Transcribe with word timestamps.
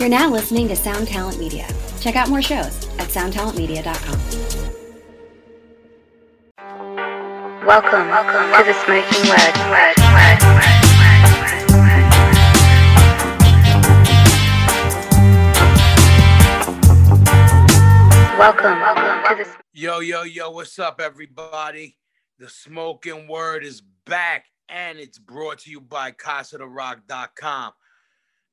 You're 0.00 0.08
now 0.08 0.30
listening 0.30 0.66
to 0.68 0.76
Sound 0.76 1.08
Talent 1.08 1.38
Media. 1.38 1.68
Check 2.00 2.16
out 2.16 2.30
more 2.30 2.40
shows 2.40 2.88
at 2.98 3.08
soundtalentmedia.com. 3.08 4.18
Welcome, 7.66 8.08
welcome 8.08 8.50
to 8.50 8.64
the 8.64 8.72
Smoking 8.72 9.28
Word. 9.28 9.56
word, 9.68 9.98
word, 10.00 10.40
word. 10.40 10.80
Welcome, 18.38 18.80
welcome 18.80 19.36
to 19.36 19.44
the. 19.44 19.46
Yo, 19.74 20.00
yo, 20.00 20.22
yo, 20.22 20.50
what's 20.50 20.78
up, 20.78 20.98
everybody? 21.02 21.98
The 22.38 22.48
Smoking 22.48 23.28
Word 23.28 23.64
is 23.64 23.82
back 24.06 24.46
and 24.70 24.98
it's 24.98 25.18
brought 25.18 25.58
to 25.58 25.70
you 25.70 25.82
by 25.82 26.12
CasaDeRock.com. 26.12 27.72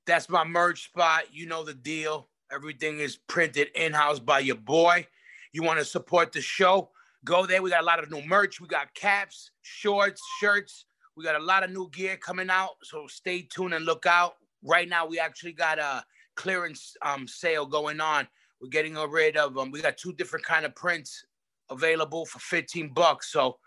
That's 0.08 0.30
my 0.30 0.46
merch 0.46 0.86
spot. 0.86 1.24
You 1.34 1.46
know 1.48 1.66
the 1.66 1.74
deal. 1.74 2.30
Everything 2.50 3.00
is 3.00 3.18
printed 3.28 3.68
in 3.76 3.92
house 3.92 4.20
by 4.20 4.40
your 4.40 4.56
boy. 4.56 5.06
You 5.52 5.64
want 5.64 5.80
to 5.80 5.86
support 5.86 6.32
the 6.32 6.40
show? 6.42 6.92
Go 7.26 7.46
there. 7.46 7.62
We 7.62 7.70
got 7.70 7.82
a 7.82 7.86
lot 7.86 8.02
of 8.02 8.10
new 8.10 8.22
merch. 8.26 8.62
We 8.62 8.68
got 8.68 8.94
caps, 8.94 9.52
shorts, 9.64 10.22
shirts. 10.40 10.86
We 11.18 11.26
got 11.26 11.36
a 11.36 11.44
lot 11.44 11.64
of 11.64 11.72
new 11.72 11.90
gear 11.90 12.16
coming 12.16 12.50
out. 12.50 12.76
So 12.84 13.06
stay 13.08 13.42
tuned 13.42 13.74
and 13.74 13.84
look 13.84 14.06
out. 14.06 14.36
Right 14.64 14.88
now, 14.88 15.06
we 15.06 15.20
actually 15.20 15.52
got 15.52 15.78
a 15.78 16.06
clearance 16.36 16.96
um, 17.02 17.28
sale 17.28 17.66
going 17.66 18.00
on. 18.00 18.30
We're 18.62 18.70
getting 18.70 18.96
rid 18.96 19.36
of 19.36 19.56
them. 19.56 19.64
Um, 19.64 19.72
we 19.72 19.82
got 19.82 19.98
two 19.98 20.14
different 20.14 20.46
kind 20.46 20.66
of 20.66 20.74
prints 20.74 21.26
available 21.70 22.26
for 22.26 22.40
15 22.40 22.94
bucks. 22.94 23.32
So 23.34 23.58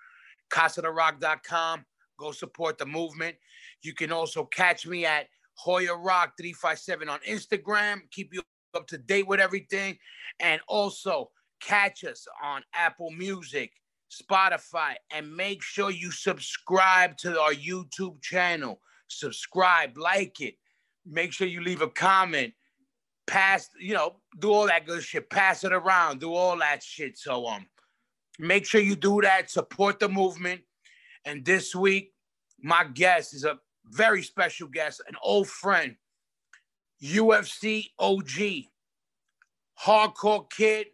CasaDeRock.com. 0.50 1.84
Go 2.18 2.32
support 2.32 2.78
the 2.78 2.86
movement. 2.86 3.36
You 3.82 3.92
can 3.92 4.10
also 4.10 4.45
catch 4.45 4.86
me 4.86 5.04
at 5.04 5.26
Hoya 5.62 5.95
Rock 5.95 6.32
357 6.38 7.09
on 7.10 7.19
Instagram. 7.28 8.01
Keep 8.10 8.32
you 8.32 8.42
up 8.74 8.87
to 8.87 8.96
date 8.96 9.27
with 9.27 9.41
everything. 9.41 9.98
And 10.41 10.60
also 10.68 11.30
catch 11.60 12.02
us 12.04 12.26
on 12.43 12.62
Apple 12.74 13.10
Music, 13.10 13.71
Spotify, 14.10 14.95
and 15.12 15.37
make 15.37 15.62
sure 15.62 15.90
you 15.90 16.10
subscribe 16.10 17.18
to 17.18 17.38
our 17.38 17.52
YouTube 17.52 18.23
channel. 18.23 18.80
Subscribe, 19.09 19.99
like 19.99 20.40
it. 20.40 20.54
Make 21.04 21.32
sure 21.32 21.46
you 21.46 21.60
leave 21.60 21.82
a 21.82 21.88
comment. 21.88 22.54
Pass, 23.27 23.68
you 23.79 23.93
know, 23.93 24.16
do 24.38 24.51
all 24.52 24.66
that 24.66 24.87
good 24.87 25.02
shit. 25.02 25.29
Pass 25.29 25.62
it 25.65 25.73
around. 25.73 26.21
Do 26.21 26.32
all 26.32 26.56
that 26.59 26.82
shit. 26.82 27.18
So 27.18 27.46
um, 27.46 27.66
make 28.38 28.65
sure 28.65 28.80
you 28.80 28.96
do 28.96 29.21
that. 29.21 29.51
Support 29.51 30.01
the 30.01 30.09
movement. 30.09 30.62
And 31.27 31.45
this 31.45 31.74
week, 31.74 32.15
my 32.62 32.84
guest 32.84 33.34
is 33.34 33.45
a 33.45 33.59
very 33.84 34.23
special 34.23 34.68
guest, 34.68 35.02
an 35.09 35.14
old 35.23 35.48
friend, 35.48 35.96
UFC 37.02 37.87
OG, 37.98 38.66
hardcore 39.82 40.48
kid 40.50 40.88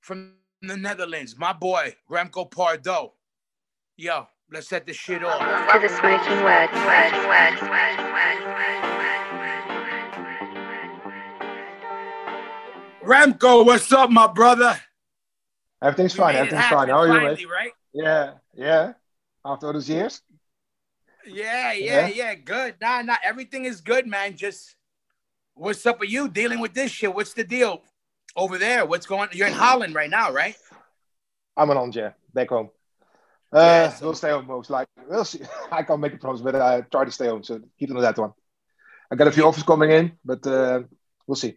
from 0.00 0.34
the 0.62 0.76
Netherlands, 0.76 1.36
my 1.38 1.52
boy, 1.52 1.94
Remco 2.10 2.50
Pardoel. 2.50 3.14
Yo, 3.96 4.26
let's 4.52 4.68
set 4.68 4.86
this 4.86 4.96
shit 4.96 5.24
off. 5.24 5.38
To 5.38 5.78
the 5.78 5.88
smoking 5.88 6.44
word, 6.44 6.70
word, 6.72 7.12
word, 7.26 7.62
word, 7.62 8.02
word. 8.02 8.16
Remco, 13.06 13.64
what's 13.64 13.92
up, 13.92 14.10
my 14.10 14.26
brother? 14.26 14.76
Everything's 15.80 16.14
fine. 16.14 16.34
Everything's 16.34 16.66
fine. 16.66 16.88
How 16.88 16.98
are 16.98 17.06
you, 17.06 17.20
mate? 17.20 17.46
Right? 17.48 17.70
Yeah, 17.92 18.32
yeah. 18.52 18.94
After 19.44 19.68
all 19.68 19.72
those 19.72 19.88
years. 19.88 20.22
Yeah, 21.26 21.72
yeah, 21.72 22.06
yeah, 22.06 22.08
yeah. 22.08 22.34
Good. 22.34 22.76
Nah, 22.80 23.02
nah. 23.02 23.16
Everything 23.24 23.64
is 23.64 23.80
good, 23.80 24.06
man. 24.06 24.36
Just 24.36 24.76
what's 25.54 25.84
up 25.86 26.00
with 26.00 26.10
you 26.10 26.28
dealing 26.28 26.60
with 26.60 26.74
this 26.74 26.90
shit? 26.90 27.14
What's 27.14 27.34
the 27.34 27.44
deal 27.44 27.82
over 28.36 28.58
there? 28.58 28.86
What's 28.86 29.06
going? 29.06 29.28
You're 29.32 29.48
in 29.48 29.54
Holland 29.54 29.94
right 29.94 30.10
now, 30.10 30.30
right? 30.30 30.56
I'm 31.56 31.70
in 31.70 31.76
Holland, 31.76 31.96
yeah, 31.96 32.12
back 32.32 32.50
home. 32.50 32.70
Uh, 33.52 33.58
yeah, 33.58 33.92
so... 33.92 34.06
We'll 34.06 34.14
stay 34.14 34.30
home 34.30 34.46
most 34.46 34.70
likely. 34.70 35.04
We'll 35.08 35.24
see. 35.24 35.40
I 35.72 35.82
can't 35.82 36.00
make 36.00 36.14
a 36.14 36.18
promise, 36.18 36.40
but 36.40 36.54
I 36.54 36.82
try 36.82 37.04
to 37.04 37.10
stay 37.10 37.26
home. 37.26 37.42
So 37.42 37.60
keep 37.78 37.90
on 37.90 38.00
that 38.00 38.18
one. 38.18 38.32
I 39.10 39.14
got 39.14 39.28
a 39.28 39.32
few 39.32 39.44
offers 39.44 39.62
coming 39.62 39.90
in, 39.90 40.12
but 40.24 40.46
uh, 40.46 40.82
we'll 41.26 41.36
see. 41.36 41.56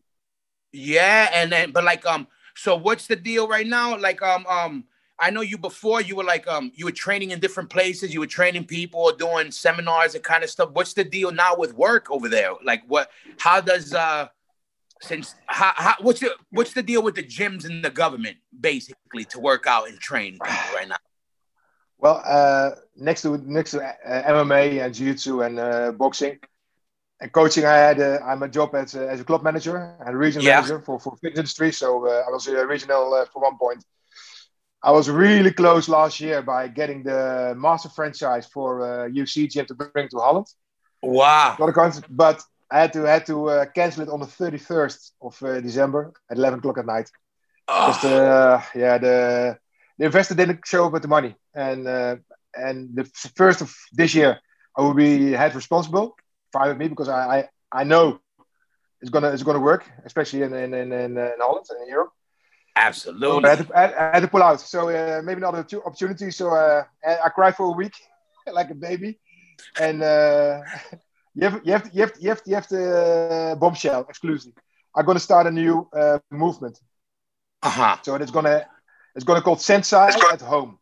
Yeah, 0.72 1.30
and 1.34 1.52
then 1.52 1.72
but 1.72 1.84
like 1.84 2.06
um, 2.06 2.28
so 2.56 2.76
what's 2.76 3.08
the 3.08 3.16
deal 3.16 3.48
right 3.48 3.66
now? 3.66 3.98
Like 3.98 4.22
um 4.22 4.46
um 4.48 4.84
I 5.19 5.30
know 5.30 5.41
you 5.41 5.57
before 5.57 6.02
you 6.02 6.16
were 6.16 6.24
like 6.24 6.47
um 6.47 6.72
you 6.75 6.85
were 6.85 6.91
training 6.91 7.31
in 7.31 7.40
different 7.40 7.69
places, 7.69 8.13
you 8.13 8.19
were 8.19 8.28
training 8.28 8.66
people, 8.66 9.12
doing 9.12 9.52
seminars 9.52 10.16
and 10.16 10.24
kind 10.24 10.44
of 10.44 10.50
stuff. 10.50 10.69
What's 10.72 10.94
the 10.94 11.03
deal 11.03 11.31
now 11.31 11.56
with 11.56 11.74
work 11.74 12.09
over 12.09 12.30
there? 12.30 12.52
Like 12.63 12.84
what 12.88 13.09
how 13.38 13.62
does 13.62 13.94
uh 13.94 14.28
since 15.02 15.35
how, 15.47 15.72
how 15.75 15.96
what's 16.02 16.19
the 16.19 16.31
what's 16.52 16.74
the 16.74 16.84
deal 16.84 17.02
with 17.02 17.16
the 17.16 17.24
gyms 17.24 17.66
and 17.66 17.84
the 17.84 17.90
government 17.90 18.38
basically 18.59 19.25
to 19.25 19.40
work 19.40 19.66
out 19.68 19.88
and 19.88 20.00
train 20.00 20.34
people 20.34 20.75
right 20.75 20.88
now? 20.88 20.97
Well, 21.97 22.22
uh, 22.25 22.72
next 22.96 23.24
to 23.24 23.38
next 23.38 23.72
to 23.72 23.84
uh, 23.84 24.31
MMA 24.31 24.84
and 24.84 24.94
jiu-jitsu 24.94 25.41
and 25.41 25.59
uh, 25.59 25.91
boxing 25.91 26.40
and 27.19 27.31
coaching, 27.31 27.66
I 27.66 27.75
had 27.75 28.00
a, 28.00 28.24
I'm 28.24 28.41
a 28.44 28.47
job 28.47 28.74
as 28.74 28.96
a, 28.96 29.09
as 29.09 29.19
a 29.19 29.25
club 29.25 29.44
manager 29.44 29.97
and 30.00 30.18
regional 30.18 30.46
yeah. 30.46 30.62
manager 30.62 30.80
for 30.80 31.00
for 31.00 31.18
fitness 31.18 31.40
industry. 31.40 31.72
So 31.74 32.07
uh, 32.07 32.24
I 32.25 32.31
was 32.31 32.47
a 32.47 32.66
regional 32.66 33.13
uh, 33.13 33.25
for 33.25 33.41
one 33.41 33.57
point. 33.57 33.84
I 34.82 34.92
was 34.92 35.10
really 35.10 35.52
close 35.52 35.90
last 35.90 36.22
year 36.22 36.42
by 36.42 36.68
getting 36.70 37.04
the 37.04 37.54
master 37.58 37.90
franchise 37.90 38.48
for 38.48 38.82
uh, 38.82 39.10
gym 39.10 39.66
to 39.66 39.74
bring 39.76 40.08
to 40.10 40.18
Holland. 40.18 40.48
Wow! 41.02 41.56
But 42.10 42.42
I 42.72 42.82
had 42.82 42.94
to 42.94 43.04
had 43.04 43.26
to 43.26 43.50
uh, 43.50 43.66
cancel 43.66 44.04
it 44.04 44.10
on 44.10 44.20
the 44.20 44.26
31st 44.26 45.12
of 45.22 45.44
uh, 45.44 45.60
December 45.60 46.14
at 46.30 46.38
11 46.38 46.60
o'clock 46.60 46.78
at 46.78 46.86
night. 46.86 47.10
Oh. 47.68 47.88
Just 47.88 48.06
uh, 48.06 48.62
yeah, 48.76 48.98
the 48.98 49.58
the 49.98 50.06
investor 50.06 50.36
didn't 50.36 50.66
show 50.66 50.86
up 50.86 50.94
with 50.94 51.02
the 51.02 51.08
money, 51.08 51.36
and 51.54 51.88
uh, 51.88 52.16
and 52.54 52.96
the 52.96 53.04
first 53.36 53.62
of 53.62 53.76
this 53.92 54.16
year 54.16 54.40
I 54.78 54.82
will 54.82 54.94
be 54.94 55.32
head 55.32 55.56
responsible. 55.56 56.16
Fine 56.54 56.70
with 56.70 56.78
me 56.78 56.88
because 56.88 57.10
I, 57.10 57.40
I, 57.40 57.50
I 57.72 57.84
know 57.84 58.20
it's 59.02 59.12
gonna 59.12 59.30
it's 59.30 59.44
gonna 59.44 59.60
work, 59.60 59.84
especially 60.06 60.44
in 60.44 60.54
in 60.54 60.74
in, 60.74 60.92
in, 60.92 61.18
in 61.18 61.40
Holland 61.40 61.66
and 61.70 61.82
in 61.84 61.90
Europe. 61.90 62.14
Absolutely. 62.75 63.44
So 63.44 63.46
I, 63.46 63.50
had 63.50 63.68
to, 63.68 63.78
I, 63.78 64.16
had 64.16 64.19
to, 64.22 64.28
pull 64.28 64.44
out. 64.44 64.62
So 64.62 64.90
uh, 64.90 65.22
maybe 65.24 65.40
another 65.40 65.63
two 65.63 65.84
opportunities. 65.84 66.35
So 66.38 66.50
uh, 66.50 66.84
I 67.06 67.30
cried 67.30 67.56
for 67.56 67.68
a 67.68 67.72
week 67.72 67.94
like 68.52 68.69
a 68.69 68.75
baby, 68.75 69.19
and 69.80 70.02
uh, 70.02 70.62
you 71.35 71.44
have 71.44 71.62
you 71.63 71.72
have 71.74 71.90
you 71.94 72.02
have 72.02 72.13
you 72.19 72.30
have 72.30 72.41
you 72.46 72.56
have 72.56 72.68
the 72.68 73.57
bombshell 73.59 74.06
exclusive. 74.09 74.53
I'm 74.96 75.06
gonna 75.06 75.19
start 75.19 75.47
a 75.47 75.52
new 75.52 75.88
uh, 75.94 76.19
movement. 76.31 76.80
Uh 77.62 77.69
huh. 77.69 77.97
So 78.03 78.16
it's 78.16 78.31
gonna 78.31 78.66
it's 79.16 79.25
gonna 79.25 79.41
called 79.41 79.62
Sensei 79.62 80.12
gonna... 80.12 80.34
at 80.34 80.41
home. 80.41 80.80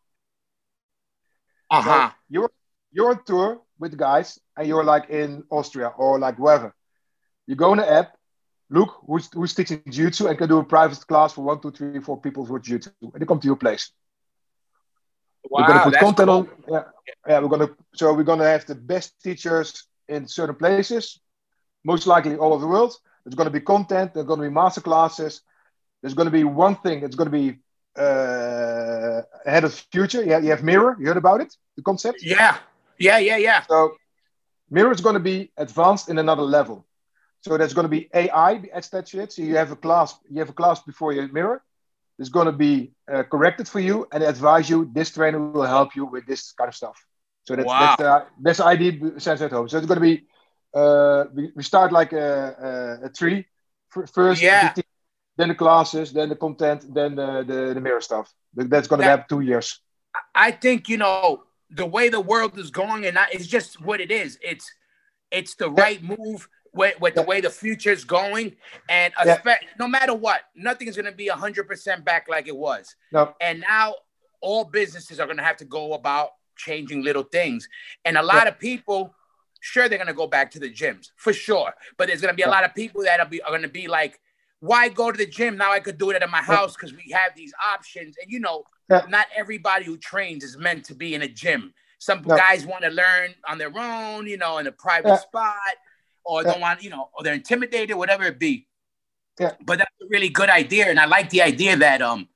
Uh 1.70 1.82
huh. 1.82 2.08
So 2.08 2.14
you're 2.30 2.50
you're 2.92 3.10
on 3.10 3.24
tour 3.24 3.60
with 3.78 3.96
guys, 3.96 4.38
and 4.56 4.66
you're 4.66 4.84
like 4.84 5.10
in 5.10 5.44
Austria 5.50 5.88
or 5.88 6.18
like 6.18 6.38
wherever. 6.38 6.74
You 7.46 7.54
go 7.54 7.70
on 7.70 7.78
the 7.78 7.90
app, 7.90 8.17
look 8.70 9.02
who's, 9.06 9.28
who's 9.32 9.54
teaching 9.54 9.82
jiu-jitsu 9.88 10.26
and 10.26 10.38
can 10.38 10.48
do 10.48 10.58
a 10.58 10.64
private 10.64 10.98
class 11.06 11.32
for 11.32 11.42
one, 11.42 11.60
two, 11.60 11.70
three, 11.70 12.00
four 12.00 12.20
people 12.20 12.44
for 12.44 12.58
jiu-jitsu. 12.58 12.90
And 13.00 13.20
they 13.20 13.26
come 13.26 13.40
to 13.40 13.46
your 13.46 13.56
place. 13.56 13.90
Wow, 15.50 15.60
we're 15.60 15.68
gonna 15.68 15.84
put 15.84 15.98
content 15.98 16.28
cool. 16.28 16.38
on. 16.38 16.48
Yeah, 16.68 16.82
yeah, 17.26 17.38
we're 17.40 17.48
gonna 17.48 17.70
so 17.94 18.12
we're 18.12 18.22
gonna 18.22 18.44
have 18.44 18.66
the 18.66 18.74
best 18.74 19.14
teachers 19.22 19.86
in 20.08 20.26
certain 20.26 20.56
places, 20.56 21.20
most 21.84 22.06
likely 22.06 22.36
all 22.36 22.52
over 22.52 22.60
the 22.60 22.66
world. 22.66 22.94
There's 23.24 23.34
gonna 23.34 23.50
be 23.50 23.60
content. 23.60 24.14
There's 24.14 24.26
gonna 24.26 24.42
be 24.42 24.50
master 24.50 24.80
classes. 24.80 25.42
There's 26.02 26.14
gonna 26.14 26.30
be 26.30 26.44
one 26.44 26.76
thing. 26.76 27.02
It's 27.02 27.16
gonna 27.16 27.30
be 27.30 27.58
uh, 27.98 29.22
ahead 29.46 29.64
of 29.64 29.70
the 29.70 29.82
future. 29.90 30.22
Yeah, 30.22 30.38
you 30.38 30.50
have 30.50 30.62
Mirror. 30.62 30.96
You 31.00 31.06
heard 31.06 31.16
about 31.16 31.40
it? 31.40 31.54
The 31.76 31.82
concept? 31.82 32.22
Yeah, 32.22 32.58
yeah, 32.98 33.18
yeah, 33.18 33.36
yeah. 33.36 33.62
So 33.68 33.96
Mirror 34.70 34.92
is 34.92 35.00
gonna 35.00 35.20
be 35.20 35.50
advanced 35.56 36.08
in 36.10 36.18
another 36.18 36.42
level. 36.42 36.84
So 37.40 37.56
there's 37.56 37.74
going 37.74 37.84
to 37.84 37.88
be 37.88 38.08
AI 38.12 38.62
attached 38.72 39.12
to 39.12 39.20
it. 39.20 39.32
So 39.32 39.42
you 39.42 39.56
have 39.56 39.70
a 39.70 39.76
class, 39.76 40.16
you 40.30 40.38
have 40.40 40.48
a 40.48 40.52
class 40.52 40.82
before 40.82 41.12
your 41.12 41.28
mirror. 41.28 41.62
It's 42.18 42.30
going 42.30 42.46
to 42.46 42.52
be 42.52 42.92
uh, 43.12 43.22
corrected 43.22 43.68
for 43.68 43.78
you 43.78 44.08
and 44.10 44.24
advise 44.24 44.68
you. 44.68 44.90
This 44.92 45.10
trainer 45.10 45.38
will 45.38 45.62
help 45.62 45.94
you 45.94 46.04
with 46.04 46.26
this 46.26 46.52
kind 46.52 46.68
of 46.68 46.74
stuff. 46.74 46.96
So 47.44 47.54
that's 47.54 47.66
wow. 47.66 47.96
that's, 47.96 48.00
uh, 48.00 48.24
that's 48.40 48.60
idea 48.60 49.20
sense 49.20 49.40
at 49.40 49.52
home. 49.52 49.68
So 49.68 49.78
it's 49.78 49.86
going 49.86 50.00
to 50.00 50.02
be 50.02 50.26
uh, 50.74 51.24
we, 51.32 51.52
we 51.54 51.62
start 51.62 51.92
like 51.92 52.12
a, 52.12 52.98
a, 53.02 53.06
a 53.06 53.10
tree 53.10 53.46
first, 54.12 54.42
yeah. 54.42 54.72
the 54.72 54.84
then 55.36 55.48
the 55.48 55.54
classes, 55.54 56.12
then 56.12 56.28
the 56.28 56.36
content, 56.36 56.92
then 56.92 57.14
the 57.14 57.44
the, 57.46 57.74
the 57.74 57.80
mirror 57.80 58.00
stuff. 58.00 58.32
That's 58.54 58.88
going 58.88 59.00
to 59.00 59.06
that, 59.06 59.18
have 59.18 59.28
two 59.28 59.40
years. 59.40 59.80
I 60.34 60.50
think 60.50 60.88
you 60.88 60.96
know 60.96 61.44
the 61.70 61.86
way 61.86 62.08
the 62.08 62.20
world 62.20 62.58
is 62.58 62.70
going, 62.70 63.06
and 63.06 63.16
it's 63.32 63.46
just 63.46 63.80
what 63.80 64.00
it 64.00 64.10
is. 64.10 64.38
It's 64.42 64.70
it's 65.30 65.54
the 65.54 65.70
right 65.70 66.02
move 66.02 66.48
with, 66.74 67.00
with 67.00 67.14
the 67.14 67.22
way 67.22 67.40
the 67.40 67.50
future 67.50 67.90
is 67.90 68.04
going, 68.04 68.56
and 68.88 69.12
yeah. 69.24 69.56
no 69.78 69.88
matter 69.88 70.14
what, 70.14 70.42
nothing 70.54 70.88
is 70.88 70.96
going 70.96 71.06
to 71.06 71.12
be 71.12 71.28
hundred 71.28 71.68
percent 71.68 72.04
back 72.04 72.28
like 72.28 72.48
it 72.48 72.56
was. 72.56 72.94
No. 73.12 73.34
And 73.40 73.60
now 73.60 73.94
all 74.40 74.64
businesses 74.64 75.18
are 75.20 75.26
going 75.26 75.38
to 75.38 75.42
have 75.44 75.56
to 75.58 75.64
go 75.64 75.94
about 75.94 76.30
changing 76.56 77.02
little 77.02 77.22
things, 77.22 77.68
and 78.04 78.16
a 78.16 78.22
lot 78.22 78.44
yeah. 78.44 78.50
of 78.50 78.58
people 78.58 79.14
sure 79.60 79.88
they're 79.88 79.98
gonna 79.98 80.14
go 80.14 80.26
back 80.26 80.50
to 80.52 80.58
the 80.58 80.70
gyms 80.70 81.10
for 81.16 81.32
sure. 81.32 81.72
But 81.96 82.08
there's 82.08 82.20
gonna 82.20 82.34
be 82.34 82.42
a 82.42 82.48
lot 82.48 82.64
of 82.64 82.74
people 82.74 83.02
that 83.02 83.20
are, 83.20 83.26
be, 83.26 83.42
are 83.42 83.50
gonna 83.50 83.68
be 83.68 83.88
like, 83.88 84.20
why 84.60 84.88
go 84.88 85.10
to 85.10 85.18
the 85.18 85.26
gym? 85.26 85.56
Now 85.56 85.72
I 85.72 85.80
could 85.80 85.98
do 85.98 86.10
it 86.10 86.22
at 86.22 86.30
my 86.30 86.42
house 86.42 86.74
because 86.74 86.92
we 86.92 87.10
have 87.12 87.32
these 87.36 87.52
options. 87.64 88.16
And 88.22 88.30
you 88.30 88.40
know, 88.40 88.64
not 88.88 89.26
everybody 89.36 89.84
who 89.84 89.96
trains 89.96 90.44
is 90.44 90.56
meant 90.56 90.84
to 90.86 90.94
be 90.94 91.14
in 91.14 91.22
a 91.22 91.28
gym. 91.28 91.74
Some 91.98 92.22
guys 92.22 92.64
want 92.64 92.84
to 92.84 92.90
learn 92.90 93.34
on 93.48 93.58
their 93.58 93.76
own, 93.76 94.26
you 94.26 94.36
know, 94.36 94.58
in 94.58 94.66
a 94.68 94.72
private 94.72 95.18
spot, 95.18 95.54
or 96.24 96.42
Yeah. 96.42 96.52
don't 96.52 96.60
want, 96.60 96.82
you 96.82 96.90
know, 96.90 97.10
or 97.14 97.22
they're 97.24 97.34
intimidated, 97.34 97.96
whatever 97.96 98.24
it 98.24 98.38
be. 98.38 98.68
Yeah. 99.38 99.52
But 99.64 99.78
that's 99.78 99.94
a 100.02 100.06
really 100.10 100.28
good 100.28 100.50
idea, 100.50 100.86
and 100.86 100.98
I 100.98 101.04
like 101.06 101.30
the 101.30 101.42
idea 101.42 101.76
that 101.76 102.02
um, 102.02 102.28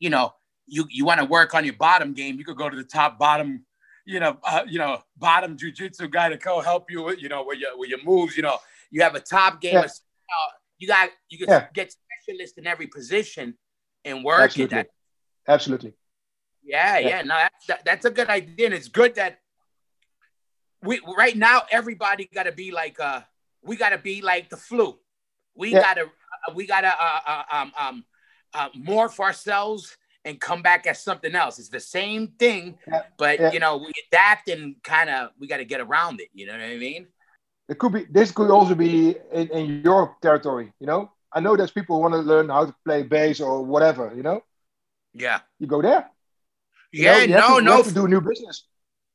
you 0.00 0.10
know, 0.10 0.34
you 0.66 0.86
you 0.90 1.04
want 1.04 1.20
to 1.20 1.26
work 1.26 1.54
on 1.54 1.64
your 1.64 1.74
bottom 1.74 2.12
game, 2.14 2.36
you 2.38 2.44
could 2.44 2.56
go 2.56 2.68
to 2.68 2.76
the 2.76 2.82
top 2.84 3.18
bottom, 3.18 3.64
you 4.04 4.18
know, 4.18 4.38
uh, 4.44 4.64
you 4.66 4.78
know, 4.78 5.02
bottom 5.16 5.56
jujitsu 5.56 6.10
guy 6.10 6.28
to 6.30 6.36
go 6.36 6.60
help 6.60 6.90
you 6.90 7.02
with, 7.04 7.22
you 7.22 7.28
know, 7.28 7.44
with 7.44 7.58
your 7.60 7.78
with 7.78 7.88
your 7.90 8.02
moves. 8.02 8.36
You 8.36 8.42
know, 8.42 8.58
you 8.90 9.02
have 9.02 9.14
a 9.14 9.20
top 9.20 9.60
game. 9.60 9.74
Yeah. 9.74 9.80
uh, 9.82 10.50
you 10.78 10.88
got 10.88 11.10
you 11.28 11.38
can 11.38 11.48
Yeah. 11.48 11.66
get 11.72 11.92
specialists 11.92 12.58
in 12.58 12.66
every 12.66 12.88
position 12.88 13.56
and 14.04 14.24
work. 14.24 14.40
Absolutely. 14.40 14.76
That, 14.78 14.88
Absolutely. 15.46 15.94
yeah, 16.64 16.98
Yeah. 16.98 17.08
yeah, 17.08 17.22
no, 17.22 17.34
that's 17.36 17.66
that, 17.68 17.84
that's 17.84 18.04
a 18.04 18.10
good 18.10 18.28
idea, 18.28 18.66
and 18.66 18.74
it's 18.74 18.88
good 18.88 19.14
that 19.14 19.38
we 20.82 21.00
right 21.16 21.36
now 21.36 21.62
everybody 21.70 22.28
got 22.34 22.44
to 22.44 22.52
be 22.52 22.70
like 22.70 22.98
uh 23.00 23.20
we 23.62 23.76
got 23.76 23.90
to 23.90 23.98
be 23.98 24.20
like 24.22 24.50
the 24.50 24.56
flu. 24.56 24.98
We 25.54 25.70
Yeah. 25.72 25.80
gotta 25.82 26.02
uh, 26.02 26.52
we 26.54 26.66
gotta 26.66 26.88
uh, 26.88 27.20
uh, 27.26 27.42
um 27.52 27.72
um 27.78 28.04
uh, 28.54 28.68
morph 28.70 29.18
ourselves 29.20 29.96
and 30.24 30.40
come 30.40 30.62
back 30.62 30.86
as 30.86 31.02
something 31.02 31.34
else. 31.34 31.58
It's 31.58 31.68
the 31.68 31.80
same 31.80 32.28
thing, 32.38 32.78
Yeah. 32.88 33.02
but 33.16 33.38
Yeah. 33.40 33.52
you 33.52 33.60
know 33.60 33.76
we 33.78 33.92
adapt 34.08 34.48
and 34.48 34.76
kind 34.82 35.10
of 35.10 35.30
we 35.38 35.46
got 35.46 35.58
to 35.58 35.64
get 35.64 35.80
around 35.80 36.20
it. 36.20 36.28
You 36.34 36.46
know 36.46 36.52
what 36.52 36.62
I 36.62 36.76
mean? 36.76 37.06
It 37.68 37.78
could 37.78 37.92
be. 37.92 38.04
This 38.10 38.32
could 38.32 38.50
also 38.50 38.74
be 38.74 39.16
in, 39.32 39.48
in 39.48 39.82
your 39.84 40.16
territory. 40.20 40.72
You 40.80 40.86
know, 40.86 41.12
I 41.32 41.40
know 41.40 41.56
there's 41.56 41.70
people 41.70 41.96
who 41.96 42.02
want 42.02 42.14
to 42.14 42.20
learn 42.20 42.48
how 42.48 42.66
to 42.66 42.74
play 42.84 43.02
bass 43.02 43.40
or 43.40 43.64
whatever. 43.64 44.12
You 44.14 44.22
know, 44.22 44.42
Yeah, 45.14 45.40
you 45.58 45.66
go 45.66 45.80
there. 45.80 46.10
You 46.92 47.04
yeah, 47.04 47.12
know, 47.12 47.20
you 47.24 47.32
have 47.34 47.40
no, 47.40 47.48
to, 47.48 47.54
you 47.54 47.62
no, 47.62 47.76
have 47.76 47.86
to 47.86 47.94
do 47.94 48.08
new 48.08 48.20
business. 48.20 48.64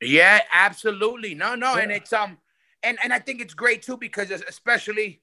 Yeah, 0.02 0.42
absolutely. 0.54 1.34
No, 1.36 1.56
no, 1.56 1.76
and 1.76 1.92
it's 1.92 2.14
um, 2.14 2.38
and 2.84 2.98
and 3.04 3.12
I 3.12 3.20
think 3.20 3.42
it's 3.42 3.54
great 3.54 3.82
too 3.82 3.98
because 3.98 4.32
especially, 4.32 5.22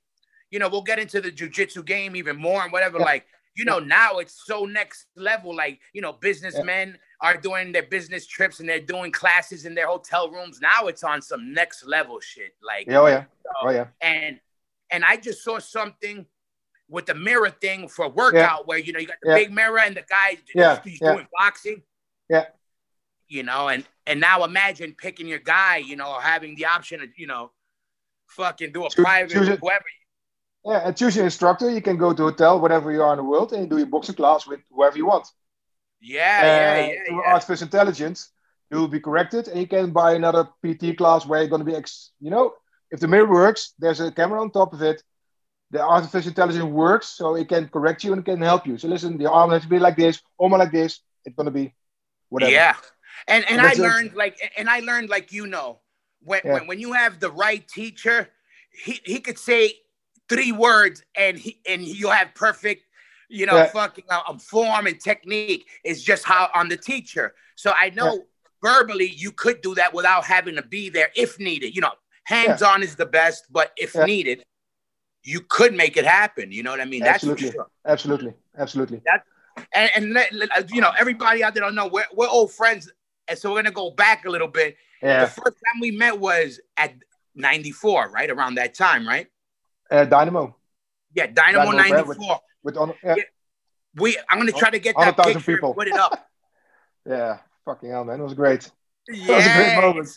you 0.51 0.59
know, 0.59 0.69
we'll 0.69 0.83
get 0.83 0.99
into 0.99 1.21
the 1.21 1.31
jujitsu 1.31 1.85
game 1.85 2.17
even 2.17 2.37
more 2.37 2.63
and 2.63 2.73
whatever. 2.73 2.99
Yeah. 2.99 3.05
Like, 3.05 3.27
you 3.57 3.65
know, 3.65 3.79
now 3.79 4.19
it's 4.19 4.43
so 4.45 4.65
next 4.65 5.07
level. 5.17 5.55
Like, 5.55 5.81
you 5.93 6.03
know, 6.03 6.13
businessmen 6.13 6.99
are 7.21 7.37
doing 7.37 7.71
their 7.73 7.85
business 7.85 8.27
trips 8.27 8.59
and 8.61 8.69
they're 8.69 8.81
doing 8.81 9.13
classes 9.13 9.65
in 9.65 9.75
their 9.75 9.87
hotel 9.87 10.31
rooms. 10.31 10.61
Now 10.61 10.89
it's 10.89 11.05
on 11.05 11.23
some 11.23 11.53
next 11.53 11.87
level 11.87 12.19
shit. 12.21 12.55
Like, 12.61 12.87
Yeah, 12.89 12.99
oh 12.99 13.07
yeah, 13.07 13.25
oh 13.63 13.71
yeah, 13.71 13.87
and 14.01 14.41
and 14.91 15.05
I 15.05 15.17
just 15.17 15.45
saw 15.45 15.59
something 15.61 16.27
with 16.89 17.07
the 17.07 17.15
mirror 17.15 17.51
thing 17.51 17.89
for 17.89 18.09
workout 18.09 18.67
where 18.67 18.79
you 18.79 18.93
know 18.93 18.99
you 18.99 19.07
got 19.07 19.17
the 19.23 19.31
Yeah. 19.31 19.37
big 19.37 19.53
mirror 19.53 19.79
and 19.79 19.97
the 19.97 20.05
guy 20.09 20.39
Yeah, 20.55 20.81
he's 20.83 21.01
yeah. 21.01 21.13
doing 21.15 21.29
boxing. 21.39 21.83
Yeah. 22.29 22.47
You 23.29 23.43
know, 23.43 23.69
and 23.69 23.85
and 24.07 24.21
now 24.21 24.45
imagine 24.45 24.95
picking 24.97 25.27
your 25.27 25.39
guy, 25.39 25.79
you 25.79 25.97
know, 25.97 26.19
having 26.19 26.55
the 26.57 26.67
option 26.67 27.01
of, 27.03 27.09
you 27.17 27.27
know, 27.27 27.51
fucking 28.29 28.73
do 28.73 28.85
a 28.87 28.91
Choose- 28.91 29.05
private 29.05 29.31
choose 29.33 29.49
it. 29.49 29.61
whoever. 29.61 29.85
yeah. 30.65 30.87
And 30.87 30.97
choose 30.97 31.17
your 31.17 31.25
instructor. 31.25 31.71
You 31.71 31.81
can 31.83 31.97
go 31.97 32.13
to 32.13 32.23
a 32.25 32.31
hotel, 32.31 32.61
whatever 32.61 32.93
you 32.93 33.03
are 33.03 33.13
in 33.13 33.19
the 33.19 33.25
world, 33.25 33.53
and 33.53 33.63
you 33.63 33.69
do 33.69 33.79
your 33.79 33.87
boxing 33.87 34.15
class 34.15 34.47
with 34.47 34.61
whoever 34.71 34.97
you 34.97 35.07
want. 35.07 35.27
Yeah, 36.01 36.41
Uh, 36.43 36.47
yeah, 36.47 36.87
yeah, 36.93 37.05
through 37.09 37.23
yeah. 37.23 37.33
artificial 37.33 37.65
intelligence, 37.65 38.31
you 38.71 38.77
will 38.79 38.89
be 38.89 39.01
corrected, 39.01 39.49
and 39.49 39.59
you 39.59 39.67
can 39.67 39.91
buy 39.91 40.13
another 40.15 40.49
PT 40.63 40.95
class 40.99 41.25
where 41.25 41.41
you're 41.41 41.49
going 41.49 41.65
to 41.65 41.71
be, 41.73 41.75
ex- 41.77 42.11
you 42.21 42.31
know, 42.31 42.53
if 42.91 43.01
the 43.01 43.09
mirror 43.09 43.31
works, 43.31 43.73
there's 43.79 44.01
a 44.01 44.13
camera 44.13 44.41
on 44.41 44.51
top 44.51 44.75
of 44.75 44.83
it. 44.83 45.03
The 45.71 45.81
artificial 45.83 46.29
intelligence 46.29 46.65
works, 46.65 47.09
so 47.09 47.35
it 47.37 47.49
can 47.49 47.69
correct 47.69 48.05
you 48.05 48.13
and 48.13 48.21
it 48.21 48.25
can 48.31 48.41
help 48.43 48.67
you. 48.67 48.77
So 48.77 48.87
listen, 48.89 49.17
the 49.17 49.31
arm 49.31 49.51
has 49.51 49.63
to 49.63 49.69
be 49.69 49.79
like 49.79 49.97
this, 49.97 50.21
arm 50.39 50.53
like 50.53 50.71
this. 50.73 51.01
It's 51.25 51.35
going 51.35 51.47
to 51.47 51.51
be 51.53 51.75
whatever. 52.29 52.53
Yeah. 52.53 52.77
And 53.29 53.45
and 53.49 53.61
I 53.61 53.69
that's 53.69 53.79
learned 53.79 54.15
like 54.15 54.39
and 54.57 54.69
I 54.69 54.81
learned 54.81 55.09
like 55.09 55.33
you 55.33 55.47
know, 55.47 55.81
when 56.21 56.41
Yeah. 56.45 56.55
when, 56.55 56.67
when 56.67 56.79
you 56.81 56.93
have 56.93 57.21
the 57.21 57.31
right 57.31 57.67
teacher, 57.67 58.31
he, 58.71 59.01
he 59.05 59.21
could 59.21 59.39
say 59.39 59.73
three 60.29 60.53
words 60.53 61.03
and 61.17 61.39
he 61.39 61.61
and 61.69 61.83
you'll 61.83 62.11
have 62.11 62.35
perfect, 62.35 62.85
you 63.29 63.47
know, 63.47 63.57
Yeah. 63.57 63.67
fucking 63.67 64.05
uh, 64.11 64.21
um, 64.29 64.39
form 64.39 64.87
and 64.87 65.01
technique. 65.01 65.67
It's 65.85 66.03
just 66.03 66.25
how 66.25 66.51
on 66.55 66.69
the 66.69 66.77
teacher. 66.77 67.35
So 67.57 67.73
I 67.77 67.91
know 67.91 68.25
verbally 68.63 69.09
you 69.09 69.31
could 69.33 69.61
do 69.61 69.75
that 69.77 69.93
without 69.95 70.25
having 70.25 70.57
to 70.57 70.63
be 70.63 70.89
there 70.89 71.11
if 71.17 71.39
needed. 71.39 71.75
You 71.75 71.83
know, 71.83 71.93
hands 72.25 72.63
on 72.63 72.83
is 72.83 72.97
the 72.97 73.07
best, 73.07 73.47
but 73.51 73.73
if 73.77 73.95
Yeah. 73.95 74.05
needed, 74.05 74.45
you 75.23 75.41
could 75.41 75.73
make 75.75 75.97
it 75.97 76.05
happen. 76.05 76.53
You 76.53 76.63
know 76.63 76.71
what 76.71 76.81
I 76.81 76.85
mean? 76.85 77.03
That's 77.03 77.25
for 77.25 77.33
Absolutely. 77.33 77.61
Absolutely, 77.87 78.35
absolutely. 78.59 79.03
and, 79.75 79.91
and 79.97 80.13
let, 80.13 80.33
let- 80.33 80.71
you 80.71 80.81
know 80.81 80.93
everybody 80.99 81.45
out 81.45 81.55
there 81.55 81.63
don't 81.63 81.75
know 81.75 81.87
we're, 81.87 82.07
we're 82.13 82.29
old 82.29 82.53
friends 82.53 82.91
and 83.29 83.39
so 83.39 83.51
we're 83.53 83.59
gonna 83.63 83.71
go 83.71 83.91
back 83.91 84.25
a 84.27 84.31
little 84.31 84.49
bit 84.49 84.77
Yeah. 85.03 85.25
the 85.25 85.31
first 85.31 85.57
time 85.65 85.81
we 85.81 85.91
met 85.91 86.19
was 86.19 86.61
at 86.77 86.93
94 87.35 88.11
right 88.11 88.31
around 88.31 88.57
that 88.57 88.75
time 88.75 89.07
right 89.07 89.27
uh, 89.91 90.05
Dynamo 90.05 90.57
yeah 91.15 91.27
dynamo, 91.27 91.73
Dynamo, 91.73 92.03
94 92.05 92.41
with 92.63 92.77
on. 92.77 92.95
Yeah, 93.03 93.15
Yeah. 93.17 93.23
we 93.97 94.17
i'm 94.31 94.39
gonna 94.39 94.53
try 94.53 94.71
to 94.71 94.79
get 94.79 94.95
that 94.97 95.17
100,000 95.17 95.35
picture 95.35 95.53
people. 95.57 95.71
and 95.71 95.77
put 95.77 95.89
it 95.89 95.95
up 95.97 96.29
yeah. 97.07 97.39
Fucking 97.65 97.91
hell, 97.91 98.05
man, 98.05 98.21
it 98.21 98.23
was 98.23 98.35
great. 98.35 98.71
yeah 99.09 99.37
was 99.37 99.45
great 99.57 99.77
moment. 99.81 100.09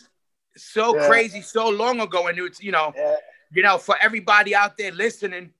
so 0.56 0.94
Yeah. 0.96 1.08
crazy 1.08 1.40
so 1.42 1.68
long 1.68 2.00
ago 2.00 2.26
and 2.26 2.38
it's 2.38 2.62
you 2.62 2.72
know 2.72 2.92
Yeah, 2.96 3.16
you 3.52 3.62
know 3.62 3.78
for 3.78 3.96
everybody 4.00 4.54
out 4.54 4.76
there 4.76 4.92
listening 4.92 5.52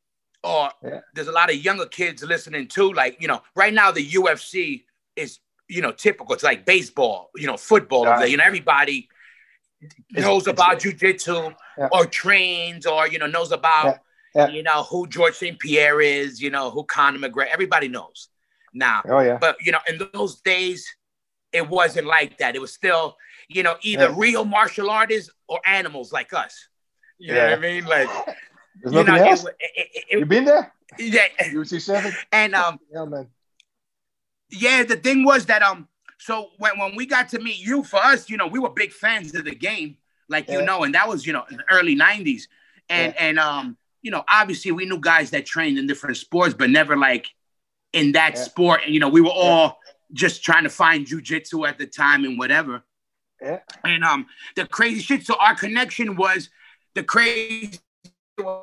or 0.45 0.71
there's 1.15 1.29
a 1.29 1.33
lot 1.33 1.51
of 1.51 1.57
younger 1.57 1.87
kids 1.87 2.23
listening 2.23 2.69
too 2.69 2.93
like 2.93 3.21
you 3.21 3.27
know 3.29 3.43
right 3.57 3.73
now 3.75 3.91
the 3.91 4.07
ufc 4.13 4.85
is 5.17 5.41
you 5.69 5.83
know 5.83 5.93
typical 5.93 6.35
it's 6.35 6.43
like 6.43 6.65
baseball 6.65 7.31
you 7.37 7.47
know 7.47 7.57
football 7.57 8.05
Yeah. 8.05 8.25
you 8.25 8.37
know 8.37 8.45
everybody 8.45 9.09
knows 10.13 10.43
it's- 10.47 10.53
about 10.53 10.81
jujitsu 10.81 11.55
Yeah. 11.77 11.89
or 11.93 12.07
trains 12.07 12.87
or 12.87 13.07
you 13.09 13.19
know 13.19 13.27
knows 13.27 13.53
about 13.53 13.87
Yeah. 14.35 14.49
You 14.49 14.63
know 14.63 14.83
who 14.85 15.07
George 15.09 15.35
St. 15.35 15.59
Pierre 15.59 16.01
is, 16.01 16.41
you 16.41 16.51
know 16.51 16.71
who 16.71 16.85
Conor 16.85 17.19
McGregor. 17.19 17.49
Everybody 17.49 17.89
knows 17.89 18.29
now, 18.75 19.01
oh 19.09 19.21
yeah, 19.21 19.39
but 19.41 19.57
you 19.65 19.73
know 19.73 19.81
in 19.89 19.97
those 20.13 20.41
days 20.43 20.87
it 21.51 21.67
wasn't 21.69 22.07
like 22.07 22.37
that. 22.39 22.55
It 22.55 22.61
was 22.61 22.73
still 22.73 23.17
you 23.49 23.63
know 23.63 23.77
either 23.83 24.13
real 24.13 24.45
martial 24.45 24.91
artists 24.91 25.31
or 25.49 25.59
animals 25.67 26.13
like 26.13 26.33
us. 26.35 26.69
You 27.19 27.35
know 27.35 27.45
what 27.45 27.53
I 27.59 27.63
mean? 27.69 27.85
Like 27.87 28.09
There's 28.81 28.95
you 28.95 29.03
know, 29.03 29.15
it, 29.17 29.41
it, 29.59 30.05
it, 30.11 30.19
you 30.21 30.27
been 30.27 30.45
there? 30.45 30.73
yeah, 30.99 31.27
UFC 31.57 31.81
seven. 31.81 32.13
and 32.33 32.55
um 32.55 32.79
Yeah, 32.93 33.07
man. 33.07 33.27
Yeah, 34.51 34.83
the 34.85 34.97
thing 34.97 35.25
was 35.25 35.47
that 35.47 35.63
um, 35.63 35.89
so 36.19 36.49
when 36.59 36.79
when 36.79 36.97
we 36.97 37.07
got 37.07 37.29
to 37.31 37.39
meet 37.39 37.59
you, 37.59 37.83
for 37.83 37.99
us, 37.99 38.29
you 38.31 38.37
know, 38.37 38.47
we 38.47 38.59
were 38.59 38.71
big 38.71 38.93
fans 38.93 39.35
of 39.35 39.45
the 39.45 39.55
game, 39.55 39.97
like 40.29 40.49
you 40.49 40.63
know, 40.63 40.83
and 40.85 40.95
that 40.95 41.09
was 41.09 41.27
you 41.27 41.33
know 41.33 41.45
in 41.51 41.57
the 41.59 41.65
early 41.71 41.95
'90s, 41.97 42.43
and 42.89 43.15
and 43.17 43.39
um, 43.39 43.77
you 44.03 44.11
know, 44.11 44.25
obviously 44.31 44.73
we 44.73 44.87
knew 44.87 44.99
guys 44.99 45.31
that 45.31 45.47
trained 45.47 45.79
in 45.79 45.87
different 45.87 46.17
sports, 46.17 46.55
but 46.55 46.71
never 46.71 46.97
like 46.97 47.27
in 47.93 48.13
that 48.13 48.35
Yeah. 48.35 48.43
sport, 48.43 48.81
and 48.85 48.95
you 48.95 49.01
know, 49.01 49.09
we 49.09 49.21
were 49.21 49.31
all 49.31 49.79
just 50.13 50.43
trying 50.43 50.65
to 50.65 50.71
find 50.71 51.07
jujitsu 51.07 51.69
at 51.69 51.79
the 51.79 51.87
time 51.87 52.25
and 52.25 52.39
whatever. 52.39 52.83
Yeah. 53.43 53.61
And 53.85 54.03
um, 54.03 54.27
the 54.57 54.67
crazy 54.67 55.01
shit. 55.01 55.25
So 55.27 55.37
our 55.39 55.55
connection 55.55 56.17
was 56.17 56.51
the 56.95 57.03
crazy. 57.05 57.79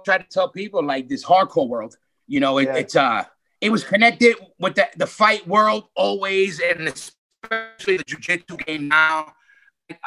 Try 0.05 0.17
to 0.19 0.23
tell 0.29 0.49
people 0.49 0.83
like 0.83 1.07
this 1.09 1.23
hardcore 1.23 1.67
world. 1.67 1.97
You 2.27 2.39
know, 2.39 2.57
it, 2.57 2.65
Yeah. 2.65 2.75
it's 2.77 2.95
uh, 2.95 3.25
it 3.65 3.71
was 3.71 3.83
connected 3.83 4.35
with 4.59 4.75
the, 4.75 4.87
the 4.95 5.07
fight 5.07 5.47
world 5.47 5.85
always, 5.95 6.59
and 6.59 6.87
especially 6.87 7.97
the 7.97 8.03
jujitsu 8.03 8.63
game 8.65 8.87
now. 8.87 9.33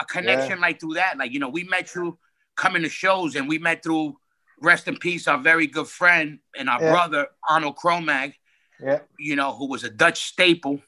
A 0.00 0.04
connection 0.04 0.60
like 0.60 0.80
through 0.80 0.94
that, 0.94 1.18
like 1.18 1.32
you 1.32 1.40
know, 1.40 1.48
we 1.48 1.64
met 1.64 1.88
through 1.88 2.18
coming 2.56 2.82
to 2.82 2.88
shows, 2.88 3.34
and 3.36 3.48
we 3.48 3.58
met 3.58 3.82
through 3.82 4.16
rest 4.60 4.86
in 4.88 4.96
peace, 4.96 5.26
our 5.28 5.38
very 5.38 5.66
good 5.66 5.88
friend 5.88 6.38
and 6.56 6.68
our 6.68 6.80
Yeah. 6.80 6.90
brother 6.90 7.28
Arnold 7.48 7.76
Cromag 7.76 8.34
Yeah, 8.80 9.00
you 9.18 9.34
know, 9.36 9.52
who 9.54 9.68
was 9.68 9.82
a 9.84 9.90
Dutch 9.90 10.20
staple, 10.26 10.80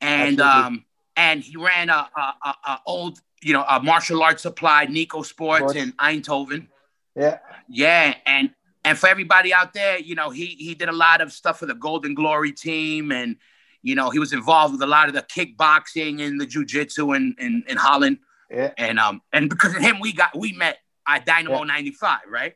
and 0.00 0.40
Absolutely. 0.40 0.66
um, 0.66 0.84
and 1.16 1.42
he 1.42 1.56
ran 1.56 1.88
a, 1.90 2.08
a, 2.16 2.34
a, 2.44 2.54
a 2.66 2.80
old, 2.86 3.18
you 3.42 3.52
know, 3.52 3.64
a 3.68 3.80
martial 3.82 4.22
arts 4.22 4.42
supply, 4.42 4.84
Nico 4.86 5.22
Sports. 5.22 5.74
in 5.74 5.92
Eindhoven. 5.92 6.68
yeah, 7.16 7.38
Yeah, 7.68 8.14
and 8.26 8.50
and 8.84 8.98
for 8.98 9.08
everybody 9.08 9.52
out 9.52 9.72
there, 9.74 9.98
you 9.98 10.14
know, 10.14 10.30
he 10.30 10.46
he 10.46 10.74
did 10.74 10.88
a 10.88 10.92
lot 10.92 11.20
of 11.20 11.32
stuff 11.32 11.58
for 11.58 11.66
the 11.66 11.74
Golden 11.74 12.14
Glory 12.14 12.52
team, 12.52 13.12
and 13.12 13.36
you 13.82 13.94
know, 13.94 14.10
he 14.10 14.18
was 14.18 14.32
involved 14.32 14.72
with 14.72 14.82
a 14.82 14.86
lot 14.86 15.08
of 15.08 15.14
the 15.14 15.22
kickboxing 15.22 16.20
and 16.26 16.40
the 16.40 16.46
jujitsu 16.46 17.14
in, 17.16 17.34
in 17.38 17.64
in 17.68 17.76
Holland, 17.76 18.18
yeah, 18.50 18.72
and 18.78 18.98
um, 18.98 19.22
and 19.32 19.48
because 19.48 19.74
of 19.74 19.80
him, 19.82 20.00
we 20.00 20.12
got 20.12 20.36
we 20.36 20.52
met 20.52 20.78
at 21.06 21.26
Dynamo 21.26 21.62
'95, 21.64 22.20
right? 22.28 22.54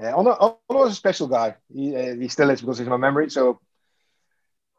yeah. 0.00 0.14
Ono, 0.14 0.58
was 0.68 0.92
a 0.92 0.94
special 0.94 1.28
guy. 1.28 1.54
He, 1.72 1.94
uh, 1.96 2.14
he 2.16 2.28
still 2.28 2.50
is 2.50 2.60
because 2.60 2.78
he's 2.78 2.88
my 2.88 2.96
memory. 2.96 3.30
So 3.30 3.60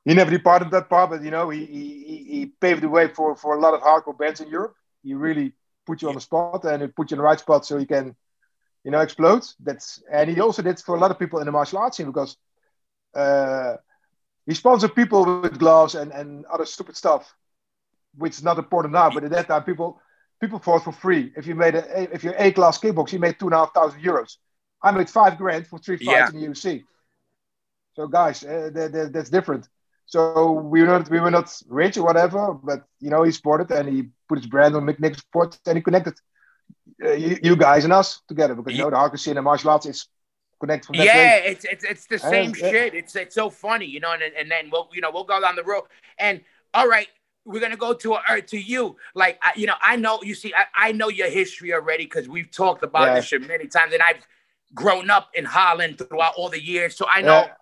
he 0.04 0.14
never 0.14 0.30
departed 0.32 0.72
that 0.72 0.90
part, 0.90 1.10
but 1.10 1.24
you 1.24 1.32
know, 1.32 1.50
he, 1.50 1.66
he, 1.66 2.04
he- 2.06 2.26
he 2.36 2.46
paved 2.48 2.82
the 2.82 2.90
way 2.90 3.08
for, 3.08 3.36
for 3.36 3.56
a 3.56 3.60
lot 3.60 3.74
of 3.74 3.82
hardcore 3.82 4.18
bands 4.18 4.42
in 4.42 4.50
Europe. 4.50 4.76
He 5.04 5.14
really 5.14 5.54
put 5.86 6.02
you 6.02 6.10
on 6.10 6.16
the 6.16 6.22
spot 6.22 6.64
and 6.66 6.84
it 6.84 6.96
put 6.96 7.12
you 7.12 7.16
in 7.16 7.20
the 7.20 7.24
right 7.24 7.40
spot 7.40 7.66
so 7.66 7.78
you 7.78 7.86
can, 7.88 8.16
you 8.86 8.92
know, 8.92 9.02
explode. 9.02 9.44
That's 9.60 10.04
and 10.12 10.30
he 10.30 10.40
also 10.42 10.62
did 10.64 10.80
for 10.80 10.96
a 10.96 11.00
lot 11.00 11.12
of 11.12 11.20
people 11.20 11.40
in 11.40 11.46
the 11.46 11.52
martial 11.52 11.80
arts 11.80 11.98
scene 11.98 12.08
because 12.08 12.38
uh, 13.16 13.76
he 14.46 14.54
sponsored 14.54 14.96
people 14.96 15.42
with 15.42 15.60
gloves 15.60 15.96
and, 15.96 16.12
and 16.12 16.46
other 16.46 16.66
stupid 16.66 16.96
stuff, 16.96 17.36
which 18.16 18.34
is 18.38 18.44
not 18.44 18.58
important 18.58 18.94
now. 18.94 19.10
But 19.10 19.24
at 19.26 19.32
that 19.32 19.48
time, 19.48 19.64
people 19.64 20.02
people 20.42 20.60
fought 20.60 20.84
for 20.84 20.94
free. 20.94 21.34
If 21.36 21.48
you 21.48 21.56
made 21.56 21.76
a 21.76 22.14
if 22.14 22.24
you're 22.24 22.36
A 22.38 22.52
class 22.52 22.80
kickbox, 22.80 23.12
you 23.12 23.20
made 23.20 23.40
two 23.40 23.48
and 23.48 23.54
a 23.56 23.58
half 23.58 23.74
thousand 23.74 24.02
euros. 24.02 24.38
I 24.84 24.92
made 24.92 25.10
five 25.10 25.38
grand 25.38 25.68
for 25.68 25.80
three 25.80 25.98
fights 25.98 26.30
Yeah. 26.30 26.30
in 26.30 26.42
the 26.42 26.48
UFC. 26.48 26.84
So 27.96 28.08
guys, 28.08 28.44
uh, 28.44 28.70
that, 28.74 28.92
that, 28.92 29.14
that's 29.14 29.30
different. 29.30 29.68
So 30.06 30.52
we 30.54 30.82
were 30.82 30.88
not 30.88 31.10
we 31.10 31.20
were 31.20 31.32
not 31.32 31.50
rich 31.68 31.98
or 31.98 32.04
whatever, 32.04 32.54
but 32.54 32.84
you 33.00 33.10
know 33.10 33.24
he 33.24 33.32
supported 33.32 33.72
and 33.72 33.90
he 33.90 34.10
put 34.30 34.38
his 34.38 34.48
brand 34.48 34.76
on 34.76 34.86
McNick 34.86 35.18
Sports 35.18 35.60
and 35.66 35.78
he 35.78 35.82
connected 35.82 36.14
uh, 37.04 37.12
you, 37.12 37.38
you 37.44 37.56
guys 37.56 37.84
and 37.84 37.94
us 37.94 38.22
together 38.28 38.56
because 38.56 38.78
you 38.78 38.84
know 38.84 38.90
the 38.90 38.96
hardcore 38.96 39.20
scene 39.20 39.38
and 39.38 39.44
martial 39.44 39.70
arts 39.70 39.86
is 39.86 40.08
connected 40.60 40.88
from 40.88 40.98
that 40.98 41.06
yeah, 41.06 41.14
way. 41.16 41.44
it's, 41.48 41.66
it's 41.66 41.84
it's 41.84 42.06
the 42.08 42.20
same 42.20 42.54
yeah. 42.58 42.70
shit. 42.72 42.94
It's 42.94 43.16
it's 43.16 43.36
so 43.36 43.50
funny, 43.50 43.86
you 43.86 44.00
know. 44.00 44.14
And 44.14 44.24
and 44.24 44.50
then 44.50 44.70
we'll 44.72 44.90
you 44.94 45.02
know 45.02 45.12
we'll 45.12 45.26
go 45.26 45.40
down 45.42 45.56
the 45.56 45.64
road. 45.64 45.84
And 46.18 46.42
all 46.74 46.88
right, 46.88 47.08
we're 47.46 47.60
gonna 47.60 47.78
go 47.78 47.94
to 47.94 48.14
uh, 48.14 48.42
to 48.48 48.58
you. 48.58 48.96
Like 49.14 49.40
I, 49.42 49.52
you 49.56 49.68
know, 49.68 49.76
I 49.82 49.96
know 49.96 50.20
you 50.24 50.36
see, 50.36 50.54
I, 50.54 50.90
I 50.90 50.92
know 50.92 51.10
your 51.10 51.30
history 51.30 51.74
already 51.74 52.06
because 52.06 52.28
we've 52.28 52.52
talked 52.52 52.84
about 52.84 53.08
Yeah. 53.08 53.16
this 53.16 53.26
shit 53.26 53.48
many 53.48 53.68
times, 53.68 53.94
and 53.94 54.02
I've 54.02 54.26
grown 54.74 55.10
up 55.10 55.30
in 55.34 55.46
Holland 55.46 55.98
throughout 55.98 56.34
all 56.36 56.50
the 56.50 56.62
years, 56.64 56.96
so 56.96 57.06
I 57.12 57.22
know 57.22 57.42
Yeah. 57.42 57.54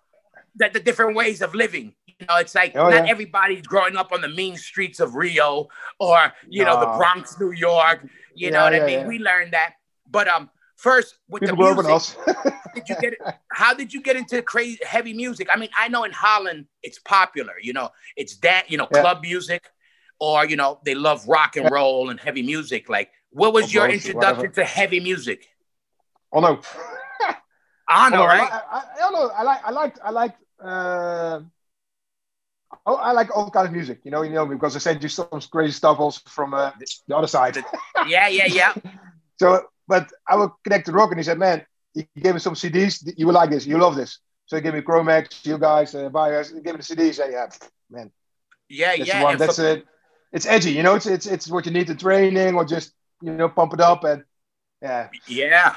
that 0.56 0.72
the 0.72 0.80
different 0.80 1.16
ways 1.16 1.42
of 1.42 1.54
living. 1.54 1.94
You 2.06 2.26
know, 2.28 2.36
it's 2.36 2.54
like 2.54 2.76
Oh, 2.76 2.90
not 2.90 3.06
yeah. 3.06 3.10
everybody's 3.10 3.66
growing 3.66 3.96
up 3.96 4.12
on 4.12 4.20
the 4.20 4.28
mean 4.28 4.56
streets 4.56 5.00
of 5.00 5.16
Rio 5.16 5.68
or 5.98 6.32
you 6.48 6.64
know 6.64 6.78
the 6.78 6.96
Bronx, 6.96 7.38
New 7.40 7.50
York. 7.50 8.06
You 8.34 8.50
know 8.50 8.58
Yeah, 8.58 8.64
what 8.64 8.74
I 8.74 8.80
mean? 8.80 9.00
yeah. 9.00 9.06
We 9.06 9.18
learned 9.18 9.52
that. 9.52 9.74
But 10.10 10.28
um, 10.28 10.50
first 10.76 11.16
with 11.28 11.42
People 11.42 11.56
the 11.56 11.56
grow 11.56 11.74
music, 11.74 12.16
did 12.74 12.88
you 12.88 12.96
get 12.96 13.12
it? 13.14 13.18
how 13.52 13.72
did 13.74 13.92
you 13.92 14.00
get 14.02 14.16
into 14.16 14.42
crazy 14.42 14.78
heavy 14.84 15.12
music 15.14 15.48
i 15.52 15.56
mean 15.56 15.68
i 15.78 15.86
know 15.88 16.02
in 16.04 16.10
holland 16.12 16.66
it's 16.82 16.98
popular 16.98 17.54
you 17.62 17.72
know 17.72 17.88
it's 18.16 18.36
that 18.38 18.68
you 18.70 18.76
know 18.76 18.86
Yeah. 18.92 19.00
club 19.00 19.22
music 19.22 19.70
or 20.18 20.44
you 20.44 20.56
know 20.56 20.80
they 20.84 20.94
love 20.94 21.26
rock 21.28 21.56
and 21.56 21.70
roll 21.70 22.10
and 22.10 22.18
heavy 22.18 22.42
music 22.42 22.88
like 22.88 23.10
what 23.30 23.52
was 23.52 23.66
Or 23.66 23.74
your 23.74 23.86
both, 23.86 23.94
introduction 23.94 24.36
whatever. 24.36 24.48
to 24.54 24.64
heavy 24.64 24.98
music 25.00 25.46
oh 26.32 26.40
no. 26.40 26.60
i 27.88 28.10
know 28.10 28.16
Oh, 28.16 28.20
no, 28.20 28.26
right 28.26 28.50
I, 28.52 28.60
I, 28.70 28.82
I 28.94 28.98
don't 28.98 29.12
know. 29.12 29.28
I 29.28 29.42
like 29.42 29.60
I 29.64 29.70
like 29.70 29.94
I 30.04 30.10
like 30.10 30.34
uh, 30.60 31.40
oh, 32.86 32.96
I 32.96 33.12
like 33.12 33.34
all 33.36 33.50
kind 33.50 33.66
of 33.66 33.72
music. 33.72 34.00
You 34.04 34.10
know, 34.10 34.22
you 34.22 34.30
know 34.30 34.46
because 34.46 34.76
I 34.76 34.78
sent 34.78 35.02
you 35.02 35.08
some 35.08 35.28
crazy 35.50 35.72
stuff 35.72 35.98
also 35.98 36.20
from 36.26 36.54
uh, 36.54 36.70
the 37.08 37.16
other 37.16 37.26
side. 37.26 37.56
yeah 38.06 38.28
yeah 38.28 38.46
yeah 38.46 38.72
So, 39.40 39.66
but 39.88 40.12
I 40.28 40.36
will 40.36 40.56
connect 40.64 40.86
to 40.86 40.92
Rock, 40.92 41.10
and 41.10 41.18
he 41.18 41.24
said, 41.24 41.38
"Man, 41.38 41.64
he 41.92 42.06
gave 42.16 42.34
me 42.34 42.40
some 42.40 42.54
CDs. 42.54 43.02
You 43.16 43.26
will 43.26 43.34
like 43.34 43.50
this. 43.50 43.66
You 43.66 43.78
love 43.78 43.96
this." 43.96 44.18
So 44.46 44.56
he 44.56 44.62
gave 44.62 44.74
me 44.74 44.82
Cro-Mags, 44.82 45.40
you 45.44 45.58
guys, 45.58 45.94
uh, 45.94 46.08
buyers. 46.08 46.50
He 46.50 46.60
gave 46.60 46.74
me 46.74 46.78
the 46.78 46.94
CDs. 46.94 47.18
And 47.22 47.32
yeah, 47.32 47.46
man, 47.90 48.10
yeah 48.68 48.96
that's 48.96 49.08
yeah 49.08 49.22
one. 49.22 49.32
and 49.32 49.40
That's 49.40 49.56
for- 49.56 49.66
it. 49.66 49.86
It's 50.32 50.46
edgy. 50.46 50.72
You 50.72 50.82
know, 50.82 50.94
it's 50.94 51.06
it's 51.06 51.26
it's 51.26 51.48
what 51.48 51.66
you 51.66 51.72
need 51.72 51.88
in 51.90 51.96
training, 51.96 52.54
or 52.54 52.64
just 52.64 52.92
you 53.22 53.32
know 53.32 53.48
pump 53.48 53.72
it 53.74 53.80
up 53.80 54.04
and 54.04 54.22
yeah. 54.82 55.08
yeah 55.26 55.76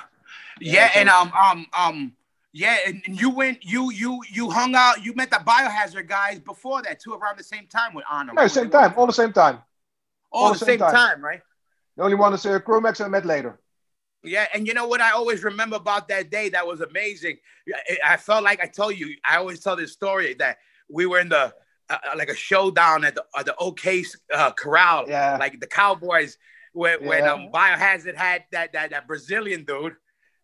yeah 0.60 0.74
Yeah, 0.74 0.90
and 0.96 1.10
so- 1.10 1.16
um 1.16 1.32
um 1.34 1.66
um 1.78 2.14
yeah 2.54 2.78
and, 2.88 3.02
and 3.06 3.20
you 3.20 3.30
went 3.30 3.64
you 3.64 3.92
you 3.92 4.22
you 4.32 4.50
hung 4.50 4.74
out 4.76 5.04
you 5.04 5.14
met 5.16 5.30
the 5.30 5.38
biohazard 5.38 6.08
guys 6.08 6.40
before 6.40 6.82
that 6.82 7.00
too 7.00 7.14
around 7.14 7.38
the 7.38 7.44
same 7.44 7.68
time 7.68 7.94
with 7.94 8.06
honor 8.10 8.34
No, 8.34 8.48
same 8.48 8.70
time, 8.70 8.94
all 8.98 9.06
the 9.06 9.14
same 9.14 9.34
time. 9.34 9.60
all 10.32 10.54
the 10.54 10.60
same 10.60 10.80
time 10.80 11.22
right 11.24 11.42
The 11.98 12.04
only 12.04 12.16
one 12.16 12.34
is 12.34 12.46
uh, 12.46 12.60
Cro-Mags 12.60 13.02
I 13.02 13.08
met 13.08 13.26
later. 13.26 13.60
Yeah, 14.24 14.48
and 14.54 14.68
you 14.68 14.74
know 14.74 14.88
what 14.88 15.00
I 15.00 15.12
always 15.12 15.44
remember 15.44 15.76
about 15.78 16.08
that 16.10 16.30
day 16.32 16.50
that 16.50 16.66
was 16.68 16.82
amazing. 16.82 17.38
I- 18.04 18.18
felt 18.18 18.44
like 18.44 18.60
I 18.62 18.68
told 18.68 18.98
you. 18.98 19.16
I 19.24 19.38
always 19.38 19.60
tell 19.62 19.76
this 19.76 19.94
story 19.94 20.34
that 20.40 20.58
we 20.90 21.06
were 21.06 21.20
in 21.20 21.30
the 21.30 21.46
uh, 21.90 21.98
uh, 22.08 22.16
like 22.18 22.30
a 22.30 22.36
showdown 22.36 23.06
at 23.06 23.16
the 23.16 23.24
at 23.38 23.46
the 23.46 23.56
OK 23.58 24.04
uh, 24.34 24.52
Corral, 24.52 25.06
Yeah. 25.08 25.38
like 25.40 25.60
the 25.60 25.68
Cowboys, 25.68 26.38
when 26.74 27.06
when 27.06 27.24
um, 27.28 27.50
Biohazard 27.54 28.16
had 28.16 28.44
that 28.52 28.74
that 28.74 28.90
that 28.92 29.08
Brazilian 29.08 29.64
dude, 29.64 29.96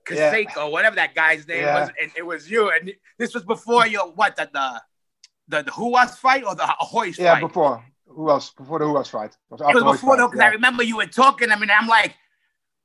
Yeah. 0.10 0.34
Kaseko, 0.34 0.72
whatever 0.72 0.96
that 0.98 1.16
guy's 1.16 1.48
name 1.48 1.62
Yeah. 1.64 1.80
was, 1.80 1.90
and 2.02 2.12
it 2.16 2.26
was 2.26 2.50
you. 2.50 2.70
And 2.72 2.94
this 3.18 3.34
was 3.34 3.44
before 3.44 3.88
your 3.88 4.12
what 4.12 4.36
the 4.36 4.50
the 4.52 4.82
the, 5.48 5.64
the 5.64 5.72
Huas 5.72 6.16
fight 6.18 6.44
or 6.44 6.56
the 6.56 6.74
Royce 6.94 7.18
Yeah, 7.20 7.34
fight. 7.34 7.42
before 7.42 7.84
who 8.08 8.30
else? 8.30 8.52
Before 8.52 8.80
the 8.80 8.86
who 8.86 8.96
else 8.98 9.10
fight? 9.10 9.32
It 9.32 9.38
was, 9.50 9.62
It 9.62 9.84
was 9.84 9.96
before 9.98 10.18
though, 10.18 10.28
because 10.28 10.42
I 10.42 10.50
remember 10.50 10.84
you 10.84 10.98
were 10.98 11.06
talking. 11.06 11.52
I 11.52 11.58
mean, 11.58 11.70
I'm 11.72 11.88
like, 11.88 12.16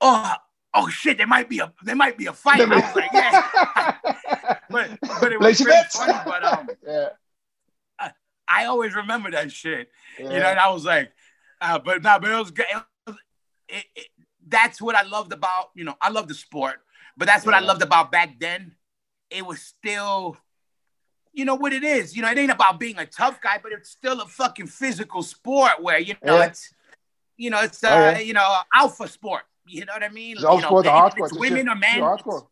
oh, 0.00 0.34
oh 0.74 0.88
shit, 0.88 1.18
there 1.18 1.26
might 1.26 1.48
be 1.48 1.58
a 1.60 1.72
there 1.82 1.96
might 1.96 2.16
be 2.16 2.26
a 2.26 2.32
fight. 2.32 2.60
I 2.62 2.66
was 2.66 2.94
like, 2.94 3.10
yeah, 3.12 3.96
but 4.70 4.90
but 5.20 5.32
it 5.32 5.40
was 5.40 5.60
pretty 5.60 5.78
funny. 5.90 6.14
But 6.26 6.44
um, 6.44 6.68
yeah, 6.86 7.08
I 8.48 8.64
always 8.64 8.94
remember 8.94 9.30
that 9.32 9.52
shit. 9.52 9.90
yeah. 10.18 10.32
You 10.32 10.40
know, 10.40 10.46
and 10.46 10.58
I 10.58 10.70
was 10.70 10.84
like, 10.84 11.12
uh, 11.60 11.78
but 11.78 12.02
no, 12.02 12.18
but 12.18 12.30
it 12.30 12.36
was 12.38 12.50
good. 12.50 12.66
It, 13.68 13.84
it, 13.94 14.06
that's 14.46 14.80
what 14.80 14.94
I 14.94 15.02
loved 15.02 15.32
about 15.32 15.70
you 15.74 15.84
know 15.84 15.94
I 16.00 16.08
love 16.08 16.26
the 16.28 16.34
sport, 16.34 16.76
but 17.18 17.26
that's 17.26 17.44
what 17.44 17.54
I 17.54 17.60
loved 17.60 17.82
about 17.82 18.10
back 18.10 18.38
then. 18.40 18.74
It 19.30 19.44
was 19.44 19.60
still. 19.60 20.36
You 21.34 21.44
know 21.44 21.54
what 21.54 21.72
it 21.72 21.84
is. 21.84 22.16
You 22.16 22.22
know, 22.22 22.30
it 22.30 22.38
ain't 22.38 22.50
about 22.50 22.80
being 22.80 22.98
a 22.98 23.06
tough 23.06 23.40
guy, 23.40 23.60
but 23.62 23.70
it's 23.70 23.90
still 23.90 24.20
a 24.22 24.26
fucking 24.26 24.66
physical 24.66 25.22
sport 25.22 25.80
where 25.82 25.98
you 25.98 26.14
know 26.24 26.38
Yeah. 26.38 26.46
it's, 26.46 26.74
you 27.36 27.50
know, 27.50 27.60
it's 27.60 27.84
uh, 27.84 27.88
Oh, 27.90 28.00
yeah. 28.10 28.18
you 28.18 28.32
know, 28.32 28.56
alpha 28.74 29.06
sport. 29.06 29.42
You 29.66 29.84
know 29.84 29.92
what 29.92 30.02
I 30.02 30.08
mean? 30.08 30.32
It's 30.32 30.40
you 30.40 30.48
know, 30.48 30.58
sport, 30.60 30.86
hardcore. 30.86 31.18
It's 31.26 31.32
It's 31.32 31.38
women 31.38 31.66
just 31.66 31.76
or 31.76 31.78
men. 31.78 32.00
hardcore. 32.00 32.46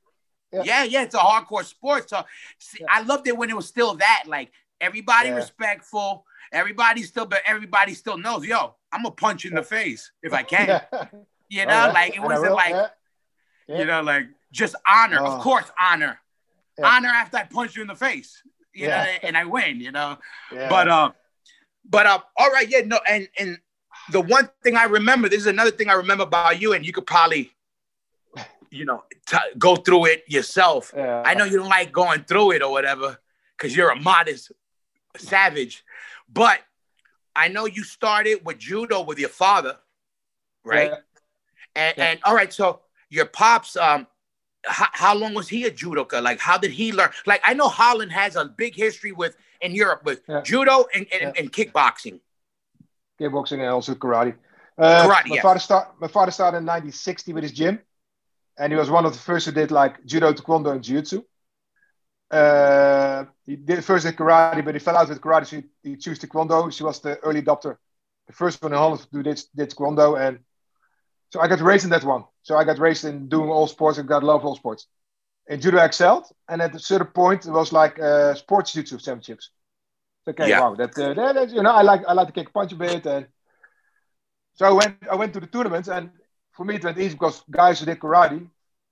Yeah. 0.53 0.63
Yeah. 0.65 0.85
yeah, 0.85 1.03
it's 1.03 1.15
a 1.17 1.19
hardcore 1.19 1.65
sport. 1.65 2.09
So 2.11 2.23
see, 2.59 2.79
Yeah. 2.83 2.87
I 2.91 3.01
loved 3.03 3.27
it 3.27 3.37
when 3.37 3.51
it 3.51 3.57
was 3.57 3.67
still 3.67 3.95
that. 3.95 4.25
Like 4.27 4.53
everybody 4.81 5.31
Yeah. 5.31 5.37
respectful. 5.37 6.25
Everybody 6.53 7.03
still, 7.03 7.27
but 7.27 7.41
everybody 7.45 7.95
still 7.95 8.19
knows. 8.19 8.45
Yo, 8.47 8.77
I'm 8.93 9.03
gonna 9.03 9.15
punch 9.17 9.47
in 9.47 9.55
the 9.55 9.63
face 9.65 10.13
if 10.23 10.33
I 10.33 10.43
can. 10.45 10.69
Yeah. 10.69 11.07
You 11.49 11.65
know, 11.65 11.73
yeah. 11.73 11.93
like 11.93 12.15
it 12.17 12.21
wasn't 12.21 12.53
like 12.55 12.71
yeah. 12.71 12.89
Yeah. 13.69 13.79
you 13.79 13.85
know, 13.87 14.03
like 14.03 14.27
just 14.57 14.75
honor. 14.87 15.19
Oh. 15.21 15.27
Of 15.37 15.41
course, 15.43 15.71
honor. 15.81 16.19
Yeah. 16.79 16.87
Honor 16.87 17.09
after 17.09 17.37
I 17.39 17.45
punch 17.45 17.77
you 17.77 17.83
in 17.83 17.89
the 17.89 17.95
face. 17.95 18.43
You 18.75 18.89
Yeah. 18.89 19.05
know, 19.05 19.11
and 19.29 19.37
I 19.37 19.45
win. 19.45 19.81
You 19.81 19.93
know. 19.93 20.19
Yeah. 20.53 20.69
But 20.69 20.89
uh, 20.89 21.11
but 21.85 22.07
uh, 22.07 22.21
all 22.37 22.51
right, 22.51 22.69
yeah, 22.69 22.81
no, 22.85 22.99
and 23.09 23.29
and 23.39 23.59
the 24.11 24.21
one 24.21 24.49
thing 24.63 24.77
I 24.77 24.85
remember, 24.85 25.29
this 25.29 25.41
is 25.41 25.47
another 25.47 25.71
thing 25.71 25.89
I 25.89 25.95
remember 25.95 26.25
about 26.25 26.61
you, 26.61 26.73
and 26.75 26.85
you 26.87 26.93
could 26.93 27.07
probably, 27.07 27.53
you 28.71 28.85
know, 28.85 29.05
t- 29.27 29.37
go 29.59 29.77
through 29.77 30.07
it 30.07 30.25
yourself. 30.29 30.93
yeah. 30.97 31.23
I 31.25 31.35
know 31.35 31.45
you 31.45 31.59
don't 31.59 31.69
like 31.69 31.93
going 31.93 32.23
through 32.25 32.53
it 32.53 32.63
or 32.63 32.71
whatever, 32.71 33.19
because 33.57 33.75
you're 33.75 33.91
a 33.91 33.97
modest 34.01 34.53
savage, 35.17 35.85
but 36.29 36.61
I 37.35 37.49
know 37.49 37.67
you 37.67 37.83
started 37.85 38.45
with 38.45 38.59
judo 38.59 39.03
with 39.03 39.19
your 39.19 39.29
father, 39.31 39.79
right? 40.65 40.91
Yeah. 40.91 40.97
And 41.75 41.95
Yeah. 41.97 42.05
and 42.11 42.21
all 42.25 42.35
right, 42.35 42.53
so 42.53 42.83
your 43.09 43.27
pops, 43.27 43.77
um, 43.77 44.07
how, 44.67 44.87
how 44.93 45.15
long 45.15 45.35
was 45.35 45.49
he 45.49 45.65
a 45.65 45.71
judoka? 45.71 46.23
Like, 46.23 46.41
how 46.41 46.59
did 46.59 46.71
he 46.73 46.93
learn? 46.93 47.11
Like, 47.27 47.41
I 47.45 47.55
know 47.55 47.69
Holland 47.69 48.13
has 48.13 48.37
a 48.37 48.45
big 48.45 48.75
history 48.75 49.13
with 49.13 49.37
in 49.61 49.73
Europe 49.75 50.05
with 50.05 50.23
Yeah. 50.29 50.43
judo 50.43 50.87
and, 50.95 51.07
and, 51.13 51.23
Yeah. 51.23 51.33
and 51.39 51.53
kickboxing. 51.53 52.21
kickboxing 53.21 53.61
and 53.61 53.71
also 53.71 53.95
karate. 53.95 54.35
Uh, 54.79 55.07
Karate, 55.09 55.29
my 55.29 55.35
yes. 55.37 55.43
father 55.43 55.61
start. 55.61 55.95
My 55.99 56.09
father 56.09 56.31
started 56.31 56.59
in 56.59 56.67
1960 56.67 57.33
with 57.33 57.43
his 57.45 57.53
gym, 57.53 57.81
and 58.59 58.71
he 58.73 58.79
was 58.79 58.91
one 58.91 59.07
of 59.07 59.13
the 59.15 59.19
first 59.19 59.47
who 59.47 59.53
did 59.53 59.71
like 59.71 60.05
judo, 60.05 60.33
taekwondo, 60.35 60.71
and 60.73 60.85
jiu-jitsu. 60.85 61.23
Uh, 62.31 63.25
he 63.47 63.57
did 63.57 63.85
first 63.85 64.05
did 64.05 64.17
karate, 64.17 64.63
but 64.65 64.75
he 64.75 64.81
fell 64.81 64.97
out 64.97 65.09
with 65.09 65.21
karate, 65.21 65.47
so 65.47 65.57
he, 65.57 65.91
he 65.91 65.97
chose 65.97 66.19
taekwondo. 66.19 66.71
She 66.73 66.83
was 66.83 67.01
the 67.01 67.19
early 67.21 67.41
adopter, 67.41 67.77
the 68.27 68.33
first 68.33 68.61
one 68.63 68.73
in 68.73 68.79
Holland 68.79 69.01
to 69.01 69.09
do 69.11 69.23
did, 69.23 69.41
did 69.55 69.71
taekwondo, 69.71 70.21
and 70.21 70.41
so 71.37 71.43
I 71.43 71.49
got 71.49 71.61
raised 71.61 71.85
in 71.85 71.91
that 71.91 72.03
one. 72.03 72.25
So 72.43 72.57
I 72.57 72.65
got 72.65 72.79
raised 72.79 73.05
in 73.05 73.29
doing 73.29 73.51
all 73.51 73.67
sports 73.67 73.99
and 73.99 74.09
got 74.09 74.25
love 74.25 74.43
all 74.47 74.57
sports. 74.57 74.87
In 75.49 75.61
judo, 75.61 75.77
I 75.77 75.85
excelled, 75.85 76.25
and 76.49 76.63
at 76.63 76.75
a 76.75 76.79
certain 76.79 77.09
point, 77.09 77.45
it 77.45 77.51
was 77.51 77.73
like 77.75 77.99
uh, 78.01 78.35
sports 78.35 78.73
jiu-jitsu 78.73 78.97
championships. 78.99 79.51
Okay, 80.27 80.49
Yeah. 80.49 80.61
wow, 80.61 80.75
that, 80.77 80.99
uh, 80.99 81.13
that, 81.13 81.35
that 81.35 81.51
you 81.51 81.63
know, 81.63 81.73
I 81.73 81.83
like 81.83 82.03
I 82.09 82.15
like 82.15 82.29
to 82.29 82.33
kick 82.33 82.55
punch 82.55 82.73
a 82.73 82.77
bit, 82.77 83.05
and 83.05 83.27
so 84.55 84.65
I 84.67 84.73
went 84.73 84.97
I 85.13 85.15
went 85.15 85.35
to 85.35 85.41
the 85.41 85.47
tournaments, 85.47 85.89
and 85.89 86.11
for 86.53 86.65
me 86.65 86.77
it 86.77 86.85
went 86.85 86.99
easy 86.99 87.13
because 87.15 87.43
guys 87.51 87.81
who 87.81 87.87
did 87.87 88.01
karate, 88.01 88.49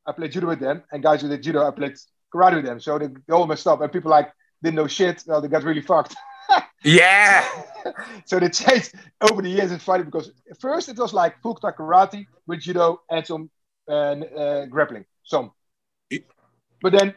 I 0.06 0.12
played 0.12 0.32
judo 0.32 0.48
with 0.48 0.60
them, 0.60 0.82
and 0.92 1.02
guys 1.02 1.22
who 1.22 1.28
did 1.28 1.42
judo, 1.42 1.66
I 1.66 1.70
played 1.70 1.96
karate 2.32 2.56
with 2.56 2.66
them. 2.66 2.78
So 2.78 2.98
they, 2.98 3.06
they 3.06 3.32
all 3.32 3.46
messed 3.46 3.66
up, 3.66 3.80
and 3.80 3.90
people 3.90 4.10
like 4.10 4.30
didn't 4.62 4.76
know 4.76 4.86
shit. 4.86 5.24
Well, 5.26 5.40
they 5.40 5.48
got 5.48 5.64
really 5.64 5.82
fucked. 5.82 6.14
Yeah. 6.84 7.48
so 8.26 8.38
they 8.38 8.50
changed 8.50 8.94
over 9.20 9.42
the 9.42 9.48
years 9.48 9.72
in 9.72 9.78
fighting 9.78 10.06
because 10.06 10.30
at 10.50 10.60
first 10.60 10.88
it 10.88 10.98
was 10.98 11.14
like 11.14 11.40
Fukuta 11.42 11.74
karate 11.74 12.26
with 12.46 12.60
judo 12.60 13.00
and 13.10 13.26
some 13.26 13.50
uh, 13.88 13.92
uh, 13.92 14.66
grappling, 14.66 15.06
some. 15.22 15.50
But 16.82 16.92
then 16.92 17.14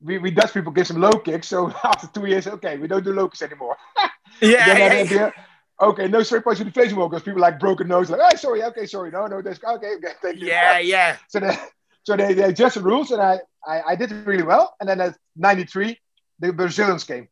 we, 0.00 0.18
we 0.18 0.30
Dutch 0.30 0.52
people 0.52 0.72
give 0.72 0.86
some 0.86 1.00
low 1.00 1.18
kicks. 1.18 1.48
So 1.48 1.68
after 1.84 2.06
two 2.08 2.26
years, 2.26 2.46
okay, 2.46 2.76
we 2.76 2.86
don't 2.86 3.04
do 3.04 3.12
low 3.12 3.28
kicks 3.28 3.42
anymore. 3.42 3.76
Yeah. 4.42 4.66
yeah, 4.68 5.04
had 5.04 5.32
okay, 5.80 6.06
no 6.06 6.22
straight 6.22 6.44
punch 6.44 6.58
to 6.58 6.64
the 6.64 6.70
face 6.70 6.86
anymore 6.86 7.08
because 7.08 7.24
people 7.24 7.40
like 7.40 7.58
broken 7.58 7.88
nose, 7.88 8.10
like, 8.10 8.20
oh, 8.22 8.36
sorry, 8.36 8.62
okay, 8.62 8.86
sorry, 8.86 9.10
no, 9.10 9.26
no, 9.26 9.42
that's 9.42 9.58
okay, 9.64 9.94
okay, 9.96 10.12
thank 10.20 10.38
you. 10.38 10.46
Yeah, 10.46 10.78
yeah. 10.78 11.16
So 11.28 11.40
they, 11.40 11.56
so 12.04 12.16
they, 12.16 12.34
they 12.34 12.42
adjusted 12.42 12.80
the 12.80 12.84
rules, 12.84 13.10
and 13.10 13.20
I, 13.20 13.40
I, 13.66 13.82
I 13.88 13.96
did 13.96 14.12
really 14.26 14.42
well. 14.42 14.74
And 14.80 14.88
then 14.88 15.00
at 15.00 15.16
'93, 15.36 15.98
the 16.38 16.52
Brazilians 16.52 17.04
came. 17.04 17.28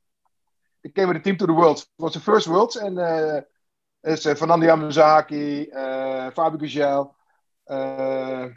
They 0.87 0.93
came 0.93 1.09
with 1.09 1.17
a 1.17 1.21
team 1.21 1.37
to 1.39 1.47
the 1.47 1.53
Worlds. 1.53 1.83
It 1.99 2.03
was 2.03 2.15
the 2.15 2.21
first 2.21 2.47
Worlds, 2.47 2.77
and 2.77 2.97
uh, 2.97 3.41
it's 4.05 4.25
uh, 4.25 4.37
Fernando 4.37 4.67
Yamazaki, 4.67 5.67
uh, 5.75 6.31
Fabio 6.31 6.61
Gugel, 6.61 7.11
uh, 7.69 8.49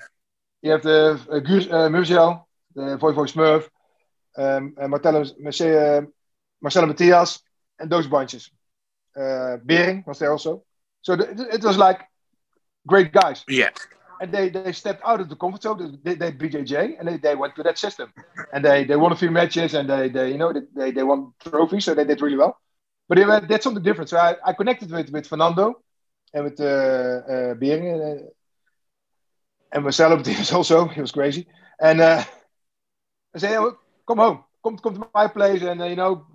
you 0.62 0.70
have 0.70 0.84
the 0.84 1.20
uh, 1.32 1.40
Gus, 1.40 1.66
uh, 1.66 1.90
Murgel, 1.90 2.46
the 2.76 2.98
Voice 2.98 3.34
Smurf, 3.34 3.68
um, 4.38 4.76
uh, 4.80 4.88
Marcelo, 4.88 5.26
Marcelo, 5.40 6.08
Marcelo 6.62 6.86
Matias, 6.86 7.40
and 7.80 7.90
those 7.90 8.06
bunches. 8.06 8.52
Uh, 9.20 9.58
Bering 9.66 10.04
was 10.06 10.20
there 10.20 10.32
also. 10.32 10.64
So 11.02 11.16
the, 11.16 11.48
it 11.52 11.64
was 11.64 11.78
like 11.78 12.02
great 12.86 13.12
guys. 13.12 13.44
Yeah. 13.48 13.70
And 14.22 14.32
they, 14.34 14.50
they 14.50 14.72
stepped 14.72 15.02
out 15.06 15.22
of 15.22 15.30
the 15.30 15.36
comfort 15.36 15.56
zone. 15.64 16.00
They, 16.04 16.16
they 16.16 16.32
BJJ 16.32 16.96
and 17.00 17.08
they, 17.08 17.18
they 17.18 17.36
went 17.36 17.56
to 17.56 17.64
that 17.64 17.78
system. 17.78 18.12
And 18.52 18.64
they, 18.64 18.84
they 18.84 18.96
won 18.96 19.12
a 19.12 19.16
few 19.16 19.32
matches 19.32 19.74
and 19.74 19.90
they, 19.90 20.10
they 20.10 20.32
you 20.32 20.38
know 20.38 20.54
they, 20.76 20.92
they 20.92 21.04
won 21.04 21.34
trophies, 21.44 21.86
so 21.86 21.94
they 21.94 22.04
did 22.06 22.22
really 22.22 22.38
well. 22.38 22.58
But 23.08 23.18
they 23.18 23.26
were, 23.26 23.40
that's 23.42 23.64
something 23.64 23.84
different. 23.84 24.10
So 24.10 24.18
I, 24.18 24.36
I 24.46 24.54
connected 24.54 24.92
with, 24.92 25.10
with 25.10 25.28
Fernando 25.28 25.82
and 26.34 26.44
with 26.46 26.60
uh, 26.60 26.64
uh, 26.66 27.54
Behring 27.56 28.02
uh, 28.02 28.16
and 29.72 29.84
Marcelo 29.84 30.18
Matias 30.18 30.52
also. 30.58 30.88
He 30.88 31.02
was 31.02 31.12
crazy. 31.12 31.48
And 31.82 32.02
uh, 32.02 32.24
I 33.36 33.40
said, 33.40 33.58
oh, 33.58 33.78
come 34.08 34.20
home, 34.20 34.44
come 34.64 34.78
come 34.78 34.96
to 34.96 35.02
my 35.02 35.28
place, 35.28 35.62
and 35.64 35.82
uh, 35.82 35.86
you 35.86 35.96
know, 35.96 36.26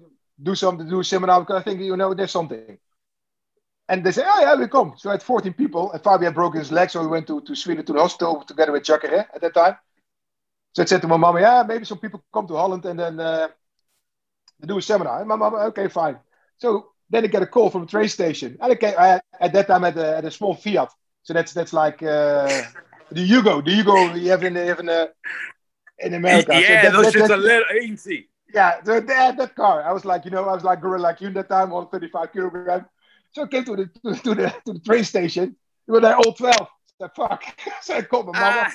do 0.42 0.54
something, 0.54 0.88
do 0.88 1.00
a 1.00 1.04
seminar 1.04 1.40
because 1.40 1.60
I 1.60 1.64
think 1.64 1.80
you 1.80 1.96
know 1.96 2.14
there's 2.14 2.30
something. 2.30 2.78
And 3.88 4.02
they 4.02 4.12
say, 4.12 4.24
oh 4.26 4.40
yeah, 4.40 4.54
we 4.54 4.66
come. 4.66 4.94
So 4.96 5.10
I 5.10 5.14
had 5.14 5.22
14 5.22 5.52
people, 5.52 5.92
and 5.92 6.02
Fabio 6.02 6.28
had 6.28 6.34
broken 6.34 6.60
his 6.60 6.72
leg, 6.72 6.90
so 6.90 7.02
we 7.02 7.06
went 7.06 7.26
to, 7.26 7.40
to 7.42 7.54
Sweden 7.54 7.84
to 7.84 7.92
the 7.92 8.00
hospital 8.00 8.42
together 8.42 8.72
with 8.72 8.84
Jacare 8.84 9.26
at 9.34 9.40
that 9.40 9.54
time. 9.54 9.76
So 10.74 10.82
I 10.82 10.86
said 10.86 11.02
to 11.02 11.08
my 11.08 11.16
mom, 11.16 11.38
yeah, 11.38 11.62
maybe 11.66 11.84
some 11.84 11.98
people 11.98 12.24
come 12.32 12.46
to 12.48 12.54
Holland 12.54 12.84
and 12.86 12.98
then 12.98 13.20
uh, 13.20 13.48
do 14.64 14.78
a 14.78 14.82
seminar. 14.82 15.20
And 15.20 15.28
my 15.28 15.36
mom, 15.36 15.54
okay, 15.54 15.88
fine. 15.88 16.18
So 16.58 16.88
then 17.10 17.24
I 17.24 17.26
get 17.28 17.42
a 17.42 17.46
call 17.46 17.70
from 17.70 17.82
a 17.82 17.86
train 17.86 18.08
station. 18.08 18.56
And 18.60 18.72
I, 18.72 18.74
came, 18.74 18.94
I 18.98 19.20
at 19.40 19.52
that 19.52 19.68
time 19.68 19.84
at 19.84 19.96
a, 19.96 20.16
at 20.16 20.24
a 20.24 20.30
small 20.30 20.54
Fiat. 20.54 20.90
So 21.22 21.32
that's 21.32 21.52
that's 21.52 21.72
like 21.72 22.02
uh, 22.02 22.62
the 23.10 23.26
Yugo, 23.26 23.64
the 23.64 23.70
Yugo 23.70 24.20
you 24.20 24.30
have 24.30 24.42
in, 24.44 24.54
you 24.54 24.60
have 24.62 24.80
in, 24.80 24.88
uh, 24.88 25.06
in 26.00 26.14
America. 26.14 26.52
Yeah, 26.52 26.60
so 26.60 26.90
that, 26.90 26.92
those 26.92 27.12
that, 27.12 27.14
shits 27.14 27.28
that, 27.28 27.38
a 27.38 27.42
little 27.42 27.76
easy. 27.82 28.28
yeah, 28.52 28.82
so 28.82 29.00
that, 29.00 29.36
that 29.36 29.54
car, 29.54 29.82
I 29.82 29.92
was 29.92 30.04
like, 30.04 30.24
you 30.24 30.30
know, 30.30 30.44
I 30.44 30.54
was 30.54 30.64
like 30.64 30.80
gorilla 30.80 31.02
like 31.02 31.20
you 31.20 31.28
in 31.28 31.34
that 31.34 31.48
time, 31.48 31.72
on 31.72 31.88
35 31.88 32.32
kilograms. 32.32 32.84
So 33.34 33.42
I 33.42 33.46
came 33.48 33.64
to 33.64 33.76
the 33.76 33.86
to, 33.86 34.22
to 34.22 34.34
the 34.34 34.54
to 34.66 34.72
the 34.74 34.80
train 34.80 35.04
station. 35.04 35.56
We 35.86 35.92
were 35.92 36.00
there 36.00 36.16
all 36.16 36.32
12. 36.32 36.54
I 36.60 36.66
said, 37.00 37.10
fuck. 37.16 37.42
so 37.82 37.94
I 37.96 38.02
called 38.02 38.26
my 38.26 38.32
mama. 38.40 38.66
Ah. 38.66 38.72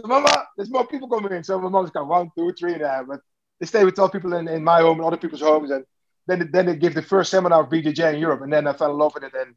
So, 0.00 0.06
mama, 0.08 0.46
there's 0.56 0.70
more 0.70 0.86
people 0.86 1.08
coming 1.08 1.32
in. 1.32 1.44
So 1.44 1.58
my 1.60 1.68
mom's 1.68 1.90
got 1.90 2.06
one, 2.06 2.30
two, 2.36 2.52
three, 2.58 2.74
and 2.74 2.82
uh, 2.82 3.04
but 3.06 3.20
they 3.60 3.66
stay 3.66 3.84
with 3.84 3.94
12 3.94 4.12
people 4.12 4.34
in, 4.34 4.48
in 4.48 4.62
my 4.62 4.80
home 4.80 4.98
and 4.98 5.06
other 5.06 5.16
people's 5.16 5.40
homes. 5.40 5.70
And 5.70 5.84
then 6.26 6.50
then 6.52 6.66
they 6.66 6.76
give 6.76 6.94
the 6.94 7.02
first 7.02 7.30
seminar 7.30 7.62
of 7.62 7.70
BJJ 7.70 8.14
in 8.14 8.20
Europe. 8.20 8.42
And 8.42 8.52
then 8.52 8.66
I 8.66 8.72
fell 8.72 8.90
in 8.90 8.98
love 8.98 9.14
with 9.14 9.24
it. 9.24 9.32
And 9.34 9.54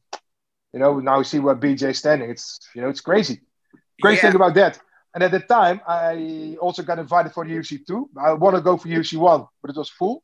you 0.74 0.80
know, 0.80 1.00
now 1.00 1.18
we 1.18 1.24
see 1.24 1.40
where 1.40 1.56
BJ 1.56 1.90
is 1.90 1.98
standing. 2.00 2.30
It's 2.30 2.60
you 2.74 2.82
know, 2.82 2.90
it's 2.90 3.02
crazy. 3.02 3.42
Great 4.02 4.16
Yeah. 4.18 4.22
thing 4.32 4.36
about 4.36 4.54
that. 4.56 4.80
And 5.14 5.24
at 5.24 5.32
the 5.32 5.40
time, 5.40 5.82
I 5.88 6.58
also 6.62 6.84
got 6.84 7.00
invited 7.00 7.34
for 7.34 7.44
the 7.44 7.52
UFC 7.52 7.86
two. 7.86 8.10
I 8.18 8.34
want 8.34 8.56
to 8.56 8.62
go 8.62 8.78
for 8.78 8.88
UFC 8.88 9.18
one, 9.18 9.46
but 9.62 9.72
it 9.72 9.78
was 9.78 9.90
full. 9.90 10.24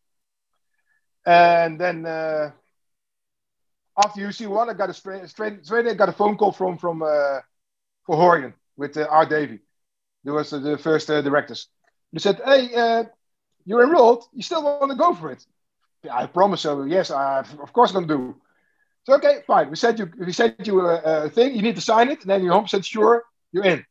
And 1.25 1.80
then 1.80 2.06
uh, 2.06 2.51
after 3.97 4.21
UFC 4.21 4.47
one, 4.47 4.69
I 4.69 4.73
got 4.73 4.89
a 4.89 4.93
straight, 4.93 5.27
straight, 5.29 5.65
straight 5.65 5.88
I 5.88 5.93
got 5.93 6.09
a 6.09 6.13
phone 6.13 6.38
call 6.38 6.51
from 6.51 6.77
from 6.77 7.03
uh, 7.03 7.39
for 8.05 8.17
Rorion 8.17 8.53
with 8.77 8.97
uh, 8.97 9.07
Art 9.09 9.29
Davie. 9.29 9.59
There 10.23 10.33
was 10.33 10.53
uh, 10.53 10.59
the 10.59 10.77
first 10.77 11.09
uh, 11.09 11.21
directors. 11.21 11.67
They 12.12 12.19
said, 12.19 12.41
"Hey, 12.43 12.73
uh, 12.75 13.03
you're 13.65 13.83
enrolled. 13.83 14.23
You 14.33 14.41
still 14.43 14.63
want 14.63 14.91
to 14.91 14.97
go 14.97 15.13
for 15.13 15.31
it?" 15.31 15.45
Yeah, 16.03 16.15
I 16.15 16.25
promise. 16.27 16.62
So 16.62 16.83
yes, 16.83 17.12
I 17.12 17.39
of 17.39 17.73
course 17.73 17.93
I'm 17.93 18.05
gonna 18.05 18.19
do. 18.19 18.35
So 19.05 19.15
okay, 19.15 19.44
fine. 19.46 19.70
We 19.70 19.75
sent 19.75 20.00
you 20.00 20.11
we 20.18 20.33
sent 20.33 20.65
you 20.65 20.81
a, 20.81 21.25
a 21.25 21.29
thing. 21.29 21.55
You 21.55 21.61
need 21.61 21.75
to 21.75 21.81
sign 21.81 22.09
it, 22.09 22.22
and 22.22 22.29
then 22.29 22.44
your 22.44 22.53
home 22.53 22.68
said, 22.68 22.85
sure 22.85 23.24
you're 23.51 23.65
in. 23.65 23.85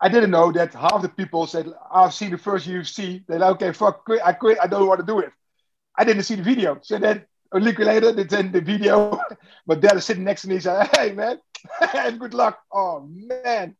I 0.00 0.08
didn't 0.08 0.30
know 0.30 0.52
that 0.52 0.74
half 0.74 1.02
the 1.02 1.08
people 1.08 1.46
said, 1.46 1.72
I've 1.92 2.14
seen 2.14 2.30
the 2.30 2.38
first 2.38 2.68
UFC. 2.68 3.24
They're 3.26 3.40
like, 3.40 3.50
okay, 3.56 3.72
fuck, 3.72 4.04
quit. 4.04 4.20
I 4.24 4.32
quit. 4.32 4.58
I 4.62 4.68
don't 4.68 4.86
want 4.86 5.00
to 5.00 5.06
do 5.06 5.18
it. 5.18 5.32
I 5.96 6.04
didn't 6.04 6.22
see 6.22 6.36
the 6.36 6.42
video. 6.42 6.78
So 6.82 6.98
then 6.98 7.24
later, 7.52 8.12
they 8.12 8.26
sent 8.28 8.52
the 8.52 8.60
video. 8.60 9.20
but 9.66 9.84
is 9.84 10.04
sitting 10.04 10.24
next 10.24 10.42
to 10.42 10.48
me. 10.48 10.58
Said, 10.58 10.88
hey, 10.96 11.12
man, 11.12 11.38
and 11.94 12.18
good 12.18 12.34
luck. 12.34 12.58
Oh, 12.72 13.08
man. 13.08 13.76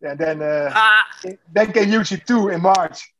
And 0.00 0.18
then, 0.18 0.42
uh, 0.42 0.70
Ah, 0.74 1.06
then 1.52 1.72
came 1.72 1.88
UFC 1.88 2.24
2 2.24 2.50
in 2.50 2.62
March. 2.62 3.12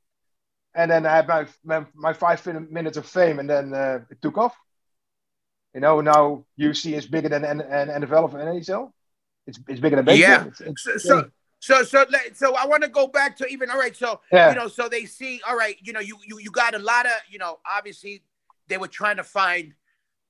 And 0.75 0.91
then 0.91 1.07
I 1.07 1.17
had 1.17 1.27
my, 1.27 1.47
my, 1.65 1.87
my 1.95 2.13
five 2.13 2.45
minutes 2.71 2.97
of 2.97 3.07
fame, 3.07 3.41
and 3.41 3.51
then 3.51 3.75
uh, 3.75 4.01
it 4.11 4.23
took 4.23 4.39
off. 4.39 4.55
You 5.75 5.81
know, 5.81 6.01
now 6.01 6.45
UFC 6.59 6.95
is 6.95 7.07
bigger 7.07 7.29
than 7.29 7.45
N- 7.45 7.61
N- 7.61 7.89
NFL 7.89 8.25
of 8.25 8.33
NHL. 8.33 8.93
It's, 9.47 9.59
it's 9.69 9.81
bigger 9.81 9.97
than 9.97 10.05
baseball. 10.05 10.31
Yeah. 10.31 10.45
It's, 10.47 10.61
it's, 10.61 10.83
so, 10.83 10.99
so 10.99 11.31
so 11.61 11.83
so 11.83 12.05
so 12.35 12.55
I 12.55 12.67
want 12.67 12.83
to 12.85 12.89
go 12.89 13.09
back 13.09 13.37
to 13.39 13.47
even 13.47 13.71
all 13.71 13.79
right. 13.79 13.97
So 13.97 14.21
Yeah. 14.31 14.51
you 14.51 14.57
know, 14.57 14.69
so 14.69 14.89
they 14.89 15.05
see 15.05 15.41
all 15.49 15.57
right. 15.57 15.77
You 15.81 15.93
know, 15.93 16.01
you 16.01 16.17
you 16.27 16.39
you 16.39 16.51
got 16.51 16.75
a 16.75 16.79
lot 16.79 17.07
of 17.07 17.13
you 17.29 17.39
know. 17.39 17.59
Obviously, 17.67 18.23
they 18.69 18.79
were 18.79 18.89
trying 18.89 19.17
to 19.17 19.25
find 19.25 19.75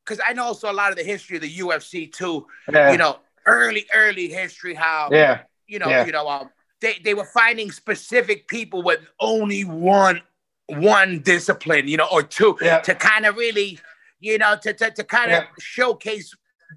because 0.09 0.23
I 0.27 0.33
know 0.33 0.45
also 0.45 0.71
a 0.71 0.73
lot 0.73 0.91
of 0.91 0.97
the 0.97 1.05
history 1.05 1.37
of 1.37 1.43
the 1.43 1.55
UFC 1.59 2.11
too. 2.11 2.47
yeah. 2.73 2.93
You 2.93 2.99
know, 2.99 3.19
early 3.47 3.87
early 3.95 4.29
history 4.29 4.75
how 4.75 5.09
yeah. 5.13 5.41
you 5.67 5.79
know 5.79 5.89
Yeah. 5.89 6.05
you 6.07 6.13
know 6.13 6.29
um 6.29 6.51
they 6.81 6.95
they 7.05 7.15
were 7.15 7.25
finding 7.25 7.71
specific 7.71 8.47
people 8.49 8.83
with 8.83 9.01
only 9.21 9.63
one 9.65 10.21
one 10.67 11.21
discipline 11.21 11.89
you 11.89 11.97
know 11.97 12.09
or 12.13 12.23
two 12.23 12.57
Yeah. 12.61 12.81
to 12.81 12.95
kind 12.95 13.25
of 13.27 13.37
really 13.37 13.79
you 14.21 14.37
know 14.39 14.57
to 14.63 14.73
to, 14.75 14.91
to 14.91 15.05
kind 15.05 15.33
of 15.33 15.45
showcase 15.59 16.35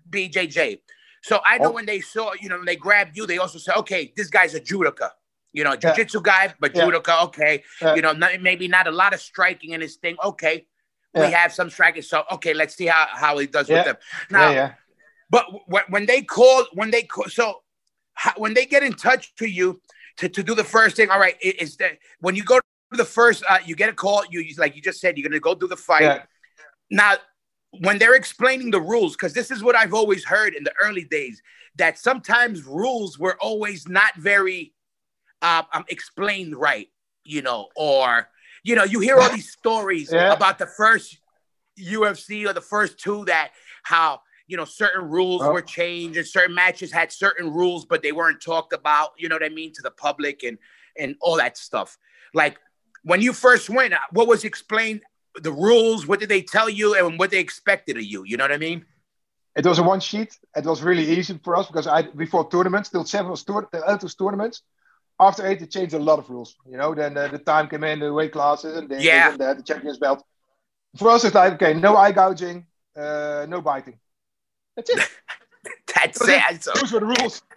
BJJ. 0.09 0.79
So 1.23 1.39
I 1.45 1.57
know 1.57 1.69
Oh. 1.69 1.71
when 1.71 1.85
they 1.85 1.99
saw 2.01 2.31
you 2.39 2.49
know 2.49 2.57
when 2.57 2.65
they 2.65 2.77
grabbed 2.77 3.17
you 3.17 3.25
they 3.27 3.37
also 3.37 3.59
said 3.59 3.75
okay 3.77 4.13
this 4.15 4.29
guy's 4.29 4.55
a 4.55 4.61
judoka. 4.61 5.09
You 5.53 5.65
know, 5.65 5.75
jiu-jitsu 5.75 6.21
guy, 6.21 6.53
but 6.61 6.73
judoka, 6.73 7.25
okay. 7.25 7.61
Yeah. 7.81 7.95
You 7.95 8.01
know, 8.01 8.13
not, 8.13 8.41
maybe 8.41 8.69
not 8.69 8.87
a 8.87 8.91
lot 8.91 9.13
of 9.13 9.19
striking 9.19 9.71
in 9.71 9.81
his 9.81 9.97
thing. 9.97 10.15
Okay. 10.23 10.65
Yeah. 11.13 11.27
We 11.27 11.31
have 11.33 11.51
some 11.53 11.69
strikers. 11.69 12.09
So, 12.09 12.23
okay, 12.31 12.53
let's 12.53 12.75
see 12.75 12.85
how, 12.85 13.07
how 13.11 13.37
he 13.37 13.47
does 13.47 13.69
Yeah. 13.69 13.77
with 13.77 13.85
them. 13.85 13.97
Now, 14.29 14.49
yeah, 14.49 14.55
yeah. 14.55 14.73
but 15.29 15.45
when, 15.67 15.83
when 15.89 16.05
they 16.05 16.21
call, 16.21 16.65
when 16.73 16.91
they 16.91 17.03
call, 17.03 17.25
so 17.25 17.61
how, 18.13 18.33
when 18.37 18.53
they 18.53 18.65
get 18.65 18.83
in 18.83 18.93
touch 18.93 19.35
to 19.35 19.47
you 19.47 19.81
to, 20.17 20.29
to 20.29 20.43
do 20.43 20.55
the 20.55 20.63
first 20.63 20.95
thing, 20.95 21.09
all 21.09 21.19
right, 21.19 21.35
is 21.41 21.75
that 21.77 21.97
when 22.19 22.35
you 22.35 22.43
go 22.43 22.59
to 22.59 22.97
the 22.97 23.05
first, 23.05 23.43
uh, 23.49 23.59
you 23.65 23.75
get 23.75 23.89
a 23.89 23.93
call, 23.93 24.23
you 24.29 24.45
like 24.57 24.75
you 24.75 24.81
just 24.81 25.01
said, 25.01 25.17
you're 25.17 25.27
gonna 25.27 25.39
go 25.39 25.55
do 25.55 25.67
the 25.67 25.77
fight. 25.77 26.21
Now, 26.89 27.15
when 27.79 27.97
they're 27.97 28.15
explaining 28.15 28.71
the 28.71 28.81
rules, 28.81 29.13
because 29.13 29.33
this 29.33 29.49
is 29.49 29.63
what 29.63 29.75
I've 29.75 29.93
always 29.93 30.25
heard 30.25 30.53
in 30.53 30.63
the 30.63 30.73
early 30.81 31.05
days, 31.05 31.41
that 31.75 31.97
sometimes 31.97 32.65
rules 32.65 33.17
were 33.17 33.37
always 33.39 33.87
not 33.87 34.15
very 34.15 34.73
um, 35.41 35.65
um 35.73 35.85
explained 35.89 36.55
right, 36.55 36.89
you 37.23 37.41
know, 37.41 37.69
or 37.75 38.27
you 38.63 38.75
know, 38.75 38.83
you 38.83 38.99
hear 38.99 39.17
all 39.19 39.29
these 39.31 39.51
stories 39.51 40.09
Yeah. 40.13 40.33
about 40.33 40.59
the 40.59 40.67
first 40.67 41.17
UFC 41.79 42.47
or 42.47 42.53
the 42.53 42.61
first 42.61 42.99
two 42.99 43.25
that 43.25 43.51
how 43.83 44.21
you 44.47 44.57
know 44.57 44.65
certain 44.65 45.09
rules 45.09 45.41
Oh. 45.41 45.51
were 45.53 45.61
changed 45.61 46.17
and 46.17 46.27
certain 46.27 46.53
matches 46.55 46.91
had 46.91 47.11
certain 47.11 47.51
rules, 47.53 47.85
but 47.85 48.01
they 48.03 48.11
weren't 48.11 48.41
talked 48.41 48.73
about. 48.73 49.09
You 49.17 49.29
know 49.29 49.35
what 49.35 49.43
I 49.43 49.49
mean 49.49 49.71
to 49.73 49.81
the 49.81 49.91
public 49.91 50.43
and 50.43 50.57
and 50.97 51.15
all 51.21 51.37
that 51.37 51.57
stuff. 51.57 51.97
Like 52.33 52.57
when 53.03 53.21
you 53.21 53.33
first 53.33 53.69
went, 53.69 53.93
uh, 53.93 53.99
what 54.11 54.27
was 54.27 54.43
explained? 54.43 55.01
The 55.41 55.51
rules. 55.51 56.05
What 56.05 56.19
did 56.19 56.27
they 56.29 56.41
tell 56.41 56.69
you, 56.69 56.93
and 56.95 57.17
what 57.17 57.31
they 57.31 57.39
expected 57.39 57.95
of 57.97 58.03
you? 58.03 58.23
You 58.25 58.35
know 58.37 58.43
what 58.43 58.51
I 58.51 58.57
mean? 58.57 58.85
It 59.55 59.65
was 59.65 59.79
a 59.79 59.83
one 59.83 59.99
sheet. 60.01 60.37
It 60.55 60.65
was 60.65 60.81
really 60.83 61.05
easy 61.09 61.39
for 61.43 61.55
us 61.55 61.67
because 61.67 61.87
I 61.87 62.01
before 62.03 62.49
tournaments, 62.49 62.89
till 62.89 63.05
seven 63.05 63.31
was 63.31 63.43
tour, 63.43 63.67
till 63.71 63.83
eight 63.87 64.03
tournaments. 64.19 64.61
After 65.21 65.45
eight, 65.47 65.59
they 65.59 65.67
changed 65.67 65.93
a 65.93 65.99
lot 65.99 66.17
of 66.19 66.29
rules. 66.29 66.55
You 66.69 66.77
know, 66.77 66.95
then 66.95 67.15
uh, 67.15 67.27
the 67.27 67.37
time 67.37 67.67
came 67.69 67.83
in, 67.83 67.99
the 67.99 68.11
weight 68.11 68.31
classes, 68.33 68.75
and 68.77 68.89
the, 68.89 69.01
Yeah. 69.01 69.29
and 69.31 69.39
the, 69.39 69.53
the 69.53 69.63
champions 69.63 69.97
belt. 69.99 70.23
For 70.97 71.09
us, 71.11 71.23
it's 71.23 71.35
like 71.35 71.53
okay, 71.53 71.73
no 71.73 71.95
eye 71.95 72.11
gouging, 72.11 72.65
uh, 72.97 73.45
no 73.47 73.61
biting. 73.61 73.97
That's 74.75 74.89
it. 74.89 74.99
That's 75.95 76.19
it. 76.27 76.63
So, 76.63 76.71
Those 76.75 76.91
were 76.91 76.99
the 77.01 77.05
rules. 77.15 77.41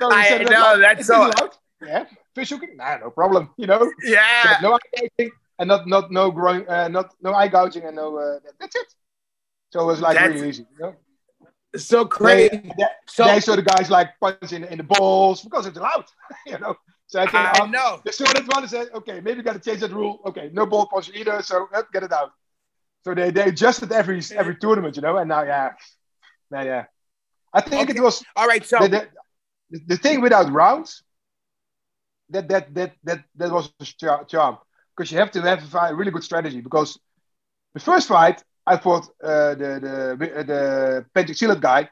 So 0.00 0.10
I 0.10 0.38
know, 0.44 0.78
that's 0.78 1.02
"Is 1.02 1.10
all- 1.10 1.26
allowed?" 1.26 1.54
Yeah, 1.82 2.04
fish 2.34 2.50
hooking, 2.50 2.76
nah, 2.76 2.96
no 2.98 3.10
problem. 3.10 3.50
You 3.56 3.66
know, 3.66 3.90
yeah. 4.02 4.42
But 4.44 4.62
no 4.62 4.74
eye 4.74 4.88
gouging 4.96 5.30
and 5.58 5.68
not 5.68 5.86
not 5.86 6.10
no 6.10 6.30
groin, 6.30 6.66
uh, 6.68 6.88
not 6.88 7.14
no 7.22 7.32
eye 7.34 7.48
gouging 7.48 7.84
and 7.84 7.96
no. 7.96 8.16
Uh, 8.18 8.38
that's 8.60 8.74
it. 8.76 8.88
So 9.72 9.80
it 9.82 9.86
was 9.86 10.00
like 10.00 10.14
That's- 10.16 10.34
really 10.34 10.48
easy. 10.48 10.66
You 10.72 10.78
know? 10.80 10.94
So 11.76 12.04
They, 12.04 12.08
crazy. 12.08 12.72
they, 12.78 12.84
So 13.06 13.24
they 13.24 13.40
saw 13.40 13.56
the 13.56 13.62
guys 13.62 13.90
like 13.90 14.10
punching 14.20 14.64
in, 14.64 14.78
the 14.78 14.84
balls 14.84 15.42
because 15.42 15.66
it's 15.66 15.76
allowed, 15.76 16.04
you 16.46 16.58
know. 16.58 16.76
So 17.06 17.20
I, 17.20 17.24
think, 17.24 17.34
I 17.34 17.60
um, 17.60 17.70
know. 17.70 18.00
They 18.04 18.12
saw 18.12 18.24
that 18.32 18.46
one 18.46 18.62
and 18.62 18.70
said, 18.70 18.88
okay, 18.94 19.20
maybe 19.20 19.38
we 19.38 19.42
got 19.42 19.54
to 19.54 19.58
change 19.60 19.80
that 19.80 19.92
rule. 19.92 20.20
Okay, 20.26 20.50
no 20.52 20.66
ball 20.66 20.86
punch 20.86 21.10
either, 21.14 21.42
so 21.42 21.68
let's 21.72 21.88
get 21.92 22.02
it 22.02 22.12
out. 22.12 22.30
So 23.04 23.14
they, 23.14 23.30
they 23.30 23.42
adjusted 23.42 23.92
every 23.92 24.22
every 24.34 24.56
tournament, 24.56 24.96
you 24.96 25.02
know, 25.02 25.16
and 25.18 25.28
now 25.28 25.42
yeah, 25.42 25.72
yeah, 26.50 26.62
yeah. 26.62 26.84
I 27.52 27.60
think 27.60 27.90
Okay. 27.90 27.98
it 27.98 28.02
was 28.02 28.24
All 28.34 28.46
right, 28.46 28.64
so 28.64 28.78
the, 28.78 29.08
the, 29.70 29.80
the 29.86 29.96
thing 29.96 30.20
without 30.20 30.50
rounds. 30.50 31.02
That 32.30 32.48
that 32.48 32.74
that 32.74 32.92
that 33.04 33.24
that 33.36 33.50
was 33.52 33.70
the 33.78 33.84
char- 33.84 34.24
charm 34.24 34.56
because 34.96 35.12
you 35.12 35.18
have 35.18 35.30
to 35.32 35.42
have 35.42 35.74
a 35.74 35.94
really 35.94 36.10
good 36.10 36.24
strategy 36.24 36.62
because 36.62 36.98
the 37.74 37.80
first 37.80 38.08
fight 38.08 38.42
I 38.66 38.76
fought 38.78 39.04
uh, 39.22 39.54
the 39.54 39.70
the 39.84 40.44
the 40.50 41.06
Pentic 41.14 41.60
guy 41.60 41.80
It 41.80 41.90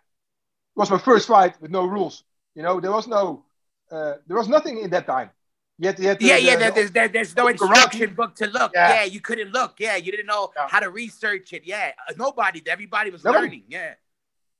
was 0.77 0.91
my 0.91 0.99
first 0.99 1.27
fight 1.29 1.61
with 1.61 1.71
no 1.71 1.85
rules. 1.87 2.25
You 2.55 2.63
know 2.63 2.81
there 2.81 2.93
was 2.93 3.07
no 3.07 3.45
uh, 3.91 4.15
there 4.27 4.37
was 4.37 4.49
nothing 4.49 4.79
in 4.79 4.91
that 4.91 5.07
time. 5.07 5.31
Yet, 5.79 5.99
yet 5.99 6.21
yeah, 6.23 6.37
the, 6.37 6.43
yeah, 6.43 6.57
the- 6.57 6.75
there's 6.75 6.91
there, 6.93 7.09
there's 7.09 7.35
no 7.37 7.49
instruction 7.49 8.11
Karate. 8.11 8.17
book 8.17 8.35
to 8.37 8.47
look. 8.47 8.73
Yeah. 8.75 8.95
Yeah. 8.95 9.05
you 9.05 9.21
couldn't 9.21 9.53
look. 9.53 9.75
Yeah, 9.79 9.97
you 9.97 10.11
didn't 10.13 10.27
know 10.27 10.51
Yeah. 10.57 10.69
how 10.71 10.81
to 10.81 10.91
research 10.91 11.53
it. 11.53 11.63
Yeah, 11.65 11.93
Uh, 12.09 12.13
nobody, 12.17 12.63
everybody 12.67 13.11
was 13.11 13.25
Nobody. 13.25 13.43
learning. 13.47 13.65
Yeah, 13.69 13.95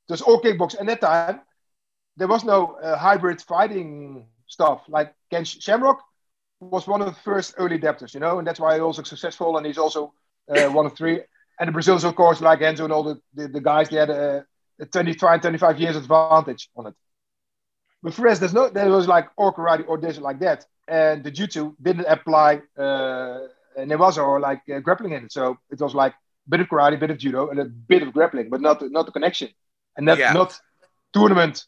there's 0.09 0.23
all 0.23 0.41
kickbox. 0.43 0.75
And 0.79 0.89
that 0.89 1.01
time, 1.01 1.41
there 2.17 2.29
was 2.29 2.45
no 2.45 2.59
uh, 2.83 2.97
hybrid 2.97 3.41
fighting 3.41 4.27
stuff. 4.47 4.83
Like 4.89 5.15
Ken 5.31 5.45
Shamrock 5.45 6.01
was 6.61 6.87
one 6.87 7.01
of 7.03 7.07
the 7.07 7.21
first 7.23 7.55
early 7.57 7.79
adapters, 7.79 8.15
you 8.15 8.21
know, 8.21 8.39
and 8.39 8.47
that's 8.47 8.61
why 8.61 8.75
he's 8.75 8.83
also 8.83 9.03
successful. 9.03 9.57
And 9.57 9.65
he's 9.67 9.79
also 9.79 10.13
uh, 10.49 10.69
one 10.79 10.87
of 10.87 10.95
three. 10.97 11.21
And 11.59 11.69
the 11.69 11.73
Brazilians, 11.73 12.05
of 12.05 12.15
course, 12.17 12.41
like 12.41 12.61
Enzo 12.61 12.85
and 12.85 12.93
all 12.93 13.03
the, 13.05 13.21
the, 13.35 13.49
the 13.49 13.61
guys, 13.61 13.89
they 13.89 13.97
had 13.97 14.11
a, 14.11 14.45
a 14.81 14.87
25, 14.87 15.41
25 15.41 15.81
years 15.81 15.97
advantage 15.97 16.71
on 16.77 16.87
it. 16.89 16.95
But 18.03 18.15
for 18.15 18.27
us, 18.27 18.39
there's 18.41 18.55
no, 18.55 18.69
there 18.69 18.89
was 18.91 19.07
like 19.07 19.29
or 19.37 19.55
karate 19.55 19.85
or 19.87 19.99
this 19.99 20.19
like 20.19 20.41
that. 20.41 20.67
And 20.89 21.23
the 21.23 21.31
jiu-jitsu 21.31 21.77
didn't 21.81 22.07
apply 22.07 22.63
uh, 22.77 23.39
newaza 23.79 24.27
or 24.27 24.41
like 24.41 24.63
uh, 24.75 24.81
grappling 24.81 25.13
in 25.13 25.25
it. 25.27 25.33
So 25.33 25.59
it 25.71 25.81
was 25.81 25.95
like 25.95 26.13
a 26.13 26.51
bit 26.51 26.61
of 26.61 26.69
karate, 26.69 26.95
a 26.95 26.99
bit 26.99 27.11
of 27.11 27.19
judo, 27.19 27.51
and 27.51 27.61
a 27.61 27.65
bit 27.65 28.03
of 28.03 28.13
grappling, 28.13 28.51
but 28.51 28.61
not 28.61 28.83
not 28.91 29.07
the 29.07 29.13
connection. 29.13 29.49
And 29.97 30.09
that's 30.09 30.19
Yeah. 30.19 30.33
not 30.33 30.59
tournament, 31.13 31.65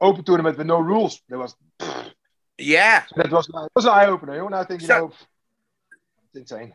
open 0.00 0.24
tournament 0.24 0.58
with 0.58 0.66
no 0.66 0.80
rules. 0.80 1.20
There 1.28 1.38
was 1.38 1.54
yeah, 2.58 3.04
that 3.16 3.30
was 3.30 3.48
it 3.48 3.70
was 3.76 3.84
an 3.84 3.92
eye 3.92 4.06
opener. 4.06 4.32
You 4.34 4.40
know, 4.40 4.46
and 4.46 4.54
I 4.56 4.64
think 4.64 4.80
you 4.80 4.88
So- 4.88 4.98
know, 4.98 5.12
it's 6.34 6.50
insane. 6.50 6.74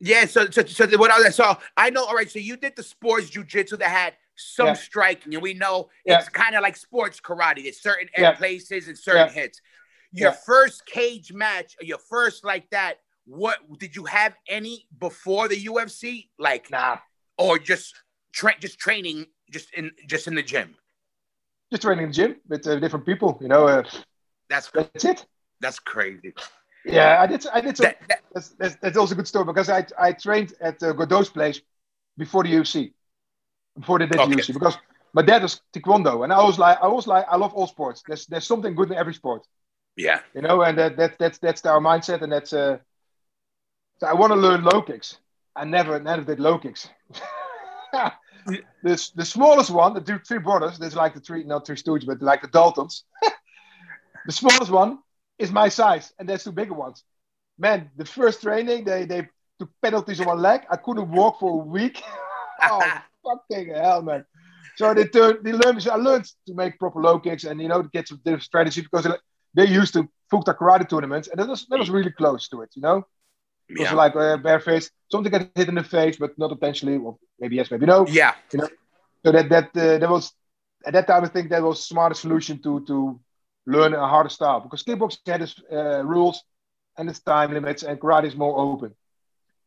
Yeah. 0.00 0.26
So, 0.26 0.48
so, 0.50 0.64
so 0.64 0.86
what 0.98 1.10
I 1.10 1.30
so 1.30 1.56
I 1.76 1.90
know. 1.90 2.04
All 2.04 2.14
right, 2.14 2.30
so 2.30 2.38
you 2.38 2.56
did 2.56 2.76
the 2.76 2.82
sports 2.82 3.30
jujitsu 3.30 3.78
that 3.78 3.88
had 3.90 4.14
some 4.36 4.68
Yeah. 4.68 4.72
striking, 4.74 5.34
and 5.34 5.42
we 5.42 5.54
know 5.54 5.88
Yeah. 6.04 6.18
it's 6.18 6.28
kind 6.28 6.54
of 6.54 6.62
like 6.62 6.76
sports 6.76 7.20
karate. 7.20 7.62
There's 7.62 7.80
certain 7.80 8.08
Yeah. 8.16 8.32
places 8.32 8.88
and 8.88 8.98
certain 8.98 9.32
hits. 9.32 9.60
Your 10.12 10.32
first 10.32 10.86
cage 10.86 11.32
match, 11.32 11.76
your 11.80 11.98
first 11.98 12.44
like 12.44 12.68
that. 12.70 12.98
What 13.24 13.58
did 13.78 13.96
you 13.96 14.04
have 14.04 14.36
any 14.48 14.86
before 14.98 15.48
the 15.48 15.56
UFC? 15.64 16.30
Like, 16.38 16.70
Nah, 16.70 16.98
or 17.38 17.58
just 17.58 17.94
tra- 18.32 18.58
just 18.60 18.78
training, 18.78 19.26
just 19.50 19.72
in 19.74 19.90
just 20.06 20.26
in 20.28 20.34
the 20.34 20.42
gym. 20.42 20.76
just 21.70 21.82
training 21.82 22.04
in 22.04 22.10
the 22.10 22.14
gym 22.14 22.36
with 22.48 22.66
uh, 22.66 22.76
different 22.78 23.04
people. 23.04 23.36
You 23.40 23.48
know, 23.48 23.66
uh, 23.66 23.82
That's 24.48 24.70
that's 24.70 25.04
it. 25.04 25.26
that's 25.60 25.80
crazy. 25.80 26.32
Yeah, 26.86 27.20
I 27.20 27.26
did. 27.26 27.46
I 27.52 27.60
did. 27.60 27.76
Some, 27.76 27.84
That, 27.84 28.08
that, 28.08 28.20
that's, 28.32 28.48
that's, 28.50 28.76
that's 28.76 28.96
also 28.96 29.14
a 29.14 29.16
good 29.16 29.28
story 29.28 29.44
because 29.44 29.68
I 29.68 29.86
I 29.98 30.12
trained 30.12 30.54
at 30.60 30.82
uh, 30.82 30.92
Godot's 30.92 31.28
place 31.30 31.60
before 32.16 32.44
the 32.44 32.54
UFC, 32.54 32.92
before 33.78 33.98
they 33.98 34.06
did 34.06 34.20
Okay. 34.20 34.30
the 34.30 34.36
UFC 34.36 34.52
because 34.54 34.78
my 35.12 35.22
dad 35.22 35.42
was 35.42 35.60
taekwondo 35.72 36.22
and 36.24 36.32
I 36.32 36.42
was 36.42 36.58
like 36.58 36.78
I 36.82 36.88
was 36.88 37.06
like 37.06 37.26
I 37.30 37.36
love 37.36 37.54
all 37.54 37.66
sports. 37.66 38.02
There's 38.06 38.26
there's 38.26 38.46
something 38.46 38.74
good 38.74 38.90
in 38.90 38.96
every 38.96 39.14
sport, 39.14 39.46
yeah, 39.96 40.20
you 40.34 40.42
know, 40.42 40.62
and 40.62 40.78
that, 40.78 40.96
that 40.96 41.18
that's 41.18 41.38
that's 41.38 41.66
our 41.66 41.80
mindset 41.80 42.22
and 42.22 42.32
that's 42.32 42.52
uh. 42.52 42.78
So 43.98 44.06
I 44.06 44.12
want 44.12 44.32
to 44.32 44.38
learn 44.38 44.62
low 44.62 44.82
kicks. 44.82 45.18
I 45.56 45.64
never 45.64 45.98
never 45.98 46.22
did 46.22 46.38
low 46.38 46.58
kicks. 46.58 46.88
the, 48.82 49.10
the 49.14 49.24
smallest 49.24 49.70
one, 49.70 49.94
the 49.94 50.00
two, 50.00 50.18
three 50.18 50.38
brothers, 50.38 50.78
there's 50.78 50.94
like 50.94 51.14
the 51.14 51.20
three, 51.20 51.44
not 51.44 51.66
three 51.66 51.76
stooges, 51.76 52.06
but 52.06 52.22
like 52.22 52.42
the 52.42 52.48
Daltons. 52.48 53.04
the 54.26 54.32
smallest 54.32 54.70
one 54.70 54.98
is 55.38 55.50
my 55.52 55.68
size, 55.68 56.12
and 56.18 56.28
there's 56.28 56.44
two 56.44 56.52
bigger 56.52 56.74
ones. 56.74 57.04
Man, 57.58 57.90
the 57.96 58.04
first 58.04 58.42
training, 58.42 58.84
they 58.84 59.04
they 59.04 59.28
took 59.58 59.70
penalties 59.82 60.20
on 60.20 60.26
my 60.26 60.34
leg. 60.34 60.62
I 60.70 60.76
couldn't 60.76 61.10
walk 61.10 61.40
for 61.40 61.52
a 61.52 61.64
week. 61.64 62.02
oh, 62.62 63.00
fucking 63.24 63.74
hell, 63.74 64.02
man. 64.02 64.24
So 64.76 64.92
they 64.92 65.04
turned, 65.06 65.38
they 65.42 65.52
learned, 65.52 65.82
so 65.82 65.90
I 65.92 65.96
learned 65.96 66.26
to 66.46 66.54
make 66.54 66.78
proper 66.78 67.00
low 67.00 67.18
kicks 67.18 67.44
and, 67.44 67.60
you 67.60 67.68
know, 67.68 67.82
to 67.82 67.88
get 67.88 68.08
some 68.08 68.20
different 68.24 68.42
strategy 68.42 68.82
because 68.82 69.04
they- 69.04 69.18
they 69.54 69.66
used 69.66 69.94
to 69.94 70.06
Fukta 70.30 70.54
karate 70.54 70.86
tournaments, 70.88 71.28
and 71.28 71.40
that 71.40 71.48
was, 71.48 71.66
that 71.70 71.78
was 71.78 71.88
really 71.88 72.10
close 72.10 72.48
to 72.48 72.60
it, 72.60 72.70
you 72.74 72.82
know? 72.82 73.06
It 73.68 73.78
was 73.78 73.90
yeah, 73.90 73.94
like 73.94 74.14
uh, 74.14 74.36
bare 74.36 74.60
face, 74.60 74.90
something 75.10 75.30
get 75.30 75.50
hit 75.54 75.68
in 75.68 75.74
the 75.74 75.82
face, 75.82 76.18
but 76.18 76.36
not 76.38 76.52
intentionally, 76.52 76.98
or 76.98 77.16
maybe 77.40 77.56
yes, 77.56 77.70
maybe 77.70 77.86
no. 77.86 78.06
yeah. 78.06 78.34
You 78.52 78.58
know? 78.60 78.68
So 79.24 79.32
that 79.32 79.48
that 79.48 79.64
uh, 79.76 79.98
that 79.98 80.10
was 80.10 80.32
at 80.84 80.92
that 80.92 81.06
time 81.06 81.24
I 81.24 81.28
think 81.28 81.50
that 81.50 81.62
was 81.62 81.84
smartest 81.84 82.20
solution 82.20 82.62
to 82.62 82.84
to 82.86 83.18
learn 83.66 83.94
a 83.94 84.06
harder 84.06 84.28
style 84.28 84.60
because 84.60 84.82
kickboxing 84.82 85.26
had 85.26 85.42
its 85.42 85.60
uh, 85.72 86.04
rules 86.04 86.42
and 86.96 87.08
its 87.08 87.20
time 87.20 87.52
limits, 87.52 87.82
and 87.82 88.00
karate 88.00 88.26
is 88.26 88.36
more 88.36 88.58
open. 88.58 88.94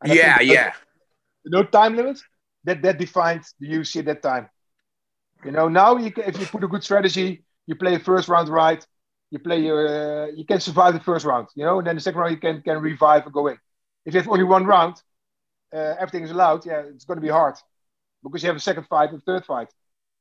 And 0.02 0.14
Yeah, 0.14 0.40
yeah. 0.42 0.74
No 1.46 1.64
time 1.64 1.96
limits. 1.96 2.24
That 2.64 2.82
that 2.82 2.98
defined 2.98 3.44
the 3.60 3.68
UFC 3.68 4.00
at 4.00 4.06
that 4.06 4.22
time. 4.22 4.50
You 5.46 5.52
know, 5.52 5.70
now 5.70 5.98
you 5.98 6.12
can, 6.12 6.26
if 6.26 6.40
you 6.40 6.46
put 6.46 6.64
a 6.64 6.68
good 6.68 6.84
strategy, 6.84 7.44
you 7.66 7.76
play 7.76 7.96
the 7.96 8.04
first 8.04 8.28
round 8.28 8.50
right, 8.50 8.86
you 9.32 9.40
play 9.40 9.62
your, 9.62 9.88
uh, 9.88 10.28
you 10.28 10.46
can 10.46 10.60
survive 10.60 10.94
the 10.94 11.00
first 11.00 11.26
round. 11.26 11.48
You 11.56 11.64
know, 11.64 11.78
and 11.78 11.88
then 11.88 11.96
the 11.96 12.02
second 12.02 12.20
round 12.20 12.34
you 12.34 12.40
can 12.40 12.62
can 12.62 12.82
revive 12.82 13.24
and 13.26 13.34
go 13.34 13.48
in. 13.48 13.58
If 14.06 14.14
you 14.14 14.20
have 14.20 14.30
only 14.30 14.44
one 14.44 14.66
round, 14.66 14.96
uh, 15.74 15.96
everything 16.00 16.24
is 16.24 16.32
allowed. 16.32 16.66
Yeah, 16.66 16.82
it's 16.94 17.06
going 17.06 17.18
to 17.18 17.22
be 17.22 17.30
hard 17.30 17.56
because 18.24 18.44
you 18.44 18.48
have 18.48 18.58
a 18.58 18.60
second 18.60 18.86
fight 18.88 19.12
and 19.12 19.24
third 19.24 19.46
fight. 19.46 19.70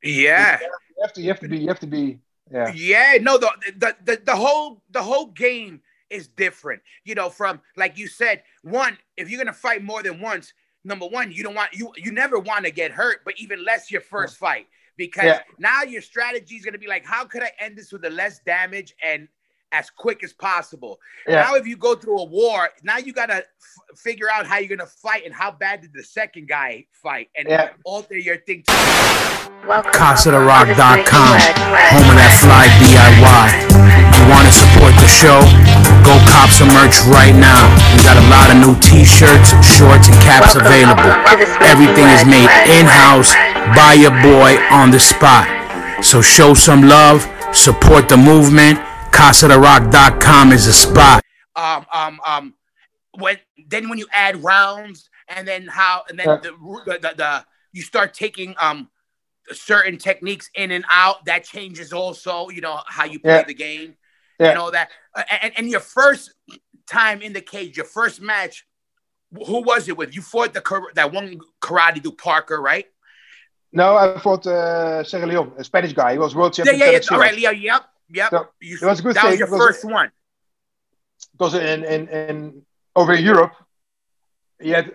Yeah. 0.03 0.59
You 0.97 1.03
have 1.03 1.13
to, 1.15 1.23
you 1.23 1.29
have 1.29 1.41
to 1.41 1.49
be, 1.49 1.59
you 1.59 1.69
have 1.69 1.81
to 1.81 1.87
be, 1.87 2.21
yeah, 2.51 2.75
Yeah, 2.75 3.19
no, 3.21 3.39
the, 3.39 3.51
the 3.77 3.97
the 4.05 4.23
the 4.25 4.37
whole 4.37 4.83
the 4.91 5.03
whole 5.03 5.27
game 5.27 5.81
is 6.11 6.29
different. 6.29 6.83
You 7.05 7.15
know, 7.15 7.31
from 7.31 7.61
like 7.77 7.99
you 7.99 8.09
said, 8.09 8.43
one, 8.63 8.99
if 9.17 9.31
you're 9.31 9.39
gonna 9.43 9.53
fight 9.53 9.83
more 9.83 10.03
than 10.03 10.21
once, 10.21 10.53
number 10.85 11.07
one, 11.07 11.33
you 11.33 11.43
don't 11.43 11.55
want 11.55 11.73
you 11.73 11.93
you 11.97 12.13
never 12.13 12.39
want 12.39 12.65
to 12.65 12.71
get 12.71 12.91
hurt, 12.93 13.21
but 13.25 13.35
even 13.39 13.65
less 13.65 13.91
your 13.91 14.01
first 14.01 14.37
fight. 14.37 14.67
Because 14.97 15.25
Yeah. 15.27 15.43
now 15.59 15.83
your 15.83 16.03
strategy 16.03 16.57
is 16.57 16.65
gonna 16.65 16.79
be 16.79 16.89
like, 16.89 17.05
how 17.05 17.25
could 17.25 17.43
I 17.43 17.53
end 17.61 17.77
this 17.77 17.93
with 17.93 18.03
the 18.03 18.11
less 18.11 18.41
damage 18.41 18.95
and 19.03 19.29
as 19.73 19.91
quick 19.91 20.25
as 20.25 20.33
possible? 20.33 20.99
yeah, 21.27 21.43
Now, 21.43 21.55
if 21.55 21.67
you 21.67 21.77
go 21.77 21.95
through 21.95 22.19
a 22.21 22.25
war, 22.25 22.69
now 22.83 22.97
you 22.99 23.13
gotta 23.13 23.37
f- 23.45 23.99
figure 23.99 24.29
out 24.31 24.47
how 24.47 24.59
you're 24.59 24.75
gonna 24.77 24.89
fight 24.89 25.25
and 25.25 25.35
how 25.35 25.51
bad 25.51 25.83
did 25.83 25.93
the 25.93 26.03
second 26.03 26.49
guy 26.49 26.87
fight 27.03 27.29
and 27.37 27.49
Yeah. 27.49 27.71
alter 27.85 28.17
your 28.17 28.39
thing. 28.39 28.65
Welcome 29.67 29.93
CasaDeRock.com, 29.93 30.73
to 30.73 31.45
the 31.45 31.53
Smoking 31.53 31.69
home 31.93 32.09
of 32.09 32.17
that 32.17 32.33
fly 32.41 32.65
DIY. 32.81 33.47
You 34.19 34.25
want 34.33 34.47
to 34.49 34.53
support 34.55 34.93
the 34.99 35.07
show? 35.09 35.39
Go 36.05 36.17
cop 36.33 36.49
some 36.51 36.69
merch 36.73 36.97
right 37.13 37.35
now. 37.35 37.69
We 37.95 38.01
got 38.03 38.17
a 38.17 38.27
lot 38.33 38.49
of 38.51 38.57
new 38.57 38.75
t-shirts, 38.81 39.53
shorts, 39.67 40.09
and 40.09 40.17
caps 40.25 40.55
Welcome 40.55 40.73
available. 40.73 41.13
to 41.13 41.69
Everything 41.69 42.09
is 42.09 42.25
made 42.25 42.49
in-house 42.67 43.35
by 43.77 43.93
your 43.95 44.15
boy 44.23 44.57
on 44.71 44.91
the 44.91 44.99
spot. 45.01 45.47
So 46.03 46.23
show 46.23 46.55
some 46.55 46.83
love, 46.89 47.29
support 47.53 48.09
the 48.09 48.17
movement. 48.17 48.81
CasaDeRock.com 49.13 50.53
is 50.53 50.67
the 50.67 50.73
spot. 50.73 51.23
um 51.57 51.85
um 51.93 52.21
um 52.27 52.55
when 53.19 53.37
then 53.69 53.89
when 53.89 53.99
you 53.99 54.07
add 54.13 54.37
rounds 54.45 55.09
and 55.29 55.47
then 55.47 55.67
how 55.67 56.05
and 56.09 56.19
then 56.19 56.27
Yeah. 56.29 56.37
the, 56.37 56.51
the, 56.87 56.99
the 57.09 57.15
the 57.17 57.45
you 57.73 57.83
start 57.83 58.15
taking 58.15 58.55
um 58.61 58.89
certain 59.51 59.97
techniques 59.99 60.51
in 60.55 60.71
and 60.71 60.85
out 60.91 61.25
that 61.25 61.43
changes 61.45 61.93
also 61.93 62.49
you 62.51 62.61
know 62.61 62.81
how 62.87 63.05
you 63.05 63.19
play 63.19 63.33
Yeah. 63.39 63.43
the 63.45 63.55
game 63.55 63.97
Yeah. 64.39 64.51
and 64.51 64.59
all 64.59 64.71
that 64.73 64.91
Uh, 65.15 65.23
and, 65.43 65.53
and 65.57 65.69
your 65.69 65.81
first 65.81 66.33
time 66.87 67.23
in 67.23 67.33
the 67.33 67.41
cage 67.41 67.77
your 67.77 67.87
first 67.87 68.21
match 68.21 68.67
who 69.33 69.63
was 69.63 69.89
it 69.89 69.97
with 69.97 70.15
you 70.15 70.23
fought 70.23 70.53
the 70.55 70.63
that 70.95 71.13
one 71.13 71.41
karate 71.61 72.03
do 72.03 72.13
Parker 72.13 72.61
right 72.61 72.87
No, 73.73 73.97
I 73.97 74.19
fought 74.21 74.47
uh, 74.47 75.03
Sergio 75.05 75.29
Leon, 75.29 75.53
a 75.59 75.65
Spanish 75.65 75.93
guy. 75.93 76.13
He 76.13 76.19
was 76.19 76.35
world 76.35 76.55
champion. 76.55 76.79
yeah, 76.79 76.85
yeah. 76.87 76.91
tennis 76.93 77.11
all 77.13 77.19
series. 77.19 77.31
right 77.33 77.37
Leo 77.39 77.51
yep 77.51 77.83
yep 78.09 78.31
So, 78.31 78.49
you, 78.61 78.79
it 78.81 78.85
was 78.85 79.01
a 79.01 79.03
good 79.03 79.15
that 79.17 79.31
was 79.31 79.39
your 79.39 79.49
first 79.49 79.85
one 79.85 80.11
because 81.33 81.55
in, 81.55 81.85
in, 81.85 82.09
in 82.09 82.63
over 82.97 83.13
in 83.13 83.25
Europe, 83.25 83.55
you 84.61 84.75
had 84.75 84.93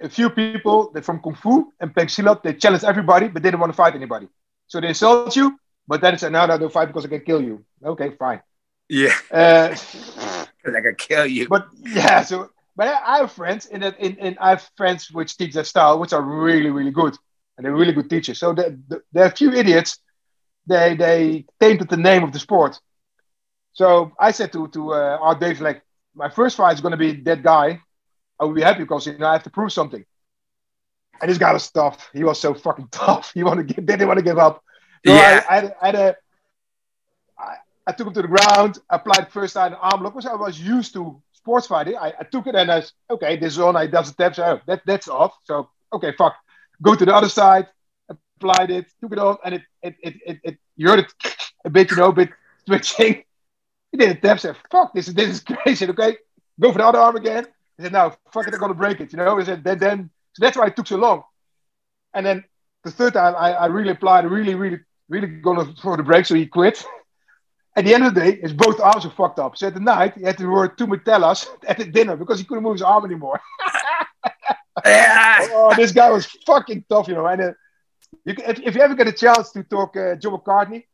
a 0.00 0.08
few 0.08 0.28
people 0.28 0.90
that 0.92 1.04
from 1.04 1.20
Kung 1.20 1.34
Fu 1.34 1.72
and 1.80 1.94
Pencak 1.94 2.10
Silat, 2.10 2.42
they 2.42 2.52
challenge 2.52 2.84
everybody, 2.84 3.28
but 3.28 3.42
they 3.42 3.48
didn't 3.48 3.60
want 3.60 3.72
to 3.72 3.76
fight 3.76 3.94
anybody. 3.94 4.28
So 4.66 4.80
they 4.80 4.88
insult 4.88 5.34
you, 5.36 5.58
but 5.88 6.00
then 6.00 6.18
say, 6.18 6.28
no, 6.28 6.44
no, 6.44 6.58
don't 6.58 6.72
fight 6.72 6.86
because 6.86 7.06
I 7.06 7.08
can 7.08 7.20
kill 7.20 7.42
you. 7.42 7.64
Okay, 7.82 8.10
fine. 8.18 8.42
yeah 8.88 9.14
Uh, 9.30 9.68
because 10.58 10.74
I 10.76 10.80
could 10.80 10.98
kill 10.98 11.26
you 11.26 11.48
but 11.48 11.68
yeah, 11.82 12.22
so 12.22 12.50
but 12.76 12.88
I, 12.88 13.18
have 13.18 13.32
friends 13.32 13.66
in 13.66 13.80
that 13.80 13.98
in, 13.98 14.16
in 14.16 14.36
I 14.38 14.50
have 14.50 14.68
friends 14.76 15.10
which 15.10 15.38
teach 15.38 15.54
that 15.54 15.66
style, 15.66 15.98
which 15.98 16.12
are 16.12 16.22
really, 16.22 16.70
really 16.70 16.90
good. 16.90 17.16
And 17.56 17.64
they're 17.64 17.74
really 17.74 17.94
good 17.94 18.10
teachers. 18.10 18.38
So 18.38 18.52
the, 18.52 18.78
the, 18.88 19.02
there 19.12 19.24
are 19.24 19.28
a 19.28 19.36
few 19.36 19.50
idiots, 19.50 19.98
they 20.66 20.94
they 20.96 21.46
tainted 21.60 21.88
the 21.88 21.96
name 21.96 22.24
of 22.24 22.32
the 22.32 22.38
sport. 22.38 22.78
So 23.72 24.12
I 24.18 24.30
said 24.32 24.52
to 24.52 24.68
to 24.68 24.94
uh, 24.94 25.18
Art 25.20 25.40
Dave, 25.40 25.60
like, 25.60 25.82
my 26.14 26.28
first 26.28 26.56
fight 26.56 26.74
is 26.74 26.80
going 26.80 26.92
to 26.92 26.96
be 26.98 27.12
that 27.22 27.42
guy. 27.42 27.80
I 28.40 28.44
will 28.44 28.54
be 28.54 28.62
happy 28.62 28.80
because 28.82 29.06
you 29.06 29.18
know 29.18 29.26
I 29.28 29.34
have 29.34 29.44
to 29.44 29.50
prove 29.50 29.72
something. 29.72 30.04
And 31.20 31.30
this 31.30 31.38
guy 31.38 31.52
was 31.52 31.70
tough. 31.70 32.10
He 32.12 32.24
was 32.24 32.40
so 32.40 32.54
fucking 32.54 32.88
tough. 32.92 33.32
He 33.34 33.42
wanted 33.42 33.68
to 33.68 33.74
give, 33.74 33.86
didn't 33.86 34.06
want 34.08 34.18
to 34.18 34.24
give 34.24 34.38
up. 34.38 34.62
So 35.06 35.14
Yeah. 35.14 35.42
I, 35.48 35.56
I, 35.56 35.60
had- 35.60 35.74
I 35.80 35.86
had 35.86 35.94
a, 35.94 36.16
I, 37.38 37.56
I 37.86 37.92
took 37.92 38.06
him 38.08 38.14
to 38.14 38.22
the 38.22 38.28
ground, 38.28 38.78
applied 38.90 39.30
first 39.30 39.54
time 39.54 39.72
an 39.72 39.78
arm 39.80 40.02
lock, 40.02 40.14
which 40.14 40.26
I 40.26 40.34
was 40.34 40.60
used 40.60 40.92
to 40.94 41.22
sports 41.32 41.66
fighting. 41.66 41.96
I, 41.96 42.12
I 42.20 42.24
took 42.24 42.46
it 42.46 42.54
and 42.54 42.70
I 42.70 42.80
said, 42.80 42.92
okay, 43.10 43.36
this 43.36 43.54
is 43.54 43.58
on. 43.58 43.76
I 43.76 43.86
does 43.86 44.12
the 44.12 44.22
tap. 44.24 44.34
So 44.34 44.44
oh, 44.44 44.60
that, 44.66 44.82
that's 44.86 45.08
off. 45.08 45.36
So, 45.44 45.70
okay, 45.92 46.12
fuck. 46.16 46.34
Go 46.82 46.94
to 46.94 47.04
the 47.04 47.14
other 47.14 47.28
side, 47.28 47.68
applied 48.36 48.70
it, 48.70 48.86
took 49.00 49.12
it 49.12 49.18
off, 49.18 49.38
and 49.44 49.54
it, 49.54 49.62
it, 49.82 49.96
it, 50.02 50.14
it, 50.26 50.40
it 50.44 50.58
you 50.76 50.88
heard 50.88 51.00
it 51.00 51.12
a 51.64 51.70
bit, 51.70 51.90
you 51.90 51.96
know, 51.96 52.08
a 52.08 52.12
bit 52.12 52.30
twitching. 52.66 53.24
He 53.92 53.98
did 53.98 54.10
a 54.10 54.14
tap, 54.14 54.40
said, 54.40 54.56
fuck, 54.70 54.92
this 54.94 55.08
is, 55.08 55.14
this 55.14 55.28
is 55.28 55.40
crazy. 55.40 55.86
Okay, 55.90 56.16
go 56.60 56.72
for 56.72 56.78
the 56.78 56.86
other 56.86 56.98
arm 56.98 57.16
again. 57.16 57.46
He 57.76 57.84
said, 57.84 57.92
no, 57.92 58.14
fuck 58.32 58.46
it, 58.48 58.54
I'm 58.54 58.60
going 58.60 58.72
to 58.72 58.78
break 58.78 59.00
it, 59.00 59.12
you 59.12 59.18
know. 59.18 59.36
He 59.38 59.44
said, 59.44 59.62
then, 59.62 59.78
then, 59.78 60.10
so 60.32 60.44
that's 60.44 60.56
why 60.56 60.66
it 60.66 60.76
took 60.76 60.86
so 60.86 60.96
long. 60.96 61.22
And 62.14 62.24
then 62.24 62.44
the 62.84 62.90
third 62.90 63.14
time, 63.14 63.34
I, 63.36 63.52
I 63.52 63.66
really 63.66 63.90
applied, 63.90 64.24
really, 64.26 64.54
really, 64.54 64.80
really 65.08 65.28
gonna 65.28 65.72
for 65.82 65.96
the 65.96 66.02
break, 66.02 66.26
so 66.26 66.34
he 66.34 66.46
quit. 66.46 66.84
At 67.76 67.84
the 67.84 67.92
end 67.92 68.06
of 68.06 68.14
the 68.14 68.20
day, 68.20 68.40
his 68.40 68.54
both 68.54 68.80
arms 68.80 69.04
were 69.04 69.10
fucked 69.10 69.38
up. 69.38 69.56
So 69.58 69.66
at 69.66 69.74
the 69.74 69.80
night, 69.80 70.14
he 70.14 70.22
had 70.22 70.38
to 70.38 70.46
work 70.46 70.78
two 70.78 70.86
Metellas 70.86 71.46
at 71.68 71.76
the 71.76 71.84
dinner 71.84 72.16
because 72.16 72.38
he 72.38 72.46
couldn't 72.46 72.64
move 72.64 72.74
his 72.74 72.82
arm 72.82 73.04
anymore. 73.04 73.40
Yeah. 74.84 75.38
oh, 75.52 75.74
this 75.74 75.90
guy 75.90 76.10
was 76.10 76.26
fucking 76.46 76.84
tough, 76.88 77.08
you 77.08 77.14
know. 77.14 77.26
And 77.26 77.40
uh, 77.40 77.52
you, 78.24 78.34
can- 78.34 78.50
if, 78.50 78.60
if 78.60 78.74
you 78.74 78.80
ever 78.82 78.94
get 78.94 79.08
a 79.08 79.12
chance 79.12 79.52
to 79.52 79.62
talk 79.64 79.96
uh, 79.96 80.16
Joe 80.16 80.36
McCartney, 80.38 80.84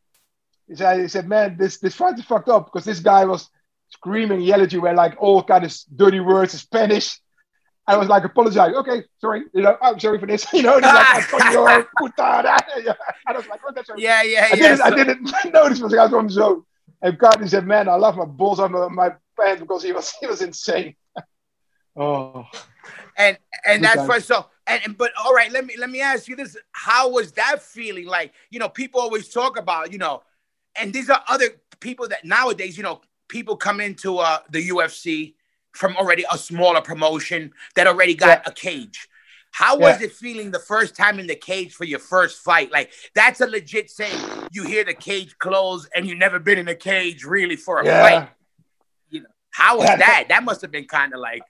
he 0.68 0.76
said, 0.76 1.00
he 1.00 1.08
said, 1.08 1.28
man, 1.28 1.56
this 1.58 1.78
this 1.78 1.94
fight 1.94 2.18
is 2.18 2.24
fucked 2.24 2.48
up 2.48 2.66
because 2.66 2.84
this 2.84 3.00
guy 3.00 3.24
was 3.24 3.48
screaming, 3.90 4.40
yelling 4.40 4.64
at 4.66 4.72
you, 4.72 4.86
and 4.86 4.96
like 4.96 5.14
all 5.20 5.42
kind 5.42 5.64
of 5.64 5.76
dirty 5.94 6.20
words 6.20 6.54
in 6.54 6.60
Spanish. 6.60 7.18
I 7.86 7.96
was 7.96 8.08
like, 8.08 8.24
apologize. 8.24 8.72
Okay, 8.74 9.02
sorry. 9.20 9.42
You 9.52 9.62
know, 9.62 9.76
I'm 9.82 9.98
sorry 9.98 10.18
for 10.18 10.26
this. 10.26 10.46
You 10.52 10.62
know, 10.62 10.74
he's 10.74 10.82
like, 10.82 11.06
"Coño, 11.28 11.84
putada." 11.98 12.56
I 13.26 13.32
was 13.32 13.46
like, 13.48 13.60
oh, 13.66 13.72
that's 13.74 13.90
okay. 13.90 14.00
Yeah, 14.02 14.22
yeah, 14.22 14.48
I 14.52 14.56
yeah. 14.56 14.76
didn't, 14.76 14.80
I 14.82 14.90
didn't 14.90 15.52
notice 15.52 15.78
because 15.80 15.94
I 15.94 16.04
was 16.04 16.14
on 16.14 16.26
the 16.28 16.32
zone. 16.32 16.62
And 17.02 17.18
Cartney 17.18 17.48
said, 17.48 17.66
"Man, 17.66 17.88
I 17.88 17.96
love 17.96 18.16
my 18.16 18.24
balls 18.24 18.60
on 18.60 18.70
my, 18.72 18.86
my 18.88 19.10
pants 19.38 19.60
because 19.60 19.82
he 19.82 19.92
was 19.92 20.12
he 20.20 20.26
was 20.28 20.40
insane." 20.40 20.94
oh, 21.96 22.46
and 23.18 23.36
and 23.66 23.82
that's 23.82 23.96
times. 23.96 24.14
for 24.14 24.20
so 24.20 24.46
and, 24.66 24.96
but 24.96 25.12
all 25.22 25.34
right 25.34 25.50
let 25.50 25.66
me 25.66 25.74
let 25.78 25.90
me 25.90 26.00
ask 26.00 26.28
you 26.28 26.36
this. 26.36 26.56
How 26.72 27.08
was 27.10 27.32
that 27.32 27.62
feeling? 27.62 28.06
Like 28.06 28.32
you 28.50 28.58
know 28.58 28.68
people 28.68 29.00
always 29.00 29.28
talk 29.28 29.58
about 29.58 29.92
you 29.92 29.98
know 29.98 30.22
and 30.76 30.92
these 30.92 31.10
are 31.10 31.22
other 31.28 31.46
people 31.80 32.08
that 32.08 32.24
nowadays 32.24 32.76
you 32.76 32.82
know 32.82 33.00
people 33.28 33.56
come 33.56 33.80
into 33.80 34.18
uh 34.18 34.38
the 34.50 34.68
UFC 34.68 35.34
from 35.72 35.96
already 35.96 36.24
a 36.30 36.36
smaller 36.38 36.80
promotion 36.80 37.52
that 37.76 37.86
already 37.86 38.14
got 38.14 38.42
Yeah. 38.44 38.50
a 38.50 38.52
cage. 38.52 39.08
How 39.52 39.76
was 39.76 40.00
Yeah. 40.00 40.06
it 40.06 40.12
feeling 40.12 40.50
the 40.50 40.58
first 40.58 40.94
time 40.96 41.18
in 41.18 41.26
the 41.26 41.34
cage 41.34 41.74
for 41.74 41.84
your 41.84 41.98
first 41.98 42.42
fight? 42.42 42.70
Like 42.70 42.92
that's 43.14 43.40
a 43.40 43.46
legit 43.46 43.90
saying. 43.90 44.18
You 44.52 44.64
hear 44.64 44.84
the 44.84 44.94
cage 44.94 45.36
close 45.38 45.88
and 45.94 46.06
you 46.06 46.14
never 46.14 46.38
been 46.38 46.58
in 46.58 46.68
a 46.68 46.74
cage 46.74 47.24
really 47.24 47.56
for 47.56 47.80
a 47.80 47.84
yeah. 47.86 48.00
fight. 48.02 48.28
You 49.10 49.20
know 49.22 49.28
how 49.50 49.78
was 49.78 49.86
that? 49.88 50.26
That 50.28 50.44
must 50.44 50.60
have 50.62 50.70
been 50.70 50.86
kind 50.86 51.12
of 51.14 51.20
like 51.20 51.42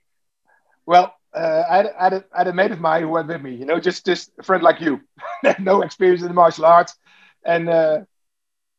Well, 0.87 1.15
uh, 1.35 1.65
I, 1.69 1.77
had, 1.77 1.87
I, 1.99 2.03
had, 2.05 2.25
I 2.35 2.39
had 2.39 2.49
a 2.49 2.53
mate 2.53 2.73
of 2.73 2.81
mine 2.81 3.03
who 3.03 3.09
went 3.09 3.29
with 3.29 3.43
me, 3.43 3.55
you 3.55 3.65
know, 3.65 3.81
just 3.81 4.05
just 4.05 4.33
a 4.39 4.43
friend 4.43 4.63
like 4.63 4.81
you, 4.81 5.01
no 5.59 5.83
experience 5.83 6.23
in 6.23 6.29
the 6.29 6.35
martial 6.35 6.67
arts, 6.67 6.95
and 7.45 7.69
uh, 7.69 8.01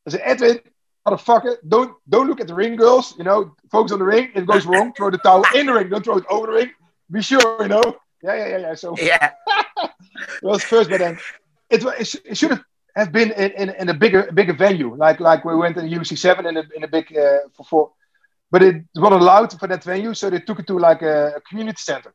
I 0.06 0.10
said, 0.10 0.22
Edwin, 0.24 0.60
motherfucker, 1.08 1.58
don't 1.68 1.96
don't 2.08 2.28
look 2.28 2.42
at 2.42 2.48
the 2.48 2.54
ring 2.54 2.76
girls, 2.76 3.16
you 3.18 3.24
know, 3.24 3.56
focus 3.72 3.92
on 3.92 4.00
the 4.00 4.06
ring. 4.06 4.30
If 4.36 4.44
it 4.44 4.48
goes 4.48 4.66
wrong, 4.66 4.94
throw 4.94 5.10
the 5.10 5.18
towel 5.18 5.44
in 5.56 5.66
the 5.66 5.74
ring, 5.74 5.90
don't 5.90 6.04
throw 6.04 6.18
it 6.18 6.26
over 6.30 6.48
the 6.48 6.54
ring. 6.54 6.72
Be 7.12 7.22
sure, 7.22 7.58
you 7.62 7.68
know. 7.68 7.98
Yeah, 8.22 8.36
yeah, 8.36 8.48
yeah, 8.48 8.58
yeah. 8.58 8.74
So 8.76 8.96
yeah 8.98 9.32
it 9.84 10.44
was 10.44 10.64
first, 10.64 10.90
but 10.90 11.00
then 11.00 11.20
it, 11.70 11.84
it, 11.84 12.16
it 12.26 12.38
should 12.38 12.52
have 12.52 12.64
have 12.96 13.12
been 13.12 13.32
in, 13.32 13.52
in, 13.52 13.70
in 13.72 13.90
a 13.90 13.94
bigger 13.94 14.32
bigger 14.32 14.54
venue, 14.54 14.96
like 14.96 15.20
like 15.20 15.44
we 15.44 15.56
went 15.56 15.78
in 15.78 15.90
UFC 15.90 16.18
seven 16.18 16.46
in 16.46 16.58
a 16.58 16.64
in 16.76 16.84
a 16.84 16.88
big 16.88 17.06
uh, 17.18 17.40
for, 17.56 17.64
for 17.66 17.92
but 18.52 18.62
it 18.62 18.84
wasn't 18.96 19.22
allowed 19.22 19.60
for 19.60 19.68
that 19.68 19.84
venue, 19.84 20.14
so 20.14 20.30
they 20.30 20.40
took 20.40 20.60
it 20.60 20.68
to 20.68 20.78
like 20.78 21.02
a, 21.02 21.34
a 21.38 21.42
community 21.42 21.80
center, 21.80 22.14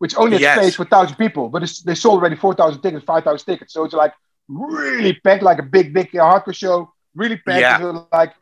which 0.00 0.14
only 0.16 0.32
had 0.32 0.40
Yes. 0.40 0.58
space 0.58 0.74
for 0.78 0.86
thousand 0.94 1.16
people, 1.16 1.44
but 1.48 1.62
it's, 1.62 1.82
they 1.82 1.94
sold 1.94 2.18
already 2.20 2.36
four 2.44 2.54
thousand 2.54 2.80
tickets, 2.82 3.04
five 3.04 3.22
thousand 3.24 3.44
tickets, 3.50 3.72
so 3.74 3.84
it's 3.84 3.94
like 3.94 4.12
really 4.48 5.14
packed, 5.24 5.42
like 5.50 5.58
a 5.58 5.68
big 5.76 5.86
big 5.94 6.10
hardcore 6.12 6.54
show, 6.54 6.92
really 7.14 7.36
packed. 7.36 7.60
Yeah. 7.60 8.02
Like 8.12 8.32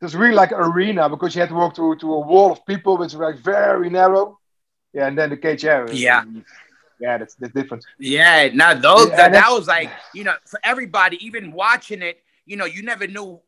was 0.00 0.16
really 0.16 0.34
like 0.34 0.50
an 0.50 0.58
arena 0.58 1.08
because 1.08 1.34
you 1.34 1.40
had 1.40 1.48
to 1.50 1.54
walk 1.54 1.76
through 1.76 1.96
to 1.96 2.12
a 2.14 2.20
wall 2.20 2.50
of 2.50 2.64
people, 2.66 2.96
which 2.96 3.12
was 3.14 3.22
like 3.28 3.38
very 3.38 3.88
narrow. 3.88 4.38
Yeah, 4.92 5.06
and 5.06 5.16
then 5.16 5.30
the 5.30 5.36
cage, 5.36 5.64
area. 5.64 5.94
Yeah. 5.94 6.24
yeah, 7.00 7.18
that's, 7.18 7.34
the 7.36 7.48
difference. 7.48 7.84
Yeah, 7.98 8.48
now 8.52 8.74
those 8.74 9.08
Yeah, 9.10 9.16
that, 9.16 9.32
that 9.32 9.50
was 9.50 9.66
like 9.68 9.90
you 10.14 10.24
know 10.24 10.34
for 10.44 10.60
everybody, 10.64 11.24
even 11.24 11.52
watching 11.52 12.02
it, 12.02 12.22
you 12.46 12.56
know, 12.56 12.64
you 12.64 12.82
never 12.82 13.06
knew, 13.06 13.40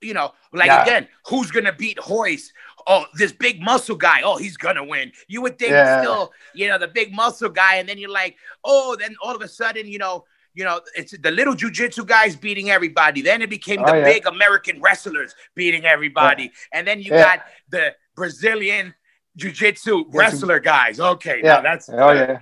you 0.00 0.14
know, 0.14 0.32
like 0.52 0.66
Yeah. 0.66 0.82
again, 0.82 1.08
who's 1.28 1.50
gonna 1.50 1.72
beat 1.72 1.98
Royce? 2.08 2.52
Oh, 2.86 3.04
this 3.14 3.32
big 3.32 3.60
muscle 3.60 3.96
guy. 3.96 4.20
Oh, 4.22 4.36
he's 4.36 4.56
gonna 4.56 4.84
win. 4.84 5.10
You 5.28 5.42
would 5.42 5.58
think 5.58 5.72
Yeah. 5.72 6.00
still, 6.00 6.32
you 6.54 6.68
know, 6.68 6.78
the 6.78 6.88
big 6.88 7.12
muscle 7.12 7.48
guy, 7.48 7.76
and 7.76 7.88
then 7.88 7.98
you're 7.98 8.10
like, 8.10 8.36
oh, 8.64 8.96
then 8.96 9.16
all 9.22 9.34
of 9.34 9.42
a 9.42 9.48
sudden, 9.48 9.86
you 9.88 9.98
know. 9.98 10.24
You 10.58 10.64
know, 10.64 10.80
it's 10.94 11.14
the 11.18 11.30
little 11.30 11.54
jujitsu 11.54 12.06
guys 12.06 12.34
beating 12.34 12.70
everybody. 12.70 13.20
Then 13.20 13.42
it 13.42 13.50
became 13.50 13.84
the 13.84 13.92
Oh, 13.92 13.96
yeah. 13.96 14.04
big 14.04 14.26
American 14.26 14.80
wrestlers 14.80 15.34
beating 15.54 15.84
everybody. 15.84 16.50
And 16.72 16.86
then 16.88 17.02
you 17.02 17.12
Yeah. 17.12 17.20
got 17.36 17.44
the 17.68 17.94
Brazilian 18.14 18.94
jujitsu 19.38 20.06
wrestler 20.14 20.58
guys. 20.58 20.98
Okay, 20.98 21.40
Yeah. 21.44 21.56
now 21.56 21.60
that's 21.60 21.90
Oh 21.90 22.10
yeah, 22.12 22.40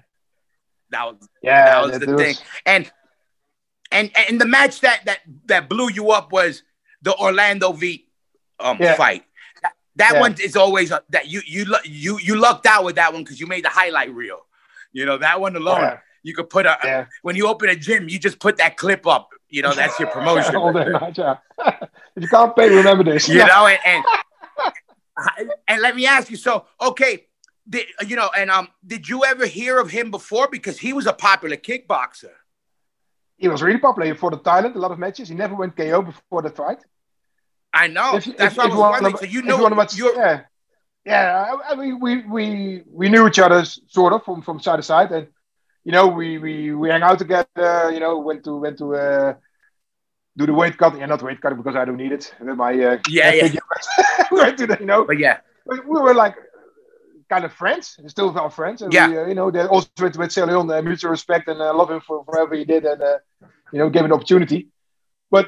that 0.90 1.04
was 1.06 1.28
yeah. 1.42 1.64
that 1.64 1.82
was 1.82 1.98
the 1.98 2.06
that 2.06 2.18
thing. 2.18 2.36
And 2.64 2.92
and 3.90 4.12
and 4.28 4.40
the 4.40 4.46
match 4.46 4.80
that 4.82 5.04
that 5.06 5.18
that 5.46 5.68
blew 5.68 5.90
you 5.90 6.12
up 6.12 6.30
was 6.30 6.62
the 7.02 7.16
Orlando 7.16 7.70
Wiet 7.70 8.02
um 8.60 8.78
Yeah. 8.80 8.94
fight. 8.94 9.24
That, 9.96 10.12
Yeah. 10.14 10.20
one 10.20 10.34
is 10.42 10.56
always 10.56 10.90
a, 10.90 11.02
that 11.10 11.28
you 11.28 11.40
you 11.46 11.62
you 11.84 12.18
you 12.18 12.34
lucked 12.36 12.66
out 12.66 12.84
with 12.84 12.96
that 12.96 13.12
one 13.12 13.22
because 13.22 13.38
you 13.40 13.46
made 13.46 13.64
the 13.64 13.68
highlight 13.68 14.12
reel. 14.14 14.40
You 14.92 15.04
know 15.06 15.18
that 15.18 15.40
one 15.40 15.54
alone. 15.56 15.80
Yeah. 15.80 15.98
You 16.22 16.34
could 16.34 16.48
put 16.50 16.66
a 16.66 16.76
Yeah. 16.82 17.06
when 17.22 17.36
you 17.36 17.46
open 17.48 17.68
a 17.68 17.76
gym, 17.76 18.08
you 18.08 18.18
just 18.18 18.38
put 18.40 18.56
that 18.56 18.76
clip 18.76 19.06
up. 19.06 19.28
You 19.48 19.62
know 19.62 19.72
that's 19.72 19.98
your 20.00 20.08
promotion. 20.16 20.56
All 20.56 20.72
day 20.72 20.86
night, 20.88 21.16
yeah. 21.18 21.36
if 22.16 22.22
you 22.24 22.28
can't 22.28 22.54
pay, 22.56 22.68
remember 22.70 23.04
this. 23.04 23.28
you 23.28 23.44
know 23.44 23.66
and, 23.66 23.78
and 23.86 24.04
and 25.68 25.80
let 25.80 25.94
me 25.94 26.06
ask 26.06 26.30
you 26.30 26.36
so 26.36 26.66
okay 26.80 27.26
did, 27.68 27.86
you 28.06 28.16
know 28.16 28.30
and 28.36 28.50
um 28.50 28.68
did 28.84 29.08
you 29.08 29.24
ever 29.24 29.46
hear 29.46 29.78
of 29.78 29.90
him 29.90 30.10
before 30.10 30.48
because 30.50 30.76
he 30.78 30.92
was 30.92 31.06
a 31.06 31.12
popular 31.12 31.56
kickboxer 31.56 32.34
He 33.36 33.48
was 33.48 33.62
really 33.62 33.78
popular 33.78 34.14
for 34.14 34.30
the 34.30 34.38
Thailand, 34.38 34.74
a 34.74 34.78
lot 34.78 34.92
of 34.94 34.98
matches. 34.98 35.28
He 35.28 35.34
never 35.34 35.54
went 35.62 35.72
KO 35.76 36.02
before 36.02 36.40
the 36.46 36.50
fight. 36.50 36.80
I 37.74 37.88
know. 37.88 38.16
If 38.16 38.24
That's 38.36 38.52
if- 38.52 38.56
what 38.56 38.66
I 38.66 38.68
was 38.68 38.78
wondering. 38.78 39.16
So 39.16 39.26
you 39.26 39.42
know, 39.42 39.86
you're, 39.94 40.14
yeah, 40.16 40.40
yeah. 41.04 41.44
I, 41.52 41.72
I 41.72 41.74
mean, 41.74 42.00
we 42.00 42.12
we 42.36 42.82
we 43.00 43.08
knew 43.08 43.26
each 43.26 43.38
other 43.38 43.64
sort 43.64 44.12
of 44.12 44.24
from 44.24 44.42
from 44.42 44.60
side 44.60 44.76
to 44.76 44.82
side, 44.82 45.10
and 45.12 45.26
you 45.84 45.92
know, 45.92 46.06
we 46.08 46.38
we 46.38 46.72
we 46.74 46.88
hang 46.90 47.02
out 47.02 47.18
together. 47.18 47.90
You 47.92 48.00
know, 48.00 48.18
went 48.18 48.44
to 48.44 48.56
went 48.56 48.78
to 48.78 48.94
uh, 48.94 49.34
do 50.36 50.46
the 50.46 50.54
weight 50.54 50.78
cut. 50.78 50.96
Yeah, 50.98 51.06
not 51.06 51.22
weight 51.22 51.40
cut 51.40 51.56
because 51.56 51.76
I 51.76 51.84
don't 51.84 51.96
need 51.96 52.12
it. 52.12 52.32
With 52.40 52.56
my 52.56 52.72
uh, 52.72 52.98
Yeah, 53.08 53.32
yeah. 53.32 53.48
we 54.30 54.40
went 54.40 54.56
to 54.58 54.66
the, 54.66 54.76
you 54.80 54.86
know, 54.86 55.04
but 55.04 55.18
yeah, 55.18 55.38
we, 55.66 55.80
we 55.80 56.00
were 56.00 56.14
like 56.14 56.36
kind 57.28 57.44
of 57.44 57.52
friends, 57.52 57.98
still 58.08 58.36
our 58.38 58.50
friends. 58.50 58.82
And 58.82 58.92
Yeah. 58.92 59.08
we, 59.08 59.18
uh, 59.18 59.26
you 59.26 59.34
know, 59.34 59.50
they 59.50 59.64
also 59.66 59.88
with 60.00 60.16
with 60.16 60.36
Leon, 60.36 60.70
uh, 60.70 60.82
mutual 60.82 61.10
respect, 61.10 61.48
and 61.48 61.60
uh, 61.60 61.74
love 61.74 61.90
him 61.90 62.00
for 62.00 62.20
whatever 62.22 62.54
he 62.54 62.64
did, 62.64 62.84
and 62.84 63.02
uh, 63.02 63.18
you 63.72 63.78
know, 63.78 63.88
gave 63.90 64.04
an 64.04 64.12
opportunity. 64.12 64.68
But 65.30 65.46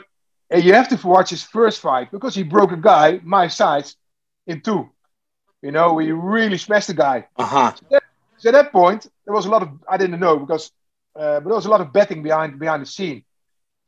uh, 0.53 0.59
you 0.59 0.73
have 0.75 0.89
to 0.89 1.07
watch 1.07 1.31
his 1.31 1.43
first 1.43 1.81
fight 1.81 2.11
because 2.11 2.35
he 2.35 2.43
broke 2.43 2.73
a 2.73 2.77
guy 2.77 3.21
my 3.23 3.49
size 3.49 3.97
in 4.47 4.61
two. 4.61 4.89
You 5.63 5.73
know, 5.73 5.99
he 5.99 6.13
really 6.13 6.59
smashed 6.59 6.89
the 6.89 6.95
guy. 6.95 7.27
uh 7.37 7.45
huh. 7.45 7.73
So 8.39 8.49
at 8.51 8.53
that 8.53 8.71
point, 8.73 9.07
there 9.25 9.35
was 9.35 9.47
a 9.47 9.51
lot 9.51 9.63
of 9.63 9.71
I 9.89 9.97
didn't 9.97 10.21
know 10.21 10.37
because, 10.39 10.71
uh, 11.19 11.41
but 11.41 11.45
there 11.45 11.55
was 11.55 11.67
a 11.67 11.71
lot 11.71 11.81
of 11.81 11.93
betting 11.93 12.23
behind 12.23 12.59
behind 12.59 12.83
the 12.83 12.87
scene. 12.87 13.25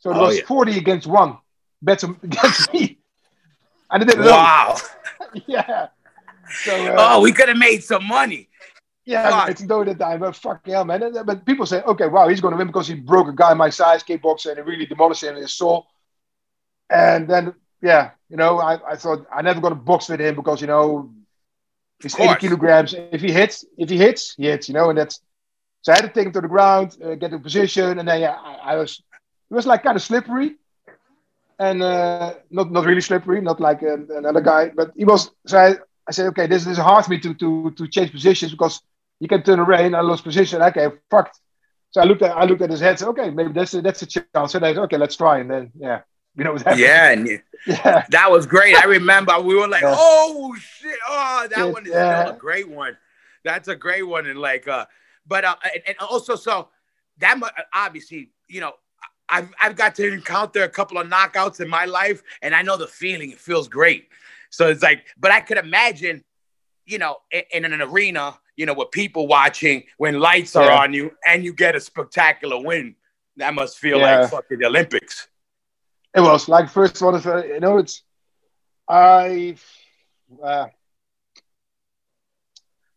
So 0.01 0.11
it 0.11 0.17
Oh, 0.17 0.23
was 0.23 0.39
yeah. 0.39 0.45
forty 0.47 0.79
against 0.79 1.07
one 1.07 1.37
bets 1.83 2.03
against 2.23 2.73
me, 2.73 2.99
and 3.91 4.03
I 4.03 4.07
didn't 4.07 4.25
know. 4.25 4.31
Wow. 4.31 4.77
Yeah. 5.47 5.89
So, 6.65 6.73
uh, 6.75 6.95
oh, 6.99 7.21
we 7.21 7.33
could 7.33 7.49
have 7.51 7.59
made 7.59 7.85
some 7.85 8.05
money. 8.07 8.49
Yeah, 9.05 9.29
Fuck. 9.31 9.51
it's 9.51 9.61
know 9.63 9.85
that 9.85 9.99
time, 9.99 10.21
but 10.21 10.35
fuck 10.37 10.67
hell, 10.67 10.85
man. 10.87 11.03
And- 11.03 11.27
But 11.27 11.45
people 11.45 11.67
say, 11.67 11.83
okay, 11.83 12.09
wow, 12.09 12.29
he's 12.29 12.41
going 12.41 12.53
to 12.53 12.59
win 12.59 12.67
because 12.67 12.89
he 12.89 12.95
broke 12.95 13.29
a 13.29 13.33
guy 13.35 13.53
my 13.53 13.69
size, 13.69 14.03
kickboxer, 14.03 14.49
and 14.51 14.57
he 14.59 14.63
really 14.63 14.87
demolished 14.87 15.23
him 15.23 15.37
in 15.37 15.43
his 15.43 15.53
soul. 15.55 15.87
And 16.91 17.29
then, 17.29 17.55
yeah, 17.83 18.11
you 18.29 18.37
know, 18.37 18.59
I, 18.59 18.93
I 18.93 18.97
thought 18.97 19.27
I 19.33 19.43
never 19.43 19.61
got 19.61 19.73
a 19.73 19.77
box 19.77 20.09
with 20.09 20.21
him 20.21 20.35
because, 20.35 20.61
you 20.61 20.67
know, 20.67 21.13
he's 22.03 22.15
Of 22.15 22.21
80 22.21 22.35
kilograms. 22.41 22.95
If 22.95 23.21
he 23.21 23.33
hits, 23.33 23.65
if 23.77 23.91
he 23.91 23.99
hits, 23.99 24.35
he 24.35 24.47
hits, 24.47 24.69
you 24.69 24.75
know, 24.75 24.91
and 24.91 24.99
that's. 24.99 25.21
So 25.83 25.93
I 25.93 25.97
had 25.97 26.03
to 26.03 26.09
take 26.09 26.27
him 26.27 26.33
to 26.33 26.41
the 26.41 26.49
ground, 26.49 26.97
uh, 27.03 27.15
get 27.15 27.33
in 27.33 27.41
position, 27.41 27.99
and 27.99 28.09
then, 28.09 28.21
yeah, 28.21 28.33
I, 28.33 28.73
I 28.73 28.77
was, 28.77 29.01
it 29.51 29.55
was 29.55 29.67
like 29.67 29.85
kind 29.85 29.97
of 29.97 30.03
slippery. 30.03 30.57
And 31.61 31.83
uh, 31.83 32.35
not 32.51 32.71
not 32.71 32.85
really 32.85 33.01
slippery, 33.01 33.41
not 33.41 33.59
like 33.61 33.83
uh, 33.83 33.97
another 34.17 34.41
guy, 34.41 34.71
but 34.75 34.93
he 34.97 35.05
was. 35.05 35.31
So 35.47 35.59
I, 35.59 35.77
I 36.07 36.13
said, 36.13 36.27
okay, 36.29 36.47
this, 36.47 36.65
this 36.65 36.79
is 36.79 36.83
hard 36.83 37.05
for 37.05 37.11
me 37.11 37.21
to, 37.21 37.35
to, 37.35 37.71
to 37.73 37.89
change 37.89 38.13
positions 38.13 38.53
because 38.53 38.81
you 39.19 39.27
can 39.29 39.43
turn 39.43 39.59
around. 39.59 39.87
and 39.87 39.97
I 39.97 40.01
lost 40.03 40.23
position. 40.25 40.63
Okay, 40.63 40.89
fucked. 41.11 41.39
So 41.91 42.01
I 42.01 42.05
looked 42.05 42.23
at 42.23 42.37
I 42.37 42.45
looked 42.45 42.63
at 42.63 42.71
his 42.71 42.81
head. 42.81 42.99
Said, 42.99 43.09
okay, 43.09 43.31
maybe 43.31 43.53
that's 43.53 43.75
a, 43.75 43.83
that's 43.83 44.03
a 44.03 44.07
chance. 44.07 44.27
So 44.35 44.43
I 44.43 44.73
said, 44.73 44.79
okay, 44.79 44.99
let's 44.99 45.17
try. 45.17 45.39
And 45.39 45.51
then 45.51 45.73
yeah, 45.79 46.03
you 46.39 46.45
know 46.45 46.53
what 46.53 46.63
happened. 46.63 46.81
Yeah, 46.81 47.11
and 47.11 47.27
yeah, 47.67 48.05
that 48.11 48.31
was 48.31 48.47
great. 48.47 48.77
I 48.77 48.85
remember 48.85 49.39
we 49.41 49.57
were 49.57 49.69
like, 49.69 49.83
Yeah. 49.83 49.95
"Oh 49.97 50.55
shit! 50.59 50.97
Oh, 51.09 51.47
that 51.51 51.73
one 51.73 51.85
is 51.85 51.93
yeah. 51.93 52.23
still 52.23 52.35
a 52.35 52.39
great 52.39 52.69
one. 52.69 52.97
That's 53.45 53.69
a 53.69 53.77
great 53.77 54.05
one." 54.07 54.27
And 54.27 54.39
like, 54.39 54.69
uh, 54.69 54.87
but 55.27 55.45
uh, 55.45 55.57
and, 55.75 55.83
and 55.89 55.99
also 55.99 56.37
so 56.37 56.69
that 57.19 57.39
obviously, 57.75 58.31
you 58.49 58.61
know, 58.61 58.75
I've 59.29 59.51
I've 59.61 59.75
got 59.77 59.97
to 59.97 60.13
encounter 60.13 60.63
a 60.63 60.69
couple 60.69 60.99
of 60.99 61.09
knockouts 61.09 61.61
in 61.61 61.69
my 61.69 61.85
life, 61.85 62.23
and 62.41 62.55
I 62.55 62.63
know 62.63 62.77
the 62.77 62.87
feeling. 62.87 63.33
It 63.33 63.41
feels 63.41 63.69
great. 63.69 64.09
So 64.51 64.69
it's 64.69 64.83
like, 64.83 65.05
but 65.19 65.31
I 65.31 65.41
could 65.41 65.59
imagine, 65.59 66.25
you 66.87 66.99
know, 66.99 67.17
in, 67.33 67.65
in 67.65 67.73
an 67.73 67.83
arena, 67.83 68.39
you 68.57 68.65
know, 68.65 68.73
with 68.73 68.93
people 68.93 69.27
watching, 69.27 69.83
when 69.99 70.21
lights 70.21 70.57
are 70.57 70.67
Yeah. 70.67 70.79
on 70.83 70.95
you, 70.95 71.11
and 71.27 71.45
you 71.45 71.53
get 71.53 71.75
a 71.77 71.81
spectacular 71.81 72.59
win. 72.63 72.95
That 73.37 73.55
must 73.55 73.79
feel 73.79 73.99
Yeah. 73.99 74.21
like 74.21 74.31
fucking 74.31 74.59
the 74.61 74.67
Olympics. 74.67 75.29
It 76.15 76.21
was 76.21 76.49
like 76.49 76.69
first 76.71 77.01
one 77.01 77.15
of 77.15 77.27
uh, 77.27 77.45
you 77.45 77.61
know 77.61 77.79
it's 77.79 78.03
I 78.89 79.57
uh, 80.43 80.67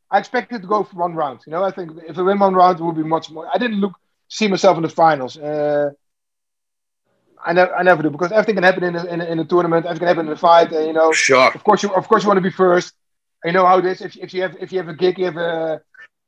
I 0.10 0.19
expected 0.19 0.62
to 0.62 0.67
go 0.67 0.84
for 0.84 0.95
one 0.97 1.15
round. 1.15 1.41
You 1.45 1.52
know, 1.52 1.63
I 1.63 1.71
think 1.71 1.91
if 2.08 2.17
I 2.17 2.21
win 2.21 2.39
one 2.39 2.54
round, 2.54 2.80
it 2.80 2.84
would 2.84 2.95
be 2.95 3.04
much 3.04 3.32
more. 3.32 3.47
I 3.54 3.58
didn't 3.58 3.80
look 3.80 3.93
see 4.28 4.47
myself 4.47 4.78
in 4.78 4.84
the 4.84 4.89
finals. 4.89 5.38
Uh, 5.38 5.91
I 7.43 7.54
never, 7.54 7.76
I 7.76 7.84
never 7.84 8.04
do 8.04 8.10
because 8.10 8.32
everything 8.32 8.56
can 8.56 8.63
happen 8.63 8.84
in 8.84 8.95
a, 8.95 9.04
in 9.06 9.21
a, 9.21 9.26
in 9.26 9.39
a 9.39 9.45
tournament. 9.45 9.86
Everything 9.86 10.08
can 10.08 10.08
happen 10.08 10.28
in 10.28 10.34
a 10.34 10.38
fight. 10.38 10.71
And, 10.71 10.88
you 10.88 10.93
know, 10.93 11.12
Sure. 11.12 11.52
of 11.54 11.63
course 11.63 11.84
you, 11.84 11.93
of 11.93 12.08
course 12.08 12.24
you 12.24 12.28
want 12.28 12.38
to 12.38 12.41
be 12.41 12.52
first. 12.52 12.93
You 13.43 13.52
know 13.52 13.65
how 13.65 13.80
it 13.80 13.86
is. 13.86 14.02
If, 14.02 14.15
if 14.17 14.34
you 14.34 14.43
have, 14.43 14.56
if 14.60 14.71
you 14.71 14.78
have 14.80 14.88
a 14.89 14.93
gig, 14.93 15.17
you 15.17 15.26
have 15.26 15.38
a, 15.38 15.82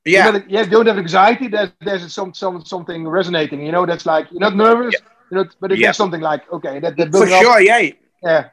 Yeah. 0.06 0.26
you, 0.26 0.32
know, 0.32 0.43
you 0.48 0.65
don't 0.65 0.88
have 0.88 0.98
anxiety. 0.98 1.48
There's, 1.48 1.72
there's 1.82 2.13
some, 2.13 2.34
some, 2.34 2.65
something 2.65 3.08
resonating. 3.08 3.63
You 3.65 3.72
know, 3.72 3.86
that's 3.86 4.06
like 4.06 4.32
you're 4.32 4.39
not 4.39 4.56
nervous. 4.56 4.96
You 5.29 5.38
know, 5.38 5.45
but 5.59 5.71
if 5.71 5.79
Yeah. 5.79 5.91
something 5.91 6.21
like 6.21 6.51
okay, 6.51 6.79
that, 6.79 6.97
that 6.97 7.12
For 7.12 7.12
building 7.12 7.33
up, 7.33 7.47
sure, 7.47 7.59
yeah. 7.62 7.91
yeah. 8.23 8.49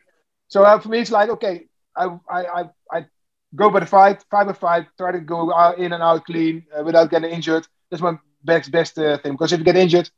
So 0.48 0.64
uh, 0.64 0.78
for 0.78 0.88
me, 0.88 1.00
it's 1.00 1.10
like 1.10 1.30
okay, 1.30 1.66
I 1.96 2.04
I 2.28 2.40
I, 2.60 2.64
I 2.92 3.06
go 3.54 3.70
by 3.70 3.80
the 3.80 3.86
fight, 3.86 4.24
fight 4.30 4.46
by 4.46 4.52
fight, 4.52 4.86
try 4.98 5.12
to 5.12 5.20
go 5.20 5.52
out, 5.52 5.78
in 5.78 5.92
and 5.92 6.02
out 6.02 6.24
clean 6.24 6.64
uh, 6.76 6.82
without 6.84 7.10
getting 7.10 7.30
injured. 7.30 7.66
That's 7.90 8.02
my 8.02 8.14
best 8.44 8.70
best 8.70 8.98
uh, 8.98 9.18
thing. 9.18 9.32
Because 9.32 9.52
if 9.52 9.58
you 9.60 9.64
get 9.64 9.76
injured, 9.76 10.10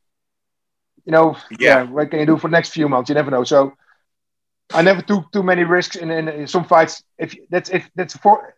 you 1.04 1.12
know, 1.12 1.36
Yeah. 1.58 1.84
what 1.90 2.10
can 2.10 2.20
you 2.20 2.26
do 2.26 2.36
for 2.36 2.48
the 2.48 2.52
next 2.52 2.70
few 2.70 2.88
months? 2.88 3.08
You 3.08 3.14
never 3.14 3.30
know. 3.30 3.44
So 3.44 3.72
I 4.72 4.82
never 4.82 5.02
took 5.02 5.30
too 5.32 5.42
many 5.42 5.64
risks 5.64 5.96
in, 5.96 6.10
in, 6.10 6.28
in 6.28 6.46
some 6.46 6.64
fights. 6.64 7.02
If 7.18 7.34
that's 7.50 7.70
if 7.70 7.88
that's 7.94 8.16
for 8.16 8.54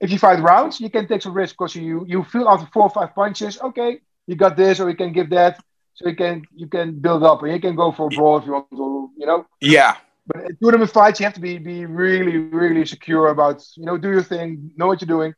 if 0.00 0.10
you 0.10 0.18
fight 0.18 0.40
rounds, 0.42 0.80
you 0.80 0.90
can 0.90 1.06
take 1.06 1.22
some 1.22 1.34
risks 1.34 1.54
because 1.56 1.74
you 1.74 2.04
you 2.06 2.24
feel 2.24 2.48
after 2.48 2.66
four 2.72 2.84
or 2.84 2.90
five 2.90 3.14
punches, 3.14 3.60
okay, 3.60 4.00
you 4.26 4.36
got 4.36 4.56
this, 4.56 4.80
or 4.80 4.88
you 4.90 4.96
can 4.96 5.12
give 5.12 5.30
that. 5.30 5.60
So 5.94 6.08
you 6.08 6.16
can 6.16 6.44
you 6.54 6.66
can 6.66 6.98
build 7.00 7.22
up, 7.22 7.42
and 7.42 7.52
you 7.52 7.60
can 7.60 7.76
go 7.76 7.92
for 7.92 8.06
a 8.06 8.10
brawl 8.10 8.38
if 8.38 8.46
you 8.46 8.52
want 8.52 8.70
to, 8.70 9.10
you 9.16 9.26
know. 9.26 9.46
Yeah. 9.60 9.96
But 10.26 10.44
in 10.44 10.56
tournament 10.56 10.90
fights, 10.90 11.20
you 11.20 11.24
have 11.24 11.34
to 11.34 11.40
be 11.40 11.58
be 11.58 11.86
really, 11.86 12.36
really 12.38 12.84
secure 12.86 13.28
about, 13.28 13.62
you 13.76 13.84
know, 13.84 13.96
do 13.96 14.10
your 14.10 14.22
thing, 14.22 14.70
know 14.76 14.86
what 14.88 15.00
you're 15.00 15.06
doing. 15.18 15.34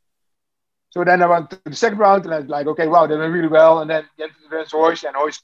So 0.90 1.04
then 1.04 1.22
I 1.22 1.26
went 1.26 1.50
to 1.50 1.60
the 1.64 1.76
second 1.76 1.98
round, 1.98 2.24
and 2.24 2.34
I 2.34 2.38
was 2.40 2.48
like, 2.48 2.66
okay, 2.68 2.86
wow, 2.86 3.06
they 3.06 3.16
went 3.18 3.32
really 3.32 3.48
well. 3.48 3.80
And 3.80 3.90
then 3.90 4.04
get 4.16 4.30
against 4.46 4.72
Royce, 4.72 5.02
and 5.04 5.14
Royce, 5.14 5.42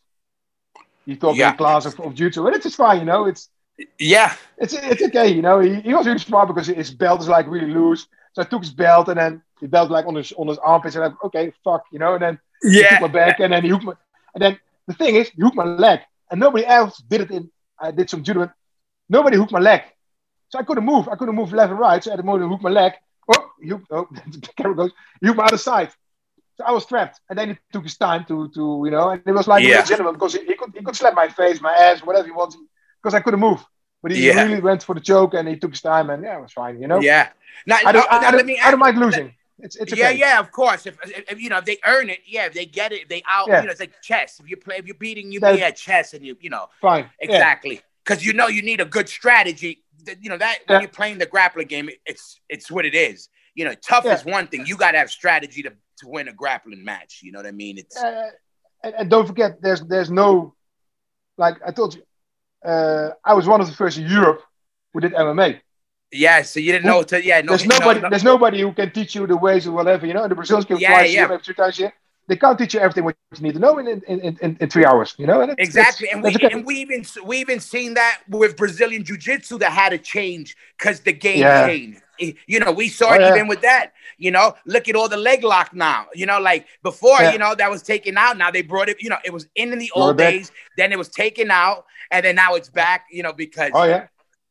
he 1.05 1.16
taught 1.16 1.33
me 1.33 1.40
Yeah. 1.40 1.53
a 1.53 1.57
class 1.57 1.85
of, 1.85 1.98
of 2.01 2.14
jiu-jitsu, 2.14 2.46
and 2.46 2.55
it's 2.57 2.64
just 2.64 2.77
fine, 2.77 3.01
you 3.01 3.05
know. 3.05 3.27
It's 3.27 3.51
Yeah. 3.98 4.33
it's 4.57 4.72
it's 4.72 5.03
okay, 5.03 5.29
you 5.29 5.42
know. 5.42 5.59
He, 5.61 5.81
he 5.81 5.92
was 5.92 6.07
really 6.07 6.18
smart 6.20 6.48
because 6.48 6.68
his 6.68 6.90
belt 6.94 7.20
is 7.20 7.29
like 7.29 7.46
really 7.48 7.70
loose. 7.70 8.07
So 8.33 8.42
I 8.42 8.46
took 8.46 8.62
his 8.62 8.72
belt, 8.72 9.09
and 9.09 9.18
then 9.18 9.42
his 9.61 9.68
belt 9.68 9.90
like 9.90 10.07
on 10.07 10.14
his 10.14 10.33
on 10.33 10.46
his 10.48 10.59
armpits, 10.59 10.94
and 10.94 11.05
I'm 11.05 11.11
like, 11.11 11.25
okay, 11.25 11.53
fuck, 11.64 11.83
you 11.92 11.98
know. 11.98 12.14
And 12.14 12.22
then 12.22 12.38
he 12.62 12.79
took 12.81 12.90
Yeah. 12.92 12.98
my 13.01 13.09
back, 13.09 13.40
and 13.40 13.53
then 13.53 13.62
he 13.64 13.68
hooked 13.68 13.85
my. 13.85 13.94
And 14.35 14.42
then 14.42 14.59
the 14.92 15.05
thing 15.05 15.16
is, 15.16 15.28
he 15.31 15.42
hooked 15.42 15.57
my 15.57 15.64
leg, 15.64 16.00
and 16.31 16.40
nobody 16.40 16.66
else 16.66 16.98
did 16.98 17.22
it. 17.22 17.31
In 17.31 17.50
I 17.81 17.90
did 17.90 18.09
some 18.11 18.22
judo. 18.22 18.50
Nobody 19.09 19.37
hooked 19.37 19.52
my 19.52 19.59
leg, 19.59 19.83
so 20.50 20.59
I 20.59 20.62
couldn't 20.62 20.85
move. 20.85 21.09
I 21.09 21.16
couldn't 21.16 21.35
move 21.35 21.52
left 21.52 21.70
and 21.70 21.78
right. 21.81 22.02
So 22.02 22.11
I 22.11 22.12
had 22.12 22.18
to 22.18 22.22
move 22.22 22.40
to 22.40 22.48
hook 22.48 22.62
my 22.62 22.70
leg. 22.70 22.92
Oh, 23.33 23.50
you, 23.61 23.76
hooked, 23.78 23.87
oh, 23.90 24.09
the 24.33 24.48
camera 24.57 24.76
goes. 24.76 24.90
He 25.20 25.26
hooked 25.26 25.38
my 25.38 25.44
other 25.44 25.59
side. 25.59 25.90
So 26.57 26.64
I 26.64 26.72
was 26.72 26.87
trapped, 26.87 27.20
and 27.28 27.38
then 27.38 27.50
it 27.50 27.59
took 27.72 27.85
his 27.85 27.96
time 27.96 28.24
to 28.28 28.48
to 28.57 28.83
you 28.85 28.90
know, 28.90 29.11
and 29.11 29.22
it 29.26 29.33
was 29.33 29.46
like 29.48 29.64
Yeah. 29.64 29.83
a 29.83 29.87
gentleman 29.87 30.14
because 30.14 30.35
he, 30.35 30.44
he 30.44 30.55
could 30.55 30.72
he 30.76 30.83
could 30.83 30.96
slap 30.96 31.14
my 31.14 31.28
face, 31.28 31.61
my 31.61 31.72
ass, 31.74 32.02
whatever 32.02 32.26
he 32.26 32.33
wanted, 32.33 32.61
because 33.02 33.14
I 33.14 33.20
couldn't 33.20 33.40
move. 33.40 33.61
But 34.02 34.12
he 34.12 34.26
Yeah. 34.26 34.42
really 34.44 34.61
went 34.61 34.83
for 34.83 34.94
the 34.94 35.00
choke, 35.00 35.35
and 35.35 35.48
he 35.48 35.57
took 35.57 35.70
his 35.72 35.81
time, 35.81 36.11
and 36.11 36.22
yeah, 36.22 36.38
it 36.38 36.42
was 36.42 36.52
fine. 36.52 36.81
You 36.81 36.88
know, 36.88 37.00
Yeah. 37.00 37.28
Now, 37.66 37.78
I 37.85 37.92
don't, 37.92 37.94
now, 37.94 38.07
I, 38.11 38.20
now 38.20 38.28
I, 38.28 38.31
let 38.31 38.33
don't, 38.33 38.46
me 38.46 38.61
I 38.61 38.70
don't 38.70 38.81
mind 38.81 38.98
losing. 38.98 39.35
It's 39.62 39.77
it's 39.77 39.92
okay. 39.92 40.03
Yeah, 40.03 40.11
yeah, 40.11 40.40
of 40.40 40.51
course. 40.51 40.87
If, 40.87 40.98
if, 41.05 41.33
if, 41.33 41.40
you 41.40 41.48
know 41.48 41.59
if 41.59 41.64
they 41.64 41.79
earn 41.87 42.11
it, 42.11 42.18
yeah, 42.27 42.46
if 42.46 42.53
they 42.53 42.66
get 42.66 42.92
it, 42.92 43.09
they 43.09 43.22
out. 43.29 43.48
Yeah. 43.48 43.61
You 43.61 43.66
know, 43.66 43.70
it's 43.70 43.81
like 43.81 43.94
chess. 44.03 44.40
If 44.40 44.51
you 44.51 44.57
play, 44.57 44.77
if 44.77 44.87
you're 44.87 44.96
beating 44.96 45.31
you 45.31 45.40
at 45.40 45.77
chess, 45.77 46.14
and 46.14 46.27
you, 46.27 46.37
you 46.40 46.51
know, 46.51 46.66
Fine. 46.81 47.09
Exactly, 47.20 47.81
because 48.05 48.25
you 48.27 48.33
know 48.33 48.48
you 48.48 48.62
need 48.62 48.81
a 48.81 48.85
good 48.85 49.09
strategy. 49.09 49.85
You 50.20 50.31
know 50.31 50.37
that 50.38 50.59
Yeah. 50.66 50.72
when 50.75 50.81
you're 50.83 50.90
playing 50.90 51.18
the 51.18 51.27
grappling 51.27 51.68
game, 51.68 51.88
it's 52.05 52.40
it's 52.48 52.70
what 52.70 52.85
it 52.85 52.94
is. 52.94 53.29
You 53.55 53.64
know, 53.66 53.75
tough 53.75 54.05
Yeah. 54.05 54.14
is 54.14 54.25
one 54.25 54.48
thing. 54.48 54.66
You 54.66 54.77
got 54.77 54.92
to 54.92 54.98
have 54.98 55.11
strategy 55.11 55.62
to 55.62 55.70
to 55.98 56.09
win 56.09 56.27
a 56.27 56.33
grappling 56.33 56.85
match. 56.85 57.20
You 57.22 57.31
know 57.33 57.38
what 57.38 57.46
I 57.46 57.53
mean? 57.53 57.79
It's 57.79 57.96
uh, 57.96 58.31
and, 58.83 58.94
and 58.98 59.11
don't 59.11 59.27
forget, 59.27 59.62
there's 59.62 59.81
there's 59.83 60.11
no, 60.11 60.55
like 61.38 61.57
I 61.64 61.70
told 61.70 61.94
you, 61.94 62.03
uh, 62.64 63.11
I 63.25 63.35
was 63.35 63.46
one 63.46 63.61
of 63.61 63.68
the 63.68 63.75
first 63.75 63.96
in 63.98 64.09
Europe 64.09 64.42
who 64.92 65.01
did 65.01 65.12
MMA. 65.12 65.61
Yeah. 66.12 66.42
So 66.42 66.61
you 66.61 66.72
didn't 66.72 66.87
know 66.87 67.03
to 67.03 67.25
yeah. 67.25 67.40
No, 67.40 67.57
there's 67.57 67.66
nobody, 67.66 68.01
no- 68.01 68.11
there's 68.11 68.25
nobody 68.25 68.61
who 68.61 68.72
can 68.72 68.90
teach 68.90 69.14
you 69.14 69.27
the 69.27 69.37
ways 69.37 69.66
or 69.66 69.72
whatever. 69.72 70.07
You 70.07 70.14
know, 70.14 70.22
and 70.22 70.31
the 70.31 70.35
Brazilians 70.37 70.66
can 70.66 70.79
Yeah, 70.79 70.90
twice 70.90 71.11
a 71.11 71.12
yeah. 71.14 71.38
three 71.38 71.55
times. 71.55 71.81
They 72.29 72.37
can't 72.37 72.57
teach 72.57 72.75
you 72.75 72.81
everything 72.81 73.03
what 73.05 73.16
you 73.37 73.42
need 73.42 73.55
to 73.55 73.59
know 73.59 73.79
in 73.79 73.88
in, 73.88 74.01
in, 74.07 74.38
in, 74.40 74.57
in 74.61 74.68
three 74.70 74.85
hours. 74.85 75.14
You 75.18 75.27
know, 75.27 75.40
and 75.40 75.51
it's- 75.53 75.66
Exactly, 75.66 76.07
it's- 76.07 76.14
and 76.14 76.22
we 76.22 76.31
okay. 76.35 76.51
and 76.55 76.64
we 76.64 76.77
even 76.77 77.05
we 77.25 77.38
even 77.38 77.59
seen 77.59 77.94
that 77.94 78.20
with 78.29 78.57
Brazilian 78.57 79.03
jiu-jitsu 79.05 79.59
that 79.59 79.72
had 79.72 79.90
to 79.90 79.98
change 79.98 80.57
because 80.79 81.01
the 81.01 81.12
game 81.12 81.40
Yeah. 81.40 81.66
changed. 81.66 82.01
You 82.46 82.61
know, 82.61 82.70
we 82.70 82.87
saw 82.88 83.11
Oh, 83.11 83.14
it 83.14 83.20
yeah. 83.22 83.35
even 83.35 83.48
with 83.48 83.62
that. 83.62 83.94
You 84.16 84.31
know, 84.31 84.55
look 84.64 84.88
at 84.88 84.94
all 84.94 85.09
the 85.09 85.16
leg 85.16 85.42
lock 85.42 85.75
now. 85.75 86.07
You 86.14 86.27
know, 86.27 86.38
like 86.38 86.66
before, 86.85 87.20
you 87.22 87.38
know, 87.38 87.57
that 87.57 87.68
was 87.68 87.83
taken 87.83 88.16
out. 88.16 88.38
Now 88.38 88.53
they 88.53 88.62
brought 88.62 88.88
it. 88.88 89.03
You 89.03 89.11
know, 89.11 89.18
it 89.25 89.33
was 89.33 89.48
in 89.57 89.72
in 89.72 89.81
the 89.81 89.90
old 89.92 90.16
days. 90.18 90.53
Then 90.77 90.92
it 90.92 90.98
was 90.98 91.09
taken 91.09 91.51
out, 91.51 91.85
and 92.12 92.25
then 92.25 92.37
now 92.37 92.55
it's 92.55 92.68
back. 92.68 93.07
You 93.11 93.25
know, 93.25 93.33
because 93.33 93.72
Oh 93.75 93.83
yeah, 93.83 94.07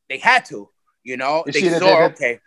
they 0.10 0.17
had 0.17 0.43
to. 0.45 0.69
You 1.03 1.17
know, 1.17 1.43
You 1.45 1.51
they 1.53 1.61
saw 1.69 1.79
that- 1.99 2.11
okay. 2.13 2.39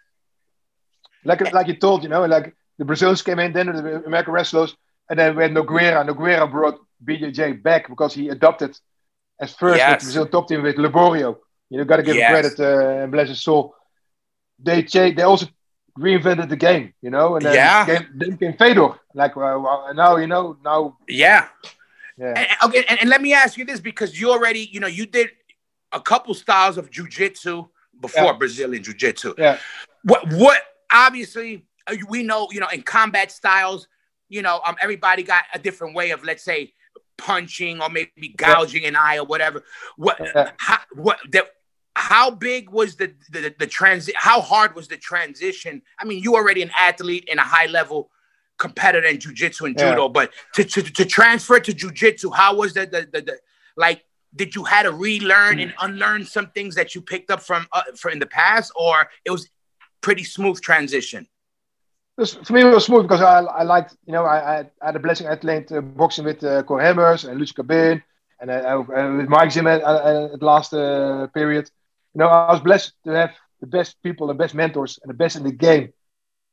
like 1.25 1.53
like 1.53 1.67
you 1.69 1.77
told, 1.77 2.03
you 2.03 2.09
know, 2.09 2.25
like 2.27 2.55
the 2.79 2.85
Brazilians 2.85 3.23
came 3.23 3.39
in, 3.39 3.53
then 3.53 3.67
the 3.67 4.05
American 4.05 4.33
wrestlers, 4.35 4.77
and 5.11 5.19
then 5.19 5.37
when 5.37 5.55
Nogueira, 5.55 6.05
Nogueira 6.07 6.51
brought 6.51 6.79
BJJ 7.05 7.63
back 7.63 7.89
because 7.89 8.15
he 8.15 8.29
adopted 8.29 8.79
as 9.41 9.53
first 9.55 9.79
Yes. 9.79 9.91
with 9.91 10.03
Brazil 10.05 10.27
top 10.27 10.49
team 10.49 10.63
with 10.63 10.77
Liborio. 10.77 11.39
You 11.71 11.79
know, 11.79 11.85
got 11.85 11.97
to 11.97 12.03
give 12.03 12.17
Yes. 12.17 12.29
him 12.29 12.33
credit 12.33 12.61
uh, 12.61 13.03
and 13.03 13.13
bless 13.13 13.29
his 13.29 13.41
soul. 13.43 13.75
They 14.59 14.83
they 14.83 15.23
also 15.23 15.47
reinvented 15.99 16.49
the 16.49 16.57
game, 16.57 16.93
you 17.03 17.11
know, 17.11 17.37
and 17.37 17.45
then 17.45 17.55
Yeah. 17.55 17.87
came, 17.87 18.07
then 18.15 18.37
came 18.37 18.57
Fedor. 18.57 18.91
Like 19.15 19.33
uh, 19.37 19.59
well, 19.65 19.93
now, 19.95 20.17
you 20.17 20.27
know, 20.27 20.57
now, 20.65 20.97
Yeah. 21.09 21.49
yeah, 22.19 22.29
And, 22.29 22.39
and- 22.39 22.59
okay, 22.65 22.85
and, 22.89 23.01
and 23.01 23.09
let 23.11 23.21
me 23.23 23.33
ask 23.33 23.57
you 23.59 23.65
this 23.65 23.81
because 23.81 24.21
you 24.21 24.31
already, 24.31 24.69
you 24.73 24.81
know, 24.81 24.87
you 24.89 25.07
did 25.07 25.31
a 25.93 26.01
couple 26.01 26.35
styles 26.35 26.77
of 26.79 26.91
jujitsu 26.91 27.69
before 28.07 28.33
Yeah. 28.33 28.33
Brazilian 28.43 28.83
jiu-jitsu. 28.83 29.35
yeah, 29.39 29.59
What 30.03 30.23
what 30.33 30.61
obviously 30.93 31.67
uh, 31.87 31.97
we 32.09 32.23
know, 32.23 32.49
you 32.55 32.61
know, 32.61 32.69
in 32.69 32.83
combat 32.83 33.31
styles, 33.33 33.89
you 34.29 34.43
know, 34.47 34.61
um, 34.67 34.77
everybody 34.81 35.23
got 35.23 35.45
a 35.55 35.59
different 35.59 35.95
way 35.95 36.11
of, 36.11 36.23
let's 36.25 36.45
say, 36.45 36.73
punching 37.17 37.81
or 37.83 37.89
maybe 37.89 38.29
gouging 38.37 38.85
an 38.91 38.97
eye 38.97 39.17
or 39.19 39.25
whatever. 39.33 39.59
What 39.97 40.17
Yeah. 40.21 40.51
how 40.59 40.81
what 41.07 41.19
that 41.33 41.47
how 41.97 42.31
big 42.31 42.63
was 42.79 42.97
the 42.97 43.09
the, 43.31 43.55
the 43.59 43.67
transit 43.79 44.15
how 44.29 44.39
hard 44.53 44.75
was 44.79 44.87
the 44.89 44.99
transition? 44.99 45.75
I 46.01 46.05
mean, 46.05 46.23
you 46.23 46.35
already 46.35 46.63
an 46.63 46.73
athlete 46.89 47.27
and 47.31 47.39
a 47.41 47.49
high 47.57 47.67
level 47.79 48.11
competitor 48.59 49.07
in 49.13 49.19
jiu-jitsu 49.19 49.65
and 49.69 49.77
Yeah. 49.79 49.91
judo, 49.91 50.09
but 50.19 50.31
to, 50.55 50.65
to 50.65 50.83
to 50.83 51.05
transfer 51.19 51.59
to 51.61 51.73
jiu-jitsu, 51.81 52.31
how 52.41 52.51
was 52.61 52.75
the 52.75 52.85
the, 52.95 53.01
the, 53.13 53.21
the 53.29 53.37
like 53.77 54.05
did 54.35 54.55
you 54.55 54.65
had 54.65 54.83
to 54.85 54.93
relearn 54.93 55.59
and 55.61 55.73
unlearn 55.81 56.25
some 56.25 56.49
things 56.49 56.75
that 56.75 56.95
you 56.95 57.01
picked 57.01 57.31
up 57.31 57.41
from 57.41 57.67
uh, 57.73 57.83
for 57.97 58.11
in 58.11 58.19
the 58.19 58.27
past 58.27 58.73
or 58.75 59.09
it 59.25 59.31
was 59.31 59.49
pretty 60.01 60.25
smooth 60.25 60.61
transition? 60.61 61.27
Dus 62.19 62.35
for 62.35 62.53
me 62.53 62.61
it 62.61 62.75
was 62.75 62.85
smooth 62.85 63.03
because 63.03 63.21
I, 63.23 63.41
I 63.41 63.63
liked, 63.65 63.97
you 64.07 64.13
know, 64.13 64.25
I, 64.25 64.61
I 64.61 64.87
had 64.87 64.97
a 64.97 65.01
blessing. 65.01 65.27
I 65.27 65.35
trained 65.37 65.73
uh, 65.73 65.81
boxing 65.81 66.25
with 66.25 66.43
uh, 66.45 66.63
Cor 66.63 66.81
Hemmers 66.81 67.29
and 67.29 67.39
Luce 67.41 67.53
Cabin 67.53 68.03
and 68.41 68.51
uh, 68.51 68.55
uh, 68.55 69.17
with 69.17 69.29
Mike 69.29 69.51
Zimmer 69.51 69.71
at, 69.71 69.83
at 69.83 70.33
at 70.35 70.43
last 70.43 70.73
uh, 70.73 71.27
period. 71.35 71.71
You 72.15 72.21
know, 72.21 72.29
I 72.29 72.53
was 72.53 72.61
blessed 72.61 72.93
to 73.05 73.11
have 73.11 73.33
the 73.61 73.67
best 73.67 74.01
people, 74.03 74.29
the 74.29 74.35
best 74.35 74.55
mentors, 74.55 74.99
and 75.03 75.11
the 75.11 75.15
best 75.15 75.35
in 75.37 75.43
the 75.43 75.53
game 75.53 75.93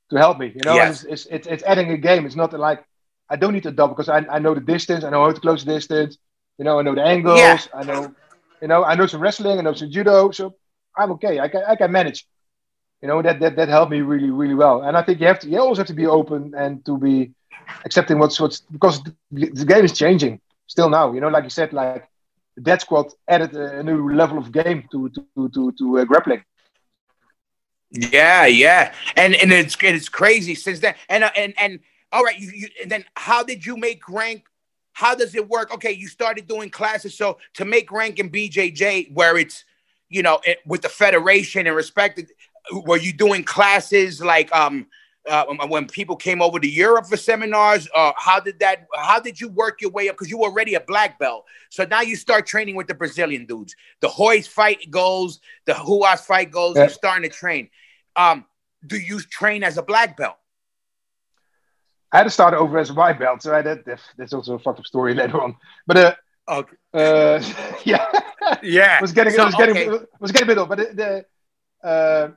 to 0.09 0.17
help 0.17 0.39
me. 0.39 0.47
You 0.55 0.61
know, 0.65 0.73
Yes. 0.73 1.03
it's, 1.03 1.25
it's, 1.25 1.25
it's, 1.36 1.47
it's 1.47 1.63
adding 1.63 1.91
a 1.91 1.97
game. 1.97 2.25
It's 2.25 2.36
not 2.36 2.53
like 2.53 2.84
I 3.29 3.36
don't 3.36 3.53
need 3.53 3.63
to 3.63 3.71
double 3.71 3.93
because 3.95 4.09
I, 4.09 4.25
I 4.36 4.39
know 4.39 4.53
the 4.55 4.61
distance, 4.61 5.03
I 5.03 5.09
know 5.11 5.23
how 5.25 5.32
to 5.32 5.39
close 5.39 5.63
the 5.63 5.73
distance. 5.73 6.17
You 6.62 6.66
know, 6.66 6.78
I 6.80 6.84
know 6.84 6.93
the 6.93 7.07
angles. 7.16 7.39
Yeah. 7.39 7.57
I 7.74 7.84
know, 7.84 8.01
you 8.62 8.68
know, 8.72 8.84
I 8.84 8.93
know 8.95 9.07
some 9.07 9.22
wrestling, 9.26 9.57
I 9.57 9.62
know 9.64 9.74
some 9.74 9.89
judo, 9.89 10.30
so 10.30 10.43
I'm 10.95 11.12
okay. 11.14 11.39
I 11.39 11.47
can 11.47 11.64
I 11.68 11.76
can 11.76 11.91
manage 11.91 12.20
you 13.01 13.07
know 13.07 13.20
that 13.24 13.39
that 13.39 13.55
that 13.55 13.68
helped 13.68 13.91
me 13.91 14.01
really 14.01 14.30
really 14.30 14.53
well 14.53 14.84
and 14.84 14.95
i 14.95 15.01
think 15.01 15.20
you 15.20 15.26
have 15.26 15.39
to 15.39 15.47
you 15.49 15.59
always 15.59 15.80
have 15.80 15.88
to 15.88 15.99
be 16.03 16.05
open 16.05 16.53
and 16.55 16.86
to 16.86 16.99
be 16.99 17.32
accepting 17.86 18.20
what's 18.20 18.39
what's 18.39 18.62
because 18.62 19.01
the, 19.32 19.66
game 19.66 19.86
is 19.86 19.97
changing 19.97 20.39
still 20.68 20.89
now. 20.89 21.12
You 21.14 21.22
know, 21.22 21.28
like 21.28 21.43
you 21.43 21.49
said, 21.49 21.74
like 21.74 22.07
Death 22.62 22.82
Squad 22.82 23.07
added 23.28 23.55
a, 23.55 23.80
a 23.80 23.84
new 23.84 24.14
level 24.14 24.38
of 24.38 24.51
game 24.51 24.88
to 24.91 25.09
to 25.09 25.49
to 25.49 25.72
to 25.72 25.99
uh, 25.99 26.05
grappling. 26.05 26.43
Yeah, 27.91 28.45
yeah, 28.45 28.93
and 29.16 29.36
and 29.36 29.51
it's 29.51 29.76
it's 29.82 30.09
crazy 30.09 30.55
since 30.55 30.80
then. 30.80 30.95
And 31.09 31.24
uh, 31.24 31.32
and 31.36 31.53
and 31.57 31.80
all 32.12 32.24
right, 32.24 32.39
you, 32.39 32.49
you 32.51 32.68
and 32.82 32.89
then 32.91 33.05
how 33.16 33.43
did 33.43 33.66
you 33.66 33.76
make 33.78 34.07
rank? 34.07 34.45
How 34.93 35.15
does 35.15 35.35
it 35.35 35.47
work? 35.47 35.73
Okay, 35.73 35.91
you 35.91 36.07
started 36.07 36.47
doing 36.47 36.69
classes, 36.69 37.17
so 37.17 37.37
to 37.55 37.65
make 37.65 37.91
rank 37.91 38.19
in 38.19 38.29
BJJ, 38.29 39.13
where 39.13 39.37
it's 39.37 39.63
you 40.09 40.21
know 40.21 40.39
it, 40.45 40.59
with 40.65 40.81
the 40.81 40.89
federation 40.89 41.67
and 41.67 41.75
respected, 41.75 42.29
were 42.85 42.97
you 42.97 43.13
doing 43.13 43.43
classes 43.43 44.21
like 44.21 44.53
um 44.53 44.87
uh, 45.29 45.45
when 45.67 45.87
people 45.87 46.15
came 46.15 46.41
over 46.41 46.59
to 46.59 46.67
Europe 46.67 47.05
for 47.05 47.15
seminars? 47.15 47.87
Uh, 47.95 48.11
how 48.17 48.39
did 48.39 48.59
that? 48.59 48.87
How 48.95 49.19
did 49.19 49.39
you 49.39 49.49
work 49.49 49.81
your 49.81 49.91
way 49.91 50.09
up? 50.09 50.15
Because 50.15 50.29
you 50.29 50.39
were 50.39 50.47
already 50.47 50.73
a 50.73 50.81
black 50.81 51.19
belt, 51.19 51.45
so 51.69 51.85
now 51.85 52.01
you 52.01 52.15
start 52.15 52.45
training 52.45 52.75
with 52.75 52.87
the 52.87 52.95
Brazilian 52.95 53.45
dudes. 53.45 53.75
The 54.01 54.11
Royce 54.19 54.47
fight 54.47 54.89
goes, 54.89 55.39
the 55.65 55.73
Ruas 55.73 56.21
fight 56.21 56.51
goes. 56.51 56.75
Yeah. 56.75 56.83
You're 56.83 56.89
starting 56.89 57.29
to 57.29 57.35
train. 57.35 57.69
Um, 58.15 58.45
do 58.85 58.97
you 58.97 59.21
train 59.21 59.63
as 59.63 59.77
a 59.77 59.83
black 59.83 60.17
belt? 60.17 60.37
I 62.12 62.18
had 62.18 62.24
to 62.26 62.30
start 62.30 62.53
over 62.53 62.78
as 62.78 62.89
a 62.89 62.93
white 62.93 63.20
belt, 63.20 63.41
so 63.41 63.55
I, 63.55 63.62
did, 63.62 63.86
that 63.86 63.99
that's 64.18 64.34
also 64.34 64.55
a 64.55 64.59
fucked 64.59 64.80
up 64.80 64.86
story 64.86 65.14
later 65.14 65.41
on. 65.41 65.55
But 65.88 65.97
uh, 65.97 66.16
Okay. 66.49 66.76
uh, 66.93 67.41
yeah, 67.86 68.05
Yeah. 68.62 68.99
was 69.01 69.12
getting 69.14 69.34
So, 69.34 69.45
was 69.45 69.55
getting 69.55 69.78
okay. 69.78 70.05
was 70.20 70.32
getting 70.32 70.47
a 70.47 70.51
bit 70.51 70.57
old. 70.57 70.70
But 70.70 70.78
the, 70.80 71.26
the 71.82 71.88
uh, 71.88 72.32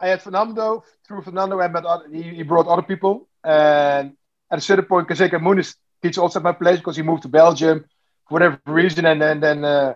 I 0.00 0.08
had 0.08 0.22
Fernando 0.22 0.84
through 1.06 1.22
Fernando. 1.22 1.60
I 1.60 1.68
met 1.68 1.84
other, 1.84 2.08
he, 2.12 2.22
he 2.22 2.42
brought 2.42 2.66
other 2.66 2.82
people, 2.82 3.28
and 3.44 4.16
at 4.50 4.58
a 4.58 4.60
certain 4.60 4.86
point, 4.86 5.08
Kazeka 5.08 5.38
Muniz 5.40 5.76
teach 6.02 6.18
also 6.18 6.38
at 6.40 6.42
my 6.42 6.52
place 6.52 6.78
because 6.78 6.96
he 6.96 7.02
moved 7.02 7.22
to 7.22 7.28
Belgium 7.28 7.84
for 8.28 8.34
whatever 8.34 8.58
reason, 8.66 9.04
and 9.06 9.20
then 9.20 9.40
then 9.40 9.64
uh, 9.64 9.94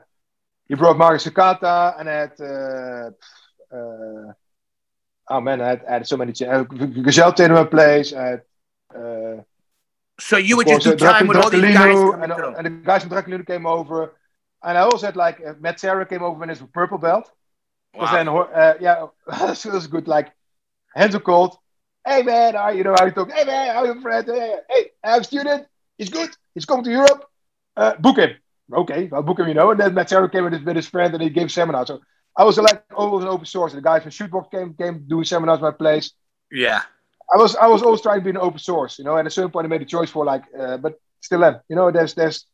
he 0.69 0.75
brought 0.75 0.97
Mario 0.99 1.19
Sukata, 1.19 1.99
and 1.99 2.09
I 2.09 2.13
had. 2.13 2.41
Uh, 2.41 3.11
uh, 3.75 4.33
Oh 5.29 5.41
man, 5.41 5.61
I 5.61 5.69
had, 5.69 5.85
I 5.89 5.93
had 5.95 6.07
so 6.07 6.17
many. 6.17 6.33
Uh, 6.45 6.63
Gazelle 6.65 7.35
my 7.49 7.65
place. 7.65 8.13
I 8.13 8.27
had, 8.27 8.43
uh, 8.95 9.43
So 10.21 10.37
you 10.37 10.57
would 10.57 10.67
just 10.67 10.85
do 10.85 10.93
uh, 10.93 10.97
time 10.97 11.27
with 11.27 11.39
all 11.39 11.51
these 11.51 11.63
guys. 11.63 11.97
And, 12.57 12.67
the 12.67 12.71
guys 12.85 13.03
from 13.03 13.11
Draculino 13.11 13.47
came 13.47 13.67
over. 13.67 14.15
And 14.63 14.79
I 14.79 14.83
also 14.83 15.07
had 15.07 15.17
like 15.17 15.41
uh, 15.47 15.55
Matt 15.61 15.81
Sarah 15.81 16.07
came 16.07 16.23
over 16.23 16.39
when 16.39 16.51
it's 16.51 16.61
a 16.61 16.67
purple 16.67 16.99
belt. 16.99 17.31
Wow. 17.95 18.13
then, 18.13 18.29
uh, 18.29 18.75
yeah, 18.81 19.55
so 19.55 19.71
it 19.71 19.75
was 19.75 19.87
good. 19.87 20.09
Like, 20.09 20.33
hands 20.95 21.15
are 21.15 21.21
cold. 21.21 21.57
Hey 22.07 22.23
man, 22.23 22.55
how 22.55 22.69
you 22.69 22.85
know 22.85 22.95
how 22.99 23.07
you 23.07 23.13
talk? 23.13 23.31
Hey 23.31 23.45
man, 23.45 23.75
how 23.75 23.85
you 23.85 23.99
friend? 24.01 24.27
Hey, 24.27 24.57
hey, 24.69 24.91
I 25.03 25.13
have 25.13 25.23
a 25.23 25.25
student. 25.25 25.67
He's 25.97 26.11
good. 26.11 26.29
He's 26.55 26.67
coming 26.67 26.85
to 26.85 26.91
Europe. 26.91 27.25
Uh, 27.77 27.95
book 27.97 28.19
him. 28.19 28.37
Okay, 28.73 29.09
I'll 29.11 29.23
book 29.23 29.39
him. 29.39 29.49
You 29.49 29.55
know. 29.55 29.71
And 29.71 29.81
then 29.81 29.95
Matt 29.95 30.11
Sarah 30.11 30.29
came 30.29 30.45
with 30.45 30.53
his, 30.53 30.63
with 30.63 30.77
his 30.77 30.87
friend, 30.87 31.15
and 31.15 31.23
he 31.23 31.31
gave 31.31 31.51
seminars. 31.51 31.89
So 31.89 32.03
I 32.37 32.45
was 32.45 32.59
like 32.59 32.85
always 32.97 33.25
an 33.25 33.31
open 33.31 33.47
source. 33.47 33.73
The 33.73 33.81
guys 33.81 34.03
from 34.03 34.11
Chute 34.11 34.31
Boxe 34.31 34.49
came 34.51 34.75
came 34.75 35.05
doing 35.07 35.25
seminars 35.25 35.59
at 35.59 35.63
my 35.63 35.71
place. 35.71 36.13
Yeah. 36.51 36.83
I 37.33 37.37
was 37.37 37.57
I 37.57 37.67
was 37.67 37.83
always 37.83 38.01
trying 38.01 38.21
to 38.21 38.25
be 38.25 38.31
an 38.31 38.37
open 38.37 38.59
source, 38.59 38.99
you 38.99 39.05
know. 39.05 39.17
And 39.17 39.27
at 39.27 39.33
a 39.33 39.35
certain 39.35 39.51
point, 39.51 39.67
I 39.67 39.69
made 39.69 39.83
a 39.83 39.87
choice 39.87 40.11
for 40.11 40.25
like, 40.25 40.45
uh, 40.59 40.77
but 40.77 41.01
still 41.21 41.45
am, 41.45 41.61
you 41.69 41.77
know. 41.77 41.91
There's 41.91 42.15
there's 42.15 42.47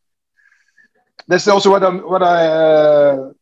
that's 1.26 1.48
also 1.48 1.70
what 1.70 1.82
I'm 1.82 1.98
what 2.00 2.22
I 2.22 2.46
uh, 2.46 3.32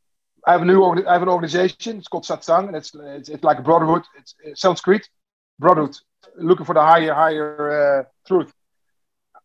I 0.47 0.53
have 0.53 0.63
a 0.63 0.65
new 0.65 0.83
I 1.07 1.13
have 1.13 1.23
an 1.23 1.29
organization. 1.29 1.99
It's 1.99 2.09
called 2.09 2.25
Satsang, 2.25 2.69
and 2.69 2.77
it's 2.77 2.93
it's, 2.95 3.29
it's 3.29 3.45
like 3.45 3.59
a 3.59 3.63
brotherhood. 3.63 4.05
It's, 4.17 4.35
it 4.43 4.59
sounds 4.59 4.81
great, 4.81 5.09
brotherhood, 5.59 5.99
looking 6.37 6.67
for 6.67 6.75
the 6.75 6.83
higher 6.83 7.15
higher 7.15 8.01
uh, 8.01 8.05
truth. 8.27 8.53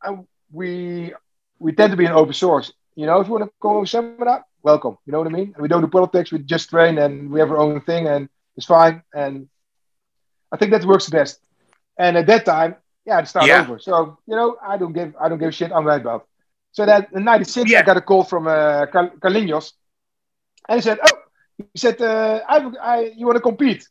And 0.03 0.25
we 0.51 1.13
we 1.59 1.73
tend 1.73 1.91
to 1.91 1.97
be 1.97 2.05
an 2.05 2.13
open 2.13 2.33
source. 2.33 2.71
You 2.95 3.07
know, 3.07 3.19
if 3.19 3.27
you 3.27 3.33
want 3.33 3.45
to 3.45 3.51
go 3.59 3.83
seminar, 3.85 4.45
welcome. 4.63 4.97
You 5.05 5.11
know 5.11 5.19
what 5.19 5.27
I 5.27 5.31
mean? 5.31 5.53
we 5.59 5.67
don't 5.67 5.81
do 5.81 5.87
politics. 5.87 6.31
We 6.31 6.39
just 6.39 6.69
train 6.69 6.97
and 6.97 7.29
we 7.31 7.39
have 7.39 7.51
our 7.51 7.57
own 7.57 7.81
thing, 7.81 8.07
and 8.07 8.29
it's 8.57 8.65
fine. 8.65 9.03
And 9.13 9.47
I 10.51 10.57
think 10.57 10.71
that 10.71 10.85
works 10.85 11.09
best. 11.09 11.39
And 11.97 12.17
at 12.17 12.27
that 12.27 12.45
time, 12.45 12.75
yeah, 13.05 13.17
I'd 13.17 13.27
start 13.27 13.47
Yeah. 13.47 13.61
over. 13.61 13.79
So 13.79 14.17
you 14.27 14.35
know, 14.35 14.57
I 14.65 14.77
don't 14.77 14.93
give 14.93 15.13
I 15.21 15.29
don't 15.29 15.39
give 15.39 15.49
a 15.49 15.51
shit. 15.51 15.71
I'm 15.71 15.85
right 15.85 16.03
belt. 16.03 16.25
So 16.71 16.85
that 16.85 17.09
in 17.13 17.23
'96, 17.23 17.69
Yeah. 17.69 17.79
I 17.79 17.83
got 17.83 17.97
a 17.97 18.01
call 18.01 18.23
from 18.23 18.47
uh, 18.47 18.85
Car- 18.87 19.13
Carlinhos, 19.19 19.73
and 20.67 20.77
he 20.79 20.81
said, 20.81 20.99
"Oh, 21.05 21.17
he 21.73 21.77
said, 21.77 22.01
uh, 22.01 22.39
I, 22.47 22.57
I, 22.81 22.99
you 23.15 23.25
want 23.27 23.37
to 23.37 23.41
compete?" 23.41 23.87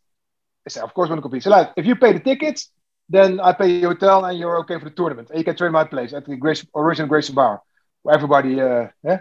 I 0.67 0.71
said, 0.71 0.83
"Of 0.83 0.93
course, 0.95 1.09
I 1.09 1.11
want 1.13 1.19
to 1.19 1.23
compete." 1.29 1.45
So 1.45 1.51
like, 1.51 1.71
if 1.77 1.87
you 1.87 1.95
pay 1.95 2.13
the 2.13 2.21
tickets, 2.21 2.71
then 3.09 3.39
I 3.41 3.53
pay 3.53 3.69
your 3.69 3.91
hotel, 3.95 4.25
and 4.25 4.37
you're 4.39 4.59
okay 4.61 4.79
for 4.79 4.85
the 4.87 4.91
tournament, 4.91 5.31
and 5.31 5.39
you 5.39 5.45
can 5.45 5.55
train 5.57 5.71
my 5.73 5.85
place 5.85 6.13
at 6.13 6.25
the 6.27 6.35
Grace, 6.37 6.67
original 6.75 7.09
Gracie 7.09 7.33
Barra, 7.33 7.61
where 8.03 8.15
everybody, 8.15 8.61
uh, 8.61 8.89
yeah, 9.05 9.21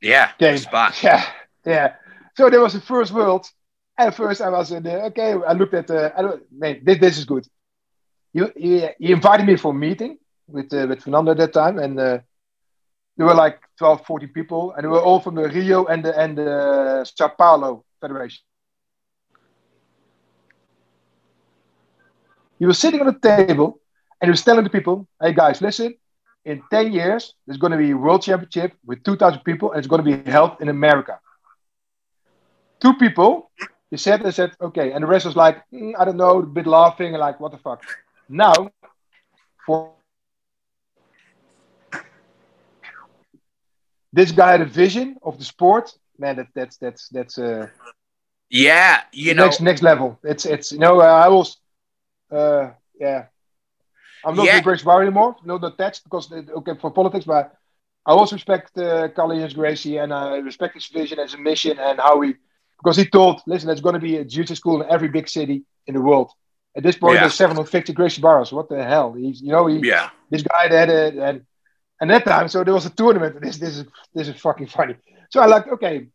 Yeah. 0.00 0.32
game. 0.38 0.58
Yeah, 1.02 1.24
yeah. 1.64 1.94
So 2.36 2.50
there 2.50 2.60
was 2.60 2.72
the 2.72 2.80
first 2.80 3.12
world. 3.12 3.46
And 3.96 4.14
first 4.14 4.40
I 4.40 4.48
was 4.48 4.72
in 4.72 4.82
the, 4.82 5.02
okay, 5.04 5.34
I 5.46 5.52
looked 5.52 5.74
at 5.74 5.86
the, 5.86 6.12
I 6.16 6.22
don't, 6.22 6.42
mate, 6.50 6.84
this, 6.84 6.98
this 6.98 7.18
is 7.18 7.24
good. 7.24 7.46
You, 8.32 8.50
he, 8.56 8.86
he 8.98 9.12
invited 9.12 9.46
me 9.46 9.56
for 9.56 9.70
a 9.70 9.74
meeting 9.74 10.18
with, 10.48 10.72
uh, 10.72 10.86
with 10.88 11.02
Fernando 11.02 11.30
at 11.30 11.38
that 11.38 11.52
time. 11.52 11.78
And 11.78 11.98
uh, 11.98 12.18
there 13.16 13.26
were 13.26 13.34
like 13.34 13.60
12, 13.78 14.04
14 14.04 14.28
people. 14.30 14.72
And 14.72 14.84
they 14.84 14.88
were 14.88 15.00
all 15.00 15.20
from 15.20 15.36
the 15.36 15.48
Rio 15.48 15.84
and 15.86 16.04
the, 16.04 16.18
and 16.18 16.36
the 16.36 17.04
Sao 17.04 17.28
Paulo 17.28 17.84
Federation. 18.00 18.42
He 22.58 22.66
was 22.66 22.78
sitting 22.78 23.00
on 23.00 23.06
the 23.06 23.18
table 23.18 23.80
and 24.20 24.28
he 24.28 24.30
was 24.30 24.42
telling 24.42 24.64
the 24.64 24.70
people, 24.70 25.06
hey 25.20 25.32
guys, 25.32 25.60
listen, 25.60 25.94
in 26.44 26.62
10 26.70 26.92
years, 26.92 27.34
there's 27.46 27.58
going 27.58 27.72
to 27.72 27.78
be 27.78 27.90
a 27.90 27.96
world 27.96 28.22
championship 28.22 28.72
with 28.84 29.02
2,000 29.04 29.40
people 29.40 29.72
and 29.72 29.78
it's 29.78 29.88
going 29.88 30.04
to 30.04 30.16
be 30.16 30.30
held 30.30 30.60
in 30.60 30.68
America. 30.68 31.18
Two 32.80 32.94
people, 32.94 33.50
he 33.90 33.96
said, 33.96 34.22
they 34.22 34.30
said, 34.30 34.52
okay. 34.60 34.92
And 34.92 35.02
the 35.02 35.06
rest 35.06 35.24
was 35.24 35.36
like, 35.36 35.62
"Mm, 35.72 35.94
I 35.98 36.04
don't 36.04 36.16
know, 36.16 36.40
a 36.40 36.46
bit 36.46 36.66
laughing, 36.66 37.12
like, 37.12 37.40
what 37.40 37.52
the 37.52 37.58
fuck. 37.58 37.82
Now, 38.28 38.70
for 39.64 39.92
this 44.12 44.30
guy 44.32 44.52
had 44.52 44.60
a 44.60 44.66
vision 44.66 45.16
of 45.22 45.38
the 45.38 45.44
sport, 45.44 45.92
man, 46.18 46.36
that, 46.36 46.48
that's, 46.54 46.76
that's, 46.76 47.08
that's, 47.08 47.38
uh, 47.38 47.68
Yeah. 48.50 49.00
You 49.12 49.34
know. 49.34 49.44
next, 49.44 49.60
next 49.60 49.82
level. 49.82 50.18
It's, 50.22 50.44
it's, 50.44 50.72
you 50.72 50.78
know, 50.78 51.00
uh, 51.00 51.04
I 51.04 51.28
was, 51.28 51.56
uh, 52.30 52.70
yeah. 53.00 53.26
I'm 54.26 54.36
not 54.36 54.46
Yeah. 54.46 54.56
with 54.56 54.64
Gracie 54.64 54.84
Barra 54.84 55.02
anymore, 55.02 55.36
not 55.44 55.64
attached 55.64 56.04
because, 56.04 56.30
uh, 56.32 56.42
okay, 56.58 56.74
for 56.80 56.90
politics, 56.90 57.24
but 57.26 57.52
I 58.06 58.12
also 58.12 58.36
respect 58.36 58.76
uh, 58.76 59.08
Carlinhos 59.08 59.54
Gracie 59.54 59.96
and 59.98 60.12
I 60.12 60.36
respect 60.38 60.74
his 60.74 60.86
vision 60.86 61.18
and 61.18 61.28
his 61.30 61.38
mission 61.38 61.78
and 61.78 61.98
how 61.98 62.20
he, 62.20 62.34
because 62.78 62.96
he 62.96 63.06
told, 63.06 63.42
listen, 63.46 63.66
there's 63.68 63.80
going 63.80 63.94
to 63.94 64.00
be 64.00 64.16
a 64.18 64.24
jiu-jitsu 64.24 64.54
school 64.56 64.82
in 64.82 64.90
every 64.90 65.08
big 65.08 65.28
city 65.28 65.64
in 65.86 65.94
the 65.94 66.00
world. 66.00 66.30
At 66.76 66.82
this 66.82 66.96
point, 66.96 67.14
Yeah. 67.14 67.20
there's 67.20 67.34
750 67.34 67.92
Gracie 67.92 68.20
Barras. 68.20 68.52
What 68.52 68.68
the 68.68 68.82
hell? 68.84 69.12
He's, 69.12 69.40
you 69.40 69.52
know, 69.52 69.66
he, 69.66 69.78
Yeah. 69.78 70.10
this 70.30 70.42
guy 70.42 70.68
that 70.68 70.88
uh, 70.90 71.22
and 71.28 71.46
and 72.00 72.10
that 72.10 72.24
time, 72.24 72.48
so 72.48 72.64
there 72.64 72.74
was 72.74 72.84
a 72.86 72.90
tournament. 72.90 73.40
This 73.40 73.58
this 73.58 73.78
is 73.78 73.84
this 74.14 74.28
is 74.28 74.36
fucking 74.40 74.66
funny. 74.66 74.96
So 75.30 75.40
I 75.40 75.46
like, 75.46 75.68
okay, 75.68 76.08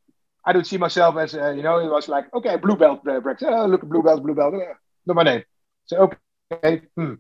I 0.46 0.52
don't 0.54 0.68
see 0.68 0.78
myself 0.78 1.16
as 1.18 1.34
uh, 1.34 1.52
you 1.52 1.64
know. 1.64 1.80
It 1.80 1.90
was 1.90 2.08
like, 2.10 2.26
okay, 2.34 2.58
blue 2.58 2.76
belt, 2.76 3.00
uh, 3.08 3.22
Brex. 3.22 3.42
Oh, 3.42 3.66
look 3.66 3.84
at 3.84 3.90
blue 3.90 4.04
belt, 4.04 4.22
blue 4.22 4.36
belt. 4.36 4.54
Uh, 4.54 4.74
not 5.08 5.16
my 5.16 5.24
name. 5.24 5.44
So 5.86 6.12
okay, 6.54 6.82
hmm. 6.98 7.14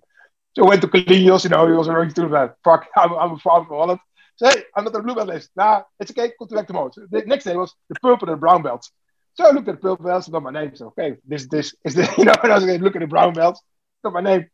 So 0.56 0.66
I 0.66 0.70
went 0.70 0.82
to 0.82 0.88
Carlinhos. 0.88 1.44
You 1.44 1.50
know, 1.50 1.68
he 1.68 1.74
was 1.74 1.88
already 1.88 2.14
to 2.14 2.22
the 2.22 2.54
fuck. 2.64 2.88
I'm, 2.96 3.14
I'm 3.14 3.38
from 3.40 3.66
Holland. 3.66 4.00
So 4.38 4.50
hey, 4.50 4.64
I'm 4.76 4.86
not 4.86 4.96
on 4.96 5.02
the 5.02 5.04
blue 5.04 5.16
belt 5.16 5.28
list. 5.28 5.52
Nah, 5.56 5.84
it's 6.00 6.12
okay. 6.12 6.32
Come 6.40 6.48
back 6.50 6.68
tomorrow. 6.68 6.92
So 6.94 7.06
the 7.10 7.22
next 7.26 7.44
day 7.46 7.56
was 7.56 7.74
the 7.90 7.96
purple 8.00 8.28
and 8.30 8.36
the 8.38 8.40
brown 8.40 8.62
belts. 8.64 8.92
So 9.36 9.46
I 9.48 9.52
looked 9.52 9.68
at 9.70 9.76
the 9.76 9.82
purple 9.82 10.06
belts, 10.06 10.30
not 10.30 10.44
my 10.44 10.52
name. 10.52 10.76
So 10.76 10.88
okay, 10.88 11.18
this 11.26 11.48
this 11.48 11.76
is 11.84 11.96
the 11.96 12.12
you 12.18 12.26
know. 12.26 12.36
And 12.44 12.52
I 12.52 12.56
was 12.56 12.66
like, 12.66 12.82
look 12.82 12.96
at 12.96 13.02
the 13.02 13.08
brown 13.08 13.34
belts, 13.34 13.62
not 14.04 14.14
my 14.14 14.22
name. 14.22 14.48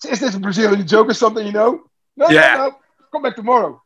So, 0.00 0.10
is 0.10 0.20
this 0.20 0.34
a 0.34 0.40
Brazilian 0.40 0.86
joke 0.86 1.08
or 1.08 1.14
something? 1.14 1.46
You 1.46 1.52
know? 1.52 1.82
No, 2.16 2.28
Yeah. 2.30 2.54
no, 2.56 2.66
no. 2.68 2.76
Come 3.12 3.22
back 3.22 3.36
tomorrow. 3.36 3.80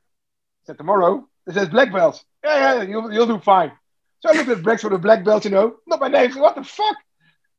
I 0.64 0.66
said 0.66 0.78
tomorrow. 0.78 1.26
It 1.46 1.54
says 1.54 1.68
black 1.68 1.92
belts. 1.92 2.24
Yeah, 2.44 2.74
yeah, 2.76 2.82
you'll, 2.82 3.12
you'll 3.12 3.26
do 3.26 3.38
fine. 3.38 3.72
So 4.20 4.30
I 4.30 4.32
looked 4.32 4.48
at 4.48 4.62
blacks 4.62 4.82
for 4.82 4.90
the 4.90 4.98
black 4.98 5.24
belts, 5.24 5.44
you 5.44 5.50
know, 5.50 5.76
not 5.86 6.00
my 6.00 6.08
name. 6.08 6.32
So 6.32 6.40
what 6.40 6.56
the 6.56 6.64
fuck? 6.64 6.96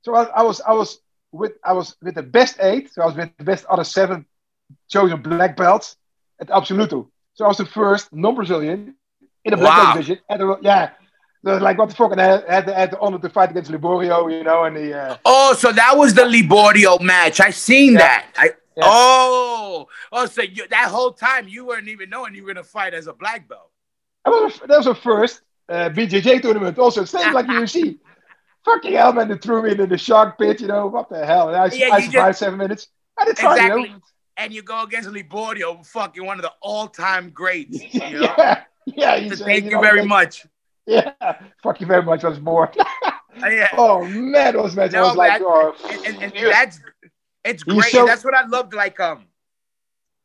So 0.02 0.16
I, 0.16 0.24
I 0.26 0.44
was, 0.44 0.62
I 0.62 0.74
was 0.74 1.00
with, 1.32 1.53
I 1.63 1.73
was 1.73 1.95
with 2.01 2.15
the 2.15 2.23
best 2.23 2.57
eight. 2.61 2.91
So 2.93 3.01
I 3.01 3.05
was 3.05 3.15
with 3.15 3.32
the 3.38 3.43
best 3.43 3.65
other 3.65 3.84
seven 3.84 4.25
chosen 4.89 5.21
black 5.21 5.55
belts 5.57 5.97
at 6.39 6.47
Absoluto. 6.49 7.07
So 7.34 7.45
I 7.45 7.47
was 7.47 7.57
the 7.57 7.65
first 7.65 8.11
non-Brazilian 8.13 8.95
in 9.45 9.51
the 9.51 9.57
black 9.57 9.77
Wow. 9.77 9.84
belt 9.86 9.95
division. 9.95 10.19
And 10.30 10.57
yeah, 10.63 10.91
so 11.45 11.57
like 11.57 11.77
what 11.77 11.89
the 11.89 11.95
fuck? 11.95 12.11
And 12.11 12.21
I 12.21 12.25
had, 12.25 12.49
had, 12.49 12.65
the, 12.65 12.73
had 12.73 12.91
the 12.91 12.99
honor 12.99 13.19
to 13.19 13.30
fight 13.30 13.51
against 13.51 13.71
Liborio, 13.71 14.32
you 14.32 14.43
know, 14.43 14.63
and 14.65 14.75
the 14.75 14.93
uh, 14.97 15.17
Oh, 15.25 15.53
so 15.53 15.71
that 15.71 15.93
was 15.97 16.13
the 16.13 16.23
Liborio 16.23 16.99
match. 17.01 17.39
I 17.39 17.51
seen 17.51 17.93
Yeah. 17.93 17.99
that. 17.99 18.25
I 18.38 18.45
Yeah. 18.77 18.84
oh 18.86 19.88
oh 20.11 20.25
so 20.25 20.41
you, 20.41 20.67
that 20.69 20.89
whole 20.89 21.11
time 21.11 21.47
you 21.47 21.65
weren't 21.65 21.88
even 21.88 22.09
knowing 22.09 22.34
you 22.36 22.43
were 22.43 22.53
gonna 22.53 22.63
fight 22.63 22.93
as 22.93 23.07
a 23.07 23.13
black 23.13 23.47
belt. 23.47 23.69
that 24.25 24.32
was, 24.32 24.59
that 24.59 24.77
was 24.77 24.88
our 24.88 24.95
first 24.95 25.41
uh, 25.69 25.89
BJJ 25.89 26.41
tournament. 26.41 26.77
Also, 26.80 27.05
same 27.05 27.34
like 27.38 27.45
UFC. 27.47 27.97
Fucking 28.66 28.93
hell, 28.93 29.14
man! 29.14 29.30
They 29.30 29.38
threw 29.38 29.64
me 29.64 29.72
into 29.72 29.88
the 29.88 29.97
shark 29.97 30.38
pit. 30.38 30.60
You 30.62 30.68
know 30.68 30.88
what 30.88 31.10
the 31.10 31.26
hell? 31.26 31.47
And 31.47 31.57
I, 31.57 31.66
Yeah, 31.68 31.88
I 31.93 32.01
survived 32.01 32.12
just- 32.12 32.39
seven 32.39 32.57
minutes. 32.60 32.88
I 33.18 33.26
did 33.26 33.38
fine, 33.38 33.57
you 33.57 33.64
Exactly. 33.64 33.89
know. 33.89 33.99
and 34.38 34.53
you 34.53 34.62
go 34.62 34.84
against 34.84 35.10
Liborio, 35.10 35.86
fucking 35.86 36.26
one 36.26 36.38
of 36.38 36.43
the 36.43 36.51
all-time 36.62 37.30
greats. 37.32 37.80
You 37.93 37.99
know? 38.22 38.34
yeah, 38.38 38.64
yeah. 38.86 39.34
So 39.34 39.43
thank 39.45 39.66
you 39.66 39.70
you 39.72 39.76
know, 39.76 39.82
very 39.82 39.99
like- 40.01 40.07
much. 40.10 40.45
Yeah, 40.86 41.12
fuck 41.62 41.80
you 41.82 41.88
very 41.88 42.01
much. 42.03 42.24
Was 42.24 42.39
more. 42.39 42.72
Uh, 42.80 42.86
yeah. 43.47 43.70
oh 43.78 44.05
man, 44.05 44.57
was 44.62 44.76
match. 44.76 44.93
I 44.93 45.01
was 45.01 45.16
like, 45.16 45.39
that- 45.39 45.45
oh, 45.45 45.76
and, 46.05 46.24
and, 46.24 46.36
and 46.36 46.51
that's 46.51 46.80
it's 47.43 47.64
great. 47.64 47.91
so- 47.91 48.05
that's 48.05 48.24
what 48.24 48.34
I 48.36 48.45
loved. 48.47 48.74
Like 48.74 48.99
um, 48.99 49.26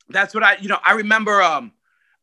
that's 0.08 0.34
what 0.34 0.42
I 0.42 0.56
you 0.60 0.68
know 0.68 0.78
I 0.84 0.92
remember 0.94 1.42
um, 1.42 1.72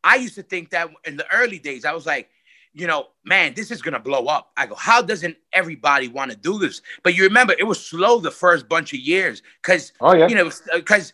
I 0.04 0.16
used 0.16 0.34
to 0.36 0.42
think 0.42 0.70
that 0.70 0.90
in 1.04 1.16
the 1.16 1.26
early 1.32 1.58
days 1.58 1.84
I 1.84 1.92
was 1.92 2.06
like, 2.06 2.28
you 2.74 2.86
know, 2.86 3.08
man, 3.24 3.54
this 3.54 3.70
is 3.70 3.82
gonna 3.82 4.00
blow 4.00 4.26
up. 4.26 4.50
I 4.56 4.66
go, 4.66 4.74
how 4.74 5.02
doesn't 5.02 5.36
everybody 5.52 6.08
want 6.08 6.30
to 6.30 6.36
do 6.36 6.58
this? 6.58 6.80
But 7.02 7.14
you 7.14 7.24
remember 7.24 7.54
it 7.58 7.64
was 7.64 7.84
slow 7.84 8.18
the 8.20 8.30
first 8.30 8.68
bunch 8.68 8.92
of 8.92 9.00
years 9.00 9.42
because 9.62 9.92
oh 10.00 10.14
yeah, 10.14 10.28
you 10.28 10.34
know 10.34 10.46
uh, 10.46 10.76
because 10.76 11.12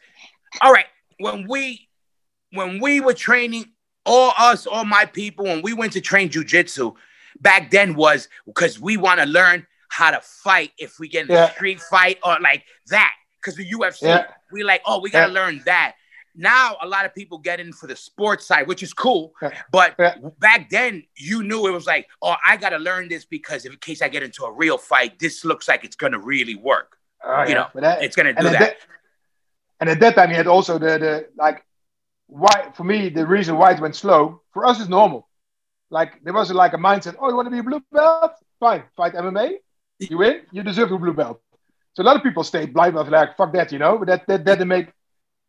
all 0.61 0.73
right 0.73 0.87
when 1.19 1.47
we 1.49 1.89
when 2.53 2.81
we 2.81 3.01
were 3.01 3.15
training 3.15 3.67
all 4.07 4.33
us 4.39 4.67
all 4.67 4.85
my 4.85 5.05
people 5.05 5.45
when 5.45 5.63
we 5.63 5.73
went 5.73 5.93
to 5.93 6.01
train 6.01 6.29
jujitsu 6.29 6.95
back 7.41 7.71
then 7.71 7.95
was 7.95 8.29
because 8.47 8.81
we 8.81 8.97
want 8.97 9.21
to 9.21 9.27
learn 9.27 9.67
how 9.91 10.11
to 10.11 10.21
fight 10.21 10.71
if 10.79 10.99
we 10.99 11.09
get 11.09 11.29
in 11.29 11.35
a 11.35 11.51
street 11.53 11.81
fight 11.81 12.19
or 12.25 12.39
like 12.41 12.65
that 12.87 13.13
because 13.41 13.57
the 13.57 13.69
UFC 13.71 14.03
Yeah. 14.03 14.27
we 14.53 14.63
like 14.63 14.81
oh 14.87 15.01
we 15.01 15.11
gotta 15.11 15.33
Yeah. 15.33 15.41
learn 15.41 15.61
that 15.67 15.97
now 16.39 16.77
a 16.81 16.87
lot 16.87 17.05
of 17.05 17.15
people 17.15 17.37
get 17.39 17.59
in 17.61 17.73
for 17.73 17.87
the 17.89 17.97
sports 17.97 18.47
side 18.47 18.67
which 18.67 18.83
is 18.83 18.93
cool 18.95 19.33
Yeah. 19.43 19.51
but 19.73 19.95
Yeah. 19.99 20.15
back 20.39 20.71
then 20.71 21.03
you 21.17 21.43
knew 21.43 21.67
it 21.67 21.73
was 21.73 21.87
like 21.87 22.07
oh 22.23 22.37
I 22.47 22.57
gotta 22.57 22.79
learn 22.79 23.09
this 23.09 23.25
because 23.25 23.65
in 23.67 23.77
case 23.77 24.01
I 24.01 24.09
get 24.09 24.23
into 24.23 24.45
a 24.45 24.53
real 24.53 24.79
fight 24.79 25.19
this 25.19 25.45
looks 25.45 25.67
like 25.69 25.85
it's 25.85 25.97
gonna 25.97 26.19
really 26.19 26.55
work 26.55 26.97
oh, 27.25 27.43
you 27.43 27.49
yeah. 27.51 27.55
know, 27.55 27.81
that- 27.81 28.03
it's 28.03 28.17
gonna 28.17 28.33
do 28.33 28.39
and 28.39 28.47
at 28.47 28.53
that. 28.53 28.61
that, 28.61 28.77
and 29.81 29.89
at 29.91 30.01
that 30.01 30.15
time, 30.17 30.31
you 30.31 30.37
had 30.37 30.49
also 30.49 30.79
the 30.79 30.99
the 30.99 31.29
like 31.37 31.65
why 32.27 32.71
for 32.75 32.85
me 32.85 33.09
the 33.09 33.27
reason 33.27 33.57
why 33.57 33.73
it 33.73 33.81
went 33.81 33.97
slow 33.97 34.43
for 34.53 34.67
us 34.67 34.81
is 34.81 34.89
normal. 34.89 35.29
Like 35.91 36.23
there 36.25 36.33
was 36.35 36.51
like 36.53 36.75
a 36.75 36.77
mindset. 36.77 37.15
Oh, 37.21 37.29
you 37.31 37.37
want 37.37 37.47
to 37.47 37.51
be 37.51 37.61
a 37.61 37.63
blue 37.63 37.83
belt? 37.93 38.33
Fine, 38.61 38.83
fight 38.97 39.15
MMA. 39.15 39.59
You 40.01 40.19
win. 40.19 40.43
You 40.53 40.63
deserve 40.63 40.91
a 40.93 40.99
blue 40.99 41.15
belt. 41.15 41.41
So 41.95 42.03
a 42.03 42.07
lot 42.09 42.17
of 42.17 42.23
people 42.23 42.45
stayed 42.45 42.75
blind 42.75 42.95
like 42.97 43.37
fuck 43.37 43.53
that, 43.53 43.73
you 43.73 43.79
know. 43.79 43.99
But 43.99 44.09
that 44.09 44.27
that 44.27 44.45
that 44.45 44.67
made 44.67 44.93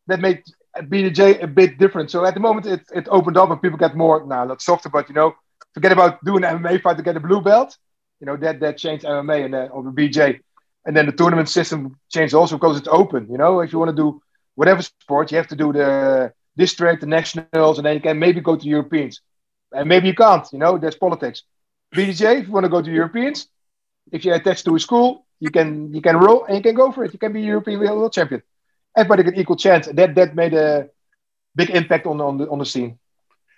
that 0.08 0.20
made 0.20 0.44
BJJ 0.82 1.44
a 1.44 1.48
bit 1.48 1.78
different. 1.78 2.12
So 2.12 2.26
at 2.26 2.34
the 2.34 2.40
moment 2.40 2.66
it 2.66 2.82
it 2.94 3.08
opened 3.10 3.38
up 3.38 3.50
and 3.50 3.62
people 3.62 3.78
get 3.78 3.96
more 3.96 4.26
now 4.26 4.46
not 4.46 4.62
softer, 4.62 4.90
but 4.90 5.10
you 5.10 5.16
know 5.16 5.36
forget 5.74 5.92
about 5.92 6.24
doing 6.24 6.44
an 6.44 6.60
MMA 6.60 6.82
fight 6.82 6.98
to 6.98 7.04
get 7.04 7.16
a 7.18 7.20
blue 7.20 7.42
belt. 7.42 7.78
You 8.20 8.26
know 8.28 8.38
that 8.38 8.60
that 8.60 8.78
changed 8.78 9.06
MMA 9.06 9.46
and 9.46 9.56
uh, 9.56 9.70
over 9.72 9.92
BJ. 9.92 10.40
And 10.86 10.96
then 10.96 11.06
the 11.06 11.12
tournament 11.12 11.50
system 11.50 12.00
changed 12.10 12.34
also 12.34 12.58
because 12.58 12.78
it's 12.80 12.88
open. 12.88 13.28
You 13.30 13.38
know, 13.38 13.60
if 13.60 13.72
you 13.72 13.80
want 13.80 13.90
to 13.90 13.96
do 13.96 14.22
whatever 14.56 14.82
sport, 14.82 15.32
you 15.32 15.38
have 15.38 15.48
to 15.50 15.56
do 15.56 15.72
the 15.74 16.34
district, 16.58 17.02
the 17.02 17.08
nationals, 17.08 17.78
and 17.78 17.86
then 17.86 17.96
you 17.96 18.02
can 18.02 18.18
maybe 18.18 18.42
go 18.42 18.56
to 18.56 18.66
Europeans. 18.66 19.22
And 19.72 19.88
maybe 19.88 20.08
you 20.08 20.16
can't. 20.16 20.48
You 20.52 20.60
know, 20.60 20.78
there's 20.78 20.96
politics. 20.96 21.44
BJJ, 21.94 22.42
if 22.42 22.48
you 22.48 22.54
want 22.54 22.66
to 22.66 22.70
go 22.70 22.82
to 22.82 22.92
Europeans, 22.92 23.48
if 24.12 24.26
you're 24.26 24.36
attached 24.36 24.66
to 24.66 24.76
a 24.76 24.80
school, 24.80 25.26
you 25.40 25.52
can 25.52 25.94
you 25.94 26.02
can 26.02 26.18
roll 26.18 26.46
and 26.46 26.58
you 26.58 26.64
can 26.64 26.76
go 26.76 26.92
for 26.92 27.04
it. 27.04 27.14
You 27.14 27.20
can 27.20 27.34
be 27.34 27.42
European 27.42 27.80
world 27.80 28.14
champion. 28.14 28.42
Everybody 28.98 29.24
got 29.24 29.38
equal 29.38 29.56
chance. 29.56 29.88
That 29.88 30.16
that 30.16 30.36
made 30.36 30.54
a 30.54 30.90
big 31.56 31.70
impact 31.72 32.06
on 32.06 32.20
on 32.22 32.38
the 32.38 32.50
on 32.50 32.60
the 32.60 32.66
scene. 32.66 32.98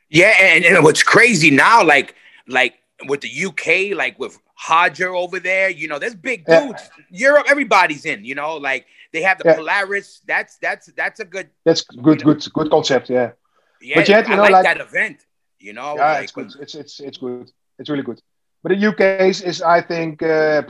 Yeah, 0.09 0.33
and, 0.39 0.65
and 0.65 0.83
what's 0.83 1.03
crazy 1.03 1.51
now, 1.51 1.83
like 1.83 2.15
like 2.47 2.75
with 3.07 3.21
the 3.21 3.45
UK, 3.45 3.95
like 3.97 4.19
with 4.19 4.37
Roger 4.69 5.15
over 5.15 5.39
there, 5.39 5.69
you 5.69 5.87
know, 5.87 5.97
there's 5.99 6.15
big 6.15 6.43
Yeah. 6.47 6.67
dudes. 6.67 6.83
Europe, 7.09 7.45
everybody's 7.49 8.05
in, 8.05 8.23
you 8.25 8.35
know, 8.35 8.57
like 8.57 8.85
they 9.13 9.21
have 9.23 9.37
the 9.39 9.45
Yeah. 9.47 9.55
Polaris. 9.55 10.21
That's 10.27 10.57
that's 10.57 10.87
that's 10.97 11.19
a 11.19 11.25
good 11.25 11.49
That's 11.65 11.81
good, 11.81 12.23
good, 12.23 12.45
good 12.53 12.69
concept. 12.69 13.09
Yeah, 13.09 13.31
yeah. 13.81 13.95
But 13.95 14.09
yet, 14.09 14.27
you 14.27 14.33
I 14.33 14.37
know, 14.37 14.43
like, 14.43 14.51
like- 14.51 14.63
that 14.65 14.81
event, 14.81 15.25
you 15.59 15.73
know. 15.73 15.95
yeah, 15.95 16.11
like, 16.13 16.23
it's 16.23 16.31
good. 16.33 16.51
It's 16.59 16.75
it's 16.75 16.99
it's 16.99 17.17
good. 17.17 17.51
It's 17.79 17.89
really 17.89 18.03
good. 18.03 18.21
But 18.61 18.69
the 18.73 18.87
UK 18.89 19.01
is, 19.31 19.41
is 19.41 19.61
I 19.63 19.81
think, 19.81 20.21
uh, 20.21 20.61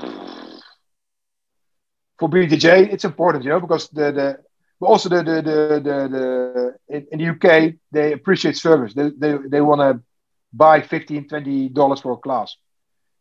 for 2.19 2.29
BJJ, 2.29 2.93
it's 2.93 3.03
important, 3.03 3.43
you 3.43 3.49
know, 3.49 3.59
because 3.59 3.89
the 3.89 4.11
the 4.11 4.39
but 4.81 4.87
also 4.87 5.09
the 5.09 5.17
the 5.23 5.41
the 5.43 5.81
the, 5.87 5.97
the 6.15 6.95
in, 6.97 7.07
in 7.11 7.19
the 7.19 7.29
UK 7.29 7.75
they 7.91 8.13
appreciate 8.13 8.57
service. 8.57 8.93
They 8.95 9.11
they, 9.15 9.37
they 9.47 9.61
want 9.61 9.79
to 9.81 10.03
buy 10.51 10.81
15 10.81 11.27
20 11.29 11.69
dollars 11.69 12.01
for 12.01 12.13
a 12.13 12.17
class. 12.17 12.57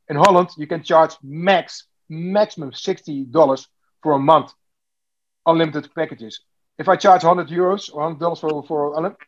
In 0.08 0.16
Holland, 0.16 0.48
you 0.56 0.66
can 0.66 0.82
charge 0.82 1.12
max 1.22 1.86
maximum 2.08 2.72
60 2.72 3.26
dollars 3.26 3.68
for 4.02 4.12
a 4.12 4.18
month, 4.18 4.52
unlimited 5.46 5.94
packages. 5.94 6.40
If 6.78 6.88
I 6.88 6.96
charge 6.96 7.24
100 7.24 7.54
euros 7.54 7.92
or 7.92 8.00
100 8.00 8.18
dollars 8.18 8.40
for 8.40 8.64
for 8.64 8.96
unlimited, 8.96 9.26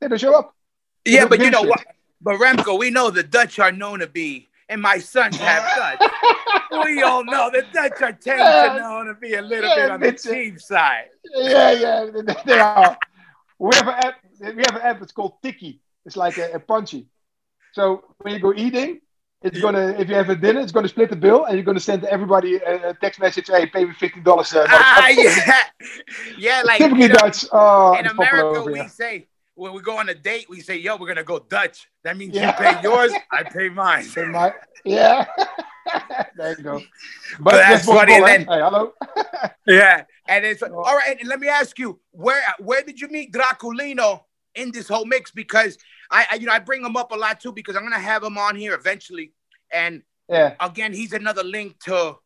they 0.00 0.08
don't 0.08 0.18
show 0.18 0.34
up. 0.34 0.54
yeah, 1.04 1.20
don't 1.20 1.28
but 1.28 1.40
you 1.40 1.50
know 1.50 1.60
shit. 1.60 1.68
what? 1.68 1.84
But 2.22 2.40
Remco, 2.40 2.78
we 2.78 2.88
know 2.88 3.10
the 3.10 3.22
Dutch 3.22 3.58
are 3.58 3.70
known 3.70 3.98
to 3.98 4.06
be, 4.06 4.48
and 4.68 4.80
my 4.80 4.98
sons 4.98 5.36
have 5.36 5.98
Dutch. 5.98 6.10
we 6.84 7.02
all 7.02 7.24
know 7.24 7.50
the 7.50 7.64
Dutch 7.72 8.00
are 8.02 8.12
tend 8.12 8.38
to 8.38 8.80
known 8.80 9.06
to 9.06 9.14
be 9.14 9.34
a 9.34 9.42
little 9.42 9.70
Yeah, 9.70 9.76
bit 9.76 9.90
on 9.90 10.00
the 10.00 10.12
cheap 10.12 10.60
side. 10.60 11.08
yeah, 11.24 11.72
yeah, 11.72 12.04
they- 12.12 12.34
they 12.46 12.58
are. 12.58 12.96
We 13.58 13.74
have 13.76 13.88
an 13.88 13.94
app. 13.94 14.14
We 14.40 14.62
have 14.66 14.76
an 14.76 14.82
app. 14.82 15.02
It's 15.02 15.12
called 15.12 15.40
Tikkie. 15.42 15.78
It's 16.06 16.16
like 16.16 16.36
a, 16.38 16.52
a 16.52 16.58
punchy. 16.58 17.06
So 17.72 18.04
when 18.18 18.34
you 18.34 18.40
go 18.40 18.52
eating, 18.54 19.00
it's 19.42 19.60
gonna. 19.60 19.94
If 19.98 20.08
you 20.08 20.14
have 20.16 20.28
a 20.30 20.36
dinner, 20.36 20.60
it's 20.60 20.72
gonna 20.72 20.88
split 20.88 21.10
the 21.10 21.16
bill, 21.16 21.44
and 21.44 21.56
you're 21.56 21.64
gonna 21.64 21.80
send 21.80 22.04
everybody 22.04 22.56
a, 22.56 22.94
text 22.94 23.20
message. 23.20 23.46
Hey, 23.48 23.66
pay 23.66 23.84
me 23.84 23.92
fifteen 23.94 24.22
dollars. 24.22 24.52
Uh, 24.54 24.66
Ah, 24.68 25.08
yeah, 25.08 25.62
yeah, 26.38 26.62
like 26.64 26.78
typically 26.78 27.02
you 27.02 27.08
know, 27.08 27.14
Dutch. 27.14 27.44
Oh, 27.52 27.94
in 27.98 28.06
America, 28.06 28.62
we 28.64 28.88
say 28.88 29.28
when 29.54 29.72
we 29.72 29.80
go 29.82 29.96
on 29.98 30.08
a 30.08 30.14
date, 30.14 30.46
we 30.48 30.60
say, 30.60 30.76
"Yo, 30.76 30.96
we're 30.96 31.06
gonna 31.08 31.22
go 31.24 31.38
Dutch." 31.38 31.88
That 32.02 32.16
means 32.16 32.34
Yeah. 32.34 32.48
you 32.48 32.52
pay 32.74 32.82
yours, 32.82 33.12
I 33.30 33.42
pay 33.44 33.68
mine. 33.68 34.06
My- 34.30 34.54
yeah. 34.84 35.26
there 36.36 36.56
you 36.58 36.64
go. 36.64 36.80
But, 37.40 37.52
that's 37.52 37.86
possible, 37.86 37.94
funny, 37.94 38.14
and 38.14 38.26
then- 38.26 38.40
hey, 38.40 38.60
hello. 38.60 38.92
Yeah, 39.66 40.04
and 40.28 40.44
it's 40.44 40.62
all 40.62 40.82
right. 40.96 41.16
And 41.18 41.26
let 41.28 41.40
me 41.40 41.48
ask 41.48 41.78
you, 41.78 41.98
where 42.10 42.42
where 42.58 42.82
did 42.82 43.00
you 43.00 43.08
meet 43.08 43.32
Draculino 43.32 44.24
in 44.54 44.72
this 44.72 44.88
whole 44.88 45.06
mix? 45.06 45.30
Because 45.30 45.78
I, 46.10 46.26
I 46.32 46.34
you 46.34 46.46
know 46.46 46.52
I 46.52 46.58
bring 46.58 46.84
him 46.84 46.96
up 46.96 47.12
a 47.12 47.14
lot 47.16 47.40
too 47.40 47.50
because 47.52 47.74
I'm 47.74 47.82
gonna 47.82 47.98
have 47.98 48.22
him 48.22 48.36
on 48.36 48.56
here 48.56 48.74
eventually, 48.74 49.32
and 49.70 50.02
Yeah, 50.28 50.54
again, 50.60 50.92
he's 50.92 51.12
another 51.14 51.42
link 51.42 51.78
to 51.84 52.18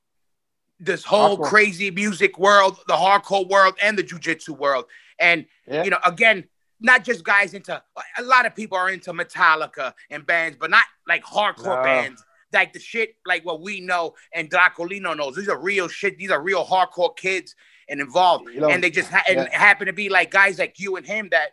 this 0.80 1.04
whole 1.04 1.38
Hardcore. 1.38 1.44
crazy 1.44 1.90
music 1.92 2.38
world, 2.38 2.78
the 2.88 2.94
hardcore 2.94 3.48
world, 3.48 3.74
and 3.82 3.96
the 3.98 4.02
jujitsu 4.02 4.50
world. 4.50 4.86
And 5.20 5.46
yeah. 5.66 5.84
you 5.84 5.90
know, 5.90 5.98
again, 6.04 6.44
not 6.80 7.04
just 7.04 7.24
guys 7.24 7.54
into 7.54 7.82
a 8.18 8.22
lot 8.22 8.46
of 8.46 8.54
people 8.54 8.78
are 8.78 8.90
into 8.90 9.12
Metallica 9.12 9.92
and 10.10 10.24
bands, 10.26 10.56
but 10.60 10.70
not 10.70 10.84
like 11.06 11.24
hardcore 11.24 11.76
No. 11.78 11.82
bands. 11.82 12.24
Like 12.52 12.72
the 12.72 12.78
shit, 12.80 13.16
like 13.26 13.44
what 13.44 13.60
we 13.60 13.80
know 13.80 14.14
and 14.32 14.50
Draculino 14.50 15.14
knows. 15.16 15.36
These 15.36 15.48
are 15.48 15.60
real 15.60 15.86
shit. 15.88 16.16
These 16.16 16.30
are 16.30 16.40
real 16.40 16.64
hardcore 16.64 17.14
kids 17.14 17.54
and 17.90 18.00
involved. 18.00 18.48
You 18.48 18.60
know, 18.60 18.70
and 18.70 18.82
they 18.82 18.90
just 18.90 19.10
ha- 19.10 19.24
and 19.28 19.48
happen 19.50 19.86
to 19.86 19.92
be 19.92 20.08
like 20.08 20.30
guys 20.30 20.58
like 20.58 20.78
you 20.80 20.96
and 20.96 21.04
him 21.06 21.28
that 21.30 21.50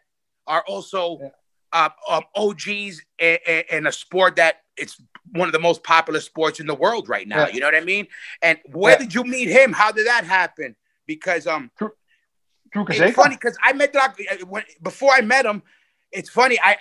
are 0.47 0.63
also 0.67 1.19
Yeah. 1.21 1.29
uh, 1.73 1.89
um, 2.07 2.23
OGs 2.35 3.01
in, 3.19 3.37
in 3.69 3.87
a 3.87 3.91
sport 3.91 4.37
that 4.37 4.61
it's 4.77 5.01
one 5.31 5.49
of 5.49 5.53
the 5.53 5.59
most 5.59 5.83
popular 5.83 6.21
sports 6.21 6.61
in 6.61 6.67
the 6.67 6.75
world 6.75 7.09
right 7.09 7.27
now. 7.27 7.47
Yeah. 7.47 7.53
You 7.53 7.59
know 7.59 7.67
what 7.67 7.75
I 7.75 7.81
mean? 7.81 8.07
And 8.41 8.59
where 8.71 8.93
Yeah. 8.93 8.99
did 8.99 9.13
you 9.13 9.23
meet 9.25 9.49
him? 9.49 9.73
How 9.73 9.91
did 9.91 10.07
that 10.07 10.23
happen? 10.23 10.77
Because 11.07 11.45
um, 11.45 11.71
it's 12.75 13.15
funny 13.15 13.35
because 13.35 13.57
I 13.63 13.73
met 13.73 13.93
Doc 13.93 14.17
uh, 14.31 14.61
before 14.81 15.11
I 15.11 15.21
met 15.21 15.45
him. 15.45 15.63
It's 16.11 16.29
funny. 16.29 16.59
I 16.63 16.77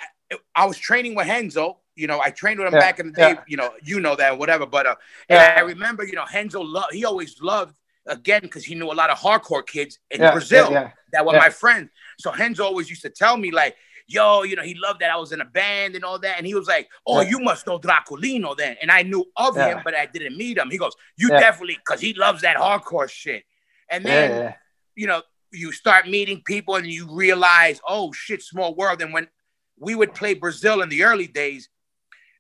I 0.55 0.67
was 0.67 0.79
training 0.79 1.15
with 1.15 1.29
Renzo. 1.29 1.79
You 1.97 2.07
know, 2.09 2.21
I 2.21 2.31
trained 2.31 2.59
with 2.59 2.69
him 2.69 2.75
Yeah, 2.75 2.81
back 2.81 2.99
in 2.99 3.07
the 3.07 3.13
day. 3.13 3.29
yeah. 3.31 3.43
You 3.47 3.57
know, 3.57 3.73
you 3.83 4.01
know 4.01 4.17
that, 4.17 4.37
whatever. 4.39 4.67
But 4.67 4.87
uh, 4.87 4.97
and 5.29 5.39
Yeah. 5.39 5.55
I 5.57 5.61
remember, 5.61 6.05
you 6.05 6.15
know, 6.15 6.25
Renzo 6.33 6.61
loved. 6.63 6.93
He 6.93 7.05
always 7.05 7.41
loved 7.41 7.79
again 8.07 8.43
because 8.43 8.65
he 8.65 8.75
knew 8.75 8.91
a 8.91 8.95
lot 8.95 9.11
of 9.11 9.19
hardcore 9.19 9.67
kids 9.67 9.99
in 10.11 10.21
Brazil 10.33 10.71
that 11.13 11.25
were 11.25 11.33
my 11.33 11.51
friends. 11.51 11.91
So 12.19 12.33
Renzo 12.35 12.65
always 12.65 12.91
used 12.91 13.03
to 13.03 13.11
tell 13.11 13.37
me 13.37 13.51
like, 13.51 13.77
"Yo, 14.09 14.43
you 14.43 14.57
know, 14.57 14.63
he 14.63 14.75
loved 14.75 15.01
that 15.01 15.11
I 15.11 15.17
was 15.17 15.33
in 15.33 15.41
a 15.41 15.45
band 15.45 15.95
and 15.95 16.05
all 16.05 16.19
that." 16.19 16.37
And 16.37 16.47
he 16.47 16.55
was 16.55 16.67
like, 16.67 16.89
"Oh, 17.07 17.21
you 17.21 17.39
must 17.39 17.67
know 17.67 17.79
Draculino 17.79 18.57
then." 18.57 18.77
And 18.83 18.91
I 18.91 19.03
knew 19.03 19.25
of 19.37 19.57
him, 19.57 19.81
but 19.85 19.95
I 19.95 20.07
didn't 20.07 20.37
meet 20.37 20.59
him. 20.59 20.71
He 20.71 20.79
goes, 20.79 20.93
"You 21.17 21.29
definitely," 21.41 21.77
because 21.77 22.01
he 22.01 22.13
loves 22.15 22.43
that 22.43 22.57
hardcore 22.57 23.09
shit. 23.09 23.45
And 23.89 24.05
then 24.05 24.55
you 24.97 25.07
know, 25.07 25.23
you 25.55 25.73
start 25.73 26.09
meeting 26.09 26.43
people 26.45 26.77
and 26.77 26.87
you 26.87 27.07
realize, 27.11 27.81
oh 27.89 28.13
shit, 28.13 28.43
small 28.43 28.75
world. 28.75 29.01
And 29.03 29.13
when 29.13 29.29
we 29.79 29.95
would 29.95 30.15
play 30.15 30.35
Brazil 30.35 30.83
in 30.83 30.89
the 30.89 31.05
early 31.05 31.27
days, 31.27 31.69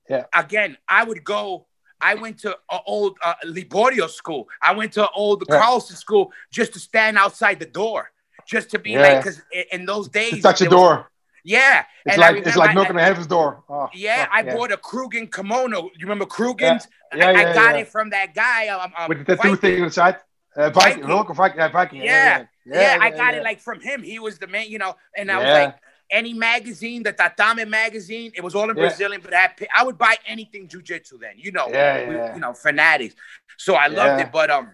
Yeah. 0.09 0.25
again, 0.35 0.77
I 0.89 1.05
would 1.05 1.25
go. 1.25 1.67
I 2.01 2.15
went 2.15 2.39
to 2.41 2.51
an 2.71 2.81
old 2.87 3.17
uh, 3.25 3.35
Liborio 3.47 4.09
school. 4.11 4.49
I 4.61 4.73
went 4.75 4.93
to 4.95 5.09
old 5.11 5.45
Yeah. 5.49 5.59
Carlson 5.61 5.97
school 5.97 6.33
just 6.51 6.75
to 6.75 6.79
stand 6.81 7.17
outside 7.17 7.59
the 7.59 7.67
door, 7.67 8.11
just 8.47 8.71
to 8.73 8.79
be 8.79 8.91
Yeah. 8.93 9.01
like, 9.07 9.19
because 9.25 9.41
in 9.73 9.87
those 9.87 10.09
days, 10.09 10.33
To 10.35 10.43
touch 10.43 10.59
the 10.59 10.65
there 10.69 10.77
was- 10.79 10.97
door. 10.99 11.11
yeah, 11.45 11.85
It's 12.05 12.15
and 12.17 12.23
I 12.25 12.31
like 12.31 12.47
it's 12.47 12.57
like 12.57 12.71
I- 12.71 12.75
knocking 12.75 12.97
on 12.97 13.03
heaven's 13.03 13.27
door. 13.27 13.65
Oh, 13.69 13.89
yeah, 13.95 14.29
I 14.31 14.43
bought 14.43 14.73
a 14.73 14.77
Krugen 14.77 15.33
kimono. 15.33 15.85
You 15.97 16.03
remember 16.07 16.27
Krugen's? 16.27 16.87
Yeah, 17.15 17.29
I, 17.29 17.31
yeah, 17.33 17.39
I 17.39 17.55
got 17.55 17.75
yeah. 17.75 17.81
it 17.83 17.89
from 17.89 18.11
that 18.11 18.35
guy. 18.35 18.69
Um, 18.69 18.93
um, 18.99 19.09
with 19.09 19.19
the 19.19 19.25
tattoo 19.37 19.49
Viking. 19.51 19.57
thing 19.57 19.81
on 19.83 19.87
the 19.89 19.93
side. 19.93 20.17
Uh, 20.57 20.71
Viking, 20.71 21.03
Viking. 21.07 21.35
Viking. 21.35 21.73
Viking, 21.73 22.03
yeah. 22.03 22.45
Yeah. 22.67 22.81
Yeah, 22.97 22.99
I 23.01 23.11
got 23.11 23.35
it 23.35 23.43
like 23.43 23.61
from 23.61 23.81
him. 23.81 24.03
He 24.03 24.19
was 24.19 24.39
the 24.39 24.47
man, 24.47 24.69
you 24.69 24.79
know, 24.79 24.97
and 25.17 25.31
I 25.31 25.39
was 25.39 25.47
like, 25.53 25.77
any 26.11 26.35
magazine, 26.35 27.03
the 27.03 27.12
Tatame 27.12 27.67
magazine, 27.69 28.31
it 28.37 28.43
was 28.45 28.55
all 28.55 28.69
in 28.71 28.77
Yeah. 28.77 28.89
Brazilian, 28.89 29.21
but 29.25 29.35
I, 29.35 29.51
I 29.75 29.85
would 29.85 29.97
buy 29.99 30.17
anything 30.27 30.69
jujitsu 30.69 31.19
then, 31.19 31.33
you 31.37 31.51
know, 31.53 31.69
Yeah, 31.69 32.09
we- 32.09 32.15
yeah. 32.17 32.35
you 32.35 32.41
know, 32.41 32.53
fanatics. 32.53 33.15
So 33.57 33.75
I 33.75 33.87
loved 33.89 34.21
it, 34.21 34.31
but 34.33 34.51
um, 34.51 34.71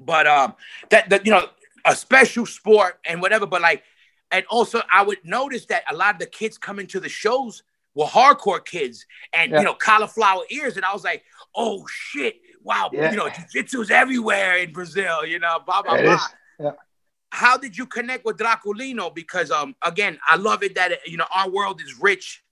but 0.00 0.26
um, 0.26 0.54
that 0.90 1.10
that 1.10 1.26
you 1.26 1.32
know, 1.32 1.46
a 1.84 1.94
special 1.94 2.46
sport 2.46 2.98
and 3.04 3.20
whatever, 3.20 3.46
but 3.46 3.60
like, 3.60 3.82
and 4.30 4.44
also 4.48 4.80
I 4.92 5.02
would 5.02 5.18
notice 5.24 5.66
that 5.66 5.82
a 5.90 5.94
lot 5.94 6.14
of 6.14 6.20
the 6.20 6.26
kids 6.26 6.56
coming 6.56 6.86
to 6.88 7.00
the 7.00 7.08
shows 7.08 7.62
were 7.94 8.06
hardcore 8.06 8.64
kids 8.64 9.04
and 9.32 9.52
you 9.52 9.64
know 9.64 9.74
cauliflower 9.74 10.42
ears, 10.50 10.76
and 10.76 10.84
I 10.84 10.92
was 10.92 11.04
like, 11.04 11.22
oh 11.54 11.86
shit, 11.88 12.36
wow, 12.62 12.88
you 13.10 13.16
know, 13.16 13.26
jujitsu's 13.26 13.90
everywhere 13.90 14.56
in 14.56 14.72
Brazil, 14.72 15.26
you 15.26 15.38
know, 15.38 15.58
blah 15.66 15.82
blah 15.82 15.94
It 15.96 16.04
blah. 16.58 16.72
How 17.30 17.56
did 17.56 17.76
you 17.76 17.86
connect 17.86 18.24
with 18.24 18.36
Draculino? 18.38 19.14
Because 19.14 19.50
um, 19.50 19.74
again, 19.84 20.18
I 20.28 20.36
love 20.36 20.62
it 20.62 20.74
that 20.74 21.06
you 21.06 21.16
know 21.16 21.26
our 21.34 21.48
world 21.48 21.80
is 21.80 21.98
rich 22.00 22.42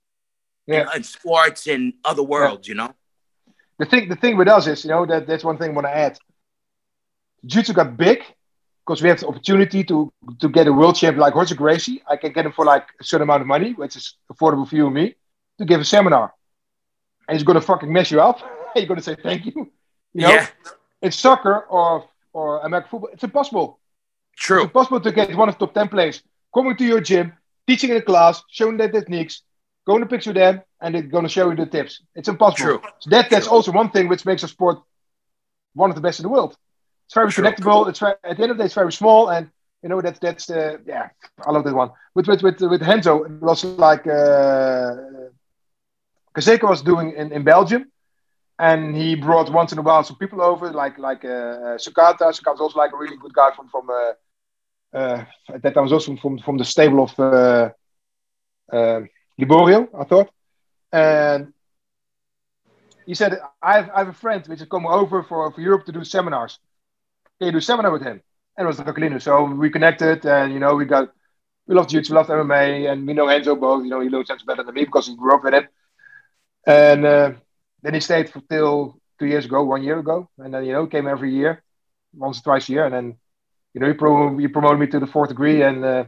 Yeah. 0.66 0.82
in, 0.90 0.98
in 0.98 1.02
sports 1.04 1.66
and 1.66 1.94
other 2.04 2.22
worlds. 2.22 2.68
You 2.68 2.74
know, 2.74 2.94
the 3.78 3.86
thing 3.86 4.08
the 4.08 4.16
thing 4.16 4.36
with 4.36 4.48
us 4.48 4.66
is, 4.66 4.84
you 4.84 4.90
know, 4.90 5.04
that 5.06 5.26
that's 5.26 5.44
one 5.44 5.58
thing 5.58 5.70
I 5.70 5.74
want 5.74 5.86
to 5.86 5.96
add. 5.96 6.18
Jiu-Jitsu 7.46 7.72
got 7.72 7.96
big 7.96 8.20
because 8.86 9.02
we 9.02 9.08
have 9.08 9.20
the 9.20 9.28
opportunity 9.28 9.84
to 9.84 10.12
to 10.40 10.48
get 10.48 10.66
a 10.66 10.72
world 10.72 10.96
champion 10.96 11.20
like 11.20 11.34
Roger 11.34 11.54
Gracie. 11.54 12.02
I 12.08 12.16
can 12.16 12.32
get 12.32 12.46
him 12.46 12.52
for 12.52 12.64
like 12.64 12.86
a 13.00 13.04
certain 13.04 13.22
amount 13.22 13.42
of 13.42 13.46
money, 13.48 13.72
which 13.72 13.96
is 13.96 14.14
affordable 14.32 14.68
for 14.68 14.76
you 14.76 14.86
and 14.86 14.94
me, 14.94 15.14
to 15.58 15.64
give 15.64 15.80
a 15.80 15.84
seminar. 15.84 16.32
And 17.28 17.36
he's 17.36 17.44
gonna 17.44 17.60
fucking 17.60 17.92
mess 17.92 18.10
you 18.10 18.20
up. 18.20 18.38
You're 18.76 18.86
gonna 18.86 19.02
say 19.02 19.16
thank 19.22 19.46
you. 19.46 19.70
You 20.14 20.22
know, 20.22 20.30
yeah, 20.30 20.46
in 21.02 21.12
soccer 21.12 21.60
or 21.68 22.08
or 22.32 22.60
American 22.60 22.90
football, 22.90 23.10
it's 23.12 23.24
impossible. 23.24 23.78
It's 24.62 24.72
possible 24.72 25.00
to 25.00 25.12
get 25.12 25.34
one 25.36 25.48
of 25.48 25.58
the 25.58 25.66
top 25.66 25.74
10 25.74 25.88
players 25.88 26.22
coming 26.54 26.76
to 26.76 26.84
your 26.84 27.00
gym, 27.00 27.32
teaching 27.66 27.90
in 27.90 27.96
a 27.96 28.02
class, 28.02 28.42
showing 28.50 28.76
their 28.76 28.90
techniques, 28.90 29.42
going 29.86 30.00
to 30.00 30.06
picture 30.06 30.32
them, 30.32 30.62
and 30.80 30.94
they're 30.94 31.02
going 31.02 31.24
to 31.24 31.28
show 31.28 31.50
you 31.50 31.56
the 31.56 31.66
tips. 31.66 32.02
It's 32.14 32.28
impossible. 32.28 32.78
True. 32.78 32.90
So 33.00 33.10
that, 33.10 33.30
that's 33.30 33.46
True. 33.46 33.56
also 33.56 33.72
one 33.72 33.90
thing 33.90 34.08
which 34.08 34.24
makes 34.24 34.42
a 34.42 34.48
sport 34.48 34.78
one 35.74 35.90
of 35.90 35.96
the 35.96 36.02
best 36.02 36.18
in 36.20 36.24
the 36.24 36.28
world. 36.28 36.56
It's 37.06 37.14
very 37.14 37.30
True. 37.30 37.44
connectable. 37.44 37.88
It's 37.88 37.98
very, 37.98 38.14
at 38.24 38.36
the 38.36 38.42
end 38.42 38.52
of 38.52 38.58
the 38.58 38.62
day, 38.62 38.66
it's 38.66 38.74
very 38.74 38.92
small, 38.92 39.28
and 39.28 39.50
you 39.82 39.88
know 39.88 40.00
that's 40.00 40.18
that's 40.18 40.50
uh, 40.50 40.76
yeah, 40.86 41.08
I 41.46 41.50
love 41.50 41.64
that 41.64 41.74
one. 41.74 41.90
With 42.14 42.26
with 42.26 42.42
with 42.42 42.60
with 42.60 42.82
Renzo, 42.82 43.24
it 43.24 43.32
was 43.40 43.64
like 43.64 44.06
uh, 44.06 44.96
was 46.62 46.82
doing 46.82 47.12
in, 47.16 47.32
in 47.32 47.44
Belgium, 47.44 47.90
and 48.58 48.94
he 48.94 49.14
brought 49.14 49.50
once 49.50 49.72
in 49.72 49.78
a 49.78 49.82
while 49.82 50.04
some 50.04 50.16
people 50.16 50.42
over, 50.42 50.70
like 50.70 50.98
like 50.98 51.24
uh, 51.24 51.78
Sukata. 51.84 52.26
Sukata 52.36 52.52
was 52.52 52.60
also 52.60 52.78
like 52.78 52.92
a 52.92 52.96
really 52.96 53.16
good 53.16 53.32
guy 53.32 53.50
from 53.56 53.68
from 53.68 53.88
uh, 53.88 54.12
uh, 54.94 55.24
at 55.52 55.62
that 55.62 55.74
time 55.74 55.84
was 55.84 55.92
also 55.92 56.16
from 56.16 56.38
from 56.38 56.58
the 56.58 56.64
stable 56.64 57.02
of 57.04 57.18
uh, 57.18 57.70
uh, 58.72 59.00
Liborio, 59.38 59.88
I 59.98 60.04
thought, 60.04 60.30
and 60.92 61.52
he 63.08 63.14
said, 63.14 63.40
I 63.62 63.76
have, 63.76 63.90
I 63.94 63.98
have 64.00 64.08
a 64.08 64.12
friend 64.12 64.46
which 64.46 64.58
has 64.58 64.68
come 64.68 64.86
over 64.86 65.22
for, 65.22 65.50
for 65.50 65.60
Europe 65.62 65.86
to 65.86 65.92
do 65.92 66.04
seminars. 66.04 66.58
Can 67.38 67.46
you 67.46 67.52
do 67.52 67.58
a 67.58 67.62
seminar 67.62 67.90
with 67.90 68.02
him? 68.02 68.20
And 68.54 68.64
it 68.64 68.66
was 68.66 68.76
Draculino. 68.76 69.20
So 69.22 69.44
we 69.44 69.70
connected 69.70 70.26
and, 70.26 70.52
you 70.52 70.58
know, 70.58 70.74
we 70.74 70.84
got, 70.84 71.08
we 71.66 71.74
love 71.74 71.88
jiu-jitsu, 71.88 72.12
we 72.12 72.16
love 72.18 72.26
MMA, 72.26 72.92
and 72.92 73.06
we 73.06 73.14
know 73.14 73.24
Enzo 73.24 73.58
both. 73.58 73.82
You 73.84 73.88
know, 73.88 74.00
he 74.00 74.10
knows 74.10 74.28
Enzo 74.28 74.44
better 74.44 74.62
than 74.62 74.74
me 74.74 74.84
because 74.84 75.06
he 75.06 75.16
grew 75.16 75.34
up 75.34 75.42
with 75.42 75.54
him. 75.54 75.68
And 76.66 77.06
uh, 77.06 77.32
then 77.80 77.94
he 77.94 78.00
stayed 78.00 78.28
for 78.28 78.42
till 78.42 79.00
two 79.18 79.26
years 79.26 79.46
ago, 79.46 79.64
one 79.64 79.82
year 79.82 79.98
ago. 79.98 80.28
And 80.36 80.52
then, 80.52 80.66
you 80.66 80.72
know, 80.72 80.86
came 80.86 81.08
every 81.08 81.32
year, 81.32 81.62
once 82.12 82.40
or 82.40 82.42
twice 82.42 82.68
a 82.68 82.72
year. 82.72 82.84
And 82.84 82.94
then, 82.94 83.16
you 83.78 83.86
know, 83.86 83.92
he, 83.92 83.94
pro- 83.94 84.36
he 84.38 84.48
promoted 84.48 84.80
me 84.80 84.86
to 84.88 84.98
the 84.98 85.06
fourth 85.06 85.28
degree 85.28 85.62
and 85.62 85.84
uh, 85.84 86.04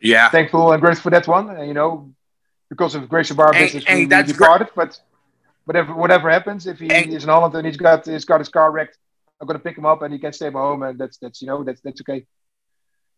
yeah, 0.00 0.28
thankful 0.28 0.72
and 0.72 0.80
grateful 0.82 1.04
for 1.04 1.10
that 1.10 1.26
one. 1.26 1.48
And, 1.56 1.66
you 1.66 1.74
know, 1.74 2.12
because 2.68 2.94
of 2.94 3.08
Gracie 3.08 3.34
Barra 3.34 3.52
business, 3.52 3.84
and 3.86 3.98
we, 3.98 4.04
we 4.04 4.08
that's 4.10 4.30
departed. 4.32 4.68
But 4.76 5.00
whatever 5.64 5.94
whatever 5.94 6.28
happens, 6.30 6.66
if 6.66 6.78
he 6.78 6.90
And- 6.90 7.12
is 7.14 7.24
in 7.24 7.30
Holland 7.30 7.54
and 7.54 7.66
he's 7.66 7.78
got 7.78 8.04
he's 8.06 8.26
got 8.26 8.40
his 8.40 8.50
car 8.50 8.70
wrecked, 8.70 8.98
I'm 9.40 9.46
gonna 9.46 9.58
pick 9.58 9.78
him 9.78 9.86
up 9.86 10.02
and 10.02 10.12
he 10.12 10.18
can 10.18 10.32
stay 10.34 10.48
at 10.48 10.52
home, 10.52 10.82
and 10.82 10.98
that's 10.98 11.16
that's 11.16 11.40
you 11.40 11.46
know 11.48 11.64
that's 11.64 11.80
that's 11.80 12.00
okay. 12.02 12.26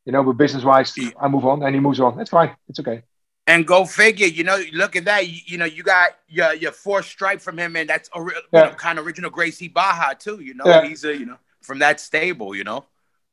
You 0.07 0.13
know, 0.13 0.23
but 0.23 0.35
business 0.35 0.63
wise, 0.65 0.97
Yeah. 0.97 1.11
I 1.21 1.27
move 1.29 1.45
on 1.45 1.63
and 1.65 1.75
he 1.75 1.81
moves 1.81 1.99
on. 2.01 2.17
That's 2.17 2.31
fine. 2.31 2.55
It's 2.69 2.79
okay. 2.81 3.03
and 3.47 3.67
go 3.67 3.85
figure. 3.85 4.27
You 4.29 4.45
know, 4.45 4.63
look 4.73 4.95
at 4.97 5.05
that. 5.07 5.27
You, 5.29 5.41
you 5.47 5.59
know, 5.59 5.65
you 5.65 5.83
got 5.83 6.11
your 6.29 6.55
your 6.55 6.73
fourth 6.73 7.07
stripe 7.07 7.41
from 7.41 7.59
him, 7.59 7.75
and 7.77 7.89
that's 7.91 8.09
a 8.15 8.23
real, 8.23 8.41
Yeah. 8.53 8.65
you 8.67 8.71
know, 8.71 8.77
kind 8.77 8.99
of 8.99 9.05
original 9.07 9.31
Gracie 9.31 9.69
Barra 9.69 10.15
too. 10.19 10.41
You 10.41 10.55
know, 10.55 10.65
Yeah. 10.67 10.87
he's 10.87 11.05
a 11.05 11.17
you 11.17 11.27
know 11.27 11.39
from 11.61 11.81
that 11.81 11.99
stable. 12.01 12.55
You 12.55 12.65
know, 12.65 12.85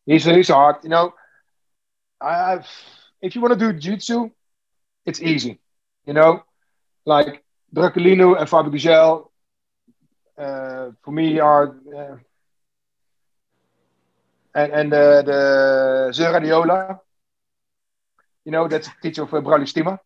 He's 0.08 0.26
he's 0.26 0.50
hard. 0.50 0.78
You 0.84 0.90
know, 0.90 1.14
I've 2.22 2.68
if 3.22 3.36
you 3.36 3.42
want 3.42 3.60
to 3.60 3.60
do 3.60 3.74
jiu-jitsu, 3.78 4.32
it's 5.06 5.22
easy. 5.22 5.60
You 6.06 6.14
know, 6.14 6.44
like 7.06 7.44
Draculino 7.76 8.40
and 8.40 8.50
Fabio 8.50 8.72
Gurgel, 8.72 9.30
uh, 10.40 10.92
for 11.04 11.12
me 11.12 11.40
are 11.40 11.76
uh, 11.98 12.18
and 14.56 14.72
and 14.74 14.94
uh, 14.94 15.22
the 15.24 15.40
Zé 16.14 16.26
Radiola. 16.34 16.86
You 18.34 18.42
know, 18.42 18.58
that's 18.58 18.78
a 18.80 18.84
teacher 18.92 19.14
of 19.14 19.24
uh, 19.24 19.32
Braulio 19.34 19.60
Estima. 19.64 20.00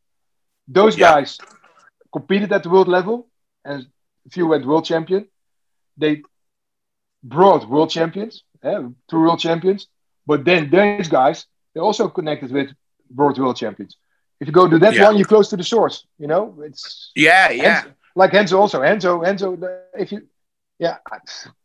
Those 0.67 0.97
Yeah. 0.97 1.05
guys 1.05 1.39
competed 2.13 2.51
at 2.51 2.63
the 2.63 2.69
world 2.69 2.87
level, 2.87 3.27
and 3.65 3.87
a 4.25 4.29
few 4.29 4.47
went 4.47 4.65
world 4.65 4.85
champion. 4.85 5.27
They 5.97 6.23
brought 7.23 7.69
world 7.69 7.89
champions, 7.89 8.43
eh, 8.63 8.79
two 9.09 9.19
world 9.21 9.39
champions. 9.39 9.87
But 10.26 10.45
then 10.45 10.69
these 10.69 11.07
guys, 11.09 11.45
they're 11.74 11.84
also 11.84 12.07
connected 12.09 12.51
with 12.51 12.69
world 13.13 13.38
world 13.39 13.57
champions. 13.57 13.97
If 14.39 14.47
you 14.47 14.53
go 14.53 14.67
to 14.67 14.80
that 14.80 14.93
Yeah. 14.93 15.05
one, 15.05 15.17
you're 15.17 15.28
close 15.28 15.49
to 15.49 15.57
the 15.57 15.63
source. 15.63 16.05
You 16.17 16.28
know, 16.28 16.61
it's 16.63 17.11
yeah, 17.15 17.49
yeah, 17.51 17.82
Enzo- 17.84 17.93
like 18.15 18.32
Enzo 18.32 18.59
also. 18.59 18.82
Enzo, 18.82 19.24
Enzo. 19.26 19.47
If 19.97 20.11
you, 20.11 20.28
yeah, 20.80 20.97
I, 21.11 21.17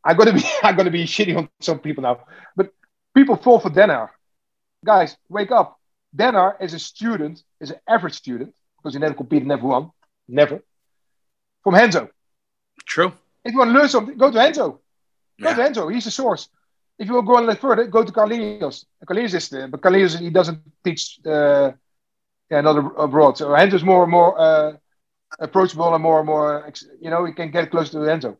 I'm 0.04 0.16
gonna 0.16 0.32
be, 0.34 0.44
I'm 0.62 0.76
gonna 0.76 0.90
be 0.90 1.04
shitty 1.04 1.36
on 1.36 1.48
some 1.60 1.78
people 1.78 2.02
now, 2.02 2.20
but 2.56 2.72
people 3.14 3.36
fall 3.36 3.60
for 3.60 3.70
Danaher. 3.70 4.10
Guys, 4.84 5.16
wake 5.28 5.50
up. 5.50 5.78
Danaher 6.14 6.54
is 6.60 6.72
a 6.74 6.78
student, 6.78 7.42
is 7.60 7.70
an 7.70 7.78
average 7.88 8.14
student 8.14 8.54
because 8.78 8.94
he 8.94 9.00
never 9.00 9.14
competed, 9.14 9.46
never 9.48 9.66
won, 9.66 9.90
never. 10.28 10.62
From 11.62 11.74
Renzo. 11.74 12.10
true. 12.84 13.12
If 13.44 13.52
you 13.52 13.58
want 13.58 13.70
to 13.72 13.78
learn 13.78 13.88
something, 13.88 14.16
go 14.18 14.30
to 14.30 14.38
Enzo. 14.38 14.78
Go 15.40 15.50
Yeah. 15.50 15.54
to 15.54 15.62
Enzo. 15.62 15.92
He's 15.92 16.04
the 16.04 16.10
source. 16.10 16.48
If 16.98 17.08
you 17.08 17.14
will 17.14 17.22
go 17.22 17.38
a 17.38 17.40
little 17.40 17.56
further, 17.56 17.84
go 17.86 18.02
to 18.04 18.12
Carlinhos. 18.12 18.84
Carlinhos 19.06 19.34
is 19.34 19.48
there, 19.50 19.68
but 19.68 19.80
Carlinhos 19.80 20.18
he 20.18 20.30
doesn't 20.30 20.60
teach 20.84 21.18
uh, 21.26 21.72
yeah, 22.50 22.60
not 22.62 22.76
abroad. 22.98 23.36
So 23.36 23.48
Enzo's 23.48 23.84
more 23.84 24.02
and 24.04 24.10
more 24.12 24.38
uh, 24.38 24.72
approachable 25.38 25.92
and 25.94 26.02
more 26.02 26.18
and 26.20 26.26
more 26.26 26.70
you 27.00 27.10
know 27.10 27.24
he 27.24 27.32
can 27.32 27.50
get 27.50 27.70
close 27.70 27.90
to 27.90 27.98
Enzo. 27.98 28.36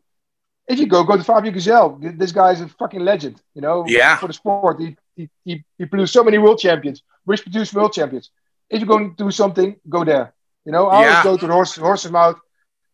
If 0.67 0.79
you 0.79 0.87
go 0.87 1.03
go 1.03 1.15
to 1.17 1.23
Fabio 1.23 1.51
Gurgel, 1.51 2.17
this 2.17 2.31
guy 2.31 2.51
is 2.51 2.61
a 2.61 2.67
fucking 2.67 3.01
legend. 3.11 3.41
You 3.55 3.61
know, 3.61 3.85
Yeah. 3.87 4.17
for 4.17 4.27
the 4.27 4.33
sport. 4.33 4.79
He 4.79 4.97
he, 5.15 5.29
he, 5.45 5.63
he 5.77 5.85
produced 5.85 6.13
so 6.13 6.23
many 6.23 6.37
world 6.37 6.59
champions. 6.59 7.01
which 7.25 7.41
produced 7.43 7.73
world 7.73 7.91
champions. 7.93 8.29
If 8.69 8.79
you're 8.79 8.87
going 8.95 9.15
to 9.15 9.23
do 9.25 9.31
something, 9.31 9.75
go 9.89 10.03
there. 10.05 10.33
You 10.65 10.71
know, 10.71 10.87
I 10.87 11.01
Yeah. 11.01 11.07
always 11.09 11.23
go 11.29 11.37
to 11.37 11.47
the 11.47 11.53
horse, 11.53 11.75
horse's 11.75 12.11
mouth. 12.11 12.37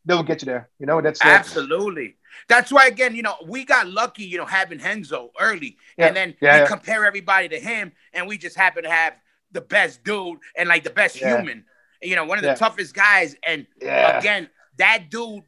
They'll 0.05 0.24
get 0.24 0.41
you 0.41 0.47
there. 0.51 0.64
You 0.80 0.86
know, 0.88 1.01
that's 1.01 1.20
that's- 1.20 1.47
Absolutely. 1.47 2.16
That's 2.47 2.71
why 2.71 2.88
again, 2.88 3.15
you 3.15 3.21
know, 3.23 3.36
we 3.47 3.65
got 3.65 3.88
lucky, 3.88 4.23
you 4.23 4.38
know, 4.38 4.45
having 4.45 4.79
Renzo 4.79 5.31
early, 5.39 5.77
Yeah, 5.97 6.07
and 6.07 6.15
then 6.15 6.36
yeah, 6.41 6.55
we 6.55 6.59
yeah. 6.61 6.67
compare 6.67 7.05
everybody 7.05 7.49
to 7.49 7.59
him, 7.59 7.91
and 8.13 8.27
we 8.27 8.38
just 8.38 8.55
happen 8.55 8.84
to 8.84 8.89
have 8.89 9.13
the 9.51 9.61
best 9.61 10.03
dude 10.03 10.39
and 10.57 10.67
like 10.67 10.84
the 10.84 10.89
best 10.89 11.15
human, 11.15 11.65
you 12.01 12.15
know, 12.15 12.25
one 12.25 12.38
of 12.38 12.43
the 12.43 12.55
toughest 12.55 12.93
guys. 12.93 13.36
And 13.45 13.67
again, 13.81 14.49
that 14.77 15.09
dude 15.09 15.43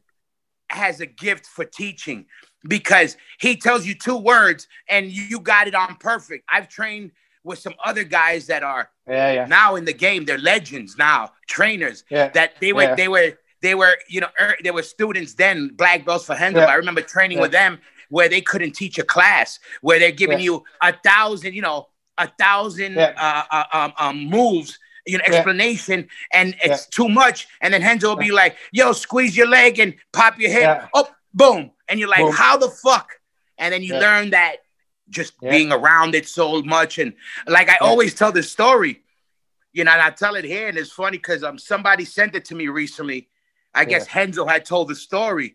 has 0.70 1.00
a 1.00 1.06
gift 1.06 1.46
for 1.46 1.64
teaching 1.64 2.26
because 2.66 3.16
he 3.38 3.56
tells 3.56 3.86
you 3.86 3.94
two 3.94 4.16
words 4.16 4.66
and 4.88 5.10
you 5.10 5.40
got 5.40 5.68
it 5.68 5.74
on 5.74 5.96
perfect. 5.96 6.44
I've 6.48 6.68
trained 6.68 7.12
with 7.44 7.58
some 7.60 7.74
other 7.84 8.04
guys 8.04 8.46
that 8.46 8.62
are 8.62 8.90
Yeah, 9.08 9.32
yeah, 9.32 9.46
now 9.46 9.76
in 9.76 9.84
the 9.84 9.92
game. 9.92 10.24
They're 10.24 10.38
legends 10.38 10.96
now, 10.98 11.32
trainers 11.48 12.04
yeah. 12.10 12.28
that 12.30 12.54
they 12.60 12.72
were 12.72 12.96
they 12.96 13.08
were 13.08 13.38
they 13.66 13.74
were 13.74 13.96
you 14.08 14.20
know 14.20 14.28
er, 14.40 14.54
they 14.62 14.70
were 14.70 14.82
students 14.82 15.34
then 15.34 15.56
black 15.82 16.04
belts 16.06 16.24
for 16.24 16.34
Hendel. 16.36 16.62
Yeah. 16.62 16.74
I 16.74 16.74
remember 16.82 17.02
training 17.02 17.38
Yeah. 17.38 17.42
with 17.42 17.52
them 17.60 17.72
where 18.08 18.28
they 18.28 18.40
couldn't 18.40 18.72
teach 18.82 18.96
a 18.98 19.02
class 19.14 19.58
where 19.80 19.98
they're 19.98 20.12
giving 20.22 20.38
Yeah. 20.38 20.44
you 20.48 20.64
a 20.80 20.92
thousand 21.10 21.54
you 21.54 21.62
know 21.62 21.88
a 22.26 22.28
thousand 22.44 22.92
Yeah. 22.94 23.12
uh, 23.26 23.44
uh, 23.58 23.64
um, 23.78 23.92
um, 23.98 24.16
moves 24.38 24.78
you 25.06 25.18
know 25.18 25.24
Yeah. 25.28 25.34
explanation 25.34 25.98
and 26.32 26.54
it's 26.64 26.86
too 26.98 27.08
much 27.08 27.48
and 27.60 27.74
then 27.74 27.82
Renzo 27.82 28.08
will 28.10 28.16
be 28.30 28.30
like 28.42 28.56
yo 28.78 28.92
squeeze 28.92 29.36
your 29.36 29.48
leg 29.48 29.72
and 29.82 29.90
pop 30.12 30.38
your 30.38 30.50
Yeah. 30.50 30.86
oh 30.94 31.08
boom 31.34 31.72
and 31.88 31.98
you're 31.98 32.08
like 32.16 32.26
Boom. 32.26 32.32
how 32.42 32.56
the 32.56 32.70
fuck 32.70 33.08
and 33.58 33.68
then 33.72 33.82
you 33.82 33.94
Yeah. 33.94 34.00
learn 34.06 34.30
that 34.30 34.54
just 35.18 35.32
Yeah. 35.42 35.50
being 35.50 35.70
around 35.72 36.14
it 36.14 36.26
so 36.28 36.62
much 36.62 36.98
and 37.02 37.12
like 37.56 37.68
I 37.68 37.72
Yeah. 37.80 37.88
always 37.88 38.14
tell 38.14 38.32
this 38.32 38.50
story 38.58 38.94
you 39.72 39.84
know, 39.84 39.92
and 39.92 40.00
I 40.00 40.08
tell 40.08 40.36
it 40.36 40.44
here, 40.46 40.68
and 40.68 40.78
it's 40.78 40.90
funny 40.90 41.18
because 41.18 41.42
um 41.44 41.58
somebody 41.58 42.06
sent 42.06 42.34
it 42.34 42.46
to 42.46 42.54
me 42.54 42.68
recently. 42.68 43.28
I 43.76 43.84
guess 43.84 44.12
Renzo 44.14 44.46
had 44.46 44.64
told 44.64 44.88
the 44.88 44.94
story. 44.96 45.54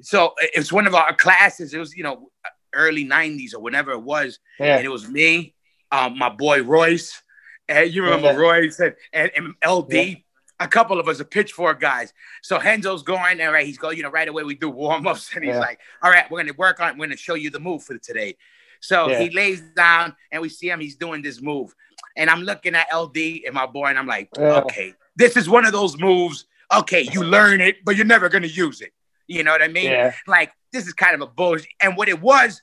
So 0.00 0.34
it 0.40 0.56
was 0.58 0.72
one 0.72 0.86
of 0.86 0.94
our 0.94 1.14
classes. 1.14 1.74
It 1.74 1.78
was 1.78 1.96
you 1.96 2.04
know 2.04 2.30
early 2.74 3.04
'90s 3.04 3.54
or 3.54 3.60
whenever 3.60 3.92
it 3.92 4.02
was, 4.02 4.38
yeah. 4.60 4.76
and 4.76 4.84
it 4.84 4.88
was 4.90 5.08
me, 5.08 5.54
um, 5.90 6.18
my 6.18 6.28
boy 6.28 6.62
Royce, 6.62 7.22
and 7.68 7.90
you 7.92 8.02
remember 8.04 8.28
Yeah. 8.28 8.36
Royce 8.36 8.78
and, 8.80 8.94
and, 9.12 9.30
and 9.36 9.54
LD. 9.66 9.92
Yeah. 9.92 10.14
A 10.60 10.68
couple 10.68 11.00
of 11.00 11.08
us 11.08 11.20
are 11.20 11.24
pitchfork 11.24 11.80
guys. 11.80 12.12
So 12.42 12.56
Renzo's 12.60 13.02
going 13.02 13.38
there, 13.38 13.50
right? 13.50 13.66
He's 13.66 13.78
going, 13.78 13.96
you 13.96 14.04
know, 14.04 14.10
right 14.10 14.28
away 14.28 14.44
we 14.44 14.54
do 14.54 14.70
warm 14.70 15.06
ups, 15.08 15.30
and 15.34 15.42
he's 15.44 15.54
Yeah. 15.54 15.60
like, 15.60 15.80
"All 16.02 16.10
right, 16.10 16.30
we're 16.30 16.40
gonna 16.40 16.52
work 16.56 16.78
on. 16.80 16.90
it. 16.90 16.98
We're 16.98 17.06
gonna 17.06 17.16
show 17.16 17.34
you 17.34 17.50
the 17.50 17.58
move 17.60 17.82
for 17.82 17.98
today." 17.98 18.36
So 18.80 19.08
Yeah. 19.10 19.20
he 19.22 19.30
lays 19.30 19.60
down, 19.76 20.14
and 20.30 20.40
we 20.42 20.48
see 20.48 20.68
him. 20.70 20.78
He's 20.80 20.96
doing 20.96 21.20
this 21.22 21.40
move, 21.40 21.74
and 22.16 22.28
I'm 22.30 22.42
looking 22.42 22.74
at 22.74 22.86
LD 22.92 23.44
and 23.46 23.54
my 23.54 23.66
boy, 23.66 23.86
and 23.86 23.98
I'm 23.98 24.06
like, 24.06 24.28
Yeah. 24.36 24.60
"Okay, 24.60 24.94
this 25.16 25.36
is 25.36 25.48
one 25.48 25.64
of 25.66 25.72
those 25.72 25.98
moves. 25.98 26.46
Okay, 26.74 27.02
you 27.12 27.22
learn 27.22 27.60
it, 27.60 27.84
but 27.84 27.96
you're 27.96 28.06
never 28.06 28.28
gonna 28.28 28.46
use 28.46 28.80
it. 28.80 28.92
You 29.26 29.42
know 29.44 29.52
what 29.52 29.62
I 29.62 29.68
mean? 29.68 29.84
Yeah. 29.90 30.14
Like 30.26 30.52
this 30.72 30.86
is 30.86 30.92
kind 30.94 31.14
of 31.14 31.20
a 31.20 31.26
bullshit. 31.26 31.68
And 31.80 31.96
what 31.96 32.08
it 32.08 32.20
was, 32.20 32.62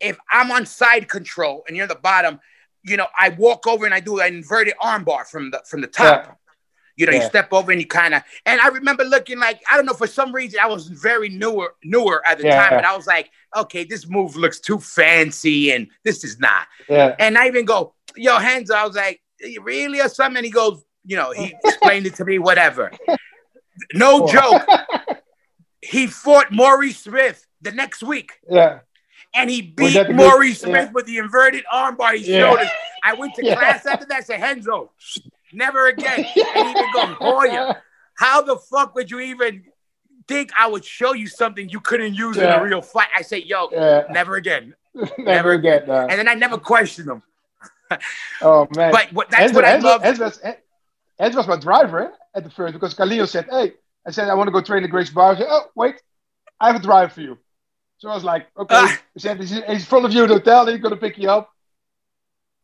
if 0.00 0.18
I'm 0.30 0.50
on 0.50 0.66
side 0.66 1.08
control 1.08 1.64
and 1.68 1.76
you're 1.76 1.86
the 1.86 1.94
bottom, 1.94 2.40
you 2.82 2.96
know, 2.96 3.06
I 3.18 3.28
walk 3.30 3.66
over 3.66 3.84
and 3.84 3.94
I 3.94 4.00
do 4.00 4.20
an 4.20 4.34
inverted 4.34 4.74
armbar 4.82 5.26
from 5.26 5.50
the 5.50 5.62
from 5.66 5.80
the 5.80 5.86
top. 5.86 6.24
Yeah. 6.26 6.34
You 6.96 7.06
know, 7.06 7.12
you 7.12 7.22
step 7.22 7.52
over 7.52 7.72
and 7.72 7.80
you 7.80 7.86
kind 7.86 8.12
of. 8.14 8.22
And 8.44 8.60
I 8.60 8.68
remember 8.68 9.04
looking 9.04 9.38
like 9.38 9.60
I 9.70 9.76
don't 9.76 9.86
know 9.86 9.94
for 9.94 10.06
some 10.06 10.32
reason 10.32 10.60
I 10.60 10.66
was 10.66 10.88
very 10.88 11.28
newer 11.28 11.74
newer 11.84 12.22
at 12.26 12.38
the 12.38 12.44
Yeah. 12.44 12.68
time, 12.68 12.78
but 12.78 12.84
I 12.84 12.94
was 12.96 13.06
like, 13.06 13.30
okay, 13.56 13.84
this 13.84 14.08
move 14.08 14.36
looks 14.36 14.60
too 14.60 14.78
fancy 14.78 15.72
and 15.72 15.88
this 16.04 16.22
is 16.24 16.38
not. 16.38 16.66
Yeah. 16.88 17.14
And 17.18 17.38
I 17.38 17.46
even 17.46 17.64
go, 17.64 17.94
yo, 18.16 18.38
hands. 18.38 18.70
I 18.70 18.84
was 18.86 18.96
like, 18.96 19.20
really 19.62 20.00
or 20.00 20.08
something? 20.08 20.36
And 20.38 20.44
he 20.46 20.52
goes, 20.52 20.84
you 21.04 21.16
know, 21.16 21.32
he 21.32 21.54
explained 21.64 22.06
it 22.06 22.14
to 22.16 22.24
me, 22.24 22.38
whatever. 22.38 22.90
No 23.94 24.26
joke. 24.26 24.62
He 25.84 26.06
fought 26.06 26.52
Maurice 26.52 27.00
Smith 27.00 27.44
the 27.60 27.72
next 27.72 28.04
week 28.04 28.30
Yeah. 28.48 28.78
and 29.34 29.50
he 29.50 29.60
beat 29.62 29.94
the 29.94 30.04
good- 30.04 30.14
Maurice 30.14 30.60
Smith 30.60 30.74
yeah. 30.86 30.90
with 30.92 31.06
the 31.06 31.18
inverted 31.18 31.64
arm 31.70 31.96
armbar 31.96 32.14
he 32.14 32.32
Yeah. 32.32 32.38
showed 32.50 32.60
us. 32.60 32.70
I 33.02 33.14
went 33.14 33.34
to 33.34 33.44
Yeah. 33.44 33.56
class 33.56 33.84
after 33.84 34.06
that, 34.06 34.24
said, 34.24 34.40
Renzo, 34.40 34.92
never 35.52 35.88
again. 35.88 36.24
And 36.54 36.68
even 36.70 36.92
goes, 36.94 37.16
Hoya, 37.18 37.82
how 38.14 38.42
the 38.42 38.56
fuck 38.58 38.94
would 38.94 39.10
you 39.10 39.18
even 39.18 39.64
think 40.28 40.52
I 40.56 40.68
would 40.68 40.84
show 40.84 41.14
you 41.14 41.26
something 41.26 41.68
you 41.68 41.80
couldn't 41.80 42.14
use 42.14 42.36
in 42.36 42.48
a 42.48 42.62
real 42.62 42.80
fight? 42.80 43.08
I 43.16 43.22
say, 43.22 43.38
yo, 43.38 43.66
never 44.10 44.36
again. 44.36 44.76
Never 45.18 45.52
again. 45.52 45.90
uh, 45.90 46.06
And 46.08 46.18
then 46.18 46.28
I 46.28 46.34
never 46.34 46.58
questioned 46.58 47.08
him. 47.08 47.22
oh 48.40 48.68
man. 48.76 48.92
But 48.92 49.12
what, 49.12 49.30
that's 49.30 49.50
Enzo, 49.50 49.54
what 49.56 49.64
I 49.64 49.78
Enzo, 49.78 49.82
love. 49.82 50.02
Enzo 50.02 50.20
was, 50.20 50.38
Enzo 51.20 51.34
was 51.36 51.48
my 51.48 51.56
driver 51.56 52.12
at 52.34 52.44
the 52.44 52.50
first 52.50 52.74
because 52.74 52.94
Khalil 52.94 53.26
said, 53.26 53.46
"Hey," 53.50 53.74
I 54.06 54.10
said, 54.10 54.28
"I 54.28 54.34
want 54.34 54.48
to 54.48 54.52
go 54.52 54.60
train 54.60 54.82
the 54.82 54.88
Gracie 54.88 55.12
Barra." 55.12 55.34
I 55.34 55.38
said, 55.38 55.46
"Oh, 55.50 55.70
wait, 55.74 56.00
I 56.60 56.66
have 56.68 56.76
a 56.76 56.84
driver 56.84 57.10
for 57.12 57.20
you." 57.20 57.38
So 57.98 58.08
I 58.08 58.14
was 58.14 58.24
like, 58.24 58.48
"Okay." 58.56 58.74
Ah. 58.74 58.98
he 59.14 59.20
said, 59.20 59.38
"He's, 59.38 59.52
in 59.52 59.78
front 59.80 60.04
of 60.04 60.12
you 60.12 60.22
at 60.22 60.28
the 60.28 60.34
hotel. 60.34 60.66
He's 60.66 60.80
gonna 60.80 60.96
pick 60.96 61.18
you 61.18 61.30
up." 61.30 61.50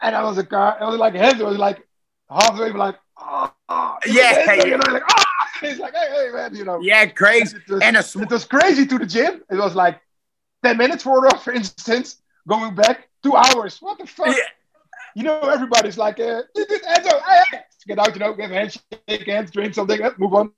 And 0.00 0.14
I 0.14 0.22
was 0.22 0.38
a 0.38 0.44
car. 0.44 0.76
I 0.80 0.86
was 0.86 0.98
like, 0.98 1.14
Enzo 1.14 1.46
was 1.46 1.58
like 1.58 1.86
halfway, 2.30 2.72
like, 2.72 2.96
"Oh, 3.18 3.52
oh." 3.68 3.96
Yeah. 4.06 4.46
Enzo, 4.46 4.66
you 4.66 4.78
know, 4.78 4.92
like, 4.92 5.02
"Ah!" 5.10 5.24
He's 5.60 5.78
like, 5.78 5.94
"Hey, 5.94 6.08
hey, 6.10 6.30
man," 6.32 6.54
you 6.54 6.64
know. 6.64 6.80
Yeah, 6.80 7.06
crazy. 7.06 7.56
It 7.56 7.68
was, 7.70 7.82
And 7.82 7.96
a 7.96 8.02
sw- 8.02 8.16
it 8.16 8.30
was 8.30 8.44
crazy 8.44 8.86
to 8.86 8.98
the 8.98 9.06
gym. 9.06 9.42
It 9.50 9.56
was 9.56 9.74
like 9.74 10.00
ten 10.64 10.76
minutes 10.76 11.02
for 11.02 11.28
for 11.38 11.52
instance, 11.52 12.22
going 12.46 12.74
back 12.74 13.08
two 13.22 13.36
hours. 13.36 13.78
What 13.80 13.98
the 13.98 14.06
fuck? 14.06 14.28
Yeah. 14.28 14.42
You 15.14 15.24
know, 15.24 15.40
everybody's 15.40 15.98
like, 15.98 16.20
uh, 16.20 16.42
Enzo, 16.56 17.22
hey, 17.22 17.40
hey. 17.50 17.60
Get 17.88 17.98
out, 17.98 18.12
you 18.14 18.20
know, 18.20 18.34
give 18.34 18.50
a 18.50 18.54
handshake, 18.54 19.26
hands, 19.26 19.50
drink 19.50 19.74
something, 19.74 19.98
move 20.18 20.34
on. 20.34 20.52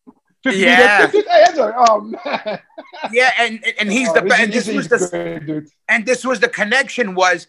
Yeah. 0.45 1.09
oh 1.87 2.01
man, 2.01 2.59
yeah, 3.13 3.31
and 3.39 3.63
and 3.79 3.93
he's 3.93 4.09
Oh, 4.09 4.15
the 4.15 4.23
he's- 4.23 4.41
and 4.41 4.53
this 4.53 4.67
was 4.69 4.89
the 4.89 4.99
great, 5.11 5.47
dude. 5.47 5.69
and 5.89 6.05
this 6.07 6.25
was 6.25 6.41
the 6.41 6.49
connection 6.49 7.15
was 7.15 7.47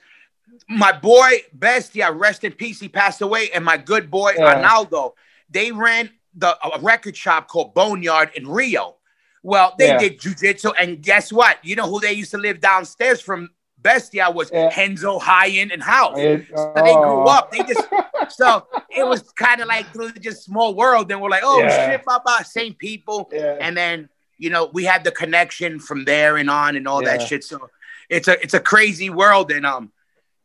my 0.67 0.91
boy 0.91 1.31
Bestia, 1.53 2.11
rest 2.11 2.43
in 2.43 2.51
peace, 2.51 2.79
he 2.81 2.89
passed 2.89 3.21
away, 3.21 3.49
and 3.51 3.63
my 3.65 3.77
good 3.77 4.11
boy 4.11 4.33
Yeah. 4.37 4.55
Arnaldo, 4.55 5.15
they 5.49 5.71
ran 5.71 6.09
the 6.35 6.49
a 6.67 6.79
record 6.81 7.15
shop 7.17 7.47
called 7.47 7.73
Boneyard 7.73 8.31
in 8.35 8.47
Rio. 8.47 8.97
Well, 9.41 9.73
they 9.79 9.87
Yeah. 9.87 9.97
did 9.97 10.19
jujitsu, 10.19 10.73
and 10.77 11.01
guess 11.01 11.31
what? 11.31 11.57
You 11.63 11.75
know 11.77 11.87
who 11.89 11.99
they 12.01 12.11
used 12.13 12.31
to 12.31 12.37
live 12.37 12.59
downstairs 12.59 13.21
from 13.21 13.49
Bestia 13.77 14.29
was 14.29 14.51
Yeah. 14.53 14.69
Renzo 14.77 15.17
Ryan 15.19 15.71
and 15.71 15.81
House. 15.81 16.17
It- 16.17 16.47
So 16.55 16.73
they 16.75 16.93
grew 16.93 17.23
oh. 17.23 17.25
up. 17.25 17.51
They 17.51 17.59
just 17.63 17.87
so 18.33 18.67
it 18.89 19.07
was 19.07 19.21
kind 19.31 19.61
of 19.61 19.67
like 19.67 19.91
through 19.93 20.11
just 20.13 20.43
small 20.43 20.73
world. 20.75 21.11
And 21.11 21.21
we're 21.21 21.29
like, 21.29 21.43
oh 21.45 21.61
Yeah. 21.61 21.91
shit, 21.91 22.05
Papa, 22.05 22.43
same 22.45 22.73
people. 22.73 23.29
Yeah. 23.31 23.57
And 23.59 23.75
then 23.75 24.09
you 24.37 24.49
know 24.49 24.69
we 24.73 24.83
had 24.83 25.03
the 25.03 25.11
connection 25.11 25.79
from 25.79 26.05
there 26.05 26.37
and 26.37 26.49
on 26.49 26.75
and 26.75 26.87
all 26.87 27.03
that 27.03 27.21
shit. 27.21 27.43
So 27.43 27.69
it's 28.09 28.27
a 28.27 28.41
it's 28.41 28.53
a 28.53 28.59
crazy 28.59 29.09
world 29.09 29.51
and 29.51 29.65
um 29.65 29.91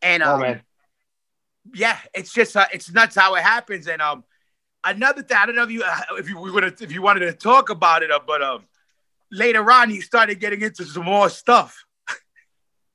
and 0.03 0.23
Oh 0.23 0.35
um 0.35 0.41
man, 0.41 0.63
yeah, 1.75 1.99
it's 2.15 2.33
just 2.33 2.57
uh, 2.57 2.67
it's 2.73 2.93
nuts 2.93 3.17
how 3.17 3.35
it 3.35 3.43
happens. 3.43 3.89
And 3.89 4.01
um 4.03 4.25
another 4.85 5.23
thing, 5.23 5.37
I 5.37 5.47
don't 5.47 5.57
know 5.57 5.65
if 5.65 5.71
you 5.71 5.83
uh, 5.83 6.01
if 6.19 6.29
you 6.29 6.39
we 6.39 6.51
would 6.51 6.81
if 6.81 6.93
you 6.93 7.03
wanted 7.03 7.21
to 7.21 7.33
talk 7.33 7.71
about 7.71 8.03
it, 8.03 8.11
uh, 8.11 8.21
but 8.27 8.43
um 8.43 8.65
later 9.33 9.71
on 9.73 9.91
you 9.91 10.01
started 10.03 10.39
getting 10.41 10.61
into 10.63 10.85
some 10.85 11.05
more 11.05 11.29
stuff. 11.29 11.85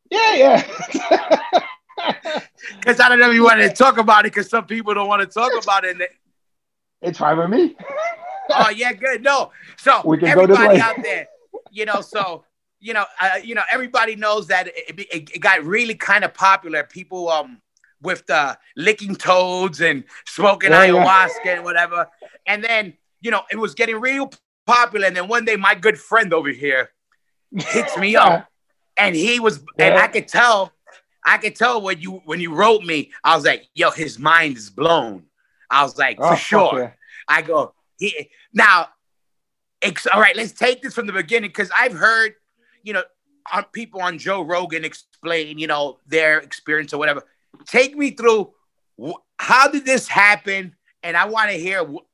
yeah, 0.09 0.33
yeah. 0.35 1.61
Because 2.79 2.99
I 2.99 3.09
don't 3.09 3.19
know 3.19 3.29
if 3.29 3.35
you 3.35 3.43
wanted 3.43 3.69
to 3.69 3.75
talk 3.75 3.97
about 3.97 4.25
it 4.25 4.31
because 4.31 4.49
some 4.49 4.65
people 4.65 4.93
don't 4.93 5.07
want 5.07 5.21
to 5.21 5.27
talk 5.27 5.51
about 5.61 5.83
it. 5.83 5.97
They, 5.97 6.07
it's 7.01 7.17
fine 7.17 7.37
with 7.37 7.49
me. 7.49 7.75
oh 8.51 8.69
yeah, 8.69 8.93
good. 8.93 9.23
No, 9.23 9.51
so 9.77 10.01
We 10.05 10.17
can 10.17 10.33
go 10.35 10.43
everybody 10.43 10.75
way. 10.75 10.79
out 10.79 10.95
there, 11.01 11.27
you 11.71 11.85
know, 11.85 12.01
so 12.01 12.45
you 12.79 12.93
know, 12.93 13.05
uh, 13.19 13.39
you 13.43 13.55
know, 13.55 13.63
everybody 13.71 14.15
knows 14.15 14.47
that 14.47 14.67
it, 14.67 14.99
it, 14.99 15.29
it 15.35 15.39
got 15.39 15.63
really 15.63 15.95
kind 15.95 16.23
of 16.23 16.33
popular. 16.33 16.83
People 16.83 17.29
um 17.29 17.61
with 18.01 18.25
the 18.27 18.57
licking 18.75 19.15
toads 19.15 19.81
and 19.81 20.03
smoking 20.25 20.71
Yeah, 20.71 20.85
yeah. 20.85 20.93
ayahuasca 21.05 21.45
and 21.55 21.63
whatever, 21.63 22.07
and 22.47 22.63
then 22.63 22.93
you 23.21 23.31
know 23.31 23.41
it 23.51 23.57
was 23.57 23.73
getting 23.75 23.99
real 23.99 24.31
popular. 24.65 25.07
And 25.07 25.15
then 25.15 25.27
one 25.27 25.45
day, 25.45 25.55
my 25.55 25.75
good 25.75 25.97
friend 25.99 26.33
over 26.33 26.49
here 26.49 26.91
hits 27.55 27.97
me 27.97 28.15
up, 28.15 28.47
and 28.97 29.15
he 29.15 29.39
was, 29.39 29.63
and 29.77 29.95
I 29.95 30.07
could 30.07 30.27
tell, 30.27 30.71
I 31.25 31.37
could 31.37 31.55
tell 31.55 31.81
when 31.81 31.99
you 32.01 32.21
when 32.25 32.39
you 32.39 32.53
wrote 32.53 32.83
me, 32.83 33.11
I 33.23 33.35
was 33.35 33.45
like, 33.45 33.67
yo, 33.75 33.91
his 33.91 34.17
mind 34.19 34.57
is 34.57 34.69
blown. 34.69 35.23
I 35.69 35.83
was 35.83 35.97
like, 35.97 36.17
Oh, 36.19 36.29
for 36.29 36.35
fuck 36.35 36.39
sure. 36.39 36.79
yeah. 36.79 36.91
I 37.27 37.41
go, 37.43 37.73
he 37.97 38.29
now, 38.53 38.89
ex- 39.81 40.07
all 40.07 40.19
right, 40.19 40.35
let's 40.35 40.51
take 40.51 40.81
this 40.81 40.93
from 40.93 41.07
the 41.07 41.13
beginning 41.13 41.49
because 41.49 41.71
I've 41.77 41.93
heard, 41.93 42.33
you 42.83 42.93
know, 42.93 43.03
on 43.53 43.65
people 43.71 44.01
on 44.01 44.17
Joe 44.17 44.41
Rogan 44.41 44.83
explain, 44.83 45.57
you 45.59 45.67
know, 45.67 45.99
their 46.07 46.39
experience 46.39 46.93
or 46.93 46.97
whatever. 46.97 47.23
Take 47.65 47.95
me 47.95 48.11
through 48.11 48.51
wh- 49.01 49.19
how 49.37 49.67
did 49.69 49.85
this 49.85 50.07
happen, 50.07 50.75
and 51.03 51.15
I 51.15 51.25
want 51.25 51.51
to 51.51 51.57
hear 51.57 51.85
wh- 51.85 52.05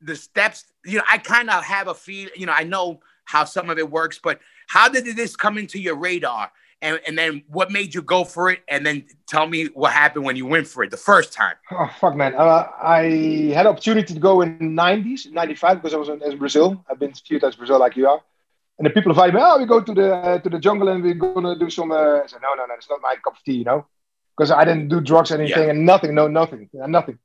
the 0.00 0.16
steps. 0.16 0.64
You 0.84 0.98
know, 0.98 1.04
I 1.08 1.18
kind 1.18 1.48
of 1.50 1.62
have 1.64 1.88
a 1.88 1.94
feel. 1.94 2.28
You 2.36 2.46
know, 2.46 2.52
I 2.52 2.64
know 2.64 3.00
how 3.24 3.44
some 3.44 3.70
of 3.70 3.78
it 3.78 3.90
works, 3.90 4.18
but 4.22 4.40
how 4.68 4.88
did 4.88 5.04
this 5.16 5.36
come 5.36 5.58
into 5.58 5.78
your 5.80 5.96
radar? 5.96 6.50
And, 6.82 7.00
and 7.06 7.16
then 7.16 7.42
what 7.48 7.70
made 7.72 7.94
you 7.94 8.02
go 8.02 8.24
for 8.24 8.50
it? 8.50 8.60
And 8.68 8.84
then 8.84 9.06
tell 9.26 9.46
me 9.46 9.66
what 9.66 9.92
happened 9.92 10.24
when 10.24 10.36
you 10.36 10.44
went 10.46 10.66
for 10.66 10.84
it 10.84 10.90
the 10.90 10.96
first 10.98 11.32
time. 11.32 11.54
Oh 11.70 11.90
fuck, 11.98 12.14
man! 12.14 12.34
Uh, 12.34 12.68
I 12.82 13.50
had 13.54 13.66
opportunity 13.66 14.12
to 14.12 14.20
go 14.20 14.42
in 14.42 14.58
'90s, 14.58 15.30
'95 15.32 15.78
because 15.82 15.94
I 15.94 15.96
was 15.96 16.08
in, 16.10 16.22
in 16.22 16.38
Brazil. 16.38 16.84
I've 16.90 16.98
been 16.98 17.12
a 17.12 17.14
few 17.14 17.40
times 17.40 17.54
to 17.54 17.58
Brazil, 17.58 17.78
like 17.78 17.96
you 17.96 18.06
are. 18.08 18.20
And 18.78 18.84
the 18.84 18.90
people 18.90 19.10
invited 19.12 19.34
me. 19.34 19.40
Oh, 19.42 19.58
we 19.58 19.64
go 19.64 19.80
to 19.80 19.94
the 19.94 20.14
uh, 20.14 20.38
to 20.40 20.50
the 20.50 20.58
jungle 20.58 20.88
and 20.88 21.02
we're 21.02 21.14
gonna 21.14 21.58
do 21.58 21.70
some. 21.70 21.90
Uh, 21.92 22.20
I 22.22 22.26
said, 22.26 22.40
no, 22.42 22.52
no, 22.54 22.66
no, 22.66 22.74
it's 22.74 22.90
not 22.90 23.00
my 23.00 23.14
cup 23.24 23.32
of 23.38 23.42
tea, 23.42 23.54
you 23.54 23.64
know, 23.64 23.86
because 24.36 24.50
I 24.50 24.64
didn't 24.66 24.88
do 24.88 25.00
drugs, 25.00 25.30
or 25.30 25.36
anything, 25.40 25.64
Yeah. 25.64 25.70
and 25.70 25.86
nothing, 25.86 26.14
no, 26.14 26.28
nothing, 26.28 26.68
nothing. 26.74 27.18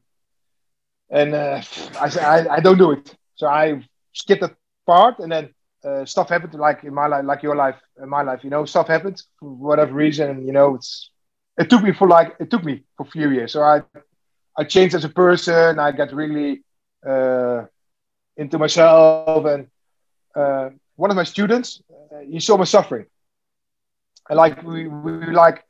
And 1.09 1.35
uh, 1.35 1.61
I 1.99 2.07
said, 2.07 2.23
I, 2.23 2.55
I 2.55 2.59
don't 2.61 2.77
do 2.77 2.91
it. 2.91 3.13
So 3.35 3.47
I 3.47 3.83
skipped 4.13 4.41
that 4.41 4.55
part, 4.85 5.19
and 5.19 5.29
then 5.29 5.53
uh, 5.85 6.05
stuff 6.05 6.29
happened, 6.29 6.53
like 6.53 6.83
in 6.83 6.93
my 6.93 7.07
life, 7.07 7.25
like 7.25 7.43
your 7.43 7.55
life, 7.55 7.75
in 8.01 8.09
my 8.09 8.21
life, 8.21 8.43
you 8.43 8.49
know, 8.49 8.65
stuff 8.65 8.87
happened 8.87 9.21
for 9.39 9.49
whatever 9.49 9.93
reason, 9.93 10.45
you 10.45 10.53
know, 10.53 10.75
it's 10.75 11.09
it 11.57 11.69
took 11.69 11.83
me 11.83 11.91
for 11.91 12.07
like 12.07 12.35
it 12.39 12.49
took 12.49 12.63
me 12.63 12.83
for 12.97 13.05
a 13.07 13.09
few 13.09 13.29
years. 13.31 13.53
So 13.53 13.61
I 13.61 13.81
I 14.57 14.63
changed 14.63 14.95
as 14.95 15.03
a 15.05 15.09
person. 15.09 15.79
I 15.79 15.91
got 15.91 16.13
really 16.13 16.63
uh, 17.07 17.65
into 18.37 18.57
myself, 18.57 19.45
and 19.45 19.67
uh, 20.35 20.69
one 20.95 21.09
of 21.11 21.15
my 21.17 21.23
students, 21.23 21.81
uh, 21.91 22.19
he 22.19 22.39
saw 22.39 22.57
my 22.57 22.65
suffering, 22.65 23.05
and 24.29 24.37
like 24.37 24.61
we, 24.63 24.87
we 24.87 25.33
like 25.33 25.63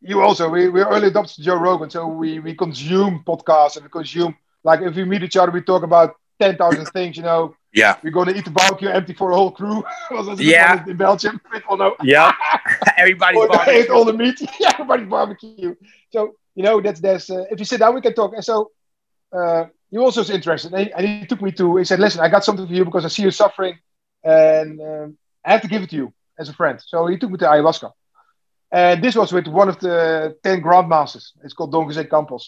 you 0.00 0.20
also 0.20 0.48
we 0.48 0.68
we're 0.68 0.88
early 0.88 1.10
adopters 1.10 1.36
to 1.36 1.42
Joe 1.42 1.56
Rogan, 1.56 1.90
so 1.90 2.06
we 2.06 2.38
we 2.40 2.54
consume 2.54 3.22
podcasts 3.26 3.76
and 3.76 3.84
we 3.84 3.90
consume 3.90 4.34
like 4.64 4.80
if 4.80 4.94
we 4.96 5.04
meet 5.04 5.22
each 5.22 5.36
other, 5.36 5.52
we 5.52 5.60
talk 5.62 5.82
about 5.82 6.16
ten 6.44 6.54
thousand 6.60 6.86
things, 6.96 7.14
you 7.18 7.24
know. 7.30 7.42
Yeah. 7.82 7.92
We're 8.02 8.16
gonna 8.18 8.34
eat 8.38 8.44
the 8.50 8.56
barbecue 8.60 8.88
empty 8.98 9.14
for 9.20 9.28
a 9.32 9.36
whole 9.40 9.52
crew. 9.58 9.78
Yeah. 10.54 10.84
in 10.90 10.96
Belgium. 11.06 11.34
People 11.54 11.76
know. 11.82 11.92
Yeah. 12.14 12.30
Everybody's 13.02 13.38
Or 13.40 13.46
they 13.48 13.54
barbecue. 13.56 13.80
ate 13.82 13.90
all 13.94 14.04
the 14.10 14.16
meat. 14.22 14.38
yeah, 14.62 14.70
everybody's 14.74 15.08
barbecue. 15.16 15.74
So 16.14 16.18
you 16.58 16.62
know 16.66 16.74
that's 16.84 17.00
that's 17.06 17.26
uh, 17.36 17.44
if 17.52 17.56
you 17.60 17.66
sit 17.72 17.78
down 17.80 17.94
we 17.94 18.00
can 18.06 18.14
talk. 18.20 18.30
And 18.38 18.44
so 18.50 18.56
uh, 19.38 19.62
he 19.90 19.96
also 20.06 20.20
is 20.26 20.30
interested, 20.38 20.68
and 20.74 20.80
he, 20.86 20.92
and 20.96 21.02
he 21.20 21.26
took 21.30 21.42
me 21.46 21.50
to. 21.60 21.64
He 21.80 21.84
said, 21.90 21.98
"Listen, 22.04 22.20
I 22.26 22.28
got 22.34 22.44
something 22.48 22.66
for 22.68 22.76
you 22.78 22.84
because 22.88 23.04
I 23.04 23.10
see 23.14 23.24
you 23.26 23.32
suffering, 23.42 23.74
and 24.22 24.70
um, 24.90 25.06
I 25.46 25.48
have 25.54 25.62
to 25.64 25.68
give 25.72 25.82
it 25.84 25.90
to 25.92 25.96
you 26.00 26.08
as 26.40 26.48
a 26.48 26.54
friend." 26.60 26.76
So 26.92 26.96
he 27.10 27.16
took 27.18 27.30
me 27.32 27.38
to 27.42 27.46
ayahuasca, 27.52 27.88
And 28.80 28.96
this 29.04 29.14
was 29.20 29.30
with 29.36 29.46
one 29.60 29.68
of 29.72 29.78
the 29.84 30.36
10 30.42 30.62
grandmasters. 30.66 31.26
It's 31.44 31.54
called 31.56 31.72
Don 31.72 31.84
Jose 31.88 32.04
Campos. 32.14 32.44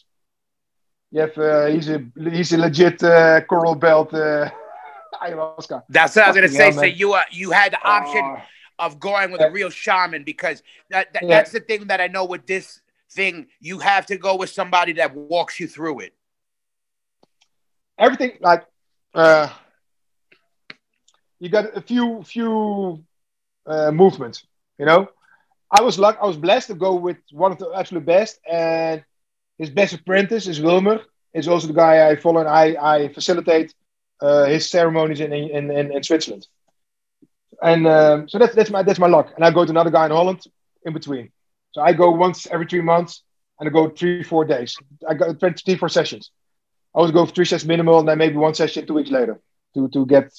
Have, 1.17 1.39
uh, 1.39 1.67
he's, 1.67 1.89
a, 1.89 2.03
he's 2.31 2.53
a 2.53 2.59
legit 2.59 3.03
uh, 3.03 3.41
coral 3.43 3.75
belt 3.75 4.13
uh, 4.15 4.51
ayahuasca. 5.23 5.83
That's 5.89 6.15
what 6.17 6.25
I 6.25 6.29
was 6.29 6.37
gonna 6.37 6.49
say. 6.49 6.71
hell, 6.71 6.73
So 6.73 6.87
you 6.87 7.13
uh, 7.15 7.23
you 7.31 7.51
had 7.51 7.73
the 7.73 7.79
option 7.85 8.33
Oh. 8.33 8.37
of 8.79 8.99
going 9.01 9.31
with 9.31 9.41
Yeah. 9.41 9.47
a 9.47 9.51
real 9.51 9.71
shaman 9.71 10.23
because 10.25 10.63
that, 10.91 11.13
that 11.15 11.25
Yeah. 11.25 11.29
that's 11.29 11.51
the 11.53 11.61
thing 11.61 11.87
that 11.87 12.01
I 12.01 12.09
know 12.09 12.25
with 12.25 12.47
this 12.47 12.81
thing. 13.11 13.47
You 13.61 13.79
have 13.81 14.07
to 14.07 14.17
go 14.17 14.37
with 14.37 14.51
somebody 14.51 14.93
that 14.95 15.15
walks 15.15 15.49
you 15.49 15.55
through 15.57 16.01
it. 16.01 16.03
everything 17.99 18.33
like 18.41 18.65
uh, 19.15 19.49
you 21.39 21.49
got 21.49 21.77
a 21.77 21.81
few 21.81 22.23
few 22.25 23.05
uh, 23.67 23.91
movements. 23.91 24.47
You 24.79 24.87
know, 24.87 25.09
I 25.71 25.83
was 25.83 25.99
luck. 25.99 26.19
I 26.23 26.27
was 26.27 26.37
blessed 26.37 26.69
to 26.69 26.75
go 26.75 26.95
with 26.95 27.19
one 27.33 27.53
of 27.53 27.59
the 27.59 27.71
absolute 27.75 28.05
best, 28.07 28.41
and 28.51 29.05
his 29.59 29.71
best 29.71 29.95
apprentice 29.95 30.47
is 30.47 30.61
Wilmer. 30.61 31.01
Is 31.33 31.49
also 31.49 31.67
the 31.67 31.75
guy 31.75 32.09
I 32.09 32.17
follow, 32.17 32.41
and 32.41 32.49
I 32.49 32.77
I 32.81 33.09
facilitate 33.09 33.75
uh, 34.21 34.47
his 34.47 34.69
ceremonies 34.71 35.21
in 35.21 35.33
in, 35.33 35.71
in 35.71 35.93
in 35.93 36.03
Switzerland. 36.03 36.47
And 37.63 37.87
um, 37.87 38.29
so 38.29 38.39
that's 38.39 38.55
that's 38.55 38.71
my 38.71 38.83
that's 38.83 38.99
my 38.99 39.07
luck. 39.07 39.33
And 39.37 39.45
I 39.45 39.51
go 39.51 39.65
to 39.65 39.71
another 39.71 39.91
guy 39.91 40.07
in 40.07 40.13
Holland 40.13 40.43
in 40.85 40.93
between. 40.93 41.31
So 41.73 41.83
I 41.83 41.93
go 41.93 42.11
once 42.11 42.47
every 42.47 42.67
three 42.67 42.81
months, 42.81 43.23
and 43.59 43.69
I 43.69 43.73
go 43.73 43.91
three 43.91 44.23
four 44.23 44.45
days. 44.45 44.77
I 45.09 45.15
go 45.15 45.35
three 45.35 45.77
four 45.77 45.89
sessions. 45.89 46.31
I 46.95 46.99
always 46.99 47.13
go 47.13 47.27
for 47.27 47.35
three 47.35 47.45
sessions 47.45 47.69
minimal, 47.69 47.99
and 47.99 48.09
then 48.09 48.19
maybe 48.19 48.37
one 48.37 48.55
session 48.55 48.87
two 48.87 48.95
weeks 48.95 49.11
later 49.11 49.39
to 49.75 49.89
to 49.89 50.07
get, 50.07 50.33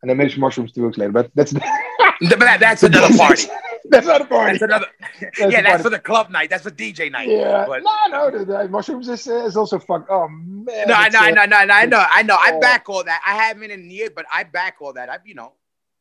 and 0.00 0.08
then 0.08 0.16
maybe 0.16 0.30
some 0.30 0.40
mushrooms 0.40 0.72
two 0.72 0.86
weeks 0.86 0.98
later. 0.98 1.12
But 1.12 1.30
that's 1.34 1.52
that's 2.20 2.82
another 2.82 3.14
party. 3.16 3.48
that's 3.90 4.06
not 4.06 4.20
a 4.20 4.24
party. 4.24 4.52
That's 4.58 4.62
another. 4.62 4.86
That's 5.20 5.38
yeah, 5.40 5.62
that's 5.62 5.68
party. 5.68 5.82
for 5.82 5.90
the 5.90 5.98
club 5.98 6.30
night. 6.30 6.50
That's 6.50 6.62
for 6.62 6.70
DJ 6.70 7.10
night. 7.10 7.28
Yeah, 7.28 7.64
But- 7.66 7.82
no, 7.82 8.30
no, 8.30 8.38
the, 8.38 8.44
the 8.44 8.68
mushrooms 8.68 9.08
is, 9.08 9.26
is 9.26 9.56
also 9.56 9.78
fuck. 9.78 10.06
Oh 10.08 10.28
man, 10.28 10.88
No, 10.88 10.94
I 10.94 11.08
know, 11.08 11.18
I 11.18 11.30
know, 11.30 11.42
I 11.42 11.46
know, 11.46 11.56
I 11.56 11.86
know, 11.86 12.06
I 12.10 12.22
know. 12.22 12.34
I 12.38 12.50
Oh. 12.54 12.60
back 12.60 12.88
all 12.88 13.02
that. 13.04 13.20
I 13.26 13.34
haven't 13.34 13.60
been 13.62 13.70
in 13.70 13.90
years, 13.90 14.10
but 14.14 14.26
I 14.32 14.44
back 14.44 14.76
all 14.80 14.92
that. 14.94 15.08
I, 15.08 15.18
you 15.24 15.34
know, 15.34 15.52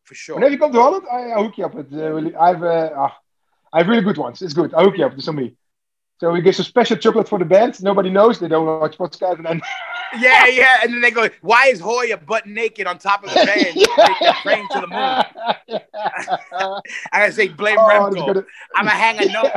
for 0.03 0.15
sure. 0.15 0.35
Whenever 0.35 0.53
you 0.53 0.59
come 0.59 0.71
to 0.73 0.79
Holland, 0.81 1.05
I, 1.11 1.31
I 1.33 1.43
hook 1.43 1.57
you 1.57 1.65
up 1.65 1.73
with. 1.73 1.91
Uh, 1.93 2.11
really, 2.11 2.35
I've 2.35 2.61
uh, 2.63 2.89
ah, 2.95 3.17
I 3.73 3.79
have 3.79 3.88
really 3.88 4.03
good 4.03 4.17
ones. 4.17 4.41
It's 4.41 4.53
good. 4.53 4.73
I 4.73 4.83
hook 4.83 4.97
you 4.97 5.05
up 5.05 5.15
with 5.15 5.23
somebody. 5.25 5.55
So 6.20 6.32
we 6.32 6.41
get 6.41 6.57
a 6.57 6.63
special 6.63 6.97
chocolate 6.97 7.30
for 7.30 7.38
the 7.38 7.45
band. 7.45 7.82
Nobody 7.84 8.09
knows. 8.09 8.39
They 8.39 8.47
don't 8.47 8.65
watch 8.65 8.97
podcast, 8.97 9.38
and 9.38 9.45
then 9.45 9.61
Yeah, 10.20 10.47
yeah. 10.47 10.78
And 10.84 10.93
then 10.93 11.01
they 11.01 11.11
go, 11.11 11.30
"Why 11.41 11.68
is 11.68 11.80
Hoya 11.80 12.18
butt 12.18 12.47
naked 12.47 12.88
on 12.88 12.97
top 12.97 13.24
of 13.24 13.30
the 13.30 13.36
band? 13.45 13.76
The 13.76 14.36
train 14.41 14.68
to 14.72 14.82
the 14.82 14.88
moon." 14.88 15.82
I 17.11 17.20
gotta 17.20 17.32
say, 17.34 17.49
blame 17.49 17.78
Oh, 17.80 17.84
Remco. 18.09 18.26
gonna- 18.26 18.45
I'm 18.76 18.86
gonna 18.86 18.97
hang 18.97 19.20
a 19.22 19.32
note, 19.32 19.51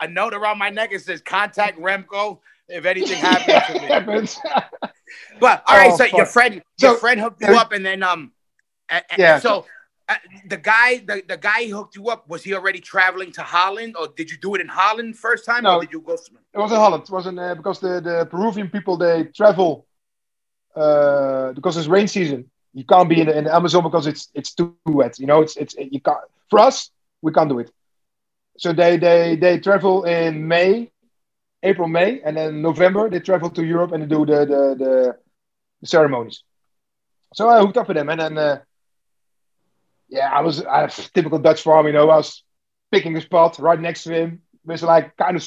a 0.00 0.08
note 0.08 0.34
around 0.34 0.58
my 0.58 0.70
neck. 0.70 0.90
It 0.92 1.00
says, 1.02 1.20
"Contact 1.22 1.78
Remco 1.80 2.40
if 2.68 2.84
anything 2.84 3.16
happens 3.18 3.62
to 3.68 3.72
me." 3.80 3.86
happens. 3.86 4.38
But 5.40 5.62
all 5.66 5.76
right, 5.76 5.92
Oh, 5.92 5.96
so 5.96 6.04
your 6.04 6.26
friend, 6.26 6.62
your 6.80 6.94
So- 6.94 6.98
friend 6.98 7.20
hooked 7.20 7.40
you 7.42 7.54
up, 7.56 7.72
and 7.72 7.86
then 7.86 8.02
um, 8.02 8.32
Yeah. 9.16 9.38
So 9.38 9.66
uh, 10.08 10.14
the 10.48 10.56
guy, 10.56 10.98
the, 10.98 11.22
the 11.26 11.36
guy 11.36 11.66
who 11.68 11.76
hooked 11.76 11.96
you 11.96 12.08
up, 12.08 12.28
was 12.28 12.44
he 12.44 12.54
already 12.54 12.80
traveling 12.80 13.32
to 13.32 13.42
Holland, 13.42 13.96
or 13.98 14.08
did 14.16 14.30
you 14.30 14.36
do 14.38 14.54
it 14.54 14.60
in 14.60 14.68
Holland 14.68 15.16
first 15.18 15.44
time, 15.44 15.64
No. 15.64 15.76
or 15.76 15.80
did 15.80 15.92
you 15.92 16.00
go? 16.00 16.12
It 16.12 16.58
was 16.58 16.70
in 16.70 16.76
Holland. 16.78 17.02
It 17.04 17.10
was 17.10 17.26
in, 17.26 17.38
uh, 17.38 17.54
because 17.54 17.80
the, 17.80 18.00
the 18.00 18.26
Peruvian 18.30 18.68
people 18.70 18.96
they 18.96 19.24
travel 19.24 19.86
uh, 20.76 21.52
because 21.52 21.76
it's 21.76 21.88
rain 21.88 22.06
season. 22.08 22.50
You 22.74 22.84
can't 22.84 23.08
be 23.08 23.20
in 23.20 23.26
the, 23.26 23.38
in 23.38 23.44
the 23.44 23.54
Amazon 23.54 23.82
because 23.82 24.06
it's 24.06 24.28
it's 24.34 24.52
too 24.54 24.76
wet. 24.84 25.18
You 25.18 25.26
know, 25.26 25.40
it's 25.42 25.56
it's 25.56 25.74
you 25.74 26.00
can't. 26.00 26.18
For 26.50 26.58
us, 26.60 26.90
we 27.22 27.32
can't 27.32 27.48
do 27.48 27.58
it. 27.58 27.70
So 28.58 28.72
they 28.72 28.98
they 28.98 29.36
they 29.36 29.58
travel 29.58 30.04
in 30.04 30.46
May, 30.46 30.90
April, 31.62 31.88
May, 31.88 32.20
and 32.22 32.36
then 32.36 32.62
November 32.62 33.08
they 33.10 33.20
travel 33.20 33.50
to 33.50 33.64
Europe 33.64 33.92
and 33.92 34.02
they 34.02 34.06
do 34.06 34.24
the 34.26 34.40
the, 34.46 34.74
the, 34.78 35.16
the 35.80 35.86
ceremonies. 35.86 36.42
So 37.34 37.48
I 37.48 37.60
hooked 37.60 37.76
up 37.78 37.88
with 37.88 37.96
them, 37.96 38.08
and 38.10 38.20
then 38.20 38.38
uh, 38.38 38.60
yeah, 40.08 40.30
I 40.32 40.40
was 40.40 40.64
I, 40.64 40.86
typical 40.86 41.38
Dutch 41.38 41.62
farm. 41.62 41.86
You 41.86 41.92
know, 41.92 42.10
I 42.10 42.16
was 42.16 42.42
picking 42.90 43.16
a 43.16 43.20
spot 43.20 43.58
right 43.58 43.80
next 43.80 44.04
to 44.04 44.14
him. 44.14 44.42
It's 44.68 44.82
like 44.82 45.16
kind 45.16 45.36
of 45.36 45.42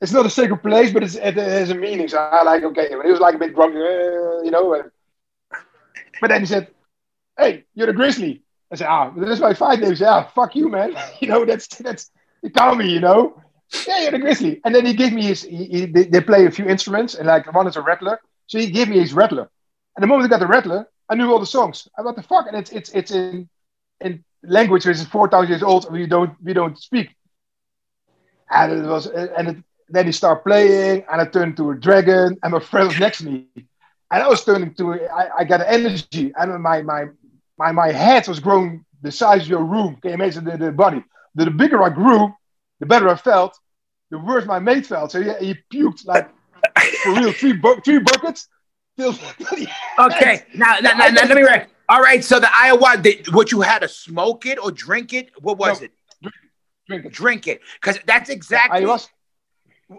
it's 0.00 0.12
not 0.12 0.26
a 0.26 0.30
sacred 0.30 0.62
place, 0.62 0.92
but 0.92 1.02
it's, 1.02 1.16
it 1.16 1.34
has 1.36 1.70
a 1.70 1.74
meaning. 1.74 2.08
So 2.08 2.18
I 2.18 2.42
like, 2.42 2.62
okay, 2.62 2.94
when 2.94 3.04
he 3.04 3.10
was 3.10 3.20
like 3.20 3.34
a 3.34 3.38
bit 3.38 3.54
drunk, 3.54 3.74
uh, 3.74 4.42
you 4.42 4.50
know. 4.50 4.84
But 6.20 6.28
then 6.28 6.40
he 6.40 6.46
said, 6.46 6.68
"Hey, 7.36 7.64
you're 7.74 7.86
the 7.86 7.92
Grizzly." 7.92 8.42
I 8.70 8.76
said, 8.76 8.88
"Ah, 8.88 9.10
this 9.10 9.30
is 9.30 9.40
my 9.40 9.54
fight 9.54 9.80
name." 9.80 9.90
He 9.90 9.96
said, 9.96 10.08
"Ah, 10.08 10.30
fuck 10.34 10.54
you, 10.54 10.68
man. 10.68 10.96
you 11.20 11.28
know, 11.28 11.44
that's 11.44 11.66
that's 11.68 12.10
you 12.42 12.50
call 12.50 12.74
me, 12.74 12.90
you 12.90 13.00
know. 13.00 13.42
Yeah, 13.86 14.02
you're 14.02 14.12
the 14.12 14.18
Grizzly." 14.18 14.60
And 14.64 14.74
then 14.74 14.86
he 14.86 14.94
gave 14.94 15.12
me 15.12 15.22
his. 15.22 15.42
He, 15.42 15.64
he, 15.64 15.86
they 15.86 16.20
play 16.20 16.46
a 16.46 16.50
few 16.50 16.66
instruments, 16.66 17.14
and 17.14 17.26
like 17.26 17.52
one 17.52 17.66
is 17.66 17.76
a 17.76 17.82
rattler, 17.82 18.20
so 18.46 18.58
he 18.58 18.70
gave 18.70 18.88
me 18.88 18.98
his 18.98 19.12
rattler. 19.12 19.50
And 19.96 20.02
the 20.02 20.06
moment 20.06 20.26
I 20.26 20.28
got 20.28 20.40
the 20.40 20.46
rattler, 20.46 20.88
I 21.08 21.14
knew 21.14 21.30
all 21.30 21.38
the 21.40 21.46
songs. 21.46 21.88
I 21.98 22.02
what 22.02 22.16
the 22.16 22.22
fuck? 22.22 22.46
And 22.48 22.56
it's 22.56 22.70
it's 22.72 22.90
it's 22.90 23.10
in 23.12 23.48
in 24.00 24.24
language 24.42 24.86
which 24.86 24.96
is 24.96 25.04
four 25.06 25.28
thousand 25.28 25.50
years 25.50 25.62
old, 25.62 25.84
and 25.86 25.94
we 25.94 26.06
don't 26.06 26.34
we 26.42 26.52
don't 26.52 26.78
speak. 26.78 27.14
And 28.50 28.72
it 28.72 28.88
was 28.88 29.06
and 29.06 29.48
it, 29.48 29.56
then 29.88 30.06
he 30.06 30.12
started 30.12 30.42
playing, 30.42 31.04
and 31.10 31.20
I 31.20 31.26
turned 31.26 31.56
to 31.58 31.70
a 31.70 31.74
dragon, 31.76 32.36
and 32.42 32.52
my 32.52 32.60
friend 32.60 32.88
was 32.88 32.98
next 32.98 33.18
to 33.18 33.26
me, 33.26 33.42
and 34.10 34.22
I 34.22 34.28
was 34.28 34.44
turning 34.44 34.74
to 34.74 34.94
I, 35.10 35.38
I 35.38 35.44
got 35.44 35.60
energy, 35.66 36.32
and 36.36 36.62
my 36.62 36.82
my 36.82 37.04
my 37.58 37.72
my 37.72 37.72
head 37.92 38.26
was 38.28 38.40
growing 38.40 38.84
the 39.02 39.10
size 39.10 39.42
of 39.42 39.48
your 39.48 39.64
room. 39.64 39.96
Can 40.00 40.10
you 40.10 40.14
imagine 40.14 40.44
the, 40.44 40.56
the 40.56 40.70
body? 40.72 41.02
The, 41.34 41.44
the 41.44 41.50
bigger 41.50 41.82
I 41.82 41.90
grew, 41.90 42.32
the 42.80 42.86
better 42.86 43.08
I 43.08 43.14
felt, 43.16 43.56
the 44.10 44.18
worse 44.18 44.44
my 44.46 44.58
mate 44.58 44.86
felt. 44.86 45.12
So 45.12 45.22
he, 45.22 45.46
he 45.46 45.54
puked 45.72 46.06
like 46.06 46.28
for 47.02 47.12
real, 47.14 47.32
three 47.32 47.52
bu- 47.52 47.80
three 47.84 47.98
buckets. 47.98 48.48
Okay, 49.98 50.42
now, 50.54 50.78
now, 50.80 50.92
now, 50.92 51.08
now 51.08 51.24
let 51.24 51.36
me. 51.36 51.42
Re- 51.42 51.66
all 51.88 52.00
right, 52.00 52.22
so 52.22 52.38
the 52.38 52.46
ayahuasca, 52.46 53.02
did, 53.02 53.34
what 53.34 53.50
you 53.50 53.60
had 53.60 53.80
to 53.80 53.88
smoke 53.88 54.44
it 54.46 54.58
or 54.58 54.70
drink 54.70 55.12
it? 55.12 55.30
What 55.40 55.58
was 55.58 55.80
No. 55.80 55.86
it? 55.86 55.92
Drink 56.88 57.04
it. 57.06 57.12
Drink 57.12 57.46
it, 57.48 57.60
because 57.80 57.98
that's 58.06 58.28
exactly. 58.28 58.80
Ayahuasca. 58.80 59.08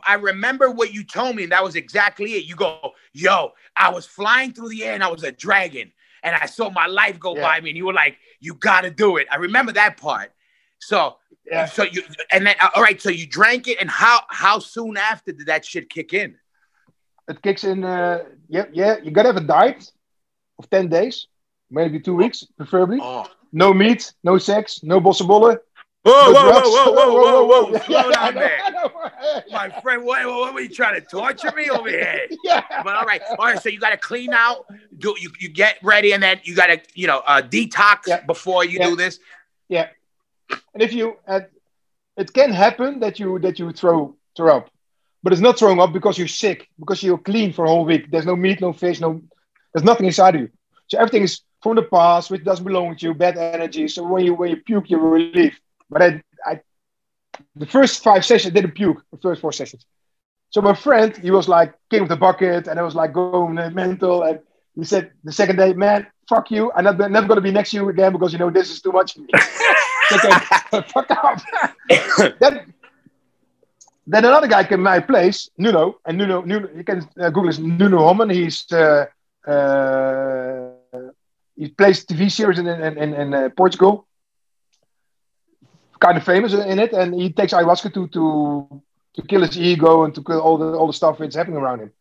I 0.06 0.16
remember 0.16 0.70
what 0.70 0.94
you 0.94 1.04
told 1.04 1.36
me, 1.36 1.44
and 1.44 1.52
that 1.52 1.64
was 1.64 1.76
exactly 1.76 2.34
it. 2.34 2.46
You 2.46 2.56
go, 2.56 2.92
yo, 3.14 3.54
I 3.76 3.90
was 3.90 4.06
flying 4.06 4.54
through 4.54 4.70
the 4.70 4.84
air 4.84 4.94
and 4.94 5.04
I 5.04 5.08
was 5.08 5.24
a 5.24 5.32
dragon, 5.32 5.92
and 6.22 6.36
I 6.36 6.46
saw 6.46 6.70
my 6.70 6.86
life 6.86 7.20
go 7.20 7.36
Yeah. 7.36 7.42
by 7.42 7.62
me, 7.62 7.70
and 7.72 7.78
you 7.78 7.86
were 7.86 7.94
like, 7.94 8.18
you 8.40 8.54
got 8.54 8.82
to 8.82 8.92
do 8.92 9.18
it. 9.18 9.28
I 9.32 9.38
remember 9.38 9.72
that 9.74 9.98
part. 9.98 10.32
So, 10.80 11.18
Yeah. 11.46 11.66
so 11.66 11.84
you, 11.84 12.04
and 12.32 12.46
then, 12.46 12.56
uh, 12.62 12.70
all 12.76 12.84
right, 12.84 13.02
so 13.02 13.10
you 13.10 13.26
drank 13.26 13.68
it, 13.68 13.80
and 13.82 13.90
how 13.90 14.22
how 14.30 14.60
soon 14.60 14.96
after 14.98 15.32
did 15.32 15.48
that 15.48 15.66
shit 15.66 15.90
kick 15.90 16.14
in? 16.14 16.38
It 17.30 17.42
kicks 17.42 17.64
in. 17.64 17.84
Uh, 17.84 18.24
yeah, 18.50 18.66
yeah. 18.74 18.98
You 19.04 19.12
gotta 19.12 19.30
have 19.30 19.38
a 19.38 19.48
diet 19.58 19.92
of 20.58 20.70
ten 20.70 20.90
days, 20.90 21.28
maybe 21.70 22.00
two 22.00 22.16
weeks, 22.16 22.44
preferably. 22.58 23.00
Oh, 23.02 23.28
No 23.52 23.74
meat, 23.74 24.14
no 24.24 24.38
sex, 24.38 24.82
no 24.84 25.00
bosse 25.00 25.22
bolle. 25.22 25.58
whoa, 26.04 26.32
no 26.32 26.32
whoa, 26.34 26.62
whoa, 26.76 26.92
whoa, 26.92 27.14
whoa, 27.14 27.44
whoa, 27.46 27.64
whoa, 27.66 27.72
Yeah, 27.74 27.86
slow 27.86 28.12
down 28.12 28.36
there, 28.36 28.60
my 29.52 29.70
friend. 29.82 30.04
What, 30.06 30.26
what, 30.26 30.38
what 30.40 30.54
were 30.54 30.62
you 30.62 30.70
trying 30.70 30.96
to 31.00 31.06
torture 31.06 31.52
me 31.56 31.70
over 31.70 31.90
here? 31.90 32.28
Yeah. 32.44 32.64
But 32.84 32.96
all 32.96 33.06
right, 33.06 33.22
all 33.38 33.46
right. 33.46 33.62
So 33.62 33.70
you 33.70 33.80
got 33.80 33.90
to 33.92 33.98
clean 33.98 34.34
out. 34.34 34.66
Do 34.98 35.16
you, 35.20 35.30
you 35.40 35.50
get 35.50 35.76
ready, 35.84 36.14
and 36.14 36.22
then 36.24 36.40
you 36.44 36.56
got 36.56 36.68
to 36.68 36.80
you 36.94 37.08
know 37.08 37.20
uh, 37.28 37.42
detox 37.42 38.00
Yeah. 38.08 38.22
before 38.34 38.64
you 38.66 38.78
Yeah. 38.80 38.90
do 38.90 38.96
this. 38.96 39.20
Yeah. 39.68 39.88
And 40.74 40.82
if 40.82 40.94
you, 40.94 41.18
uh, 41.28 41.42
it 42.18 42.34
can 42.34 42.52
happen 42.52 43.00
that 43.02 43.20
you 43.20 43.40
that 43.40 43.60
you 43.60 43.72
throw 43.72 44.16
throw 44.36 44.58
up, 44.58 44.70
but 45.24 45.34
it's 45.34 45.42
not 45.42 45.60
throwing 45.60 45.80
up 45.80 45.94
because 45.94 46.18
you're 46.18 46.28
sick 46.28 46.68
because 46.80 47.04
you're 47.04 47.18
clean 47.18 47.54
for 47.54 47.66
a 47.66 47.68
whole 47.68 47.86
week. 47.86 48.10
There's 48.10 48.26
no 48.26 48.36
meat, 48.36 48.62
no 48.62 48.74
fish, 48.74 49.00
no. 49.00 49.22
There's 49.74 49.84
nothing 49.84 50.06
inside 50.06 50.36
of 50.36 50.42
you. 50.42 50.50
So 50.88 50.98
everything 50.98 51.24
is 51.24 51.42
from 51.62 51.76
the 51.76 51.84
past, 51.84 52.32
which 52.32 52.44
doesn't 52.44 52.66
belong 52.66 52.96
to 52.96 53.06
you. 53.08 53.14
Bad 53.14 53.38
energy. 53.38 53.88
So 53.88 54.04
when 54.04 54.26
you 54.26 54.34
when 54.34 54.50
you 54.52 54.58
puke, 54.58 54.90
you're 54.90 55.00
relieved. 55.00 55.60
But 55.90 56.02
I, 56.02 56.22
I, 56.46 56.62
the 57.56 57.66
first 57.66 58.04
five 58.04 58.26
sessions 58.26 58.54
didn't 58.54 58.72
puke. 58.72 59.04
The 59.12 59.18
first 59.18 59.42
four 59.42 59.52
sessions. 59.52 59.86
So 60.52 60.62
my 60.62 60.74
friend, 60.74 61.16
he 61.16 61.32
was 61.32 61.48
like 61.48 61.74
king 61.92 62.02
of 62.02 62.10
the 62.10 62.16
bucket, 62.16 62.68
and 62.68 62.80
I 62.80 62.84
was 62.84 62.96
like 62.96 63.14
going 63.14 63.58
uh, 63.58 63.70
mental. 63.70 64.24
And 64.24 64.40
he 64.76 64.84
said 64.84 65.12
the 65.24 65.32
second 65.32 65.58
day, 65.58 65.74
man, 65.74 66.08
fuck 66.28 66.50
you. 66.50 66.72
I'm 66.76 66.86
not, 66.86 67.12
never 67.12 67.36
to 67.36 67.42
be 67.42 67.52
next 67.52 67.72
to 67.72 67.78
you 67.78 67.90
again 67.90 68.14
because 68.14 68.34
you 68.34 68.40
know 68.40 68.50
this 68.50 68.72
is 68.72 68.82
too 68.82 68.92
much 68.92 69.14
for 69.14 69.22
me. 69.22 69.30
okay, 70.12 70.88
fuck 70.88 71.12
off. 71.12 71.44
then, 72.40 72.74
then 74.12 74.26
another 74.26 74.48
guy 74.48 74.64
came 74.64 74.82
my 74.82 75.00
place, 75.00 75.50
Nuno, 75.58 76.00
and 76.06 76.18
Nuno, 76.18 76.42
Nuno 76.42 76.68
you 76.76 76.84
can 76.84 77.08
uh, 77.20 77.30
Google 77.30 77.48
his 77.48 77.60
Nuno 77.60 78.00
Homem. 78.00 78.30
He's 78.30 78.66
uh, 78.72 79.06
uh, 79.48 80.72
he 81.56 81.68
plays 81.70 82.06
TV 82.06 82.32
series 82.32 82.58
in 82.58 82.68
in, 82.68 82.98
in, 82.98 83.14
in 83.14 83.34
uh, 83.34 83.50
Portugal, 83.56 84.08
kind 86.00 86.18
of 86.18 86.24
famous 86.24 86.54
in 86.54 86.80
it, 86.80 86.92
and 86.94 87.14
he 87.14 87.32
takes 87.32 87.54
ayahuasca 87.54 87.94
to 87.94 88.08
to 88.08 88.82
to 89.14 89.22
kill 89.28 89.42
his 89.42 89.58
ego 89.60 90.06
and 90.06 90.16
to 90.16 90.24
kill 90.24 90.40
all 90.40 90.58
the 90.58 90.72
all 90.74 90.88
the 90.88 91.00
stuff 91.02 91.20
that's 91.20 91.36
happening 91.36 91.60
around 91.60 91.80
him. 91.82 91.92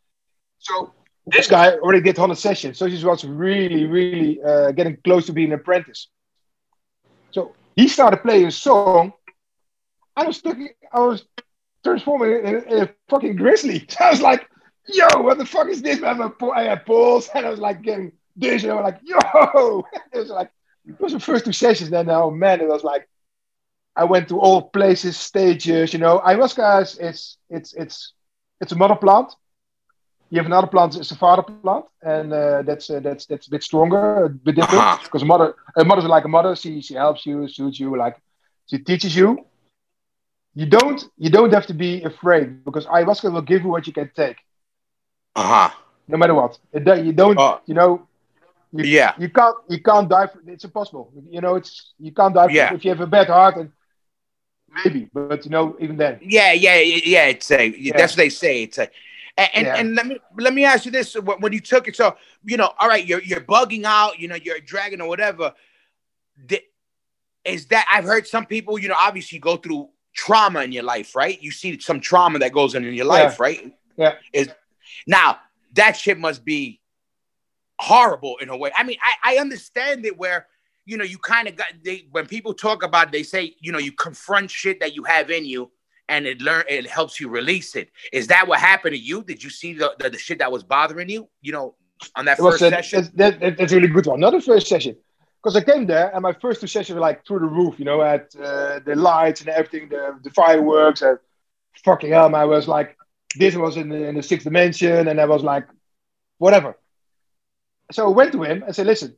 So 0.59 0.95
this 1.27 1.47
guy 1.47 1.73
already 1.73 2.01
did 2.01 2.17
100 2.17 2.37
sessions, 2.37 2.79
so 2.79 2.87
he 2.87 3.05
was 3.05 3.25
really, 3.25 3.85
really 3.85 4.43
uh, 4.43 4.73
getting 4.73 4.97
close 5.05 5.27
to 5.27 5.33
being 5.33 5.53
an 5.53 5.61
apprentice. 5.61 6.09
So 7.33 7.55
he 7.77 7.87
started 7.87 8.23
playing 8.23 8.47
a 8.47 8.51
song. 8.51 9.13
I 10.17 10.25
was 10.27 10.39
stuck. 10.39 10.57
I 10.91 11.01
was 11.01 11.23
transforming 11.85 12.45
in, 12.45 12.63
in 12.65 12.83
a 12.83 12.91
fucking 13.09 13.37
grizzly. 13.37 13.87
So 13.89 13.97
I 14.05 14.11
was 14.11 14.21
like, 14.21 14.49
"Yo, 14.87 15.07
what 15.23 15.39
the 15.39 15.47
fuck 15.47 15.69
is 15.69 15.83
this?" 15.83 16.03
I 16.03 16.63
had 16.63 16.85
balls, 16.85 17.29
and 17.35 17.47
I 17.47 17.51
was 17.51 17.61
like 17.61 17.83
getting 17.83 18.13
this, 18.37 18.63
and 18.63 18.73
I 18.73 18.75
was 18.77 18.85
like, 18.85 19.01
"Yo!" 19.05 19.85
it 20.13 20.19
was 20.19 20.31
like 20.31 20.51
it 20.87 21.01
was 21.01 21.13
the 21.13 21.21
first 21.21 21.45
two 21.45 21.53
sessions. 21.53 21.91
Then, 21.91 22.09
oh 22.11 22.31
man, 22.31 22.61
it 22.61 22.69
was 22.69 22.85
like 22.85 23.09
I 23.97 24.05
went 24.05 24.29
to 24.29 24.39
all 24.39 24.63
places, 24.63 25.17
stages. 25.17 25.93
You 25.93 25.99
know, 25.99 26.21
ayahuasca 26.21 26.83
is 26.83 26.97
it's 27.01 27.37
it's 27.51 27.73
it's 27.75 28.13
it's 28.61 28.73
a 28.73 28.77
mother 28.77 28.97
plant. 28.97 29.35
You 30.31 30.37
have 30.39 30.47
another 30.47 30.67
plant, 30.67 30.95
it's 30.95 31.11
a 31.11 31.17
father 31.17 31.43
plant, 31.43 31.87
and 32.03 32.33
uh, 32.33 32.63
that's 32.63 32.91
uh, 32.91 33.01
that's 33.01 33.25
that's 33.25 33.47
a 33.47 33.51
bit 33.51 33.63
stronger, 33.63 34.25
a 34.25 34.29
bit 34.29 34.57
different. 34.57 34.85
Uh-huh. 34.85 34.99
Because 35.03 35.23
a 35.23 35.25
mother, 35.25 35.55
a 35.75 35.85
mother's 35.85 36.05
like 36.05 36.27
a 36.27 36.29
mother. 36.29 36.55
She 36.55 36.83
she 36.83 36.95
helps 36.95 37.25
you, 37.25 37.49
shoots 37.49 37.81
you, 37.81 37.97
like 37.97 38.21
she 38.67 38.79
teaches 38.79 39.17
you. 39.17 39.48
You 40.61 40.67
don't 40.67 41.01
you 41.17 41.31
don't 41.31 41.53
have 41.55 41.67
to 41.67 41.75
be 41.85 42.03
afraid 42.03 42.65
because 42.67 42.85
ayahuasca 42.87 43.33
will 43.33 43.47
give 43.53 43.63
you 43.63 43.69
what 43.75 43.87
you 43.87 43.93
can 43.93 44.11
take, 44.23 44.39
Uh 45.37 45.47
huh. 45.53 45.71
no 46.09 46.17
matter 46.21 46.35
what. 46.35 46.59
It, 46.73 46.83
you 47.07 47.13
don't 47.13 47.39
Oh. 47.39 47.61
you 47.69 47.75
know. 47.81 47.93
You, 48.73 48.85
Yeah. 48.97 49.13
you 49.23 49.29
can't 49.39 49.57
you 49.73 49.81
can't 49.89 50.09
die. 50.09 50.27
For, 50.27 50.41
it's 50.55 50.65
impossible. 50.65 51.05
You 51.31 51.41
know 51.45 51.55
it's 51.61 51.73
you 52.07 52.13
can't 52.19 52.35
die 52.35 52.49
for, 52.49 52.75
if 52.77 52.85
you 52.85 52.91
have 52.91 53.01
a 53.01 53.07
bad 53.07 53.29
heart 53.29 53.55
and 53.61 53.71
maybe, 54.79 55.09
but 55.13 55.45
you 55.45 55.53
know 55.53 55.77
even 55.79 55.97
then. 55.97 56.15
Yeah, 56.37 56.53
yeah, 56.53 56.81
yeah, 56.81 57.01
yeah. 57.15 57.27
It's 57.35 57.49
a 57.53 57.63
that's 57.93 58.13
what 58.15 58.23
they 58.25 58.29
say. 58.45 58.55
It's 58.65 58.79
a 58.79 58.87
and, 59.43 59.51
and, 59.55 59.67
Yeah. 59.67 59.77
and 59.81 59.95
let 59.95 60.07
me 60.11 60.17
let 60.45 60.53
me 60.59 60.65
ask 60.65 60.81
you 60.87 60.91
this: 60.91 61.15
when 61.43 61.53
you 61.53 61.61
took 61.61 61.87
it, 61.87 61.95
so 61.95 62.17
you 62.51 62.57
know, 62.57 62.71
all 62.81 62.89
right, 62.89 63.07
you're 63.07 63.23
you're 63.23 63.47
bugging 63.55 63.85
out, 63.85 64.19
you 64.19 64.27
know, 64.27 64.35
you're 64.45 64.57
a 64.57 64.61
dragon 64.73 65.01
or 65.01 65.09
whatever. 65.09 65.55
Is 67.45 67.67
that 67.67 67.87
I've 67.89 68.05
heard 68.13 68.27
some 68.27 68.45
people, 68.45 68.77
you 68.83 68.89
know, 68.89 68.97
obviously 68.99 69.39
go 69.39 69.57
through 69.57 69.89
trauma 70.19 70.61
in 70.63 70.73
your 70.73 70.83
life, 70.83 71.15
right? 71.15 71.41
You 71.41 71.53
see 71.53 71.79
some 71.79 72.01
trauma 72.01 72.39
that 72.41 72.53
goes 72.53 72.75
on 72.75 72.85
in 72.85 72.93
your 72.93 73.07
life, 73.07 73.39
right? 73.41 73.73
Yeah. 73.97 74.15
Is 74.33 74.49
now 75.07 75.39
that 75.75 75.93
shit 75.97 76.19
must 76.19 76.45
be 76.45 76.81
horrible 77.79 78.37
in 78.43 78.49
a 78.49 78.57
way. 78.57 78.71
I 78.77 78.83
mean, 78.83 78.99
I, 79.03 79.35
I 79.35 79.39
understand 79.39 80.05
it 80.05 80.19
where 80.19 80.47
you 80.87 80.97
know 80.97 81.05
you 81.05 81.19
kind 81.19 81.47
of 81.49 81.55
got 81.57 81.69
they 81.85 82.09
when 82.11 82.27
people 82.27 82.53
talk 82.53 82.83
about 82.83 83.09
it, 83.09 83.13
they 83.13 83.23
say 83.23 83.55
you 83.61 83.71
know 83.73 83.79
you 83.79 83.93
confront 83.93 84.51
shit 84.51 84.81
that 84.81 84.95
you 84.97 85.05
have 85.05 85.31
in 85.31 85.45
you 85.45 85.71
and 86.09 86.27
it 86.27 86.41
learn 86.41 86.65
it 86.69 86.87
helps 86.89 87.21
you 87.21 87.29
release 87.29 87.77
it. 87.77 87.91
Is 88.13 88.27
that 88.29 88.49
what 88.49 88.59
happened 88.59 88.95
to 88.95 88.99
you? 89.01 89.23
Did 89.23 89.45
you 89.45 89.51
see 89.51 89.75
the, 89.75 89.95
the, 90.01 90.11
the 90.11 90.19
shit 90.19 90.39
that 90.41 90.51
was 90.51 90.65
bothering 90.65 91.09
you? 91.11 91.29
You 91.43 91.53
know, 91.53 91.75
on 92.17 92.25
that 92.25 92.39
It 92.39 92.43
first 92.43 92.63
a, 92.63 92.71
session. 92.71 93.03
that's, 93.03 93.15
that, 93.17 93.41
that- 93.41 93.57
that's 93.59 93.73
a 93.73 93.77
really 93.77 93.89
good 93.89 94.07
one. 94.07 94.19
Not 94.21 94.31
the 94.33 94.41
first 94.41 94.67
session, 94.67 94.97
because 95.49 95.63
I 95.63 95.73
came 95.73 95.87
there 95.87 96.11
and 96.13 96.23
my 96.23 96.35
first 96.35 96.61
two 96.61 96.67
sessions 96.67 96.95
were 96.95 97.01
like 97.01 97.25
through 97.27 97.39
the 97.39 97.47
roof. 97.47 97.79
You 97.79 97.87
know, 97.87 98.03
at 98.03 98.35
uh, 98.37 98.81
the 98.85 98.95
lights 98.95 99.41
and 99.41 99.49
everything, 99.49 99.89
the, 99.89 100.19
the 100.23 100.31
fireworks, 100.31 101.01
and 101.01 101.19
fucking 101.85 102.11
hell, 102.11 102.29
man, 102.29 102.43
I 102.43 102.45
was 102.45 102.69
like, 102.69 102.99
this 103.35 103.55
was 103.55 103.79
in 103.79 103.89
the, 103.89 104.09
in 104.09 104.17
the 104.17 104.23
sixth 104.23 104.45
dimension, 104.45 105.09
and 105.09 105.19
I 105.19 105.25
was 105.25 105.43
like, 105.43 105.67
whatever. 106.37 106.77
So 107.93 108.07
I 108.07 108.11
went 108.11 108.33
to 108.33 108.43
him 108.43 108.63
and 108.63 108.75
said, 108.75 108.87
listen, 108.87 109.17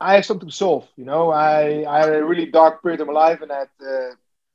I 0.00 0.16
have 0.16 0.24
something 0.24 0.48
to 0.48 0.54
solve. 0.54 0.88
You 0.96 1.04
know, 1.04 1.30
I 1.30 1.84
I 1.88 2.00
had 2.00 2.12
a 2.12 2.24
really 2.24 2.46
dark 2.46 2.82
period 2.82 3.00
of 3.00 3.06
my 3.06 3.12
life, 3.12 3.40
and 3.40 3.52
I 3.52 3.58
had, 3.58 3.68
uh, 3.80 4.10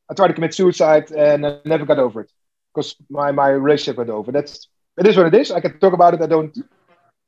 I 0.09 0.13
tried 0.13 0.27
to 0.27 0.33
commit 0.33 0.53
suicide, 0.53 1.09
and 1.11 1.45
I 1.45 1.59
never 1.63 1.85
got 1.85 1.99
over 1.99 2.19
it 2.21 2.31
because 2.73 2.97
my 3.09 3.31
my 3.31 3.47
relationship 3.47 3.97
went 3.97 4.09
over. 4.09 4.33
That's 4.33 4.67
it 4.99 5.07
is 5.07 5.15
what 5.15 5.27
it 5.27 5.35
is. 5.35 5.51
I 5.51 5.61
can 5.61 5.79
talk 5.79 5.93
about 5.93 6.15
it. 6.15 6.21
I 6.21 6.27
don't 6.27 6.53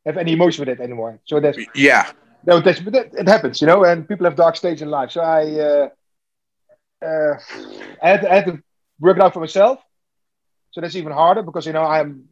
have 0.06 0.18
any 0.18 0.34
emotion 0.34 0.66
with 0.66 0.70
it 0.78 0.82
anymore. 0.82 1.20
So 1.24 1.40
that's 1.40 1.58
yeah. 1.74 2.12
No, 2.46 2.60
that's, 2.60 2.80
but 2.80 2.94
that, 2.94 3.14
it 3.14 3.28
happens, 3.28 3.62
you 3.62 3.68
know, 3.68 3.84
and 3.84 4.08
people 4.08 4.26
have 4.26 4.36
dark 4.36 4.56
stages 4.56 4.82
in 4.82 4.90
life. 4.90 5.12
So 5.12 5.22
I, 5.22 5.60
uh, 5.60 5.90
uh, 7.06 7.40
I, 8.02 8.10
had 8.10 8.22
to, 8.22 8.32
I 8.32 8.36
had 8.36 8.46
to 8.48 8.64
work 9.00 9.18
it 9.18 9.24
out 9.24 9.34
for 9.34 9.40
myself. 9.40 9.80
So 10.72 10.82
that's 10.82 10.96
even 10.96 11.12
harder 11.12 11.44
because, 11.44 11.66
you 11.66 11.74
know, 11.74 11.84
I'm 11.84 12.26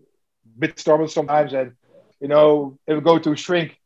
a 0.55 0.59
bit 0.59 0.79
stubborn 0.79 1.07
sometimes. 1.07 1.53
And, 1.53 1.73
you 2.19 2.27
know, 2.27 2.77
if 2.87 2.95
we 2.95 3.01
go 3.01 3.19
to 3.19 3.35
shrink, 3.35 3.77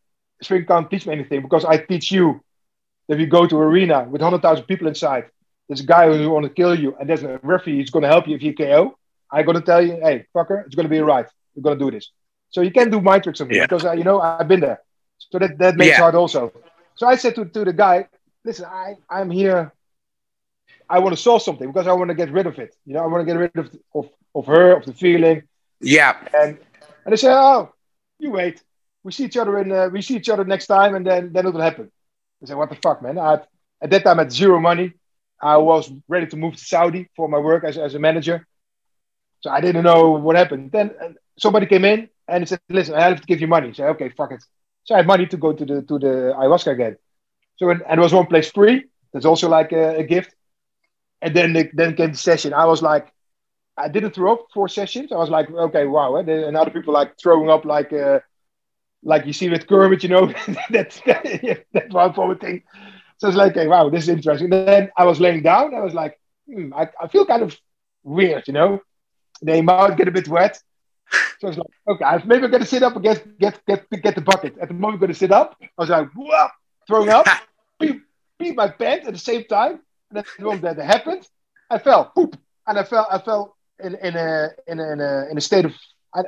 shrink 0.42 0.68
can't 0.68 0.90
teach 0.90 1.06
me 1.06 1.14
anything 1.14 1.42
because 1.42 1.66
I 1.66 1.78
teach 1.78 2.12
you 2.12 2.42
that 3.08 3.20
you 3.20 3.28
go 3.28 3.46
to 3.46 3.58
arena 3.58 4.04
with 4.04 4.22
100,000 4.22 4.66
people 4.66 4.88
inside. 4.88 5.26
There's 5.68 5.82
a 5.82 5.86
guy 5.86 6.16
who 6.16 6.30
want 6.30 6.44
to 6.44 6.50
kill 6.50 6.78
you 6.78 6.96
and 7.00 7.10
there's 7.10 7.24
a 7.24 7.40
referee 7.44 7.78
who's 7.78 7.90
going 7.90 8.04
to 8.04 8.10
help 8.10 8.28
you 8.28 8.36
if 8.36 8.42
you 8.42 8.54
KO. 8.54 8.98
I'm 9.32 9.46
going 9.46 9.60
to 9.60 9.64
tell 9.66 9.82
you, 9.86 10.00
hey, 10.02 10.26
fucker, 10.36 10.66
it's 10.66 10.76
going 10.76 10.86
to 10.86 10.90
be 10.90 11.00
all 11.00 11.06
right. 11.06 11.28
We're 11.56 11.64
going 11.64 11.78
to 11.80 11.86
do 11.86 11.92
this. 11.92 12.12
So 12.50 12.62
you 12.62 12.72
can 12.72 12.90
do 12.90 13.02
mind 13.02 13.24
tricks 13.24 13.42
on 13.42 13.48
me 13.50 13.58
Yeah. 13.58 13.64
because, 13.66 13.86
uh, 13.86 13.92
you 13.94 14.04
know, 14.04 14.22
I've 14.22 14.48
been 14.48 14.62
there. 14.62 14.82
So 15.18 15.40
that, 15.40 15.58
that 15.60 15.76
makes 15.76 15.98
Yeah. 15.98 15.98
hard 15.98 16.16
also. 16.16 16.52
So 16.96 17.08
I 17.08 17.16
said 17.16 17.36
to, 17.36 17.46
to 17.46 17.66
the 17.66 17.74
guy, 17.74 18.08
listen, 18.44 18.66
I, 18.66 18.96
I'm 19.10 19.30
here. 19.30 19.74
I 20.90 21.00
want 21.00 21.16
to 21.16 21.22
solve 21.22 21.42
something 21.42 21.68
because 21.72 21.88
I 21.88 21.94
want 21.94 22.10
to 22.10 22.16
get 22.16 22.32
rid 22.32 22.48
of 22.48 22.58
it. 22.60 22.76
You 22.86 22.94
know, 22.94 23.04
I 23.04 23.08
want 23.08 23.22
to 23.22 23.26
get 23.26 23.40
rid 23.40 23.56
of, 23.56 23.70
of, 23.94 24.10
of 24.36 24.46
her, 24.46 24.76
of 24.76 24.86
the 24.86 24.94
feeling. 24.94 25.44
Yeah. 25.80 26.16
And 26.34 26.58
and 27.06 27.12
they 27.12 27.16
say, 27.18 27.32
oh, 27.32 27.72
you 28.20 28.32
wait. 28.32 28.62
We 29.04 29.12
see 29.12 29.26
each 29.26 29.38
other 29.38 29.60
in 29.60 29.72
uh, 29.72 29.90
we 29.90 30.02
see 30.02 30.16
each 30.16 30.30
other 30.30 30.44
next 30.44 30.68
time, 30.68 30.96
and 30.96 31.06
then 31.06 31.32
then 31.34 31.46
it 31.46 31.54
will 31.54 31.62
happen. 31.62 31.92
I 32.42 32.46
said, 32.48 32.58
what 32.58 32.70
the 32.70 32.76
fuck, 32.76 33.02
man? 33.02 33.18
I, 33.18 33.40
at 33.82 33.90
that 33.92 34.04
time, 34.04 34.20
I 34.20 34.24
had 34.24 34.32
zero 34.32 34.60
money. 34.60 34.94
I 35.42 35.58
was 35.58 35.92
ready 36.08 36.28
to 36.28 36.38
move 36.38 36.56
to 36.56 36.64
Saudi 36.64 37.10
for 37.16 37.28
my 37.28 37.38
work 37.38 37.64
as, 37.64 37.78
as 37.78 37.94
a 37.96 38.00
manager. 38.00 38.48
So 39.42 39.50
I 39.52 39.62
didn't 39.62 39.84
know 39.84 40.12
what 40.12 40.36
happened. 40.36 40.72
Then 40.72 40.92
uh, 41.02 41.10
somebody 41.38 41.68
came 41.68 41.86
in 41.86 42.10
and 42.28 42.44
he 42.44 42.48
said, 42.48 42.60
listen, 42.70 42.96
I 42.96 43.02
have 43.02 43.22
to 43.22 43.28
give 43.28 43.42
you 43.42 43.48
money. 43.48 43.70
I 43.70 43.74
said, 43.74 43.90
okay, 43.90 44.10
fuck 44.10 44.32
it. 44.32 44.44
So 44.86 44.96
I 44.96 45.00
had 45.00 45.08
money 45.08 45.26
to 45.28 45.38
go 45.38 45.54
to 45.54 45.66
the 45.66 45.82
to 45.82 46.00
the 46.00 46.34
ayahuasca 46.38 46.72
again. 46.72 46.98
So 47.58 47.70
and, 47.70 47.84
and 47.88 48.00
was 48.00 48.14
one 48.14 48.28
place 48.28 48.52
free. 48.52 48.86
That's 49.14 49.26
also 49.26 49.50
like 49.50 49.72
a, 49.72 49.98
a 49.98 50.04
gift. 50.04 50.36
And 51.22 51.36
then 51.36 51.54
the, 51.54 51.70
then 51.74 51.96
came 51.96 52.12
the 52.12 52.18
session. 52.18 52.54
I 52.54 52.66
was 52.66 52.82
like, 52.82 53.12
I 53.78 53.88
didn't 53.88 54.12
throw 54.12 54.34
up 54.34 54.48
four 54.54 54.68
sessions. 54.68 55.12
I 55.12 55.16
was 55.16 55.30
like, 55.30 55.50
okay, 55.50 55.86
wow. 55.86 56.16
And, 56.18 56.30
and 56.30 56.56
other 56.58 56.72
people 56.72 56.94
like 56.94 57.14
throwing 57.22 57.50
up 57.50 57.66
like 57.66 57.92
uh, 57.94 58.20
like 59.04 59.26
you 59.26 59.34
see 59.34 59.50
with 59.50 59.68
Kermit, 59.68 60.04
you 60.04 60.10
know, 60.10 60.34
that's 60.70 61.00
that 61.06 61.88
one 61.90 62.14
forward 62.14 62.42
thing. 62.42 62.64
So 63.18 63.28
it's 63.28 63.38
like, 63.38 63.56
okay, 63.56 63.68
wow, 63.68 63.90
this 63.90 64.04
is 64.04 64.10
interesting. 64.10 64.50
then 64.50 64.92
I 64.98 65.06
was 65.06 65.20
laying 65.20 65.42
down. 65.42 65.74
I 65.74 65.80
was 65.82 65.94
like, 65.94 66.20
hmm, 66.48 66.74
I, 66.74 66.90
I 67.02 67.08
feel 67.08 67.26
kind 67.26 67.44
of 67.44 67.58
weird, 68.04 68.48
you 68.48 68.54
know. 68.54 68.82
The 69.42 69.62
mouth 69.62 69.98
get 69.98 70.08
a 70.08 70.12
bit 70.12 70.28
wet. 70.28 70.62
So 71.40 71.48
I 71.48 71.50
was 71.50 71.58
like, 71.58 71.68
okay, 71.88 72.26
maybe 72.26 72.46
I'm 72.46 72.52
gonna 72.52 72.66
sit 72.66 72.84
up 72.84 72.96
and 72.96 73.04
get 73.04 73.38
get 73.40 73.66
get 73.66 73.90
get 73.90 74.16
the 74.16 74.22
bucket. 74.22 74.58
At 74.58 74.70
the 74.70 74.74
moment, 74.74 74.96
I'm 74.96 75.00
gonna 75.02 75.14
sit 75.14 75.32
up. 75.32 75.58
I 75.62 75.68
was 75.78 75.90
like, 75.90 76.10
whoa, 76.14 76.48
throwing 76.88 77.10
up, 77.10 77.26
pee, 77.82 78.00
pee 78.40 78.52
my 78.52 78.70
pants 78.70 79.08
at 79.08 79.14
the 79.14 79.20
same 79.20 79.44
time. 79.46 79.80
And 80.10 80.18
then 80.18 80.24
the 80.38 80.44
moment 80.44 80.62
that 80.64 80.78
happened, 80.78 81.28
I 81.70 81.78
fell, 81.78 82.06
poop, 82.16 82.38
and 82.68 82.78
I 82.80 82.84
fell, 82.84 83.08
I 83.12 83.20
fell 83.20 83.56
in 83.84 83.96
in 83.96 84.16
a 84.16 84.50
in 84.68 84.80
a 84.80 84.92
in 84.94 85.02
a, 85.02 85.28
in 85.32 85.38
a 85.38 85.42
state 85.42 85.66
of 85.66 85.74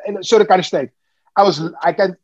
in 0.05 0.17
a 0.17 0.23
certain 0.23 0.47
kind 0.47 0.59
of 0.59 0.65
state. 0.65 0.89
I 1.36 1.43
was, 1.43 1.61
I 1.82 1.93
can 1.93 2.17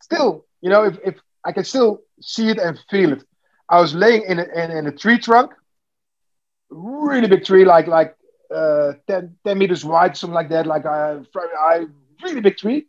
still, 0.00 0.46
you 0.60 0.68
know, 0.70 0.84
if, 0.84 0.98
if 1.04 1.14
I 1.44 1.52
can 1.52 1.64
still 1.64 2.02
see 2.20 2.48
it 2.48 2.58
and 2.58 2.78
feel 2.90 3.12
it. 3.12 3.24
I 3.68 3.80
was 3.80 3.94
laying 3.94 4.22
in 4.24 4.38
a, 4.38 4.42
in, 4.42 4.70
in 4.70 4.86
a 4.86 4.92
tree 4.92 5.18
trunk, 5.18 5.52
really 6.70 7.28
big 7.28 7.44
tree, 7.44 7.64
like 7.64 7.86
like 7.86 8.16
uh, 8.52 8.92
10, 9.06 9.36
10 9.44 9.58
meters 9.58 9.84
wide, 9.84 10.16
something 10.16 10.34
like 10.34 10.48
that, 10.50 10.66
like 10.66 10.84
a 10.84 11.24
I 11.58 11.86
really 12.22 12.40
big 12.40 12.56
tree. 12.56 12.86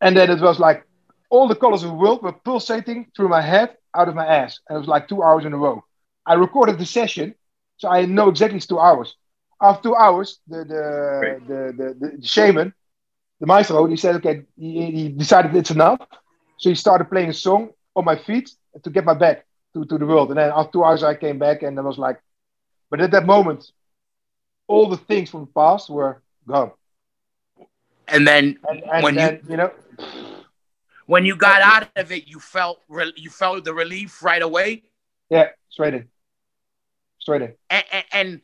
And 0.00 0.16
then 0.16 0.30
it 0.30 0.40
was 0.40 0.58
like 0.58 0.86
all 1.30 1.48
the 1.48 1.56
colors 1.56 1.82
of 1.82 1.90
the 1.90 1.96
world 1.96 2.22
were 2.22 2.32
pulsating 2.32 3.10
through 3.16 3.28
my 3.28 3.40
head, 3.40 3.76
out 3.94 4.08
of 4.08 4.14
my 4.14 4.26
ass, 4.26 4.60
and 4.68 4.76
it 4.76 4.78
was 4.80 4.88
like 4.88 5.08
two 5.08 5.22
hours 5.22 5.44
in 5.44 5.52
a 5.52 5.56
row. 5.56 5.84
I 6.26 6.34
recorded 6.34 6.78
the 6.78 6.86
session, 6.86 7.34
so 7.76 7.88
I 7.88 8.04
know 8.06 8.28
exactly 8.28 8.56
it's 8.56 8.66
two 8.66 8.78
hours. 8.78 9.16
After 9.60 9.90
two 9.90 9.96
hours, 9.96 10.40
the 10.46 10.64
the 10.64 10.82
the, 11.48 11.94
the, 12.00 12.16
the, 12.18 12.26
shaman, 12.26 12.74
the 13.40 13.46
maestro, 13.46 13.86
he 13.86 13.96
said, 13.96 14.16
okay, 14.16 14.42
he, 14.56 14.90
he 14.92 15.08
decided 15.08 15.54
it's 15.54 15.70
enough. 15.70 16.00
So 16.58 16.68
he 16.68 16.74
started 16.74 17.06
playing 17.10 17.30
a 17.30 17.34
song 17.34 17.70
on 17.96 18.04
my 18.04 18.16
feet 18.16 18.50
to 18.82 18.90
get 18.90 19.04
my 19.04 19.14
back 19.14 19.46
to, 19.74 19.84
to 19.84 19.98
the 19.98 20.06
world. 20.06 20.30
And 20.30 20.38
then 20.38 20.52
after 20.54 20.72
two 20.72 20.84
hours, 20.84 21.02
I 21.02 21.14
came 21.14 21.38
back 21.38 21.62
and 21.62 21.78
I 21.78 21.82
was 21.82 21.98
like, 21.98 22.20
but 22.90 23.00
at 23.00 23.10
that 23.12 23.26
moment, 23.26 23.70
all 24.68 24.88
the 24.88 24.96
things 24.96 25.30
from 25.30 25.40
the 25.40 25.46
past 25.52 25.90
were 25.90 26.22
gone. 26.46 26.72
And 28.08 28.26
then 28.26 28.58
And, 28.68 28.82
and 28.92 29.02
When 29.04 29.14
you- 29.14 29.20
then, 29.20 29.40
you, 29.48 29.56
know, 29.56 29.72
when 31.06 31.24
you 31.24 31.36
got 31.36 31.62
out 31.62 31.88
of 31.96 32.12
it, 32.12 32.26
you 32.28 32.38
felt 32.40 32.80
re- 32.88 33.12
you 33.16 33.30
felt 33.30 33.64
the 33.64 33.74
relief 33.74 34.22
right 34.22 34.42
away. 34.42 34.82
yeah, 35.30 35.48
straight 35.70 35.94
in. 35.94 36.08
Straight 37.18 37.42
in. 37.42 37.54
and, 37.70 37.84
and 37.92 38.04
and 38.12 38.40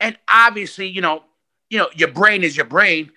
and 0.00 0.18
obviously, 0.28 0.86
you 0.88 1.00
know, 1.00 1.24
you 1.70 1.78
know, 1.78 1.88
your 1.94 2.08
brain 2.08 2.42
is 2.44 2.56
your 2.56 2.66
brain. 2.66 3.10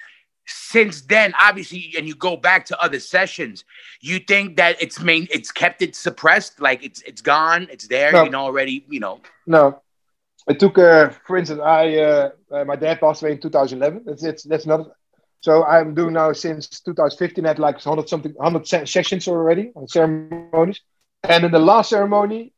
Since 0.46 1.02
then, 1.04 1.34
obviously, 1.40 1.94
and 1.98 2.06
you 2.08 2.16
go 2.16 2.36
back 2.36 2.66
to 2.66 2.82
other 2.82 3.00
sessions, 3.00 3.64
you 4.02 4.20
think 4.20 4.58
that 4.58 4.82
it's 4.82 5.00
main, 5.00 5.28
it's 5.32 5.52
kept 5.54 5.82
it 5.82 5.96
suppressed, 5.96 6.60
like 6.60 6.84
it's 6.84 7.02
it's 7.04 7.22
gone, 7.22 7.68
it's 7.72 7.88
there, 7.88 8.12
No. 8.12 8.24
you 8.26 8.30
know, 8.30 8.42
already, 8.42 8.86
you 8.90 9.00
know. 9.00 9.22
No, 9.48 9.82
it 10.48 10.60
took. 10.60 10.78
Uh, 10.78 11.10
for 11.26 11.38
instance, 11.38 11.62
I 11.62 11.98
uh, 11.98 12.30
uh, 12.52 12.66
my 12.66 12.76
dad 12.76 13.00
passed 13.00 13.22
away 13.24 13.34
in 13.34 13.40
2011. 13.42 14.04
That's 14.06 14.24
it's, 14.24 14.44
that's 14.44 14.66
not. 14.66 14.92
So 15.42 15.64
I'm 15.66 15.94
doing 15.94 16.14
now 16.14 16.32
since 16.34 16.68
2015. 16.82 17.46
I 17.46 17.50
had 17.50 17.60
like 17.60 17.76
100 17.84 18.08
something, 18.10 18.32
100 18.34 18.68
sessions 18.88 19.28
already 19.28 19.72
on 19.76 19.88
ceremonies, 19.88 20.50
and 21.24 21.44
in 21.46 21.52
the 21.52 21.60
last 21.60 21.90
ceremony, 21.90 22.54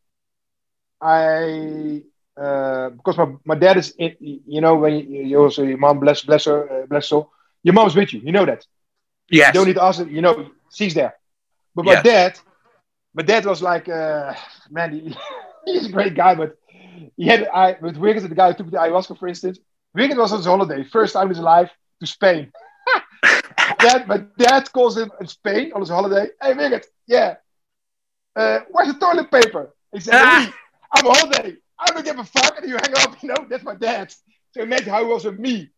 I 1.02 2.04
uh, 2.40 2.90
because 2.90 3.18
my, 3.18 3.28
my 3.46 3.56
dad 3.56 3.78
is, 3.78 3.92
in, 3.98 4.16
you 4.20 4.62
know, 4.62 4.76
when 4.76 4.94
you, 4.96 5.24
you 5.24 5.38
also 5.40 5.64
your 5.64 5.78
mom 5.78 6.00
bless 6.00 6.22
bless 6.24 6.46
her 6.46 6.84
uh, 6.84 6.86
bless 6.88 7.08
soul, 7.08 7.32
your 7.64 7.74
mom's 7.74 7.96
with 7.96 8.14
you. 8.14 8.20
You 8.22 8.32
know 8.32 8.46
that. 8.46 8.66
Yes. 9.30 9.54
You 9.54 9.60
don't 9.60 9.68
need 9.68 9.76
to 9.76 9.84
ask 9.84 10.00
it. 10.00 10.10
You 10.10 10.22
know, 10.22 10.50
she's 10.72 10.94
there. 10.94 11.16
But 11.76 11.86
my 11.86 11.94
Yes. 11.94 12.04
dad, 12.04 12.40
my 13.14 13.24
dad 13.24 13.46
was 13.46 13.62
like, 13.62 13.90
uh, 13.90 14.34
man, 14.70 14.92
he, 14.94 15.16
he's 15.66 15.88
a 15.88 15.92
great 15.92 16.14
guy, 16.16 16.36
but 16.36 16.58
he 17.18 17.26
had 17.28 17.48
I 17.48 17.78
with 17.82 17.98
Wiggins, 17.98 18.28
the 18.28 18.36
guy 18.36 18.52
who 18.52 18.58
took 18.58 18.72
the 18.72 18.78
ayahuasca, 18.78 19.18
for 19.18 19.28
instance. 19.28 19.60
Wiggins 19.94 20.20
was 20.20 20.32
on 20.32 20.40
his 20.40 20.46
holiday, 20.46 20.84
first 20.84 21.14
time 21.14 21.24
in 21.24 21.36
his 21.36 21.40
life 21.40 21.72
to 22.02 22.08
Spain. 22.08 22.52
dad, 23.80 24.08
my 24.08 24.18
dad 24.38 24.72
calls 24.74 24.98
him 24.98 25.12
in 25.20 25.28
Spain 25.28 25.72
on 25.74 25.82
his 25.82 25.90
holiday. 25.90 26.28
Hey, 26.42 26.54
Wiggins, 26.54 26.86
yeah. 27.08 27.36
Uh, 28.36 28.60
where's 28.70 28.90
the 28.94 29.00
toilet 29.00 29.32
paper? 29.32 29.74
He 29.94 30.00
said, 30.02 30.14
"Louis, 30.22 30.54
I'm 30.94 31.08
on 31.08 31.16
holiday. 31.16 31.56
I 31.80 31.92
don't 31.92 32.06
give 32.06 32.20
a 32.20 32.24
fuck. 32.24 32.58
And 32.60 32.70
you 32.70 32.76
hang 32.76 32.94
up, 32.98 33.16
you 33.24 33.30
know, 33.30 33.46
that's 33.50 33.64
my 33.64 33.76
dad. 33.76 34.14
So 34.54 34.62
imagine 34.62 34.90
how 34.90 35.02
it 35.04 35.08
was 35.08 35.26
with 35.26 35.40
me. 35.40 35.70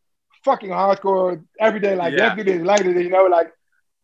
Fucking 0.44 0.70
hardcore 0.70 1.44
every 1.60 1.80
day, 1.80 1.96
like, 1.96 2.14
Yeah. 2.14 2.34
let's 2.36 2.64
like 2.64 2.84
this, 2.84 3.04
you 3.04 3.10
know, 3.10 3.26
like, 3.26 3.52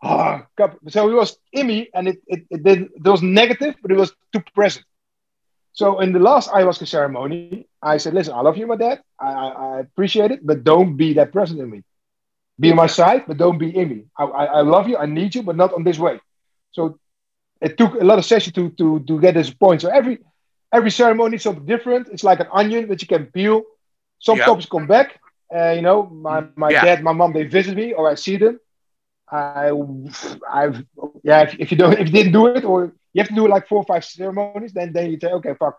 oh, 0.03 0.41
God. 0.57 0.75
so 0.89 1.09
it 1.09 1.13
was 1.13 1.37
in 1.53 1.67
me 1.67 1.89
and 1.93 2.07
it, 2.07 2.21
it, 2.27 2.45
it, 2.49 2.63
did, 2.63 2.81
it 2.95 3.07
was 3.07 3.21
negative, 3.21 3.75
but 3.81 3.91
it 3.91 3.97
was 3.97 4.13
too 4.33 4.41
present. 4.53 4.85
So 5.73 5.99
in 6.01 6.13
the 6.13 6.19
last 6.19 6.49
ayahuasca 6.51 6.87
ceremony, 6.87 7.53
I 7.67 7.97
said, 7.97 7.99
listen, 7.99 8.19
I 8.19 8.27
love 8.41 8.41
you, 8.41 8.53
my 8.53 8.61
dad. 8.61 8.87
I, 9.07 9.17
I, 9.19 9.47
I 9.47 9.79
appreciate 9.79 10.31
it, 10.31 10.39
but 10.45 10.63
don't 10.63 10.95
be 10.95 11.13
that 11.13 11.31
present 11.31 11.59
in 11.59 11.69
me. 11.69 11.83
Be 12.59 12.71
on 12.71 12.77
my 12.77 12.87
side, 12.87 13.23
but 13.27 13.37
don't 13.37 13.57
be 13.57 13.75
in 13.75 13.89
me. 13.89 14.03
I, 14.17 14.23
I, 14.25 14.45
I 14.45 14.61
love 14.61 14.87
you, 14.87 14.97
I 14.97 15.05
need 15.05 15.35
you, 15.35 15.43
but 15.43 15.55
not 15.55 15.73
on 15.73 15.83
this 15.83 15.99
way. 15.99 16.19
So 16.71 16.97
it 17.61 17.77
took 17.77 17.95
a 17.95 18.03
lot 18.03 18.19
of 18.19 18.25
session 18.25 18.53
to, 18.53 18.69
to, 18.71 18.99
to 19.07 19.19
get 19.19 19.33
this 19.35 19.51
point. 19.51 19.81
So 19.81 19.89
every 19.89 20.19
every 20.73 20.91
ceremony 20.91 21.35
is 21.37 21.43
something 21.43 21.65
different. 21.65 22.07
It's 22.11 22.23
like 22.23 22.39
an 22.39 22.47
onion 22.53 22.89
that 22.89 23.01
you 23.01 23.07
can 23.07 23.25
peel. 23.27 23.63
Some 24.19 24.39
Yeah. 24.39 24.45
copies 24.45 24.65
come 24.67 24.87
back. 24.87 25.19
Uh, 25.55 25.71
you 25.71 25.81
know, 25.81 26.03
my, 26.09 26.41
my 26.55 26.71
Yeah. 26.71 26.81
dad, 26.81 27.03
my 27.03 27.13
mom, 27.13 27.33
they 27.33 27.43
visit 27.43 27.75
me 27.75 27.93
or 27.93 28.09
I 28.09 28.15
see 28.15 28.37
them. 28.37 28.59
I, 29.31 29.71
I've, 30.51 30.83
yeah. 31.23 31.41
If, 31.43 31.55
if 31.59 31.71
you 31.71 31.77
don't, 31.77 31.93
if 31.99 32.07
you 32.07 32.13
didn't 32.13 32.33
do 32.33 32.47
it, 32.47 32.63
or 32.63 32.93
you 33.13 33.21
have 33.21 33.29
to 33.29 33.35
do 33.35 33.47
like 33.47 33.67
four 33.67 33.79
or 33.79 33.85
five 33.85 34.03
ceremonies, 34.03 34.73
then 34.73 34.93
then 34.93 35.11
you 35.11 35.19
say, 35.19 35.31
okay, 35.31 35.53
fuck, 35.57 35.77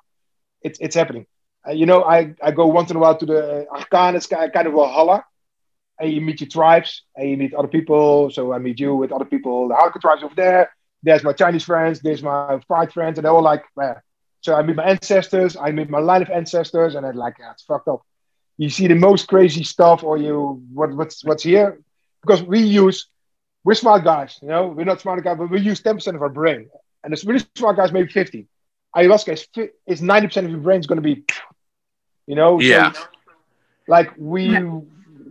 it's 0.62 0.78
it's 0.80 0.94
happening. 0.94 1.26
Uh, 1.66 1.72
you 1.72 1.86
know, 1.86 2.04
I, 2.04 2.34
I 2.42 2.50
go 2.50 2.66
once 2.66 2.90
in 2.90 2.96
a 2.96 3.00
while 3.00 3.16
to 3.16 3.26
the 3.26 3.66
it's 3.72 4.26
kind 4.26 4.66
of 4.66 4.74
a 4.74 4.88
holla, 4.88 5.24
and 5.98 6.12
you 6.12 6.20
meet 6.20 6.40
your 6.40 6.48
tribes, 6.48 7.02
and 7.16 7.28
you 7.28 7.36
meet 7.36 7.54
other 7.54 7.68
people. 7.68 8.30
So 8.30 8.52
I 8.52 8.58
meet 8.58 8.78
you 8.80 8.94
with 8.94 9.12
other 9.12 9.24
people, 9.24 9.68
the 9.68 9.74
Harka 9.74 10.00
tribes 10.00 10.22
over 10.22 10.34
there. 10.34 10.70
There's 11.02 11.24
my 11.24 11.32
Chinese 11.32 11.64
friends, 11.64 12.00
there's 12.00 12.22
my 12.22 12.60
fried 12.66 12.92
friends, 12.92 13.18
and 13.18 13.24
they're 13.24 13.32
all 13.32 13.42
like, 13.42 13.64
man. 13.76 13.96
So 14.40 14.54
I 14.54 14.62
meet 14.62 14.76
my 14.76 14.84
ancestors, 14.84 15.56
I 15.56 15.70
meet 15.70 15.90
my 15.90 16.00
line 16.00 16.22
of 16.22 16.30
ancestors, 16.30 16.94
and 16.94 17.06
I'm 17.06 17.16
like, 17.16 17.36
yeah, 17.38 17.52
it's 17.52 17.62
fucked 17.62 17.88
up. 17.88 18.02
You 18.58 18.70
see 18.70 18.86
the 18.86 18.94
most 18.94 19.26
crazy 19.26 19.64
stuff, 19.64 20.04
or 20.04 20.16
you 20.16 20.62
what 20.72 20.94
what's 20.94 21.24
what's 21.24 21.42
here, 21.42 21.80
because 22.22 22.42
we 22.42 22.60
use 22.60 23.08
we're 23.64 23.74
smart 23.74 24.04
guys, 24.04 24.38
you 24.42 24.48
know, 24.48 24.68
we're 24.68 24.84
not 24.84 25.00
smart 25.00 25.24
guys, 25.24 25.38
but 25.38 25.50
we 25.50 25.60
use 25.60 25.80
10% 25.80 26.14
of 26.14 26.22
our 26.22 26.28
brain, 26.28 26.68
and 27.04 27.12
the 27.14 27.22
really 27.26 27.40
smart 27.40 27.76
guys 27.76 27.92
maybe 27.92 28.08
50. 28.10 28.46
Ayahuasca 28.96 29.32
is 29.32 29.48
is 29.86 30.00
90% 30.00 30.46
of 30.46 30.50
your 30.50 30.60
brain 30.60 30.80
is 30.80 30.86
going 30.86 31.02
to 31.02 31.02
be, 31.02 31.24
you 32.26 32.34
know, 32.34 32.60
so 32.60 32.74
Yeah. 32.76 32.92
like 33.86 34.12
we, 34.16 34.56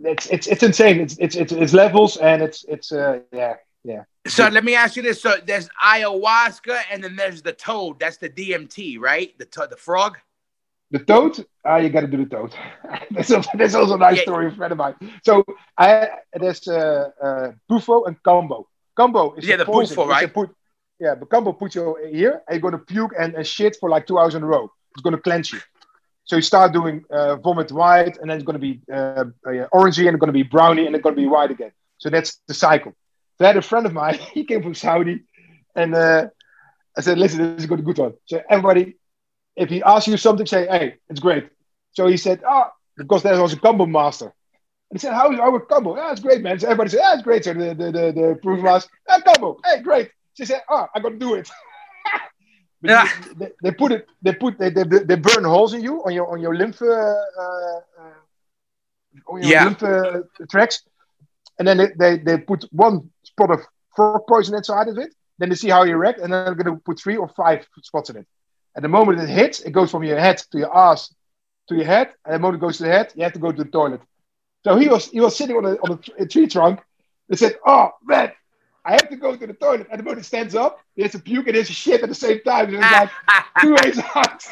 it's 0.04 0.26
it's 0.26 0.46
it's 0.46 0.62
insane. 0.62 1.00
It's 1.00 1.16
it's 1.18 1.36
it's, 1.36 1.52
it's 1.52 1.72
levels, 1.72 2.16
and 2.16 2.42
it's 2.42 2.64
it's 2.68 2.92
uh 2.92 3.20
yeah 3.32 3.54
yeah. 3.84 4.04
So 4.26 4.48
let 4.48 4.64
me 4.64 4.74
ask 4.74 4.96
you 4.96 5.02
this: 5.02 5.20
So 5.22 5.36
there's 5.44 5.68
ayahuasca, 5.84 6.78
and 6.90 7.02
then 7.02 7.16
there's 7.16 7.42
the 7.42 7.52
toad. 7.52 7.98
That's 8.00 8.18
the 8.18 8.28
DMT, 8.28 8.98
right? 8.98 9.36
The 9.38 9.46
to- 9.46 9.68
the 9.70 9.76
frog. 9.76 10.18
The 10.90 10.98
toad, 11.00 11.44
ah, 11.64 11.78
you 11.78 11.88
got 11.88 12.02
to 12.02 12.06
do 12.06 12.18
the 12.24 12.30
toad. 12.30 12.54
that's, 13.10 13.30
also, 13.32 13.50
that's 13.54 13.74
also 13.74 13.94
a 13.94 13.98
nice 13.98 14.18
Yeah. 14.18 14.22
story, 14.22 14.46
a 14.48 14.50
friend 14.52 14.72
of 14.72 14.78
mine. 14.78 14.94
So 15.24 15.44
I 15.76 16.08
there's 16.32 16.68
uh, 16.68 17.10
uh, 17.22 17.52
Bufo 17.68 18.04
and 18.04 18.22
Kambo. 18.22 18.66
Kambo 18.96 19.36
is 19.38 19.48
Yeah, 19.48 19.56
a 19.56 19.58
the 19.58 19.64
poison. 19.64 19.96
Bufo, 19.96 20.02
It's 20.02 20.22
a 20.22 20.26
right? 20.28 20.34
Put, 20.98 21.04
yeah, 21.04 21.14
but 21.14 21.28
Kambo 21.28 21.58
puts 21.58 21.74
you 21.74 21.96
here, 22.10 22.42
and 22.48 22.60
you're 22.62 22.70
gonna 22.70 22.82
puke 22.82 23.12
and, 23.18 23.34
and 23.34 23.46
shit 23.46 23.76
for 23.80 23.90
like 23.90 24.06
two 24.06 24.18
hours 24.18 24.34
in 24.34 24.42
a 24.42 24.46
row. 24.46 24.70
It's 24.94 25.02
gonna 25.02 25.18
cleanse 25.18 25.52
you. 25.52 25.60
So 26.24 26.36
you 26.36 26.42
start 26.42 26.72
doing 26.72 27.04
uh, 27.10 27.36
vomit 27.36 27.70
white, 27.72 28.16
and 28.18 28.30
then 28.30 28.36
it's 28.38 28.44
gonna 28.46 28.58
be 28.58 28.80
uh, 28.92 29.24
uh, 29.46 29.68
orangey, 29.74 30.06
and 30.06 30.14
it's 30.14 30.20
gonna 30.20 30.32
be 30.32 30.42
brownie, 30.42 30.86
and 30.86 30.94
it's 30.94 31.02
gonna 31.02 31.16
be 31.16 31.26
white 31.26 31.50
again. 31.50 31.72
So 31.98 32.10
that's 32.10 32.40
the 32.48 32.54
cycle. 32.54 32.92
So 33.38 33.44
I 33.44 33.48
had 33.48 33.56
a 33.56 33.62
friend 33.62 33.86
of 33.86 33.92
mine. 33.92 34.18
He 34.32 34.44
came 34.44 34.62
from 34.62 34.74
Saudi, 34.74 35.22
and 35.74 35.94
uh, 35.94 36.28
I 36.96 37.00
said, 37.00 37.18
"Listen, 37.18 37.38
this 37.40 37.58
is 37.58 37.64
a 37.64 37.68
good, 37.68 37.84
good 37.84 37.98
one." 37.98 38.14
So 38.26 38.42
everybody, 38.48 38.96
if 39.56 39.68
he 39.68 39.82
asks 39.82 40.08
you 40.08 40.16
something, 40.16 40.46
say, 40.46 40.66
"Hey, 40.66 40.96
it's 41.08 41.20
great." 41.20 41.48
So 41.92 42.06
he 42.06 42.16
said, 42.16 42.42
"Ah, 42.46 42.72
because 42.96 43.22
there 43.22 43.40
was 43.42 43.52
a 43.52 43.56
kambo 43.56 43.86
master." 43.88 44.32
And 44.90 45.00
he 45.00 45.04
said, 45.04 45.14
"How 45.14 45.32
is 45.32 45.40
our 45.40 45.60
kambo?" 45.60 45.96
Yeah, 45.96 46.12
it's 46.12 46.20
great, 46.20 46.42
man. 46.42 46.58
So 46.58 46.66
everybody 46.66 46.90
said, 46.90 47.00
"Yeah, 47.00 47.14
it's 47.14 47.22
great." 47.22 47.44
So 47.44 47.54
the 47.54 47.74
the 47.74 47.92
the, 47.92 48.12
the 48.12 48.38
proof 48.42 48.62
was, 48.62 48.88
"Ah, 49.08 49.20
kambo, 49.20 49.58
hey, 49.64 49.82
great." 49.82 50.10
She 50.34 50.44
said, 50.44 50.62
"Oh, 50.68 50.86
I 50.94 51.00
got 51.00 51.10
to 51.10 51.18
do 51.18 51.34
it." 51.34 51.48
Yeah. 52.82 53.08
they, 53.38 53.48
they 53.62 53.70
put 53.72 53.92
it. 53.92 54.06
They 54.22 54.32
put 54.34 54.58
they, 54.58 54.70
they, 54.70 54.84
they 54.84 55.14
burn 55.16 55.44
holes 55.44 55.72
in 55.74 55.82
you 55.82 56.02
on 56.04 56.12
your 56.12 56.30
on 56.30 56.40
your 56.40 56.54
lymph 56.54 56.82
uh, 56.82 56.86
uh, 56.86 57.80
on 59.28 59.42
your 59.42 59.50
Yeah. 59.50 59.64
lymph 59.64 59.82
uh, 59.82 60.20
tracks, 60.50 60.82
and 61.58 61.66
then 61.66 61.76
they, 61.78 61.88
they 61.98 62.18
they 62.18 62.38
put 62.38 62.64
one 62.72 63.10
spot 63.24 63.50
of 63.50 63.60
frog 63.96 64.14
poison 64.28 64.54
inside 64.54 64.88
of 64.88 64.98
it. 64.98 65.14
Then 65.38 65.38
they 65.38 65.44
see 65.56 65.70
how 65.70 65.84
you 65.84 65.96
react, 65.96 66.12
and 66.12 66.32
then 66.32 66.44
they're 66.44 66.54
going 66.54 66.76
to 66.76 66.82
put 66.84 66.98
three 66.98 67.16
or 67.16 67.28
five 67.28 67.66
spots 67.82 68.10
in 68.10 68.16
it. 68.16 68.26
At 68.76 68.82
the 68.82 68.88
moment 68.88 69.20
it 69.20 69.28
hits, 69.28 69.60
it 69.60 69.70
goes 69.72 69.90
from 69.90 70.02
your 70.04 70.18
head 70.18 70.38
to 70.52 70.58
your 70.58 70.76
ass 70.76 71.14
to 71.68 71.74
your 71.74 71.86
head, 71.86 72.08
and 72.24 72.34
the 72.34 72.38
moment 72.38 72.62
it 72.62 72.66
goes 72.66 72.76
to 72.78 72.84
the 72.84 72.90
head, 72.90 73.12
you 73.14 73.22
have 73.24 73.32
to 73.32 73.38
go 73.38 73.50
to 73.52 73.64
the 73.64 73.70
toilet. 73.70 74.00
So 74.64 74.76
he 74.76 74.88
was 74.88 75.10
he 75.10 75.20
was 75.20 75.36
sitting 75.36 75.56
on 75.56 75.64
a, 75.64 75.74
on 75.76 75.98
a 76.18 76.26
tree 76.26 76.46
trunk. 76.46 76.80
They 77.28 77.36
said, 77.36 77.56
"Oh 77.66 77.90
man, 78.04 78.32
I 78.84 78.92
have 78.92 79.08
to 79.08 79.16
go 79.16 79.36
to 79.36 79.46
the 79.46 79.54
toilet." 79.54 79.88
And 79.90 79.98
the 79.98 80.04
moment 80.04 80.20
he 80.20 80.24
stands 80.24 80.54
up, 80.54 80.80
he 80.94 81.02
a 81.02 81.18
puke 81.18 81.46
and 81.46 81.56
he 81.56 81.62
a 81.62 81.64
shit 81.64 82.02
at 82.02 82.08
the 82.08 82.14
same 82.14 82.40
time. 82.42 82.70
So 82.70 82.78
it's 82.80 82.92
like 82.92 83.10
two 83.60 83.74
ways 83.74 83.98
out. 84.14 84.44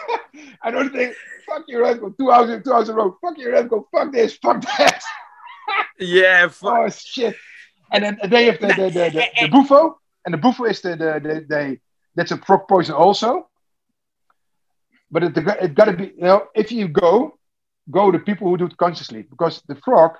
I 0.63 0.71
don't 0.71 0.93
think, 0.93 1.15
fuck 1.47 1.65
your 1.69 1.95
go 1.95 2.11
two 2.11 2.31
hours, 2.31 2.63
two 2.65 2.73
hours 2.73 2.89
in 2.89 2.95
a 2.95 2.99
row. 2.99 3.17
Fuck 3.21 3.39
your 3.39 3.63
go 3.65 3.89
fuck 3.93 4.13
this, 4.13 4.37
fuck 4.37 4.63
that. 4.63 5.03
yeah. 5.99 6.49
fu- 6.49 6.69
Oh 6.69 6.89
shit! 6.89 7.37
And 7.93 8.05
then 8.05 8.19
they 8.29 8.47
have 8.47 8.61
the 8.61 8.69
the, 8.69 8.75
the, 8.75 9.11
the, 9.11 9.49
the 9.49 9.95
and 10.25 10.35
the 10.35 10.39
bufo 10.39 10.65
is 10.65 10.81
the 10.81 10.91
the, 10.91 11.21
the, 11.23 11.45
the 11.49 11.79
that's 12.15 12.31
a 12.31 12.39
frog 12.39 12.69
poison 12.69 12.95
also. 12.95 13.49
But 15.11 15.25
it, 15.25 15.37
it 15.37 15.75
got 15.75 15.87
to 15.87 15.93
be 15.93 16.05
you 16.05 16.23
know 16.23 16.47
if 16.55 16.73
you 16.73 16.89
go, 16.89 17.39
go 17.91 18.11
to 18.11 18.19
people 18.19 18.49
who 18.49 18.57
do 18.57 18.67
it 18.67 18.77
consciously 18.77 19.23
because 19.23 19.63
the 19.69 19.75
frog, 19.77 20.13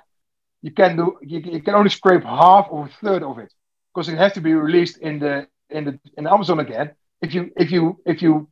you 0.61 0.71
can 0.71 0.95
do 0.97 1.17
you, 1.21 1.39
you 1.39 1.61
can 1.61 1.75
only 1.75 1.89
scrape 1.89 2.23
half 2.23 2.67
or 2.69 2.85
a 2.85 2.89
third 3.01 3.23
of 3.23 3.39
it 3.39 3.51
because 3.93 4.09
it 4.09 4.17
has 4.17 4.33
to 4.33 4.41
be 4.41 4.53
released 4.53 4.97
in 4.97 5.19
the 5.19 5.47
in 5.69 5.85
the 5.85 5.99
in 6.17 6.27
Amazon 6.27 6.59
again. 6.59 6.91
If 7.21 7.33
you 7.33 7.51
if 7.57 7.71
you 7.71 7.99
if 8.05 8.21
you 8.21 8.47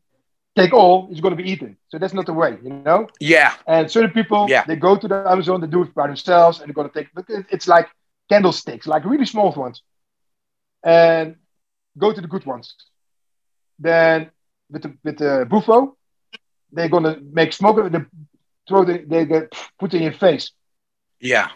take 0.55 0.73
all, 0.73 1.07
it's 1.11 1.21
going 1.21 1.35
to 1.37 1.41
be 1.43 1.49
eaten. 1.49 1.77
So 1.89 1.97
that's 1.97 2.13
not 2.13 2.25
the 2.25 2.33
way, 2.33 2.57
you 2.63 2.69
know. 2.69 3.07
Yeah. 3.19 3.53
And 3.67 3.89
certain 3.89 4.11
people, 4.11 4.47
Yeah. 4.49 4.65
they 4.65 4.75
go 4.75 4.97
to 4.97 5.07
the 5.07 5.23
Amazon, 5.29 5.61
they 5.61 5.67
do 5.67 5.83
it 5.83 5.93
by 5.93 6.07
themselves, 6.07 6.59
and 6.59 6.67
they're 6.67 6.73
gonna 6.73 6.89
take. 6.93 7.09
but 7.13 7.25
it- 7.29 7.45
It's 7.49 7.67
like 7.67 7.87
candlesticks, 8.29 8.85
like 8.87 9.05
really 9.05 9.25
small 9.25 9.51
ones, 9.53 9.81
and 10.83 11.35
go 11.97 12.11
to 12.13 12.21
the 12.21 12.27
good 12.27 12.45
ones. 12.45 12.75
Then 13.79 14.31
with 14.69 14.83
the 14.83 14.97
with 15.03 15.17
the 15.17 15.45
bufo, 15.49 15.97
they're 16.71 16.89
gonna 16.89 17.17
make 17.33 17.53
smoke. 17.53 17.91
They 17.91 17.99
throw 18.67 18.85
the, 18.85 18.97
they 19.07 19.25
get 19.25 19.53
put 19.79 19.93
in 19.93 20.03
your 20.03 20.13
face. 20.13 20.51
Yeah. 21.19 21.49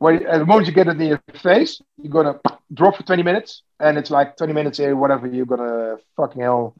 At 0.00 0.38
the 0.38 0.46
moment 0.46 0.66
you 0.66 0.72
get 0.72 0.86
it 0.88 1.00
in 1.00 1.06
your 1.08 1.20
face, 1.42 1.80
you're 2.00 2.12
gonna 2.12 2.38
drop 2.72 2.96
for 2.96 3.02
20 3.02 3.22
minutes, 3.22 3.62
and 3.80 3.98
it's 3.98 4.10
like 4.10 4.36
20 4.36 4.52
minutes 4.52 4.78
here, 4.78 4.94
whatever. 4.94 5.26
You're 5.26 5.46
gonna 5.46 5.96
fucking 6.16 6.40
hell. 6.42 6.74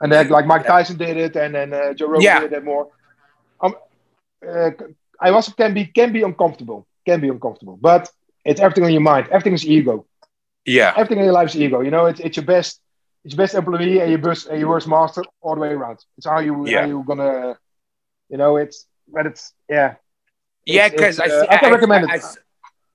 And 0.00 0.12
then 0.12 0.28
like 0.28 0.46
Mike 0.46 0.66
Tyson 0.66 0.96
did 0.96 1.16
it, 1.16 1.34
and 1.36 1.54
then 1.54 1.72
uh, 1.72 1.92
Joe 1.94 2.06
Rogan 2.06 2.22
Yeah. 2.22 2.40
did 2.40 2.52
it 2.52 2.64
more. 2.64 2.88
Um, 3.60 3.74
uh, 4.48 4.70
I 5.20 5.30
also 5.30 5.52
can 5.52 5.74
be 5.74 5.86
can 5.86 6.12
be 6.12 6.22
uncomfortable, 6.22 6.86
can 7.06 7.20
be 7.20 7.28
uncomfortable, 7.28 7.78
but 7.80 8.08
it's 8.44 8.60
everything 8.60 8.84
on 8.84 8.92
your 8.92 9.00
mind. 9.00 9.26
Everything 9.28 9.54
is 9.54 9.66
ego. 9.66 10.06
Yeah. 10.64 10.92
Everything 10.96 11.18
in 11.18 11.24
your 11.24 11.32
life 11.32 11.48
is 11.48 11.56
ego. 11.56 11.80
You 11.80 11.90
know, 11.90 12.06
it's 12.06 12.20
it's 12.20 12.36
your 12.36 12.44
best, 12.46 12.80
it's 13.24 13.34
your 13.34 13.38
best 13.44 13.54
employee 13.54 14.00
and 14.00 14.10
your 14.10 14.20
best 14.20 14.46
and 14.46 14.60
your 14.60 14.68
worst 14.68 14.86
master 14.86 15.22
all 15.40 15.54
the 15.54 15.60
way 15.62 15.68
around. 15.72 15.98
It's 16.18 16.26
how 16.26 16.38
you 16.40 16.66
Yeah. 16.66 16.82
how 16.82 16.86
you 16.86 17.02
gonna, 17.06 17.58
you 18.28 18.36
know, 18.36 18.56
it's 18.58 18.86
but 19.12 19.26
it's 19.26 19.52
yeah. 19.68 19.94
Yeah, 20.66 20.90
because 20.90 21.18
I, 21.18 21.24
uh, 21.24 21.40
see- 21.40 21.48
I 21.50 21.56
can 21.56 21.72
recommend 21.72 22.04
it. 22.04 22.10
I, 22.10 22.20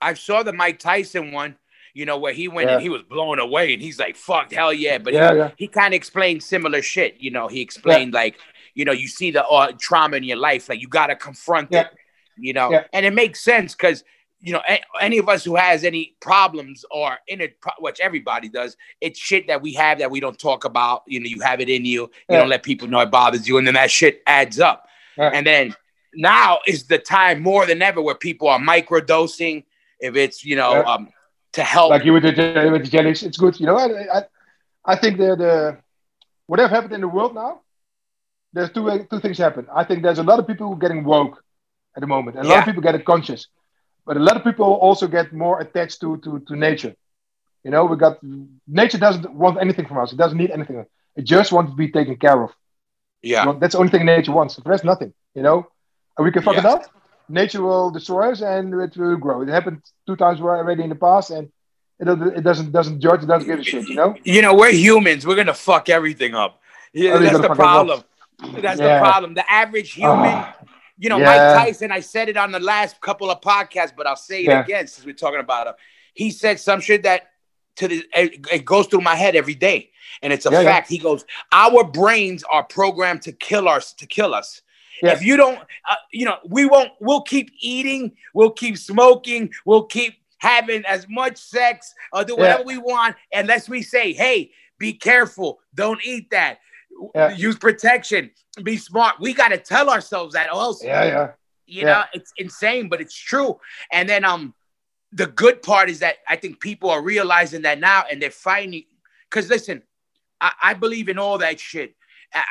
I 0.04 0.14
saw 0.14 0.44
the 0.44 0.54
Mike 0.54 0.80
Tyson 0.80 1.32
one, 1.32 1.56
you 1.94 2.06
know, 2.06 2.18
where 2.18 2.34
he 2.34 2.48
went 2.48 2.70
Yeah. 2.70 2.76
and 2.76 2.82
he 2.84 2.90
was 2.90 3.04
blown 3.04 3.40
away 3.40 3.74
and 3.74 3.82
he's 3.82 4.00
like, 4.00 4.16
fuck, 4.16 4.52
hell 4.52 4.74
yeah. 4.74 4.98
But 4.98 5.14
Yeah, 5.14 5.32
he, 5.32 5.38
yeah. 5.38 5.52
he 5.58 5.68
kind 5.68 5.94
of 5.94 5.98
explained 5.98 6.44
similar 6.44 6.82
shit. 6.82 7.18
You 7.20 7.32
know, 7.32 7.48
he 7.48 7.62
explained 7.62 8.14
like, 8.14 8.36
you 8.76 8.86
know, 8.86 8.92
you 8.92 9.08
see 9.08 9.32
the 9.32 9.46
uh, 9.46 9.72
trauma 9.80 10.18
in 10.18 10.24
your 10.24 10.38
life, 10.38 10.70
like 10.70 10.82
you 10.82 10.88
got 10.88 11.08
to 11.08 11.16
confront 11.16 11.72
it, 11.72 11.88
you 12.38 12.54
know, 12.54 12.72
and 12.94 13.06
it 13.06 13.14
makes 13.14 13.42
sense 13.44 13.74
because, 13.76 14.04
you 14.42 14.52
know, 14.52 14.62
a- 14.68 14.82
any 15.00 15.20
of 15.20 15.30
us 15.30 15.44
who 15.46 15.56
has 15.56 15.84
any 15.84 16.16
problems 16.20 16.84
or 16.90 17.18
in 17.28 17.40
it, 17.42 17.62
pro- 17.62 17.72
which 17.80 18.00
everybody 18.00 18.50
does, 18.50 18.76
it's 19.00 19.20
shit 19.20 19.46
that 19.48 19.62
we 19.62 19.74
have 19.74 20.00
that 20.00 20.10
we 20.12 20.20
don't 20.20 20.40
talk 20.40 20.66
about. 20.66 21.04
You 21.08 21.20
know, 21.20 21.28
you 21.28 21.40
have 21.42 21.62
it 21.62 21.70
in 21.70 21.86
you, 21.86 22.02
you 22.30 22.38
don't 22.38 22.50
let 22.50 22.64
people 22.64 22.88
know 22.88 23.02
it 23.02 23.12
bothers 23.12 23.48
you, 23.48 23.58
and 23.60 23.66
then 23.68 23.76
that 23.76 23.92
shit 23.92 24.22
adds 24.26 24.60
up. 24.60 24.88
And 25.32 25.46
then 25.46 25.76
now 26.16 26.60
is 26.68 26.86
the 26.86 26.98
time 26.98 27.42
more 27.44 27.66
than 27.68 27.82
ever 27.84 28.02
where 28.02 28.16
people 28.16 28.48
are 28.50 28.60
microdosing. 28.60 29.64
If 30.08 30.14
it's 30.24 30.38
you 30.50 30.56
know 30.62 30.72
Yeah. 30.74 30.92
um, 30.94 31.04
to 31.58 31.64
help, 31.76 31.90
like 31.96 32.04
you 32.06 32.14
with 32.16 32.24
the, 32.28 32.34
with 32.74 32.84
the 32.86 32.92
jellies, 32.96 33.22
it's 33.28 33.38
good. 33.44 33.54
You 33.60 33.68
know, 33.68 33.78
I, 33.84 33.86
I, 34.18 34.20
I 34.94 34.96
think 35.02 35.14
the, 35.24 35.30
the 35.44 35.54
whatever 36.50 36.70
happened 36.76 36.94
in 36.98 37.02
the 37.06 37.14
world 37.18 37.34
now, 37.44 37.52
there's 38.54 38.72
two 38.76 38.84
two 39.10 39.20
things 39.24 39.38
happen. 39.38 39.64
I 39.82 39.84
think 39.88 39.98
there's 40.06 40.22
a 40.26 40.28
lot 40.32 40.40
of 40.40 40.46
people 40.50 40.66
who 40.68 40.74
are 40.78 40.84
getting 40.86 41.04
woke 41.14 41.36
at 41.96 42.02
the 42.02 42.08
moment, 42.16 42.34
and 42.38 42.46
a 42.46 42.50
lot 42.50 42.60
of 42.62 42.66
people 42.70 42.84
get 42.90 42.96
it 43.00 43.06
conscious, 43.14 43.42
but 44.08 44.18
a 44.22 44.24
lot 44.28 44.36
of 44.40 44.44
people 44.50 44.66
also 44.88 45.06
get 45.18 45.28
more 45.44 45.56
attached 45.64 45.98
to 46.02 46.18
to 46.24 46.30
to 46.48 46.54
nature. 46.68 46.94
You 47.66 47.72
know, 47.74 47.84
we 47.86 47.96
got 48.06 48.16
nature 48.82 49.00
doesn't 49.06 49.26
want 49.44 49.56
anything 49.66 49.86
from 49.90 49.98
us. 50.04 50.12
It 50.14 50.20
doesn't 50.24 50.38
need 50.44 50.52
anything. 50.58 50.78
It 51.20 51.26
just 51.36 51.50
wants 51.56 51.70
to 51.72 51.78
be 51.84 51.90
taken 52.00 52.16
care 52.26 52.40
of. 52.46 52.52
yeah, 53.32 53.46
Well, 53.46 53.56
that's 53.60 53.74
the 53.74 53.80
only 53.82 53.92
thing 53.94 54.06
nature 54.06 54.34
wants. 54.40 54.56
The 54.58 54.64
rest, 54.74 54.84
nothing. 54.84 55.12
You 55.38 55.44
know, 55.48 55.58
and 56.18 56.22
we 56.26 56.32
can 56.36 56.44
fuck 56.48 56.58
it 56.58 56.66
up. 56.74 56.82
Nature 57.34 57.62
will 57.64 57.90
destroy 57.92 58.32
us, 58.32 58.42
and 58.42 58.74
it 58.80 58.96
will 58.96 59.18
grow. 59.18 59.42
It 59.42 59.50
happened 59.50 59.82
two 60.08 60.16
times 60.16 60.40
already 60.40 60.84
in 60.84 60.90
the 60.90 60.96
past, 60.96 61.32
and 61.32 61.52
it, 62.00 62.06
doesn't- 62.06 62.38
it 62.38 62.44
doesn't 62.44 62.72
doesn't 62.72 63.00
judge. 63.02 63.24
It 63.24 63.28
doesn't 63.28 63.48
give 63.48 63.60
a 63.60 63.64
shit. 63.64 63.88
You 63.90 63.96
know. 63.96 64.16
you 64.24 64.42
know, 64.42 64.54
we're 64.54 64.72
humans. 64.72 65.26
We're 65.26 65.36
gonna 65.36 65.54
fuck 65.54 65.90
everything 65.90 66.36
up. 66.36 66.62
Yeah, 66.94 67.18
that's 67.18 67.32
the 67.34 67.38
fuck 67.40 67.46
it 67.46 67.52
up. 67.52 67.58
problem. 67.58 68.04
That's 68.62 68.80
Yeah. 68.80 69.00
the 69.00 69.04
problem. 69.06 69.34
The 69.34 69.52
average 69.52 69.94
human, 69.94 70.18
Ah, 70.20 70.56
you 70.98 71.10
know, 71.10 71.18
yeah. 71.18 71.26
Mike 71.26 71.68
Tyson. 71.68 71.92
I 71.92 72.02
said 72.02 72.30
it 72.30 72.38
on 72.38 72.52
the 72.52 72.60
last 72.60 73.00
couple 73.02 73.32
of 73.32 73.42
podcasts, 73.42 73.94
but 73.96 74.06
I'll 74.06 74.16
say 74.16 74.42
it 74.42 74.46
Yeah. 74.50 74.62
again 74.64 74.88
since 74.88 75.06
we're 75.06 75.14
talking 75.14 75.40
about 75.40 75.68
him. 75.68 75.74
He 76.14 76.30
said 76.30 76.60
some 76.60 76.82
shit 76.82 77.04
that 77.04 77.30
to 77.78 77.88
the 77.88 78.06
it, 78.16 78.46
it 78.52 78.66
goes 78.66 78.86
through 78.88 79.02
my 79.02 79.16
head 79.16 79.36
every 79.36 79.56
day, 79.56 79.92
and 80.22 80.32
it's 80.34 80.46
a 80.46 80.52
fact. 80.52 80.90
He 80.90 80.98
goes, 81.00 81.26
"Our 81.52 81.84
brains 81.84 82.44
are 82.52 82.64
programmed 82.64 83.22
to 83.24 83.32
kill 83.32 83.68
us, 83.68 83.94
to 83.94 84.06
kill 84.06 84.36
us." 84.36 84.62
Yeah. 85.04 85.12
If 85.12 85.22
you 85.22 85.36
don't, 85.36 85.60
uh, 85.60 85.96
you 86.12 86.26
know, 86.26 86.38
we 86.48 86.66
won't. 86.66 86.92
We'll 87.02 87.22
keep 87.22 87.52
eating. 87.60 88.16
We'll 88.34 88.52
keep 88.52 88.78
smoking. 88.78 89.52
We'll 89.66 89.84
keep 89.84 90.16
having 90.38 90.86
as 90.86 91.06
much 91.10 91.38
sex 91.38 91.94
or 92.14 92.24
do 92.24 92.34
Yeah. 92.34 92.40
whatever 92.40 92.64
we 92.64 92.78
want, 92.78 93.18
unless 93.34 93.68
we 93.68 93.82
say, 93.82 94.14
"Hey, 94.14 94.52
be 94.78 94.94
careful. 94.94 95.60
Don't 95.76 96.00
eat 96.06 96.30
that. 96.32 96.60
Yeah. 97.14 97.32
Use 97.32 97.58
protection. 97.58 98.32
Be 98.64 98.78
smart." 98.78 99.20
We 99.20 99.34
got 99.34 99.50
to 99.50 99.58
tell 99.58 99.90
ourselves 99.90 100.34
that, 100.36 100.48
or 100.54 100.62
else, 100.62 100.82
Yeah, 100.84 101.04
yeah. 101.04 101.32
you 101.66 101.82
Yeah. 101.82 101.86
know, 101.94 102.04
it's 102.14 102.32
insane, 102.38 102.88
but 102.88 103.02
it's 103.02 103.16
true. 103.16 103.60
And 103.92 104.08
then, 104.08 104.24
um, 104.24 104.54
the 105.12 105.28
good 105.28 105.62
part 105.62 105.90
is 105.90 106.00
that 106.00 106.18
I 106.30 106.38
think 106.38 106.60
people 106.62 106.90
are 106.90 107.02
realizing 107.02 107.64
that 107.64 107.80
now, 107.80 108.06
and 108.10 108.22
they're 108.22 108.32
finding. 108.32 108.86
Because 109.30 109.50
listen, 109.50 109.84
I, 110.40 110.54
I 110.62 110.74
believe 110.74 111.10
in 111.10 111.20
all 111.20 111.38
that 111.40 111.60
shit. 111.60 111.96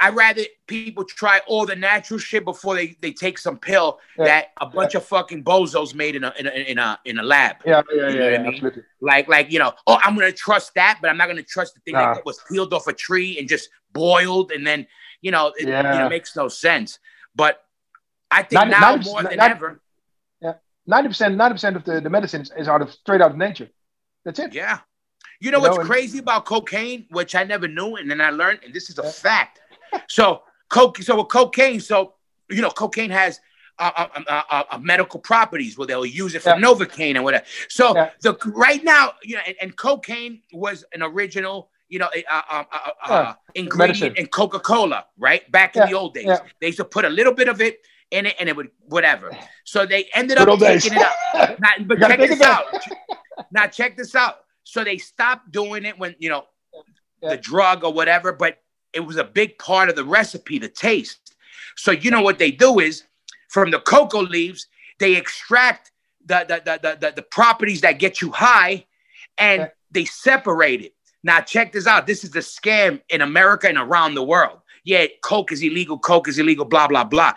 I 0.01 0.11
rather 0.11 0.43
people 0.67 1.05
try 1.05 1.41
all 1.47 1.67
the 1.67 1.75
natural 1.77 2.19
shit 2.19 2.45
before 2.45 2.75
they, 2.75 2.97
they 3.01 3.13
take 3.13 3.37
some 3.39 3.59
pill 3.59 3.99
Yeah. 4.19 4.25
that 4.27 4.47
a 4.61 4.67
bunch 4.67 4.95
of 4.95 5.05
fucking 5.05 5.43
bozos 5.45 5.95
made 5.95 6.15
in 6.17 6.25
a 6.25 6.33
in 6.39 6.47
a 6.47 6.51
in 6.51 6.79
a, 6.79 6.99
in 7.05 7.19
a 7.19 7.23
lab. 7.23 7.57
Yeah, 7.67 7.83
yeah, 7.93 8.09
You 8.09 8.19
know 8.19 8.29
yeah, 8.29 8.35
I 8.35 8.39
mean? 8.39 8.47
absolutely. 8.55 8.83
Like 9.01 9.29
like 9.29 9.51
you 9.51 9.59
know, 9.59 9.73
oh, 9.87 9.99
I'm 10.03 10.15
gonna 10.15 10.33
trust 10.33 10.75
that, 10.75 10.99
but 11.01 11.11
I'm 11.11 11.17
not 11.17 11.29
gonna 11.29 11.43
trust 11.43 11.75
the 11.75 11.81
thing 11.81 11.95
Nah. 11.95 12.15
that 12.15 12.25
was 12.25 12.41
peeled 12.51 12.73
off 12.73 12.87
a 12.87 12.93
tree 12.93 13.39
and 13.39 13.49
just 13.49 13.69
boiled, 13.93 14.53
and 14.53 14.67
then 14.67 14.87
you 15.21 15.31
know, 15.31 15.53
it, 15.59 15.67
you 15.67 15.73
know, 15.73 16.09
makes 16.09 16.35
no 16.37 16.49
sense. 16.49 16.99
But 17.35 17.61
I 18.31 18.43
think 18.43 18.53
Ninety- 18.61 18.71
now 18.71 18.81
ninety- 18.81 19.11
more 19.11 19.23
than 19.23 19.37
ninety- 19.37 19.55
ever, 19.55 19.79
Ninety 20.85 21.09
percent, 21.11 21.37
ninety 21.37 21.55
percent 21.55 21.77
of 21.77 21.85
the, 21.85 22.01
the 22.01 22.11
medicine 22.11 22.45
is, 22.57 22.67
out 22.67 22.83
of 22.83 22.91
straight 22.93 23.21
out 23.21 23.31
of 23.31 23.37
nature. 23.37 23.69
That's 24.25 24.41
it. 24.41 24.53
yeah. 24.53 24.81
You 25.41 25.53
know 25.53 25.59
You 25.59 25.63
what's 25.63 25.79
know, 25.79 25.85
crazy 25.85 26.19
about 26.19 26.45
cocaine, 26.45 27.07
which 27.11 27.37
I 27.37 27.45
never 27.45 27.69
knew, 27.69 27.95
and 27.95 28.11
then 28.11 28.21
I 28.21 28.31
learned, 28.31 28.61
and 28.65 28.75
this 28.75 28.91
is 28.91 28.99
a 28.99 29.03
Yeah. 29.05 29.11
fact. 29.13 29.61
So 30.09 30.43
coke, 30.69 30.99
so 30.99 31.17
with 31.19 31.29
cocaine, 31.29 31.81
so 31.81 32.15
you 32.51 32.61
know, 32.63 32.71
cocaine 32.71 33.11
has 33.11 33.41
uh, 33.79 33.91
uh, 33.97 34.09
uh, 34.29 34.43
uh, 34.51 34.63
uh, 34.73 34.79
medical 34.79 35.19
properties 35.19 35.79
where 35.79 35.87
they'll 35.87 36.05
use 36.07 36.35
it 36.35 36.43
for 36.43 36.51
Yeah. 36.51 36.57
novocaine 36.57 37.15
and 37.17 37.25
whatever. 37.25 37.45
So 37.69 37.95
Yeah. 37.97 38.11
the 38.21 38.35
right 38.55 38.85
now, 38.85 39.15
you 39.23 39.37
know, 39.37 39.43
and, 39.47 39.57
and 39.63 39.77
cocaine 39.77 40.43
was 40.53 40.85
an 40.93 41.03
original, 41.03 41.71
you 41.89 41.99
know, 41.99 42.09
uh, 42.31 42.43
uh, 42.51 42.65
uh, 42.71 42.77
uh, 42.77 42.93
Yeah. 43.09 43.35
ingredient 43.55 44.01
Medicine. 44.01 44.17
in 44.17 44.27
Coca 44.27 44.61
Cola, 44.61 45.07
right? 45.19 45.51
Back 45.51 45.75
in 45.77 45.83
Yeah. 45.83 45.89
the 45.89 45.95
old 45.95 46.15
days, 46.15 46.27
Yeah. 46.27 46.39
they 46.61 46.67
used 46.69 46.79
to 46.79 46.85
put 46.85 47.05
a 47.07 47.09
little 47.09 47.33
bit 47.33 47.49
of 47.49 47.61
it 47.63 47.81
in 48.11 48.27
it, 48.27 48.37
and 48.39 48.49
it 48.49 48.55
would 48.55 48.71
whatever. 48.85 49.35
So 49.65 49.87
they 49.87 50.05
ended 50.15 50.37
up 50.37 50.47
taking 50.59 50.93
it 50.93 51.03
out. 51.03 51.15
Now, 51.59 51.71
but 51.87 51.99
check 51.99 52.19
this 52.19 52.41
it 52.41 52.43
out. 52.43 52.71
back. 52.73 53.47
now 53.51 53.67
check 53.67 53.97
this 53.97 54.15
out. 54.15 54.45
So 54.65 54.85
they 54.85 54.99
stopped 54.99 55.51
doing 55.51 55.87
it 55.87 55.99
when 55.99 56.15
you 56.19 56.29
know 56.29 56.47
Yeah. 57.23 57.31
the 57.31 57.37
drug 57.39 57.85
or 57.85 57.93
whatever, 57.93 58.33
but 58.35 58.62
it 58.93 59.01
was 59.01 59.17
a 59.17 59.25
big 59.25 59.59
part 59.59 59.89
of 59.89 59.97
the 59.97 60.05
recipe, 60.05 60.59
the 60.59 60.69
taste. 60.69 61.35
So 61.77 61.91
you 61.91 62.11
know 62.11 62.23
what 62.23 62.39
they 62.39 62.51
do 62.51 62.81
is 62.81 63.05
from 63.49 63.71
the 63.71 63.81
cocoa 63.81 64.21
leaves, 64.21 64.67
they 64.99 65.17
extract 65.17 65.93
the 66.25 66.45
the 66.49 66.79
the 66.81 66.99
the, 67.01 67.13
the, 67.17 67.23
properties 67.23 67.81
that 67.81 67.99
get 67.99 68.21
you 68.21 68.31
high 68.31 68.87
and 69.39 69.71
they 69.91 70.05
separate 70.05 70.81
it. 70.81 70.95
Now 71.25 71.41
check 71.41 71.73
this 71.73 71.87
out. 71.87 72.07
This 72.07 72.25
is 72.25 72.31
the 72.31 72.41
scam 72.41 73.01
in 73.09 73.21
America 73.21 73.69
and 73.69 73.79
around 73.79 74.15
the 74.15 74.23
world. 74.23 74.59
Yeah, 74.85 75.07
coke 75.23 75.53
is 75.53 75.63
illegal, 75.63 75.99
coke 75.99 76.29
is 76.29 76.39
illegal, 76.39 76.65
blah, 76.65 76.89
blah, 76.89 77.05
blah. 77.05 77.35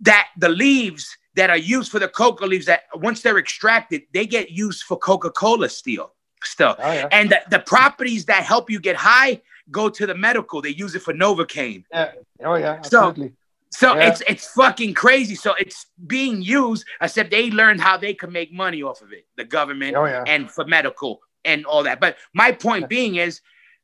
That 0.00 0.28
the 0.36 0.48
leaves 0.48 1.16
that 1.34 1.50
are 1.50 1.56
used 1.56 1.90
for 1.90 1.98
the 1.98 2.08
cocoa 2.08 2.46
leaves 2.46 2.66
that 2.66 2.84
once 2.94 3.22
they're 3.22 3.38
extracted, 3.38 4.02
they 4.12 4.26
get 4.26 4.50
used 4.50 4.84
for 4.84 4.96
Coca-Cola 4.96 5.68
still. 5.68 6.12
Still. 6.42 6.76
Oh 6.78 6.92
yeah. 6.92 7.08
And 7.10 7.30
the, 7.30 7.40
the 7.50 7.58
properties 7.58 8.26
that 8.26 8.44
help 8.44 8.70
you 8.70 8.78
get 8.78 8.96
high 8.96 9.40
go 9.70 9.88
to 9.88 10.06
the 10.06 10.14
medical. 10.14 10.62
They 10.62 10.70
use 10.70 10.94
it 10.94 11.02
for 11.02 11.12
Novocaine. 11.14 11.84
yeah. 11.92 12.12
Oh 12.44 12.54
yeah. 12.56 12.80
So- 12.82 13.08
Absolutely. 13.08 13.32
So 13.72 13.94
Yeah. 13.94 14.08
it's 14.08 14.22
it's 14.28 14.46
fucking 14.54 14.94
crazy. 14.94 15.34
So 15.34 15.54
it's 15.58 15.86
being 16.06 16.40
used, 16.40 16.84
except 17.00 17.30
they 17.30 17.50
learned 17.50 17.80
how 17.80 17.96
they 17.98 18.14
can 18.14 18.30
make 18.32 18.52
money 18.52 18.82
off 18.82 19.02
of 19.02 19.12
it, 19.12 19.26
the 19.36 19.44
government 19.44 19.96
Oh 19.96 20.04
yeah. 20.06 20.24
and 20.26 20.48
for 20.50 20.64
medical 20.64 21.20
and 21.44 21.66
all 21.66 21.82
that. 21.82 22.00
But 22.00 22.16
my 22.32 22.52
point 22.52 22.88
being 22.88 23.16
is 23.16 23.40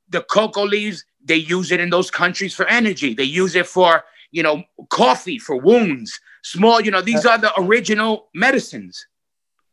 the 0.08 0.22
cocoa 0.22 0.64
leaves, 0.64 1.04
they 1.24 1.36
use 1.36 1.72
it 1.72 1.80
in 1.80 1.90
those 1.90 2.10
countries 2.10 2.54
for 2.54 2.66
energy. 2.66 3.12
They 3.12 3.24
use 3.42 3.54
it 3.56 3.66
for, 3.66 4.04
you 4.30 4.42
know, 4.42 4.62
coffee 4.88 5.38
for 5.38 5.56
wounds, 5.56 6.18
small, 6.42 6.80
you 6.80 6.90
know, 6.90 7.02
these 7.02 7.26
are 7.26 7.38
the 7.38 7.52
original 7.60 8.28
medicines. 8.34 9.04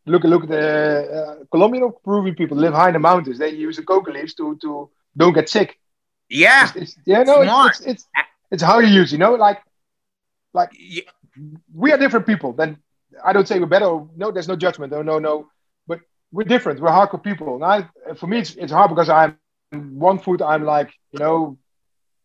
Look, 0.05 0.23
look 0.23 0.43
at 0.43 0.49
the 0.49 0.67
uh, 1.19 1.45
Colombian 1.51 1.91
Peruvian 2.03 2.35
people 2.35 2.57
live 2.57 2.73
high 2.73 2.87
in 2.89 2.93
the 2.93 2.99
mountains. 2.99 3.37
They 3.37 3.49
use 3.51 3.75
the 3.77 3.83
coca 3.83 4.11
leaves 4.11 4.33
to 4.35 4.57
to 4.63 4.89
don't 5.15 5.33
get 5.33 5.47
sick. 5.49 5.77
Yeah. 6.29 6.69
It's, 6.75 6.75
it's, 6.75 6.97
yeah, 7.05 7.23
no, 7.23 7.43
Smart. 7.43 7.71
it's, 7.71 7.79
it's 7.81 7.87
it's 7.89 8.07
it's 8.51 8.63
how 8.63 8.79
you 8.79 8.87
use. 8.87 9.11
You 9.11 9.17
know, 9.17 9.33
like 9.35 9.59
like 10.53 10.71
Y- 10.73 11.03
we 11.73 11.91
are 11.91 11.97
different 11.97 12.25
people. 12.25 12.53
Then 12.53 12.77
I 13.23 13.33
don't 13.33 13.47
say 13.47 13.59
we're 13.59 13.65
better. 13.65 14.01
No, 14.15 14.31
there's 14.31 14.47
no 14.47 14.55
judgment. 14.55 14.91
No, 14.91 15.01
no, 15.01 15.19
no. 15.19 15.47
But 15.87 15.99
we're 16.31 16.43
different. 16.55 16.79
We're 16.79 16.89
hardcore 16.89 17.23
people. 17.23 17.55
And 17.55 17.63
I, 17.63 17.87
for 18.15 18.27
me, 18.27 18.39
it's, 18.39 18.55
it's 18.55 18.71
hard 18.71 18.89
because 18.89 19.09
I'm 19.09 19.37
one 19.71 20.19
foot. 20.19 20.41
I'm 20.41 20.63
like 20.65 20.91
you 21.11 21.19
know, 21.19 21.57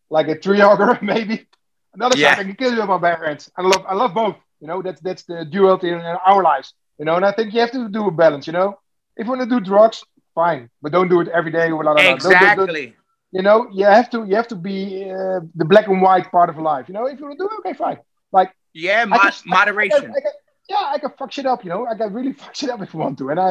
like 0.09 0.27
a 0.27 0.37
tree 0.37 0.59
hugger 0.59 0.97
maybe. 1.13 1.47
Another 1.93 2.17
Yeah. 2.17 2.35
side, 2.35 2.39
I 2.41 2.43
can 2.43 2.55
kill 2.55 2.73
you 2.73 2.79
with 2.79 2.89
my 2.89 2.97
bare 2.97 3.23
hands. 3.25 3.49
I 3.57 3.61
love 3.61 3.83
I 3.87 3.93
love 3.95 4.13
both. 4.13 4.35
You 4.59 4.67
know, 4.67 4.81
that's 4.81 5.01
that's 5.01 5.23
the 5.23 5.45
duality 5.45 5.89
in 5.89 5.99
our 5.99 6.43
lives. 6.43 6.73
You 6.99 7.05
know, 7.05 7.15
and 7.15 7.25
I 7.25 7.31
think 7.31 7.53
you 7.53 7.59
have 7.61 7.71
to 7.71 7.89
do 7.89 8.07
a 8.07 8.11
balance. 8.11 8.47
You 8.47 8.53
know, 8.53 8.79
if 9.17 9.25
you 9.25 9.31
want 9.31 9.41
to 9.41 9.47
do 9.55 9.59
drugs, 9.59 10.03
fine, 10.33 10.69
but 10.81 10.91
don't 10.91 11.09
do 11.09 11.21
it 11.21 11.27
every 11.29 11.51
day. 11.51 11.69
Blah, 11.69 11.81
blah, 11.81 11.93
blah. 11.93 12.03
Don't- 12.03 12.21
don't- 12.21 12.31
don't- 12.31 12.69
Exactly. 12.69 12.95
You 13.37 13.41
know, 13.47 13.57
you 13.77 13.85
have 13.97 14.09
to 14.13 14.19
you 14.29 14.35
have 14.41 14.49
to 14.53 14.59
be 14.69 14.77
uh, 15.17 15.39
the 15.61 15.65
black 15.71 15.85
and 15.91 16.01
white 16.07 16.27
part 16.35 16.49
of 16.51 16.57
life. 16.73 16.85
You 16.89 16.95
know, 16.97 17.05
if 17.11 17.15
you 17.19 17.25
want 17.25 17.37
to 17.37 17.43
do 17.43 17.49
it, 17.51 17.57
okay, 17.59 17.73
fine. 17.85 17.99
Like 18.37 18.49
Yeah, 18.85 19.01
I 19.01 19.05
mo- 19.05 19.17
can- 19.19 19.49
moderation. 19.59 20.05
I 20.19 20.21
can, 20.25 20.33
yeah, 20.73 20.85
I 20.95 20.97
can 21.03 21.11
fuck 21.19 21.31
shit 21.35 21.45
up. 21.53 21.59
You 21.65 21.71
know, 21.73 21.81
I 21.91 21.95
can 21.99 22.09
really 22.17 22.33
fuck 22.41 22.53
shit 22.59 22.69
up 22.73 22.81
if 22.85 22.91
I 22.95 22.97
want 23.03 23.15
to, 23.19 23.25
and 23.31 23.39
I 23.47 23.49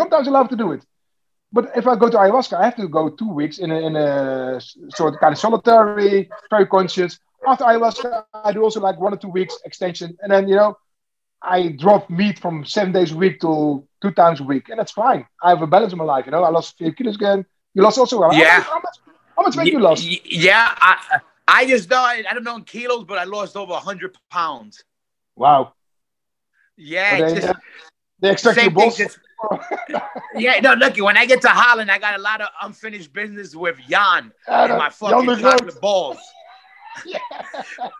sometimes 0.00 0.24
I 0.28 0.32
love 0.38 0.48
to 0.54 0.56
do 0.64 0.68
it. 0.76 0.82
But 1.56 1.64
if 1.80 1.84
I 1.86 1.94
go 2.02 2.08
to 2.14 2.18
ayahuasca, 2.22 2.54
I 2.60 2.64
have 2.68 2.76
to 2.82 2.88
go 2.98 3.02
two 3.20 3.30
weeks 3.40 3.56
in 3.64 3.70
a, 3.76 3.78
in 3.88 3.92
a 3.96 4.60
sort 4.98 5.14
of 5.14 5.20
kind 5.20 5.32
of 5.34 5.38
solitary, 5.46 6.28
very 6.54 6.66
conscious. 6.76 7.12
After 7.46 7.64
ayahuasca, 7.70 8.08
I 8.48 8.50
do 8.52 8.60
also 8.66 8.80
like 8.88 8.98
one 9.06 9.12
or 9.14 9.20
two 9.24 9.32
weeks 9.38 9.54
extension, 9.68 10.08
and 10.22 10.28
then 10.32 10.44
you 10.50 10.56
know, 10.60 10.70
I 11.56 11.58
drop 11.84 12.02
meat 12.20 12.36
from 12.44 12.64
seven 12.76 12.92
days 12.98 13.10
a 13.12 13.16
week 13.24 13.36
to 13.44 13.50
two 14.02 14.12
times 14.22 14.38
a 14.40 14.46
week, 14.52 14.64
and 14.70 14.78
that's 14.78 14.92
fine. 14.92 15.22
I 15.42 15.48
have 15.50 15.62
a 15.62 15.70
balance 15.74 15.92
in 15.94 15.98
my 15.98 16.08
life. 16.14 16.24
You 16.26 16.32
know, 16.32 16.42
I 16.48 16.50
lost 16.50 16.76
few 16.78 16.92
kilos 16.92 17.16
again. 17.16 17.40
You 17.74 17.82
lost 17.82 17.98
also. 17.98 18.16
Yeah. 18.32 18.64
How 19.36 19.42
much 19.42 19.56
weight 19.56 19.72
you 19.72 19.80
lost? 19.80 20.04
Yeah, 20.24 20.74
I 20.76 21.20
I 21.46 21.66
just 21.66 21.90
know 21.90 21.98
I 21.98 22.22
don't 22.22 22.44
know 22.44 22.56
in 22.56 22.64
kilos, 22.64 23.04
but 23.04 23.18
I 23.18 23.24
lost 23.24 23.56
over 23.56 23.74
hundred 23.74 24.16
pounds. 24.30 24.82
Wow. 25.36 25.74
Yeah, 26.76 27.20
they, 27.20 27.40
just, 27.40 27.54
they 28.20 28.36
same 28.36 28.54
thing. 28.54 28.74
balls. 28.74 28.96
Just, 28.96 29.18
yeah, 30.34 30.60
no, 30.60 30.74
look, 30.74 30.96
when 30.98 31.16
I 31.16 31.26
get 31.26 31.40
to 31.42 31.48
Holland, 31.48 31.90
I 31.90 31.98
got 31.98 32.18
a 32.18 32.22
lot 32.22 32.40
of 32.40 32.48
unfinished 32.62 33.12
business 33.12 33.54
with 33.54 33.78
Jan 33.88 34.32
and 34.46 34.78
my 34.78 34.90
fucking 34.90 35.38
chocolate 35.38 35.80
balls. 35.80 36.18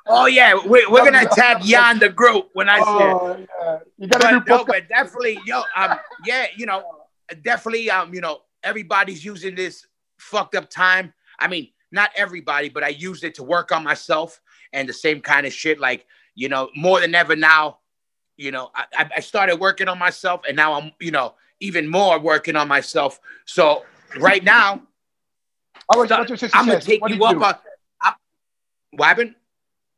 Oh 0.07 0.25
yeah, 0.25 0.55
we, 0.55 0.87
we're 0.87 1.05
gonna 1.05 1.29
tag 1.29 1.63
Jan 1.63 1.99
the 1.99 2.09
group 2.09 2.49
when 2.55 2.67
I 2.69 2.79
see 2.79 2.83
it. 2.83 2.87
Oh, 2.87 3.37
yeah. 3.61 3.79
You 3.99 4.09
gotta 4.09 4.41
do 4.41 4.45
no, 4.47 4.65
but 4.65 4.89
definitely, 4.89 5.39
yo, 5.45 5.63
um, 5.77 5.99
yeah, 6.25 6.47
you 6.57 6.65
know, 6.65 6.83
definitely, 7.43 7.91
um, 7.91 8.15
you 8.15 8.23
know, 8.23 8.41
everybody's 8.63 9.23
using 9.23 9.55
this 9.55 9.87
fucked 10.17 10.55
up 10.55 10.71
time. 10.71 11.13
I 11.39 11.49
mean, 11.49 11.71
not 11.93 12.11
everybody, 12.17 12.69
but 12.69 12.83
I 12.83 12.89
used 12.89 13.25
it 13.25 13.35
to 13.37 13.43
work 13.43 13.73
on 13.73 13.85
myself 13.85 14.41
and 14.73 14.89
the 14.89 14.93
same 14.93 15.21
kind 15.21 15.47
of 15.47 15.53
shit. 15.53 15.79
Like, 15.79 16.07
you 16.35 16.49
know, 16.49 16.71
more 16.75 17.01
than 17.01 17.15
ever 17.15 17.37
now, 17.37 17.79
you 18.37 18.51
know, 18.51 18.71
I, 18.75 19.09
I 19.17 19.21
started 19.21 19.57
working 19.57 19.89
on 19.89 19.99
myself 19.99 20.43
and 20.47 20.57
now 20.57 20.75
I'm, 20.75 20.93
you 21.01 21.11
know, 21.11 21.35
even 21.61 21.89
more 21.89 22.19
working 22.19 22.57
on 22.57 22.69
myself. 22.69 23.21
So 23.47 23.85
right 24.19 24.45
now, 24.45 24.83
How 25.91 26.01
was, 26.01 26.11
what's 26.11 26.29
your 26.29 26.37
success? 26.37 26.51
I'm 26.55 26.67
gonna 26.67 26.81
take 26.81 27.01
what 27.01 27.15
you 27.15 27.25
up 27.25 27.33
you 27.33 27.45
on. 27.45 27.55
I'm, 28.03 28.15
what 28.91 29.07
happened? 29.07 29.35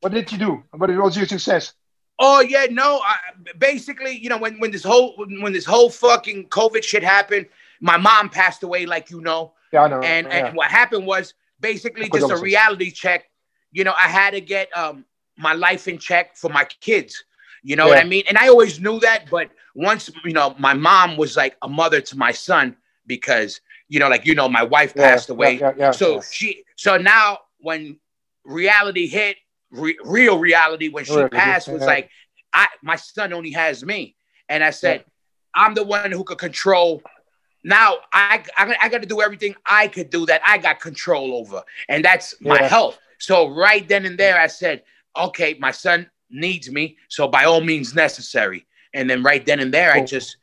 What 0.01 0.13
did 0.13 0.31
you 0.31 0.39
do? 0.39 0.63
What 0.71 0.91
was 0.91 1.17
your 1.17 1.27
success? 1.27 1.73
Oh 2.21 2.41
yeah, 2.41 2.67
no. 2.71 3.01
I, 3.03 3.17
basically, 3.59 4.13
you 4.13 4.29
know, 4.29 4.39
when 4.39 4.59
when 4.61 4.71
this 4.71 4.85
whole 4.85 5.15
when 5.17 5.53
this 5.53 5.65
whole 5.65 5.91
fucking 5.91 6.49
COVID 6.49 6.85
shit 6.85 7.03
happened, 7.03 7.47
my 7.81 7.97
mom 7.97 8.29
passed 8.29 8.63
away, 8.63 8.87
like 8.87 9.11
you 9.11 9.21
know, 9.21 9.55
Yeah, 9.73 9.83
I 9.83 9.89
know. 9.89 10.01
and 10.01 10.27
yeah. 10.27 10.47
and 10.47 10.57
what 10.57 10.71
happened 10.71 11.07
was 11.07 11.35
basically 11.61 12.09
just 12.09 12.31
a 12.31 12.37
reality 12.37 12.91
check. 12.91 13.25
You 13.73 13.85
know, 13.85 13.95
I 13.97 14.09
had 14.09 14.31
to 14.31 14.41
get 14.41 14.75
um 14.77 15.05
my 15.37 15.53
life 15.53 15.89
in 15.89 15.99
check 15.99 16.37
for 16.37 16.51
my 16.51 16.65
kids. 16.65 17.25
You 17.63 17.77
know 17.77 17.89
what 17.89 17.99
I 17.99 18.05
mean? 18.05 18.25
And 18.29 18.39
I 18.39 18.49
always 18.49 18.81
knew 18.81 19.01
that, 19.01 19.29
but 19.31 19.51
once 19.75 20.11
you 20.25 20.33
know, 20.33 20.55
my 20.59 20.75
mom 20.75 21.17
was 21.17 21.37
like 21.37 21.57
a 21.63 21.69
mother 21.69 22.01
to 22.01 22.17
my 22.17 22.33
son 22.33 22.77
because 23.07 23.61
you 23.89 23.99
know, 23.99 24.09
like 24.09 24.27
you 24.27 24.35
know, 24.35 24.49
my 24.49 24.63
wife 24.63 24.93
Yeah, 24.95 25.11
passed 25.11 25.31
away. 25.31 25.55
yeah, 25.59 25.71
yeah, 25.71 25.75
yeah, 25.79 25.91
so 25.91 26.17
yeah. 26.17 26.21
she, 26.31 26.65
so 26.77 26.97
now 26.99 27.39
when 27.59 27.99
reality 28.45 29.07
hit, 29.07 29.37
re- 29.71 29.99
real 30.05 30.39
reality 30.39 30.89
when 30.89 31.05
she 31.05 31.15
Reality, 31.15 31.37
passed 31.37 31.69
was 31.69 31.81
yeah. 31.81 31.87
like, 31.87 32.11
I 32.53 32.69
my 32.83 32.97
son 32.97 33.33
only 33.33 33.51
has 33.53 33.85
me, 33.85 34.17
and 34.49 34.63
I 34.63 34.71
said, 34.71 35.05
I'm 35.55 35.75
the 35.75 35.85
one 35.85 36.13
who 36.13 36.25
could 36.25 36.39
control. 36.39 37.03
Now 37.65 37.97
I 38.13 38.43
I, 38.57 38.77
I 38.83 38.89
got 38.89 39.03
to 39.03 39.09
do 39.09 39.21
everything 39.21 39.55
I 39.67 39.89
could 39.89 40.11
do 40.11 40.27
that 40.27 40.41
I 40.47 40.59
got 40.59 40.81
control 40.81 41.35
over, 41.35 41.63
and 41.89 42.05
that's 42.05 42.35
my 42.41 42.63
health. 42.63 42.99
So 43.19 43.49
right 43.49 43.87
then 43.89 44.07
and 44.07 44.17
there, 44.17 44.41
I 44.41 44.47
said, 44.47 44.85
okay, 45.17 45.57
my 45.59 45.73
son 45.73 46.09
needs 46.31 46.71
me, 46.71 46.97
so 47.09 47.27
by 47.27 47.45
all 47.45 47.61
means 47.61 47.95
necessary. 47.95 48.67
And 48.95 49.11
then 49.11 49.23
right 49.23 49.45
then 49.45 49.61
and 49.61 49.75
there, 49.75 49.93
I 49.93 50.01
oh. 50.01 50.07
just, 50.07 50.37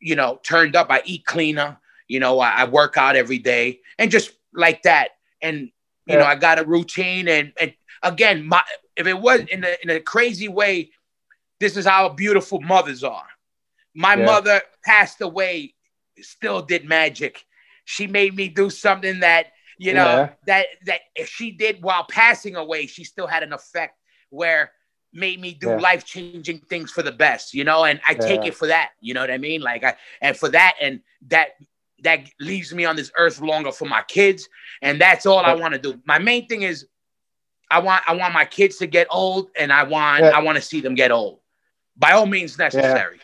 you 0.00 0.14
know, 0.14 0.38
turned 0.42 0.76
up. 0.76 0.86
I 0.90 1.02
eat 1.04 1.26
cleaner. 1.26 1.78
You 2.08 2.20
know, 2.20 2.40
I, 2.40 2.50
I 2.50 2.64
work 2.64 2.96
out 2.96 3.16
every 3.16 3.38
day, 3.38 3.80
and 3.98 4.10
just 4.10 4.32
like 4.54 4.82
that. 4.82 5.10
And 5.42 5.70
you 6.06 6.16
know, 6.16 6.24
I 6.24 6.34
got 6.34 6.58
a 6.58 6.64
routine. 6.64 7.28
And 7.28 7.52
and 7.60 7.74
again, 8.02 8.46
my 8.46 8.62
if 8.96 9.06
it 9.06 9.18
was 9.18 9.40
in 9.40 9.64
a 9.64 9.76
in 9.82 9.90
a 9.90 10.00
crazy 10.00 10.48
way, 10.48 10.90
this 11.58 11.76
is 11.76 11.86
how 11.86 12.08
beautiful 12.08 12.60
mothers 12.60 13.04
are. 13.04 13.26
My 13.94 14.14
Yeah. 14.14 14.24
mother 14.24 14.62
passed 14.84 15.20
away, 15.20 15.74
still 16.22 16.62
did 16.62 16.84
magic. 16.84 17.44
She 17.84 18.06
made 18.06 18.34
me 18.34 18.48
do 18.48 18.70
something 18.70 19.20
that 19.20 19.46
you 19.78 19.94
know 19.94 20.16
Yeah. 20.16 20.28
that 20.46 20.66
that 20.86 21.00
if 21.14 21.28
she 21.28 21.50
did 21.50 21.82
while 21.82 22.04
passing 22.04 22.56
away, 22.56 22.86
she 22.86 23.04
still 23.04 23.26
had 23.26 23.42
an 23.42 23.52
effect 23.52 23.98
where 24.30 24.72
made 25.12 25.40
me 25.40 25.54
do 25.54 25.70
Yeah. 25.70 25.76
life 25.76 26.04
changing 26.04 26.60
things 26.60 26.92
for 26.92 27.02
the 27.02 27.10
best, 27.12 27.52
you 27.52 27.64
know. 27.64 27.84
And 27.84 28.00
I 28.06 28.14
take 28.14 28.46
it 28.46 28.54
for 28.54 28.68
that, 28.68 28.90
you 29.00 29.12
know 29.14 29.20
what 29.20 29.30
I 29.30 29.38
mean? 29.38 29.60
Like 29.60 29.82
I 29.84 29.96
and 30.20 30.36
for 30.36 30.48
that 30.50 30.76
and 30.80 31.00
that 31.28 31.48
that 32.02 32.20
leaves 32.38 32.72
me 32.72 32.84
on 32.84 32.96
this 32.96 33.10
earth 33.18 33.40
longer 33.40 33.72
for 33.72 33.86
my 33.86 34.02
kids, 34.02 34.48
and 34.82 35.00
that's 35.00 35.26
all 35.26 35.40
I 35.40 35.54
want 35.54 35.74
to 35.74 35.80
do. 35.80 36.00
My 36.06 36.18
main 36.18 36.46
thing 36.46 36.62
is 36.62 36.86
I 37.70 37.80
want 37.80 38.02
I 38.08 38.14
want 38.14 38.34
my 38.34 38.44
kids 38.44 38.76
to 38.78 38.86
get 38.86 39.06
old, 39.10 39.50
and 39.58 39.72
I 39.72 39.82
want 39.84 40.24
Yeah. 40.24 40.30
I 40.30 40.42
want 40.42 40.56
to 40.56 40.62
see 40.62 40.80
them 40.80 40.94
get 40.94 41.10
old, 41.10 41.40
by 41.96 42.12
all 42.12 42.26
means 42.26 42.58
necessary. 42.58 43.20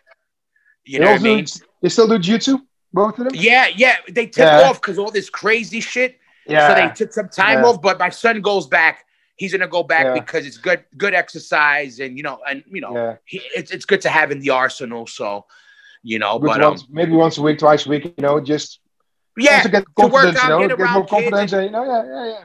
You 0.84 0.98
They 0.98 1.04
know 1.04 1.12
what 1.12 1.20
I 1.20 1.22
mean? 1.22 1.46
They 1.82 1.88
still 1.88 2.06
do 2.08 2.18
jiu-jitsu, 2.18 2.58
both 2.96 3.18
of 3.18 3.24
them. 3.26 3.34
Yeah, 3.34 3.68
yeah. 3.68 3.96
They 4.08 4.26
took 4.26 4.46
Yeah. 4.46 4.62
off 4.68 4.80
because 4.80 4.98
all 4.98 5.10
this 5.10 5.30
crazy 5.30 5.80
shit. 5.80 6.18
Yeah. 6.46 6.68
So 6.68 6.74
they 6.74 6.88
took 6.94 7.12
some 7.12 7.28
time 7.28 7.58
Yeah. 7.58 7.66
off. 7.66 7.80
But 7.82 7.98
my 7.98 8.08
son 8.08 8.40
goes 8.40 8.66
back. 8.66 9.04
He's 9.36 9.52
gonna 9.52 9.68
go 9.68 9.82
back 9.82 10.06
Yeah. 10.06 10.14
because 10.14 10.46
it's 10.46 10.56
good, 10.56 10.82
good 10.96 11.14
exercise, 11.14 12.00
and 12.00 12.16
you 12.16 12.22
know, 12.22 12.40
and 12.48 12.64
you 12.66 12.80
know, 12.80 12.94
yeah. 12.94 13.16
he, 13.26 13.42
it's 13.54 13.70
it's 13.70 13.84
good 13.84 14.00
to 14.00 14.08
have 14.08 14.32
in 14.32 14.40
the 14.40 14.50
arsenal. 14.50 15.06
So, 15.06 15.44
you 16.02 16.18
know, 16.18 16.38
Good 16.38 16.46
but 16.46 16.62
um, 16.62 16.78
maybe 16.88 17.12
once 17.12 17.36
a 17.36 17.42
week, 17.42 17.58
twice 17.58 17.84
a 17.86 17.90
week. 17.90 18.04
You 18.04 18.22
know, 18.26 18.40
just 18.40 18.80
yeah, 19.36 19.58
also 19.58 19.68
get 19.68 19.84
to 19.98 20.06
work 20.06 20.36
out, 20.36 20.60
you 20.60 20.68
know, 20.68 20.76
get 20.76 20.90
more 20.90 21.06
confidence. 21.06 21.52
And, 21.52 21.64
you 21.66 21.70
know, 21.70 21.84
yeah, 21.84 22.04
yeah, 22.06 22.44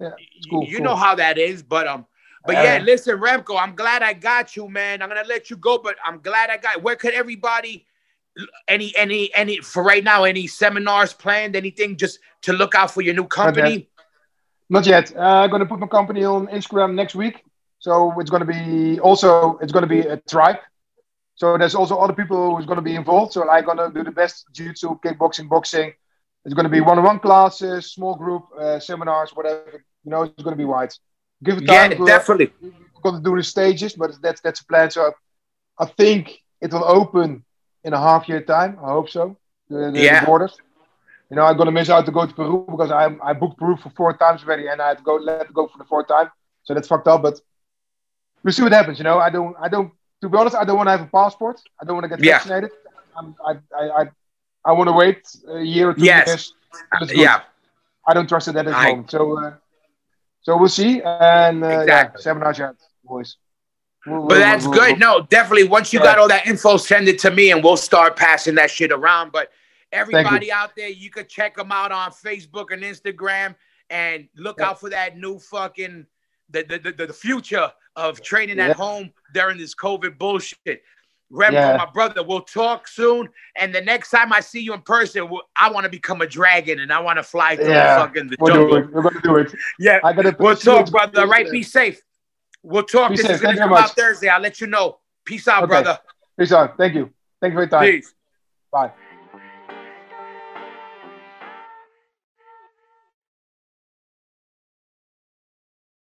yeah. 0.00 0.10
cool, 0.50 0.64
you 0.64 0.78
cool. 0.78 0.86
know 0.86 0.96
how 0.96 1.14
that 1.14 1.38
is. 1.38 1.62
But 1.62 1.86
um, 1.86 2.04
but 2.44 2.54
Yeah. 2.56 2.78
yeah, 2.78 2.82
listen, 2.82 3.16
Remco, 3.20 3.56
I'm 3.60 3.76
glad 3.76 4.02
I 4.02 4.12
got 4.14 4.56
you, 4.56 4.68
man. 4.68 5.02
I'm 5.02 5.08
gonna 5.08 5.22
let 5.28 5.50
you 5.50 5.56
go, 5.56 5.78
but 5.78 5.96
I'm 6.04 6.18
glad 6.18 6.50
I 6.50 6.56
got. 6.56 6.82
Where 6.82 6.96
could 6.96 7.14
everybody? 7.14 7.86
Any, 8.66 8.94
any, 8.96 9.32
any 9.34 9.58
for 9.58 9.82
right 9.82 10.02
now? 10.02 10.24
Any 10.24 10.46
seminars 10.46 11.12
planned? 11.12 11.54
Anything 11.56 11.96
just 11.96 12.18
to 12.42 12.52
look 12.52 12.74
out 12.74 12.90
for 12.90 13.02
your 13.02 13.14
new 13.14 13.26
company? 13.26 13.88
Not 14.70 14.86
yet. 14.86 15.14
Uh, 15.14 15.20
I'm 15.20 15.50
gonna 15.50 15.66
put 15.66 15.78
my 15.78 15.86
company 15.86 16.24
on 16.24 16.46
Instagram 16.46 16.94
next 16.94 17.14
week. 17.14 17.44
So 17.78 18.14
it's 18.20 18.30
gonna 18.30 18.46
be 18.46 18.98
also 19.00 19.58
it's 19.60 19.72
gonna 19.72 19.86
be 19.86 20.00
a 20.00 20.16
tribe. 20.16 20.56
So 21.34 21.58
there's 21.58 21.74
also 21.74 21.96
other 21.98 22.14
people 22.14 22.56
who's 22.56 22.64
gonna 22.64 22.80
be 22.80 22.94
involved. 22.94 23.32
So 23.32 23.48
I'm 23.48 23.64
gonna 23.64 23.90
do 23.92 24.02
the 24.02 24.12
best 24.12 24.46
jiu-jitsu, 24.52 25.00
kickboxing, 25.04 25.48
boxing. 25.48 25.92
It's 26.44 26.54
gonna 26.54 26.68
be 26.70 26.80
one-on-one 26.80 27.18
classes, 27.18 27.92
small 27.92 28.14
group 28.14 28.44
uh, 28.58 28.78
seminars, 28.78 29.30
whatever. 29.34 29.84
You 30.04 30.10
know, 30.10 30.22
it's 30.22 30.42
gonna 30.42 30.56
be 30.56 30.64
wide. 30.64 30.92
Give 31.44 31.58
it 31.58 31.64
Yeah, 31.64 31.88
time. 31.88 31.98
We're 31.98 32.06
definitely. 32.06 32.52
gonna 33.02 33.20
do 33.20 33.36
the 33.36 33.42
stages, 33.42 33.92
but 33.94 34.10
that's 34.22 34.40
that's 34.40 34.60
a 34.60 34.64
plan. 34.64 34.90
So 34.90 35.12
I 35.78 35.84
think 35.84 36.40
it 36.60 36.72
will 36.72 36.84
open 36.84 37.44
in 37.84 37.92
a 37.92 37.98
half 38.00 38.28
year 38.28 38.40
time. 38.42 38.78
I 38.82 38.88
hope 38.90 39.08
so. 39.10 39.36
The, 39.68 39.90
the, 39.90 40.00
Yeah. 40.00 40.20
the 40.20 40.26
borders. 40.26 40.56
You 41.30 41.36
know, 41.36 41.44
I'm 41.44 41.56
gonna 41.56 41.72
miss 41.72 41.88
out 41.88 42.04
to 42.06 42.12
go 42.12 42.26
to 42.26 42.34
Peru 42.34 42.66
because 42.70 42.90
I 42.90 43.04
I 43.22 43.32
booked 43.32 43.58
Peru 43.58 43.76
for 43.76 43.90
four 43.90 44.12
times 44.16 44.42
already, 44.44 44.66
and 44.68 44.80
I 44.82 44.88
had 44.88 44.98
to 44.98 45.04
go 45.04 45.14
let 45.16 45.52
go 45.52 45.66
for 45.66 45.78
the 45.78 45.84
fourth 45.84 46.08
time. 46.08 46.30
So 46.64 46.74
that's 46.74 46.88
fucked 46.88 47.08
up. 47.08 47.22
But 47.22 47.40
we'll 48.42 48.52
see 48.52 48.62
what 48.62 48.72
happens. 48.72 48.98
You 48.98 49.04
know, 49.04 49.18
I 49.18 49.30
don't 49.30 49.56
I 49.60 49.68
don't 49.68 49.92
to 50.20 50.28
be 50.28 50.36
honest, 50.36 50.54
I 50.56 50.64
don't 50.64 50.76
want 50.76 50.88
to 50.88 50.92
have 50.96 51.00
a 51.00 51.06
passport. 51.10 51.58
I 51.80 51.84
don't 51.86 51.96
want 51.96 52.04
to 52.04 52.08
get 52.14 52.20
Yeah. 52.24 52.34
vaccinated. 52.38 52.70
I'm, 53.16 53.34
I 53.48 53.52
I 53.80 53.84
I, 54.00 54.10
I 54.68 54.72
want 54.72 54.88
to 54.88 54.92
wait 54.92 55.22
a 55.48 55.60
year 55.60 55.90
or 55.90 55.94
two 55.94 56.04
Yes. 56.04 56.26
years. 56.28 56.54
Good. 56.98 57.12
Yeah, 57.16 57.40
I 58.06 58.14
don't 58.14 58.28
trust 58.28 58.48
it 58.48 58.56
at 58.56 58.64
this 58.66 58.74
I- 58.74 58.90
moment. 58.90 59.10
So 59.10 59.38
uh, 59.38 59.52
so 60.42 60.56
we'll 60.58 60.68
see. 60.68 61.02
And 61.02 61.64
uh, 61.64 61.68
yeah, 61.68 61.80
Exactly. 61.82 62.22
seminars, 62.22 62.58
yeah, 62.58 62.72
boys. 63.04 63.36
But 64.04 64.28
that's 64.38 64.66
good. 64.66 64.98
No, 64.98 65.22
definitely. 65.30 65.68
Once 65.68 65.92
you 65.92 66.00
got 66.00 66.18
all 66.18 66.28
that 66.28 66.46
info, 66.46 66.76
send 66.76 67.08
it 67.08 67.18
to 67.20 67.30
me, 67.30 67.52
and 67.52 67.62
we'll 67.62 67.76
start 67.76 68.16
passing 68.16 68.54
that 68.56 68.70
shit 68.70 68.90
around. 68.90 69.30
But 69.32 69.50
everybody 69.92 70.50
out 70.50 70.74
there, 70.76 70.88
you 70.88 71.10
could 71.10 71.28
check 71.28 71.56
them 71.56 71.70
out 71.70 71.92
on 71.92 72.10
Facebook 72.10 72.72
and 72.72 72.82
Instagram, 72.82 73.54
and 73.90 74.28
look 74.36 74.58
Yeah. 74.58 74.70
out 74.70 74.80
for 74.80 74.90
that 74.90 75.16
new 75.16 75.38
fucking 75.38 76.06
the 76.50 76.62
the, 76.64 76.78
the, 76.92 77.06
the 77.06 77.12
future 77.12 77.70
of 77.96 78.20
training 78.22 78.56
Yeah. 78.58 78.68
at 78.68 78.76
home 78.76 79.12
during 79.34 79.56
this 79.58 79.74
COVID 79.74 80.18
bullshit. 80.18 80.82
Remco, 81.32 81.52
Yeah. 81.52 81.76
my 81.78 81.86
brother, 81.86 82.22
we'll 82.22 82.42
talk 82.42 82.86
soon. 82.86 83.26
And 83.56 83.74
the 83.74 83.80
next 83.80 84.10
time 84.10 84.32
I 84.34 84.40
see 84.40 84.60
you 84.60 84.74
in 84.74 84.82
person, 84.82 85.30
we'll- 85.30 85.48
I 85.56 85.70
want 85.70 85.84
to 85.84 85.90
become 85.90 86.20
a 86.20 86.26
dragon 86.26 86.80
and 86.80 86.92
I 86.92 87.00
want 87.00 87.18
to 87.18 87.22
fly 87.22 87.56
through 87.56 87.68
Yeah. 87.70 87.98
fucking 88.04 88.28
the 88.28 88.36
We'll 88.38 88.52
do 88.52 88.60
jungle. 88.60 88.76
it. 88.78 88.92
We're 88.92 89.02
gonna 89.02 89.20
do 89.22 89.36
it. 89.36 89.54
Yeah, 89.78 89.98
I 90.04 90.12
gotta. 90.12 90.36
we'll 90.38 90.56
talk, 90.56 90.90
brother. 90.90 91.20
All 91.22 91.26
right, 91.28 91.50
be 91.50 91.62
safe. 91.62 92.02
We'll 92.62 92.84
talk. 92.84 93.10
Be 93.10 93.16
this 93.16 93.26
safe. 93.26 93.34
is 93.36 93.40
gonna 93.40 93.54
Thank 93.56 93.64
you 93.70 93.74
come 93.76 93.84
out 93.84 93.90
Thursday. 93.90 94.28
I'll 94.28 94.40
let 94.40 94.60
you 94.60 94.66
know. 94.66 94.98
Peace 95.24 95.48
out, 95.48 95.64
Okay. 95.64 95.68
brother. 95.68 95.98
Peace 96.38 96.52
out. 96.52 96.76
Thank 96.76 96.94
you. 96.94 97.10
Thank 97.40 97.52
you 97.52 97.56
for 97.56 97.62
your 97.62 97.68
time. 97.68 97.90
Peace. 97.90 98.14
Bye. 98.70 98.92